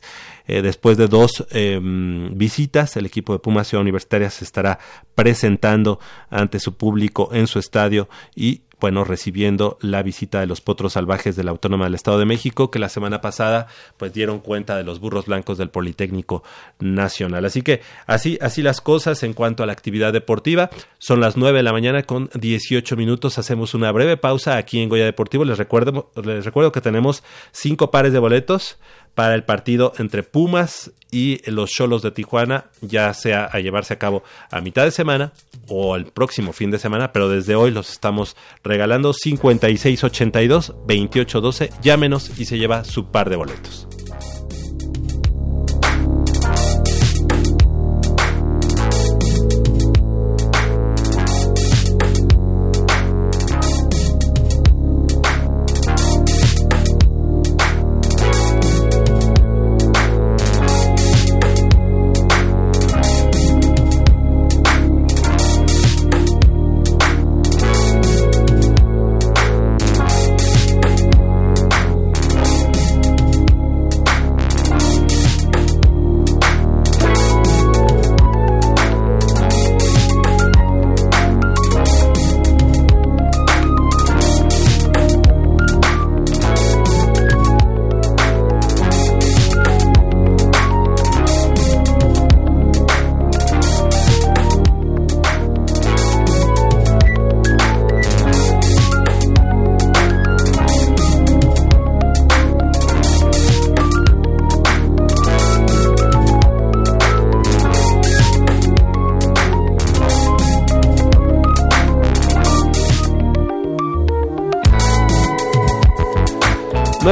Eh, 0.48 0.62
después 0.62 0.98
de 0.98 1.08
dos 1.08 1.46
em, 1.52 2.34
visitas, 2.38 2.96
el 2.96 3.06
equipo 3.06 3.34
de 3.34 3.40
Puma 3.40 3.66
Ciudad 3.66 3.82
Universitaria 3.82 4.30
se 4.30 4.46
estará 4.46 4.80
presentando 5.16 6.00
ante 6.30 6.60
su 6.60 6.78
público 6.78 7.30
en 7.34 7.48
su 7.48 7.60
estadio 7.60 8.08
y 8.36 8.62
bueno, 8.80 9.04
recibiendo 9.04 9.78
la 9.82 10.04
visita 10.04 10.40
de 10.40 10.48
los 10.48 10.62
potros 10.62 10.94
salvajes 10.94 11.36
de 11.36 11.44
la 11.44 11.52
Autónoma 11.52 11.86
del 11.86 11.96
Estado 11.96 12.20
de 12.20 12.26
México, 12.26 12.72
que 12.72 12.80
la 12.80 12.90
semana 12.90 13.22
pasada 13.22 13.68
pues 13.98 14.14
dieron 14.14 14.40
cuenta 14.40 14.76
de 14.78 14.84
los 14.84 15.00
burros 15.00 15.26
blancos 15.26 15.58
del 15.58 15.70
Politécnico 15.70 16.44
Nacional. 16.80 17.46
Así 17.46 17.62
que 17.62 17.82
así, 18.08 18.38
así 18.42 18.62
las 18.62 18.82
cosas 18.82 19.24
en 19.24 19.34
cuanto 19.34 19.64
a 19.64 19.66
la 19.66 19.74
actividad 19.74 20.14
deportiva. 20.14 20.70
Son 20.98 21.20
las 21.20 21.38
9 21.38 21.58
de 21.58 21.64
la 21.64 21.72
mañana 21.72 22.04
con 22.04 22.30
18 22.34 22.96
minutos. 22.96 23.38
Hacemos 23.38 23.74
una 23.74 23.92
breve 23.92 24.18
pausa 24.18 24.58
aquí 24.58 24.82
en 24.82 24.90
Goya 24.90 25.06
Deportivo. 25.06 25.46
Les 25.46 25.58
recuerdo, 25.58 26.12
les 26.24 26.46
recuerdo 26.46 26.72
que 26.72 26.82
tenemos 26.82 27.24
cinco 27.52 27.92
pares 27.92 28.14
de 28.14 28.20
boletos 28.20 28.78
para 29.16 29.34
el 29.34 29.44
partido 29.44 29.94
entre 29.98 30.24
Pumas 30.24 30.92
y 31.10 31.40
los 31.50 31.72
Cholos 31.72 32.02
de 32.02 32.12
Tijuana, 32.12 32.66
ya 32.82 33.14
sea 33.14 33.46
a 33.46 33.60
llevarse 33.60 33.94
a 33.94 34.00
cabo 34.00 34.24
a 34.52 34.62
mitad 34.62 34.84
de 34.84 34.92
semana 34.92 35.32
o 35.68 35.96
el 35.96 36.06
próximo 36.06 36.54
fin 36.54 36.72
de 36.72 36.80
semana, 36.80 37.14
pero 37.14 37.30
desde 37.30 37.56
hoy 37.56 37.72
los 37.72 37.92
estamos 37.92 38.36
regalando 38.64 39.14
5682 39.14 40.68
2812, 40.68 41.72
llámenos 41.82 42.38
y 42.38 42.46
se 42.46 42.58
lleva 42.58 42.84
su 42.84 43.12
par 43.12 43.30
de 43.30 43.38
boletos. 43.38 43.88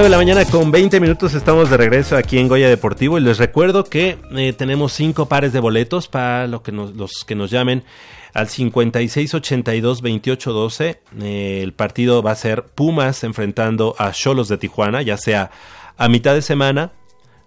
9 0.04 0.10
de 0.10 0.18
la 0.18 0.18
mañana 0.18 0.44
con 0.52 0.70
20 0.70 1.00
minutos 1.00 1.34
estamos 1.34 1.70
de 1.70 1.78
regreso 1.78 2.18
aquí 2.18 2.38
en 2.38 2.50
Goya 2.50 2.68
Deportivo 2.68 3.18
y 3.18 3.22
les 3.22 3.38
recuerdo 3.38 3.86
que 3.86 4.18
eh, 4.36 4.52
tenemos 4.52 4.92
cinco 4.92 5.30
pares 5.30 5.54
de 5.54 5.62
boletos 5.62 6.10
para 6.10 6.46
lo 6.46 6.62
que 6.62 6.74
nos, 6.74 6.94
los 6.94 7.24
que 7.26 7.36
nos 7.36 7.52
llamen 7.52 7.86
al 8.34 8.50
5682-2812. 8.50 10.98
Eh, 11.22 11.62
el 11.64 11.72
partido 11.72 12.22
va 12.22 12.32
a 12.32 12.36
ser 12.36 12.66
Pumas 12.66 13.24
enfrentando 13.24 13.96
a 13.98 14.12
Cholos 14.12 14.50
de 14.50 14.58
Tijuana, 14.58 15.02
ya 15.04 15.16
sea 15.16 15.52
a 15.96 16.10
mitad 16.10 16.34
de 16.34 16.42
semana 16.42 16.92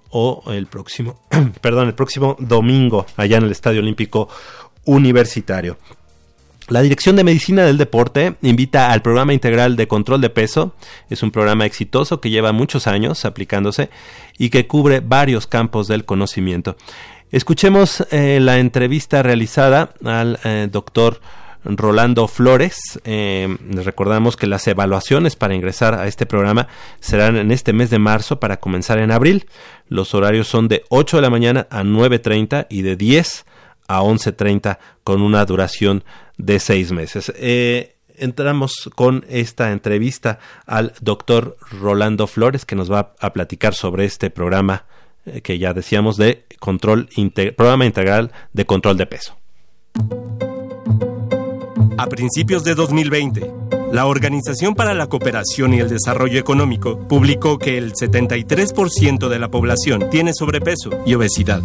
o 0.08 0.42
el 0.46 0.66
próximo, 0.66 1.20
perdón, 1.60 1.88
el 1.88 1.94
próximo 1.94 2.36
domingo 2.38 3.04
allá 3.18 3.36
en 3.36 3.44
el 3.44 3.50
Estadio 3.50 3.80
Olímpico 3.80 4.30
Universitario. 4.86 5.76
La 6.68 6.82
Dirección 6.82 7.14
de 7.14 7.22
Medicina 7.22 7.64
del 7.64 7.78
Deporte 7.78 8.34
invita 8.42 8.90
al 8.90 9.00
programa 9.00 9.32
integral 9.32 9.76
de 9.76 9.86
control 9.86 10.20
de 10.20 10.30
peso. 10.30 10.74
Es 11.08 11.22
un 11.22 11.30
programa 11.30 11.64
exitoso 11.64 12.20
que 12.20 12.30
lleva 12.30 12.50
muchos 12.50 12.88
años 12.88 13.24
aplicándose 13.24 13.88
y 14.36 14.50
que 14.50 14.66
cubre 14.66 14.98
varios 14.98 15.46
campos 15.46 15.86
del 15.86 16.04
conocimiento. 16.04 16.76
Escuchemos 17.30 18.04
eh, 18.10 18.40
la 18.40 18.58
entrevista 18.58 19.22
realizada 19.22 19.90
al 20.04 20.40
eh, 20.42 20.68
doctor 20.68 21.20
Rolando 21.64 22.26
Flores. 22.26 23.00
Eh, 23.04 23.56
recordamos 23.70 24.36
que 24.36 24.48
las 24.48 24.66
evaluaciones 24.66 25.36
para 25.36 25.54
ingresar 25.54 25.94
a 25.94 26.08
este 26.08 26.26
programa 26.26 26.66
serán 26.98 27.36
en 27.36 27.52
este 27.52 27.74
mes 27.74 27.90
de 27.90 28.00
marzo 28.00 28.40
para 28.40 28.58
comenzar 28.58 28.98
en 28.98 29.12
abril. 29.12 29.46
Los 29.88 30.14
horarios 30.14 30.48
son 30.48 30.66
de 30.66 30.82
8 30.88 31.18
de 31.18 31.22
la 31.22 31.30
mañana 31.30 31.68
a 31.70 31.84
9.30 31.84 32.66
y 32.68 32.82
de 32.82 32.96
10 32.96 33.44
a 33.44 33.55
11.30 33.88 34.78
con 35.04 35.22
una 35.22 35.44
duración 35.44 36.04
de 36.36 36.58
seis 36.58 36.92
meses. 36.92 37.32
Eh, 37.36 37.96
entramos 38.16 38.90
con 38.94 39.24
esta 39.28 39.72
entrevista 39.72 40.38
al 40.66 40.92
doctor 41.00 41.56
Rolando 41.70 42.26
Flores 42.26 42.64
que 42.64 42.76
nos 42.76 42.90
va 42.90 43.14
a 43.20 43.32
platicar 43.32 43.74
sobre 43.74 44.04
este 44.04 44.30
programa 44.30 44.84
eh, 45.26 45.40
que 45.40 45.58
ya 45.58 45.72
decíamos 45.74 46.16
de 46.16 46.44
control 46.58 47.08
programa 47.56 47.84
integral 47.84 48.32
de 48.52 48.66
control 48.66 48.96
de 48.96 49.06
peso. 49.06 49.36
A 51.98 52.06
principios 52.08 52.62
de 52.62 52.74
2020, 52.74 53.50
la 53.92 54.06
Organización 54.06 54.74
para 54.74 54.94
la 54.94 55.06
Cooperación 55.06 55.74
y 55.74 55.80
el 55.80 55.88
Desarrollo 55.88 56.38
Económico 56.38 56.98
publicó 57.08 57.58
que 57.58 57.78
el 57.78 57.94
73% 57.94 59.28
de 59.28 59.38
la 59.38 59.50
población 59.50 60.10
tiene 60.10 60.32
sobrepeso 60.34 60.90
y 61.06 61.14
obesidad. 61.14 61.62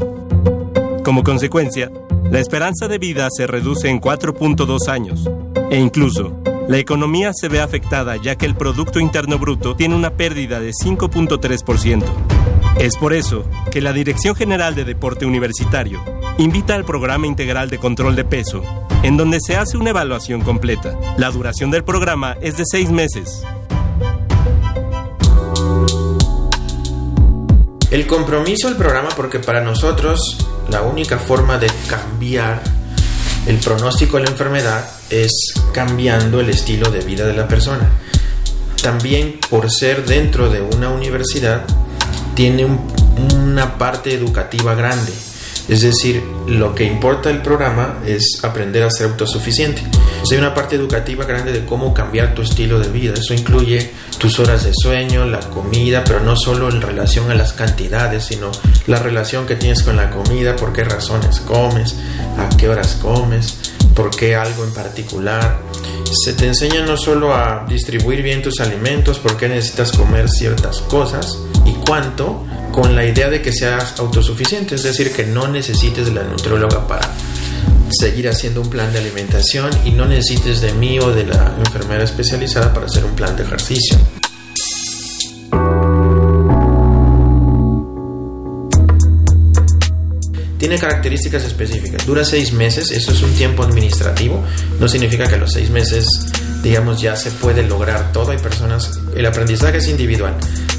Como 1.04 1.24
consecuencia, 1.24 1.92
la 2.30 2.40
esperanza 2.40 2.88
de 2.88 3.00
vida 3.00 3.28
se 3.32 3.48
reduce 3.48 3.90
en 3.90 4.00
4.2 4.00 4.88
años 4.88 5.28
e 5.72 5.80
incluso 5.80 6.38
la 6.70 6.78
economía 6.78 7.32
se 7.34 7.50
ve 7.50 7.60
afectada 7.60 8.18
ya 8.18 8.36
que 8.36 8.46
el 8.46 8.56
Producto 8.56 9.00
Interno 9.00 9.40
Bruto 9.40 9.76
tiene 9.76 9.96
una 9.96 10.12
pérdida 10.12 10.60
de 10.60 10.72
5.3%. 10.72 12.04
Es 12.78 12.98
por 12.98 13.14
eso 13.14 13.46
que 13.72 13.82
la 13.82 13.94
Dirección 13.94 14.36
General 14.36 14.76
de 14.76 14.86
Deporte 14.86 15.26
Universitario 15.26 16.04
invita 16.38 16.76
al 16.76 16.86
programa 16.86 17.26
integral 17.26 17.72
de 17.72 17.80
control 17.80 18.16
de 18.16 18.24
peso, 18.24 18.64
en 19.02 19.18
donde 19.18 19.40
se 19.42 19.58
hace 19.58 19.78
una 19.78 19.90
evaluación 19.90 20.42
completa. 20.42 20.98
La 21.18 21.32
duración 21.32 21.72
del 21.72 21.84
programa 21.84 22.38
es 22.42 22.58
de 22.58 22.64
seis 22.66 22.92
meses. 22.92 23.44
El 27.90 28.06
compromiso 28.06 28.68
del 28.68 28.78
programa, 28.78 29.10
porque 29.18 29.40
para 29.40 29.62
nosotros 29.62 30.48
la 30.72 30.82
única 30.84 31.20
forma 31.20 31.58
de 31.58 31.70
cambiar 31.88 32.62
el 33.46 33.58
pronóstico 33.58 34.18
de 34.18 34.24
la 34.24 34.30
enfermedad 34.30 34.86
es 35.10 35.32
cambiando 35.74 36.40
el 36.40 36.50
estilo 36.50 36.90
de 36.90 37.02
vida 37.02 37.26
de 37.26 37.34
la 37.34 37.48
persona. 37.48 37.90
También 38.82 39.40
por 39.50 39.70
ser 39.70 40.06
dentro 40.06 40.50
de 40.50 40.62
una 40.62 40.90
universidad, 40.90 41.66
tiene 42.36 42.66
una 43.36 43.78
parte 43.78 44.14
educativa 44.14 44.74
grande. 44.74 45.12
Es 45.68 45.82
decir, 45.82 46.24
lo 46.48 46.74
que 46.74 46.86
importa 46.86 47.30
el 47.30 47.42
programa 47.42 48.00
es 48.06 48.40
aprender 48.42 48.84
a 48.84 48.90
ser 48.90 49.08
autosuficiente. 49.08 49.84
Hay 50.30 50.38
una 50.38 50.54
parte 50.54 50.76
educativa 50.76 51.26
grande 51.26 51.52
de 51.52 51.66
cómo 51.66 51.94
cambiar 51.94 52.34
tu 52.34 52.42
estilo 52.42 52.80
de 52.80 52.90
vida. 52.90 53.14
Eso 53.16 53.34
incluye 53.34 53.92
tus 54.18 54.40
horas 54.40 54.64
de 54.64 54.72
sueño, 54.74 55.26
la 55.26 55.40
comida, 55.40 56.04
pero 56.04 56.20
no 56.20 56.36
solo 56.36 56.70
en 56.70 56.82
relación 56.82 57.32
a 57.32 57.36
las 57.36 57.54
cantidades, 57.54 58.26
sino 58.26 58.52
la 58.88 59.00
relación 59.00 59.46
que 59.46 59.56
tienes 59.56 59.84
con 59.84 59.98
la 59.98 60.10
comida, 60.10 60.56
por 60.56 60.74
qué 60.74 60.84
razones 60.84 61.40
comes, 61.40 61.96
a 62.38 62.56
qué 62.56 62.70
horas 62.70 62.98
comes, 63.02 63.58
por 63.96 64.12
qué 64.12 64.36
algo 64.36 64.64
en 64.64 64.74
particular. 64.74 65.60
Se 66.24 66.34
te 66.34 66.48
enseña 66.48 66.86
no 66.86 66.98
solo 66.98 67.34
a 67.34 67.66
distribuir 67.68 68.22
bien 68.22 68.42
tus 68.42 68.60
alimentos, 68.60 69.20
por 69.20 69.38
qué 69.38 69.50
necesitas 69.50 69.92
comer 69.92 70.30
ciertas 70.30 70.82
cosas 70.82 71.40
y 71.66 71.74
cuánto, 71.86 72.46
con 72.72 72.96
la 72.96 73.06
idea 73.06 73.30
de 73.30 73.42
que 73.42 73.52
seas 73.52 74.00
autosuficiente, 74.00 74.76
es 74.76 74.84
decir, 74.84 75.12
que 75.14 75.26
no 75.26 75.48
necesites 75.48 76.06
de 76.06 76.14
la 76.14 76.24
nutrióloga 76.24 76.88
para 76.88 77.10
seguir 77.92 78.30
haciendo 78.30 78.62
un 78.62 78.70
plan 78.70 78.92
de 78.94 79.00
alimentación 79.00 79.70
y 79.86 79.92
no 79.92 80.06
necesites 80.06 80.62
de 80.62 80.74
mí 80.74 81.00
o 81.00 81.12
de 81.12 81.26
la 81.26 81.56
enfermera 81.58 82.04
especializada 82.04 82.74
para 82.74 82.86
hacer 82.86 83.06
un 83.06 83.16
plan 83.16 83.36
de 83.36 83.44
ejercicio. 83.44 83.98
Tiene 90.58 90.78
características 90.78 91.44
específicas. 91.44 92.06
Dura 92.06 92.24
seis 92.24 92.54
meses, 92.54 92.92
eso 92.92 93.12
es 93.12 93.22
un 93.24 93.34
tiempo 93.34 93.64
administrativo. 93.64 94.44
No 94.80 94.88
significa 94.88 95.28
que 95.28 95.38
los 95.38 95.52
seis 95.52 95.72
meses, 95.72 96.08
digamos, 96.62 97.02
ya 97.02 97.16
se 97.16 97.32
puede 97.32 97.64
lograr 97.64 98.12
todo. 98.12 98.32
Hay 98.32 98.38
personas, 98.38 99.00
el 99.16 99.26
aprendizaje 99.26 99.78
es 99.78 99.88
individual. 99.88 100.36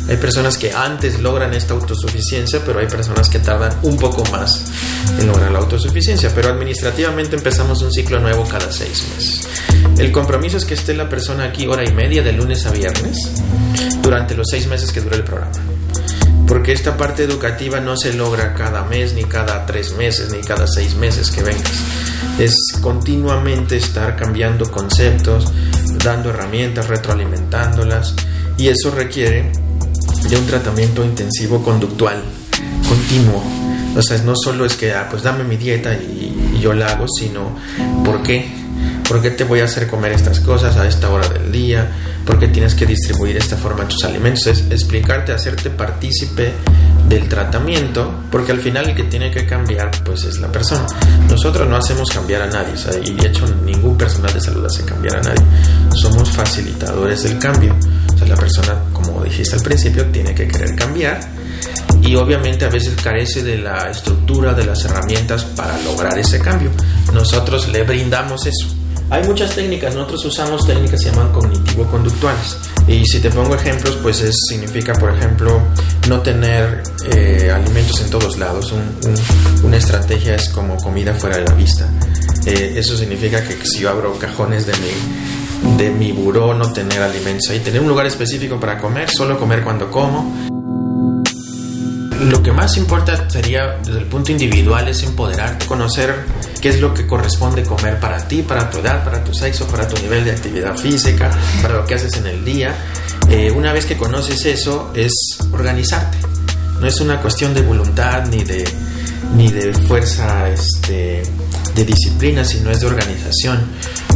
Hay 0.08 0.16
personas 0.16 0.58
que 0.58 0.72
antes 0.72 1.20
logran 1.20 1.54
esta 1.54 1.74
autosuficiencia, 1.74 2.60
pero 2.64 2.80
hay 2.80 2.86
personas 2.86 3.28
que 3.28 3.38
tardan 3.38 3.72
un 3.82 3.96
poco 3.96 4.24
más 4.30 4.64
en 5.18 5.26
lograr 5.26 5.50
la 5.50 5.60
autosuficiencia. 5.60 6.30
Pero 6.34 6.48
administrativamente 6.48 7.36
empezamos 7.36 7.82
un 7.82 7.92
ciclo 7.92 8.20
nuevo 8.20 8.44
cada 8.48 8.70
seis 8.72 9.04
meses. 9.14 9.48
El 9.98 10.12
compromiso 10.12 10.56
es 10.56 10.64
que 10.64 10.74
esté 10.74 10.94
la 10.94 11.08
persona 11.08 11.44
aquí 11.44 11.66
hora 11.66 11.84
y 11.84 11.92
media 11.92 12.22
de 12.22 12.32
lunes 12.32 12.66
a 12.66 12.70
viernes 12.70 13.16
durante 14.02 14.34
los 14.34 14.46
seis 14.50 14.66
meses 14.66 14.92
que 14.92 15.00
dura 15.00 15.16
el 15.16 15.24
programa 15.24 15.52
porque 16.52 16.72
esta 16.72 16.98
parte 16.98 17.22
educativa 17.22 17.80
no 17.80 17.96
se 17.96 18.12
logra 18.12 18.52
cada 18.52 18.84
mes, 18.84 19.14
ni 19.14 19.24
cada 19.24 19.64
tres 19.64 19.92
meses, 19.92 20.30
ni 20.30 20.42
cada 20.42 20.66
seis 20.66 20.94
meses 20.96 21.30
que 21.30 21.42
vengas. 21.42 22.11
Es 22.38 22.54
continuamente 22.80 23.76
estar 23.76 24.16
cambiando 24.16 24.70
conceptos, 24.70 25.52
dando 26.02 26.30
herramientas, 26.30 26.88
retroalimentándolas, 26.88 28.14
y 28.56 28.68
eso 28.68 28.90
requiere 28.90 29.50
de 30.28 30.36
un 30.36 30.46
tratamiento 30.46 31.04
intensivo 31.04 31.62
conductual, 31.62 32.22
continuo. 32.88 33.42
O 33.96 34.02
sea, 34.02 34.18
no 34.18 34.34
solo 34.36 34.64
es 34.64 34.76
que, 34.76 34.92
ah, 34.92 35.08
pues 35.10 35.22
dame 35.22 35.44
mi 35.44 35.56
dieta 35.56 35.94
y, 35.94 36.58
yo 36.60 36.72
la 36.72 36.86
hago, 36.86 37.06
sino 37.08 37.56
¿por 38.04 38.22
qué? 38.22 38.46
¿Por 39.08 39.20
qué 39.20 39.30
te 39.30 39.42
voy 39.42 39.58
a 39.60 39.64
hacer 39.64 39.88
comer 39.88 40.12
estas 40.12 40.38
cosas 40.38 40.76
a 40.76 40.86
esta 40.86 41.10
hora 41.10 41.28
del 41.28 41.50
día? 41.50 41.90
¿Por 42.24 42.38
qué 42.38 42.46
tienes 42.46 42.76
que 42.76 42.86
distribuir 42.86 43.32
de 43.32 43.40
esta 43.40 43.56
forma 43.56 43.88
tus 43.88 44.04
alimentos? 44.04 44.46
Es 44.46 44.60
explicarte, 44.70 45.32
hacerte 45.32 45.70
partícipe 45.70 46.52
del 47.08 47.28
tratamiento, 47.28 48.10
porque 48.30 48.52
al 48.52 48.60
final 48.60 48.88
el 48.88 48.94
que 48.94 49.04
tiene 49.04 49.30
que 49.30 49.46
cambiar 49.46 49.90
pues 50.04 50.24
es 50.24 50.40
la 50.40 50.50
persona. 50.50 50.86
Nosotros 51.28 51.68
no 51.68 51.76
hacemos 51.76 52.08
cambiar 52.10 52.42
a 52.42 52.46
nadie, 52.46 52.74
y 53.04 53.12
de 53.14 53.28
hecho 53.28 53.46
ningún 53.64 53.96
personal 53.96 54.32
de 54.32 54.40
salud 54.40 54.64
hace 54.64 54.84
cambiar 54.84 55.16
a 55.16 55.22
nadie. 55.22 55.42
Somos 55.94 56.30
facilitadores 56.30 57.22
del 57.24 57.38
cambio. 57.38 57.74
O 58.14 58.18
sea, 58.18 58.26
la 58.26 58.36
persona, 58.36 58.78
como 58.92 59.22
dijiste 59.22 59.56
al 59.56 59.62
principio, 59.62 60.06
tiene 60.06 60.34
que 60.34 60.48
querer 60.48 60.74
cambiar 60.76 61.20
y 62.02 62.16
obviamente 62.16 62.64
a 62.64 62.68
veces 62.68 62.94
carece 63.00 63.42
de 63.42 63.58
la 63.58 63.90
estructura, 63.90 64.52
de 64.54 64.64
las 64.64 64.84
herramientas 64.84 65.44
para 65.44 65.80
lograr 65.82 66.18
ese 66.18 66.40
cambio. 66.40 66.70
Nosotros 67.12 67.68
le 67.68 67.84
brindamos 67.84 68.46
eso. 68.46 68.81
Hay 69.12 69.22
muchas 69.24 69.54
técnicas, 69.54 69.94
nosotros 69.94 70.24
usamos 70.24 70.66
técnicas 70.66 70.92
que 70.92 70.96
se 70.96 71.10
llaman 71.10 71.30
cognitivo-conductuales. 71.32 72.56
Y 72.88 73.04
si 73.04 73.20
te 73.20 73.28
pongo 73.28 73.54
ejemplos, 73.54 73.98
pues 74.02 74.22
es, 74.22 74.34
significa, 74.48 74.94
por 74.94 75.14
ejemplo, 75.14 75.60
no 76.08 76.22
tener 76.22 76.82
eh, 77.14 77.52
alimentos 77.54 78.00
en 78.00 78.08
todos 78.08 78.38
lados. 78.38 78.72
una 79.62 79.76
estrategia 79.76 80.36
es 80.36 80.48
como 80.48 80.78
comida 80.78 81.12
fuera 81.12 81.36
de 81.36 81.44
la 81.44 81.52
vista. 81.52 81.86
Eh, 82.46 82.72
eso 82.76 82.96
significa 82.96 83.44
que 83.44 83.54
si 83.66 83.80
yo 83.80 83.90
abro 83.90 84.18
cajones 84.18 84.64
de 84.64 84.72
mi, 84.78 85.76
de 85.76 85.90
mi 85.90 86.12
buró, 86.12 86.54
no 86.54 86.72
tener 86.72 87.02
alimentos 87.02 87.50
ahí, 87.50 87.60
tener 87.60 87.82
un 87.82 87.88
lugar 87.88 88.06
específico 88.06 88.58
para 88.58 88.78
comer, 88.78 89.10
solo 89.10 89.38
comer 89.38 89.62
cuando 89.62 89.90
como 89.90 90.61
lo 92.24 92.42
que 92.42 92.52
más 92.52 92.76
importa 92.76 93.28
sería 93.28 93.78
desde 93.84 93.98
el 93.98 94.06
punto 94.06 94.32
individual 94.32 94.86
es 94.88 95.02
empoderarte, 95.02 95.66
conocer 95.66 96.24
qué 96.60 96.68
es 96.68 96.80
lo 96.80 96.94
que 96.94 97.06
corresponde 97.06 97.62
comer 97.64 97.98
para 97.98 98.26
ti, 98.28 98.42
para 98.42 98.70
tu 98.70 98.78
edad, 98.78 99.04
para 99.04 99.22
tu 99.24 99.34
sexo, 99.34 99.66
para 99.66 99.88
tu 99.88 100.00
nivel 100.00 100.24
de 100.24 100.30
actividad 100.30 100.76
física, 100.76 101.30
para 101.60 101.74
lo 101.74 101.84
que 101.84 101.94
haces 101.94 102.16
en 102.16 102.26
el 102.26 102.44
día. 102.44 102.74
Eh, 103.28 103.50
una 103.50 103.72
vez 103.72 103.86
que 103.86 103.96
conoces 103.96 104.44
eso, 104.46 104.92
es 104.94 105.12
organizarte. 105.52 106.18
No 106.80 106.86
es 106.86 107.00
una 107.00 107.20
cuestión 107.20 107.54
de 107.54 107.62
voluntad 107.62 108.26
ni 108.26 108.42
de, 108.42 108.64
ni 109.36 109.50
de 109.50 109.72
fuerza 109.72 110.48
este, 110.48 111.22
de 111.74 111.84
disciplina, 111.84 112.44
sino 112.44 112.70
es 112.70 112.80
de 112.80 112.86
organización. 112.86 113.60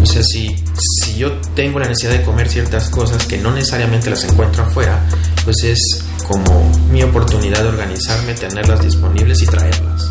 O 0.01 0.07
sea, 0.07 0.23
si, 0.23 0.55
si 1.03 1.17
yo 1.17 1.33
tengo 1.55 1.79
la 1.79 1.89
necesidad 1.89 2.13
de 2.13 2.23
comer 2.23 2.49
ciertas 2.49 2.91
cosas 2.91 3.25
que 3.27 3.39
no 3.39 3.53
necesariamente 3.53 4.11
las 4.11 4.25
encuentro 4.25 4.65
afuera, 4.65 5.01
pues 5.45 5.65
es 5.65 6.05
como 6.27 6.71
mi 6.91 7.03
oportunidad 7.03 7.63
de 7.63 7.69
organizarme, 7.69 8.35
tenerlas 8.35 8.83
disponibles 8.83 9.41
y 9.43 9.47
traerlas. 9.47 10.11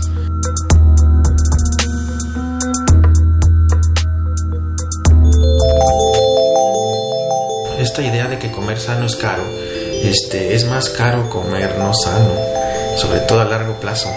Esta 7.80 8.02
idea 8.02 8.28
de 8.28 8.40
que 8.40 8.52
comer 8.52 8.80
sano 8.80 9.06
es 9.06 9.16
caro, 9.16 9.44
este, 10.04 10.56
es 10.56 10.66
más 10.66 10.90
caro 10.90 11.30
comer 11.30 11.78
no 11.78 11.94
sano, 11.94 12.32
sobre 12.98 13.20
todo 13.22 13.42
a 13.42 13.46
largo 13.46 13.80
plazo. 13.80 14.10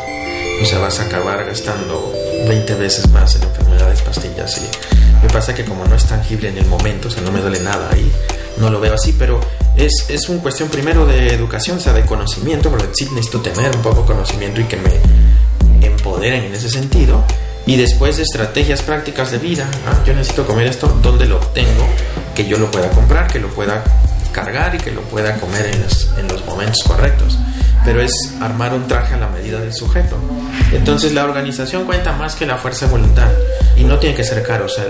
O 0.62 0.64
sea, 0.64 0.78
vas 0.78 1.00
a 1.00 1.04
acabar 1.04 1.44
gastando 1.44 2.12
20 2.46 2.74
veces 2.74 3.10
más 3.10 3.36
en 3.36 3.42
enfermedades, 3.42 4.02
pastillas 4.02 4.58
y 4.58 5.22
me 5.22 5.28
pasa 5.32 5.54
que 5.54 5.64
como 5.64 5.84
no 5.84 5.96
es 5.96 6.04
tangible 6.04 6.48
en 6.48 6.58
el 6.58 6.66
momento, 6.66 7.08
o 7.08 7.10
sea, 7.10 7.22
no 7.22 7.32
me 7.32 7.40
duele 7.40 7.60
nada 7.60 7.90
y 7.96 8.10
no 8.60 8.70
lo 8.70 8.80
veo 8.80 8.94
así, 8.94 9.14
pero 9.18 9.40
es, 9.78 10.06
es 10.08 10.28
una 10.28 10.42
cuestión 10.42 10.68
primero 10.68 11.06
de 11.06 11.32
educación, 11.32 11.78
o 11.78 11.80
sea, 11.80 11.92
de 11.92 12.04
conocimiento, 12.04 12.68
porque 12.68 12.88
sí 12.92 13.08
necesito 13.12 13.40
tener 13.40 13.74
un 13.74 13.82
poco 13.82 14.02
de 14.02 14.06
conocimiento 14.06 14.60
y 14.60 14.64
que 14.64 14.76
me 14.76 15.86
empoderen 15.86 16.44
en 16.44 16.54
ese 16.54 16.68
sentido. 16.68 17.24
Y 17.66 17.76
después 17.76 18.16
de 18.16 18.22
estrategias 18.22 18.82
prácticas 18.82 19.30
de 19.30 19.38
vida, 19.38 19.68
ah, 19.86 20.02
yo 20.06 20.14
necesito 20.14 20.46
comer 20.46 20.66
esto, 20.66 20.88
¿dónde 21.02 21.26
lo 21.26 21.36
obtengo? 21.36 21.86
Que 22.34 22.46
yo 22.46 22.58
lo 22.58 22.70
pueda 22.70 22.90
comprar, 22.90 23.28
que 23.28 23.38
lo 23.38 23.48
pueda 23.48 23.84
cargar 24.32 24.74
y 24.74 24.78
que 24.78 24.90
lo 24.90 25.02
pueda 25.02 25.36
comer 25.36 25.66
en 25.66 25.82
los, 25.82 26.10
en 26.18 26.28
los 26.28 26.44
momentos 26.46 26.82
correctos. 26.82 27.38
Pero 27.84 28.00
es 28.00 28.12
armar 28.40 28.74
un 28.74 28.86
traje 28.88 29.14
a 29.14 29.18
la 29.18 29.28
medida 29.28 29.60
del 29.60 29.72
sujeto. 29.72 30.16
Entonces 30.72 31.12
la 31.12 31.24
organización 31.24 31.84
cuenta 31.84 32.12
más 32.12 32.34
que 32.34 32.46
la 32.46 32.56
fuerza 32.56 32.86
de 32.86 32.92
voluntad 32.92 33.30
y 33.76 33.84
no 33.84 33.98
tiene 33.98 34.16
que 34.16 34.24
ser 34.24 34.42
caro. 34.42 34.66
O 34.66 34.68
sea, 34.68 34.84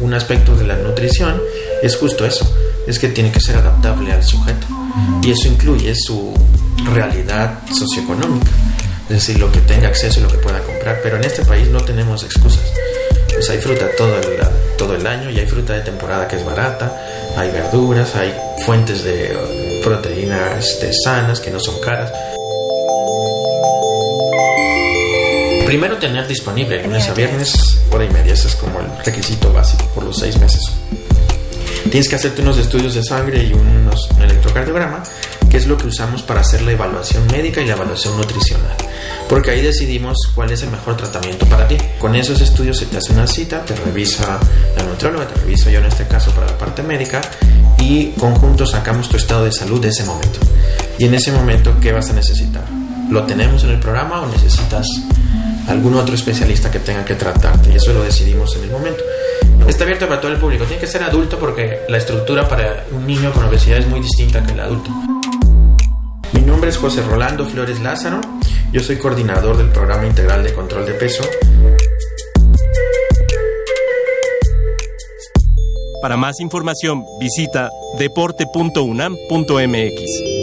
un 0.00 0.12
aspecto 0.12 0.54
de 0.54 0.66
la 0.66 0.76
nutrición 0.76 1.40
es 1.82 1.96
justo 1.96 2.26
eso, 2.26 2.52
es 2.88 2.98
que 2.98 3.08
tiene 3.08 3.30
que 3.30 3.40
ser 3.40 3.56
adaptable 3.56 4.12
al 4.12 4.24
sujeto 4.24 4.66
y 5.22 5.30
eso 5.30 5.46
incluye 5.48 5.94
su 5.94 6.32
realidad 6.92 7.58
socioeconómica, 7.70 8.50
es 9.04 9.16
decir, 9.16 9.38
lo 9.38 9.52
que 9.52 9.60
tenga 9.60 9.88
acceso 9.88 10.20
y 10.20 10.22
lo 10.22 10.28
que 10.28 10.38
pueda 10.38 10.60
comprar. 10.60 11.00
Pero 11.02 11.16
en 11.16 11.24
este 11.24 11.44
país 11.44 11.68
no 11.68 11.80
tenemos 11.80 12.24
excusas. 12.24 12.64
Pues 13.30 13.50
hay 13.50 13.58
fruta 13.58 13.86
todo 13.96 14.18
el, 14.18 14.40
todo 14.78 14.94
el 14.94 15.06
año 15.06 15.30
y 15.30 15.38
hay 15.38 15.46
fruta 15.46 15.74
de 15.74 15.82
temporada 15.82 16.26
que 16.26 16.36
es 16.36 16.44
barata, 16.44 16.90
hay 17.36 17.50
verduras, 17.50 18.14
hay 18.16 18.34
fuentes 18.64 19.04
de 19.04 19.36
proteínas 19.84 20.80
de 20.80 20.90
sanas 21.04 21.40
que 21.40 21.50
no 21.50 21.60
son 21.60 21.78
caras. 21.80 22.10
Primero 25.66 25.98
tener 25.98 26.26
disponible 26.26 26.82
lunes 26.82 27.06
a 27.08 27.12
viernes, 27.12 27.52
hora 27.90 28.04
y 28.06 28.08
media, 28.08 28.32
ese 28.32 28.48
es 28.48 28.56
como 28.56 28.80
el 28.80 28.86
requisito 29.04 29.52
básico 29.52 29.84
por 29.94 30.04
los 30.04 30.18
seis 30.18 30.38
meses. 30.38 30.62
Tienes 31.90 32.08
que 32.08 32.16
hacerte 32.16 32.42
unos 32.42 32.58
estudios 32.58 32.94
de 32.94 33.02
sangre 33.02 33.44
y 33.44 33.52
unos, 33.52 34.10
un 34.10 34.22
electrocardiograma, 34.22 35.02
que 35.50 35.56
es 35.56 35.66
lo 35.66 35.78
que 35.78 35.86
usamos 35.86 36.22
para 36.22 36.40
hacer 36.40 36.60
la 36.62 36.72
evaluación 36.72 37.26
médica 37.28 37.62
y 37.62 37.66
la 37.66 37.74
evaluación 37.74 38.16
nutricional. 38.18 38.76
Porque 39.26 39.52
ahí 39.52 39.62
decidimos 39.62 40.16
cuál 40.34 40.50
es 40.50 40.62
el 40.62 40.70
mejor 40.70 40.96
tratamiento 40.98 41.46
para 41.46 41.66
ti. 41.66 41.78
Con 41.98 42.14
esos 42.14 42.40
estudios 42.42 42.76
se 42.76 42.86
te 42.86 42.98
hace 42.98 43.12
una 43.12 43.26
cita, 43.26 43.64
te 43.64 43.74
revisa 43.74 44.38
la 44.76 44.82
nutrióloga, 44.82 45.26
te 45.28 45.40
reviso 45.40 45.70
yo 45.70 45.78
en 45.78 45.86
este 45.86 46.06
caso 46.06 46.30
para 46.32 46.46
la 46.46 46.58
parte 46.58 46.82
médica 46.82 47.22
y 47.78 48.08
conjuntos 48.18 48.72
sacamos 48.72 49.08
tu 49.08 49.16
estado 49.16 49.44
de 49.44 49.52
salud 49.52 49.80
de 49.80 49.88
ese 49.88 50.04
momento. 50.04 50.40
Y 50.98 51.06
en 51.06 51.14
ese 51.14 51.32
momento, 51.32 51.74
¿qué 51.80 51.92
vas 51.92 52.10
a 52.10 52.12
necesitar? 52.12 52.64
¿Lo 53.10 53.24
tenemos 53.24 53.64
en 53.64 53.70
el 53.70 53.80
programa 53.80 54.20
o 54.20 54.26
necesitas 54.26 54.86
algún 55.68 55.94
otro 55.94 56.14
especialista 56.14 56.70
que 56.70 56.80
tenga 56.80 57.04
que 57.04 57.14
tratarte? 57.14 57.72
Y 57.72 57.76
eso 57.76 57.94
lo 57.94 58.02
decidimos 58.02 58.54
en 58.56 58.64
el 58.64 58.70
momento. 58.70 59.02
Está 59.66 59.84
abierto 59.84 60.08
para 60.08 60.20
todo 60.20 60.32
el 60.32 60.38
público. 60.38 60.64
Tiene 60.64 60.80
que 60.80 60.86
ser 60.86 61.02
adulto 61.02 61.38
porque 61.38 61.80
la 61.88 61.98
estructura 61.98 62.48
para 62.48 62.84
un 62.92 63.06
niño 63.06 63.32
con 63.32 63.44
obesidad 63.44 63.78
es 63.78 63.86
muy 63.86 64.00
distinta 64.00 64.44
que 64.44 64.52
el 64.52 64.60
adulto. 64.60 64.90
Mi 66.32 66.40
nombre 66.40 66.70
es 66.70 66.76
José 66.76 67.02
Rolando 67.02 67.44
Flores 67.44 67.80
Lázaro. 67.80 68.20
Yo 68.72 68.80
soy 68.80 68.96
coordinador 68.96 69.56
del 69.56 69.70
programa 69.70 70.06
integral 70.06 70.42
de 70.42 70.52
control 70.52 70.86
de 70.86 70.92
peso. 70.92 71.24
Para 76.00 76.16
más 76.16 76.38
información 76.40 77.04
visita 77.18 77.70
deporte.unam.mx. 77.98 80.37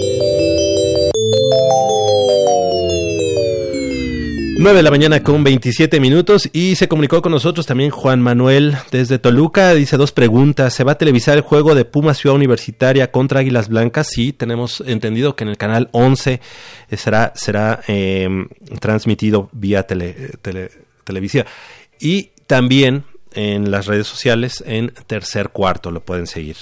9 4.65 4.77
de 4.77 4.83
la 4.83 4.89
mañana 4.89 5.21
con 5.21 5.43
27 5.43 5.99
minutos 5.99 6.49
y 6.51 6.73
se 6.73 6.87
comunicó 6.87 7.21
con 7.21 7.31
nosotros 7.31 7.67
también 7.67 7.91
Juan 7.91 8.19
Manuel 8.19 8.75
desde 8.91 9.19
Toluca. 9.19 9.75
Dice 9.75 9.95
dos 9.95 10.11
preguntas. 10.11 10.73
¿Se 10.73 10.83
va 10.83 10.93
a 10.93 10.97
televisar 10.97 11.37
el 11.37 11.43
juego 11.43 11.75
de 11.75 11.85
Puma 11.85 12.15
Ciudad 12.15 12.35
Universitaria 12.35 13.11
contra 13.11 13.41
Águilas 13.41 13.69
Blancas? 13.69 14.07
Sí, 14.09 14.33
tenemos 14.33 14.81
entendido 14.87 15.35
que 15.35 15.43
en 15.43 15.51
el 15.51 15.57
canal 15.57 15.89
11 15.91 16.41
eh, 16.89 16.97
será, 16.97 17.31
será 17.35 17.81
em, 17.85 18.47
transmitido 18.79 19.49
vía 19.51 19.83
tele, 19.83 20.31
televisión. 21.03 21.45
Y 21.99 22.31
también 22.47 23.03
en 23.33 23.69
las 23.69 23.85
redes 23.85 24.07
sociales 24.07 24.63
en 24.65 24.91
tercer 25.05 25.49
cuarto 25.49 25.91
lo 25.91 26.03
pueden 26.03 26.25
seguir. 26.25 26.57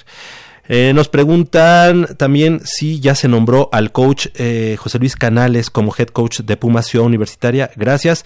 Eh, 0.67 0.93
nos 0.95 1.09
preguntan 1.09 2.15
también 2.17 2.61
si 2.63 2.99
ya 2.99 3.15
se 3.15 3.27
nombró 3.27 3.69
al 3.71 3.91
coach 3.91 4.27
eh, 4.35 4.77
José 4.79 4.99
Luis 4.99 5.15
Canales 5.15 5.69
como 5.69 5.93
head 5.97 6.07
coach 6.07 6.39
de 6.41 6.57
Puma 6.57 6.81
Ciudad 6.81 7.05
Universitaria. 7.05 7.71
Gracias. 7.75 8.25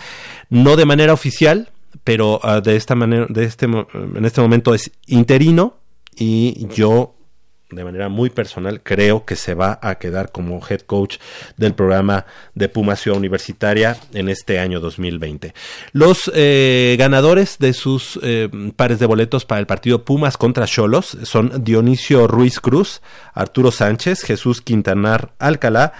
No 0.49 0.75
de 0.75 0.85
manera 0.85 1.13
oficial, 1.13 1.69
pero 2.03 2.39
uh, 2.43 2.61
de 2.61 2.75
esta 2.75 2.95
manera, 2.95 3.25
de 3.29 3.43
este, 3.43 3.65
en 3.65 4.25
este 4.25 4.41
momento 4.41 4.73
es 4.73 4.91
interino 5.07 5.77
y 6.15 6.67
yo 6.73 7.16
de 7.69 7.83
manera 7.83 8.07
muy 8.07 8.29
personal, 8.29 8.81
creo 8.81 9.25
que 9.25 9.35
se 9.35 9.53
va 9.53 9.77
a 9.81 9.95
quedar 9.95 10.31
como 10.31 10.61
head 10.67 10.81
coach 10.81 11.17
del 11.57 11.73
programa 11.73 12.25
de 12.55 12.69
Puma 12.69 12.95
Ciudad 12.95 13.17
Universitaria 13.17 13.97
en 14.13 14.29
este 14.29 14.59
año 14.59 14.79
2020. 14.79 15.53
Los 15.91 16.31
eh, 16.33 16.95
ganadores 16.97 17.57
de 17.59 17.73
sus 17.73 18.19
eh, 18.23 18.49
pares 18.75 18.99
de 18.99 19.05
boletos 19.05 19.43
para 19.43 19.59
el 19.59 19.67
partido 19.67 20.05
Pumas 20.05 20.37
contra 20.37 20.65
Cholos 20.65 21.17
son 21.23 21.63
Dionisio 21.63 22.27
Ruiz 22.27 22.61
Cruz, 22.61 23.01
Arturo 23.33 23.71
Sánchez, 23.71 24.21
Jesús 24.21 24.61
Quintanar 24.61 25.33
Alcalá, 25.37 25.91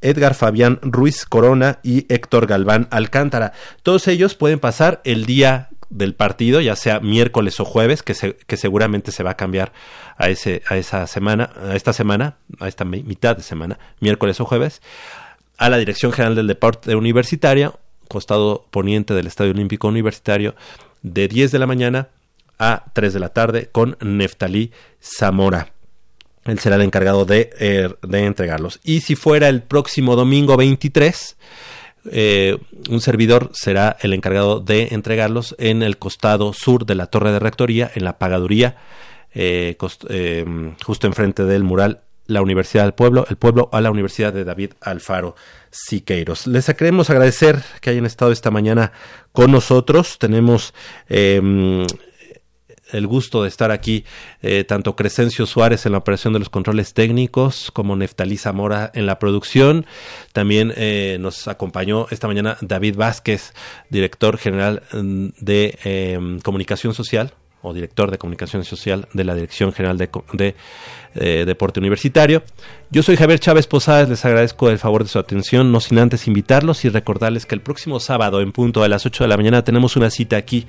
Edgar 0.00 0.34
Fabián 0.34 0.80
Ruiz 0.82 1.24
Corona 1.24 1.78
y 1.84 2.12
Héctor 2.12 2.48
Galván 2.48 2.88
Alcántara. 2.90 3.52
Todos 3.84 4.08
ellos 4.08 4.34
pueden 4.34 4.58
pasar 4.58 5.00
el 5.04 5.24
día 5.26 5.68
del 5.92 6.14
partido, 6.14 6.60
ya 6.60 6.74
sea 6.74 7.00
miércoles 7.00 7.60
o 7.60 7.64
jueves, 7.64 8.02
que, 8.02 8.36
que 8.46 8.56
seguramente 8.56 9.12
se 9.12 9.22
va 9.22 9.32
a 9.32 9.36
cambiar 9.36 9.72
a, 10.22 10.28
ese, 10.28 10.62
a 10.68 10.76
esa 10.76 11.06
semana, 11.08 11.50
a 11.60 11.74
esta 11.74 11.92
semana, 11.92 12.36
a 12.60 12.68
esta 12.68 12.84
mitad 12.84 13.36
de 13.36 13.42
semana, 13.42 13.80
miércoles 13.98 14.40
o 14.40 14.44
jueves, 14.44 14.80
a 15.58 15.68
la 15.68 15.78
Dirección 15.78 16.12
General 16.12 16.36
del 16.36 16.46
Deporte 16.46 16.94
Universitario, 16.94 17.80
costado 18.06 18.64
poniente 18.70 19.14
del 19.14 19.26
Estadio 19.26 19.50
Olímpico 19.50 19.88
Universitario, 19.88 20.54
de 21.02 21.26
10 21.26 21.50
de 21.50 21.58
la 21.58 21.66
mañana 21.66 22.08
a 22.56 22.84
3 22.92 23.14
de 23.14 23.18
la 23.18 23.30
tarde 23.30 23.68
con 23.72 23.96
Neftalí 24.00 24.70
Zamora. 25.02 25.72
Él 26.44 26.60
será 26.60 26.76
el 26.76 26.82
encargado 26.82 27.24
de, 27.24 27.50
eh, 27.58 27.88
de 28.02 28.24
entregarlos. 28.24 28.78
Y 28.84 29.00
si 29.00 29.16
fuera 29.16 29.48
el 29.48 29.62
próximo 29.62 30.14
domingo 30.14 30.56
23, 30.56 31.36
eh, 32.12 32.58
un 32.88 33.00
servidor 33.00 33.50
será 33.54 33.96
el 34.02 34.12
encargado 34.12 34.60
de 34.60 34.88
entregarlos 34.92 35.56
en 35.58 35.82
el 35.82 35.98
costado 35.98 36.52
sur 36.52 36.86
de 36.86 36.94
la 36.94 37.06
torre 37.06 37.32
de 37.32 37.40
rectoría, 37.40 37.90
en 37.92 38.04
la 38.04 38.18
pagaduría, 38.18 38.76
eh, 39.34 39.76
eh, 40.08 40.74
justo 40.84 41.06
enfrente 41.06 41.44
del 41.44 41.64
mural 41.64 42.02
la 42.26 42.42
Universidad 42.42 42.84
del 42.84 42.94
Pueblo, 42.94 43.26
el 43.28 43.36
pueblo 43.36 43.68
a 43.72 43.80
la 43.80 43.90
Universidad 43.90 44.32
de 44.32 44.44
David 44.44 44.72
Alfaro 44.80 45.34
Siqueiros. 45.70 46.46
Les 46.46 46.66
queremos 46.74 47.10
agradecer 47.10 47.62
que 47.80 47.90
hayan 47.90 48.06
estado 48.06 48.32
esta 48.32 48.50
mañana 48.50 48.92
con 49.32 49.50
nosotros. 49.50 50.18
Tenemos 50.18 50.72
em, 51.08 51.84
el 52.92 53.06
gusto 53.06 53.42
de 53.42 53.48
estar 53.48 53.70
aquí, 53.70 54.04
eh, 54.40 54.64
tanto 54.64 54.96
Crescencio 54.96 55.46
Suárez 55.46 55.86
en 55.86 55.92
la 55.92 55.98
operación 55.98 56.32
de 56.32 56.38
los 56.38 56.50
controles 56.50 56.94
técnicos 56.94 57.70
como 57.72 57.96
Neftalí 57.96 58.36
Zamora 58.36 58.90
en 58.94 59.06
la 59.06 59.18
producción. 59.18 59.86
También 60.32 60.72
eh, 60.76 61.16
nos 61.20 61.48
acompañó 61.48 62.06
esta 62.10 62.28
mañana 62.28 62.56
David 62.60 62.96
Vázquez, 62.96 63.52
director 63.90 64.38
general 64.38 64.82
mm, 64.92 65.28
de 65.40 65.78
em, 65.84 66.40
comunicación 66.40 66.94
social 66.94 67.34
o 67.62 67.72
director 67.72 68.10
de 68.10 68.18
comunicación 68.18 68.64
social 68.64 69.08
de 69.12 69.24
la 69.24 69.34
Dirección 69.34 69.72
General 69.72 69.96
de, 69.96 70.10
de 70.32 70.54
eh, 71.14 71.44
Deporte 71.46 71.80
Universitario. 71.80 72.42
Yo 72.90 73.02
soy 73.02 73.16
Javier 73.16 73.38
Chávez 73.38 73.66
Posadas, 73.66 74.08
les 74.08 74.24
agradezco 74.24 74.68
el 74.68 74.78
favor 74.78 75.04
de 75.04 75.08
su 75.08 75.18
atención, 75.18 75.72
no 75.72 75.80
sin 75.80 75.98
antes 75.98 76.26
invitarlos 76.26 76.84
y 76.84 76.88
recordarles 76.88 77.46
que 77.46 77.54
el 77.54 77.60
próximo 77.60 78.00
sábado 78.00 78.40
en 78.40 78.52
punto 78.52 78.82
a 78.82 78.88
las 78.88 79.06
8 79.06 79.24
de 79.24 79.28
la 79.28 79.36
mañana 79.36 79.64
tenemos 79.64 79.96
una 79.96 80.10
cita 80.10 80.36
aquí 80.36 80.66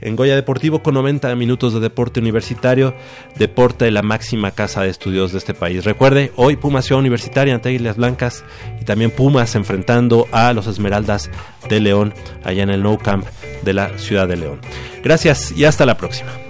en 0.00 0.16
Goya 0.16 0.34
Deportivo 0.34 0.82
con 0.82 0.94
90 0.94 1.34
minutos 1.36 1.74
de 1.74 1.80
deporte 1.80 2.20
universitario, 2.20 2.94
deporte 3.36 3.84
de 3.84 3.90
la 3.90 4.02
máxima 4.02 4.50
casa 4.50 4.82
de 4.82 4.90
estudios 4.90 5.32
de 5.32 5.38
este 5.38 5.54
país. 5.54 5.84
Recuerde, 5.84 6.32
hoy 6.36 6.56
Pumas 6.56 6.84
Ciudad 6.84 7.00
Universitaria 7.00 7.54
ante 7.54 7.72
Islas 7.72 7.96
Blancas 7.96 8.44
y 8.80 8.84
también 8.84 9.10
Pumas 9.10 9.54
enfrentando 9.54 10.26
a 10.32 10.52
los 10.52 10.66
Esmeraldas 10.66 11.30
de 11.68 11.80
León 11.80 12.14
allá 12.44 12.62
en 12.62 12.70
el 12.70 12.82
No 12.82 12.98
Camp 12.98 13.26
de 13.62 13.74
la 13.74 13.98
ciudad 13.98 14.28
de 14.28 14.36
León. 14.36 14.60
Gracias 15.02 15.52
y 15.52 15.64
hasta 15.64 15.86
la 15.86 15.96
próxima. 15.96 16.47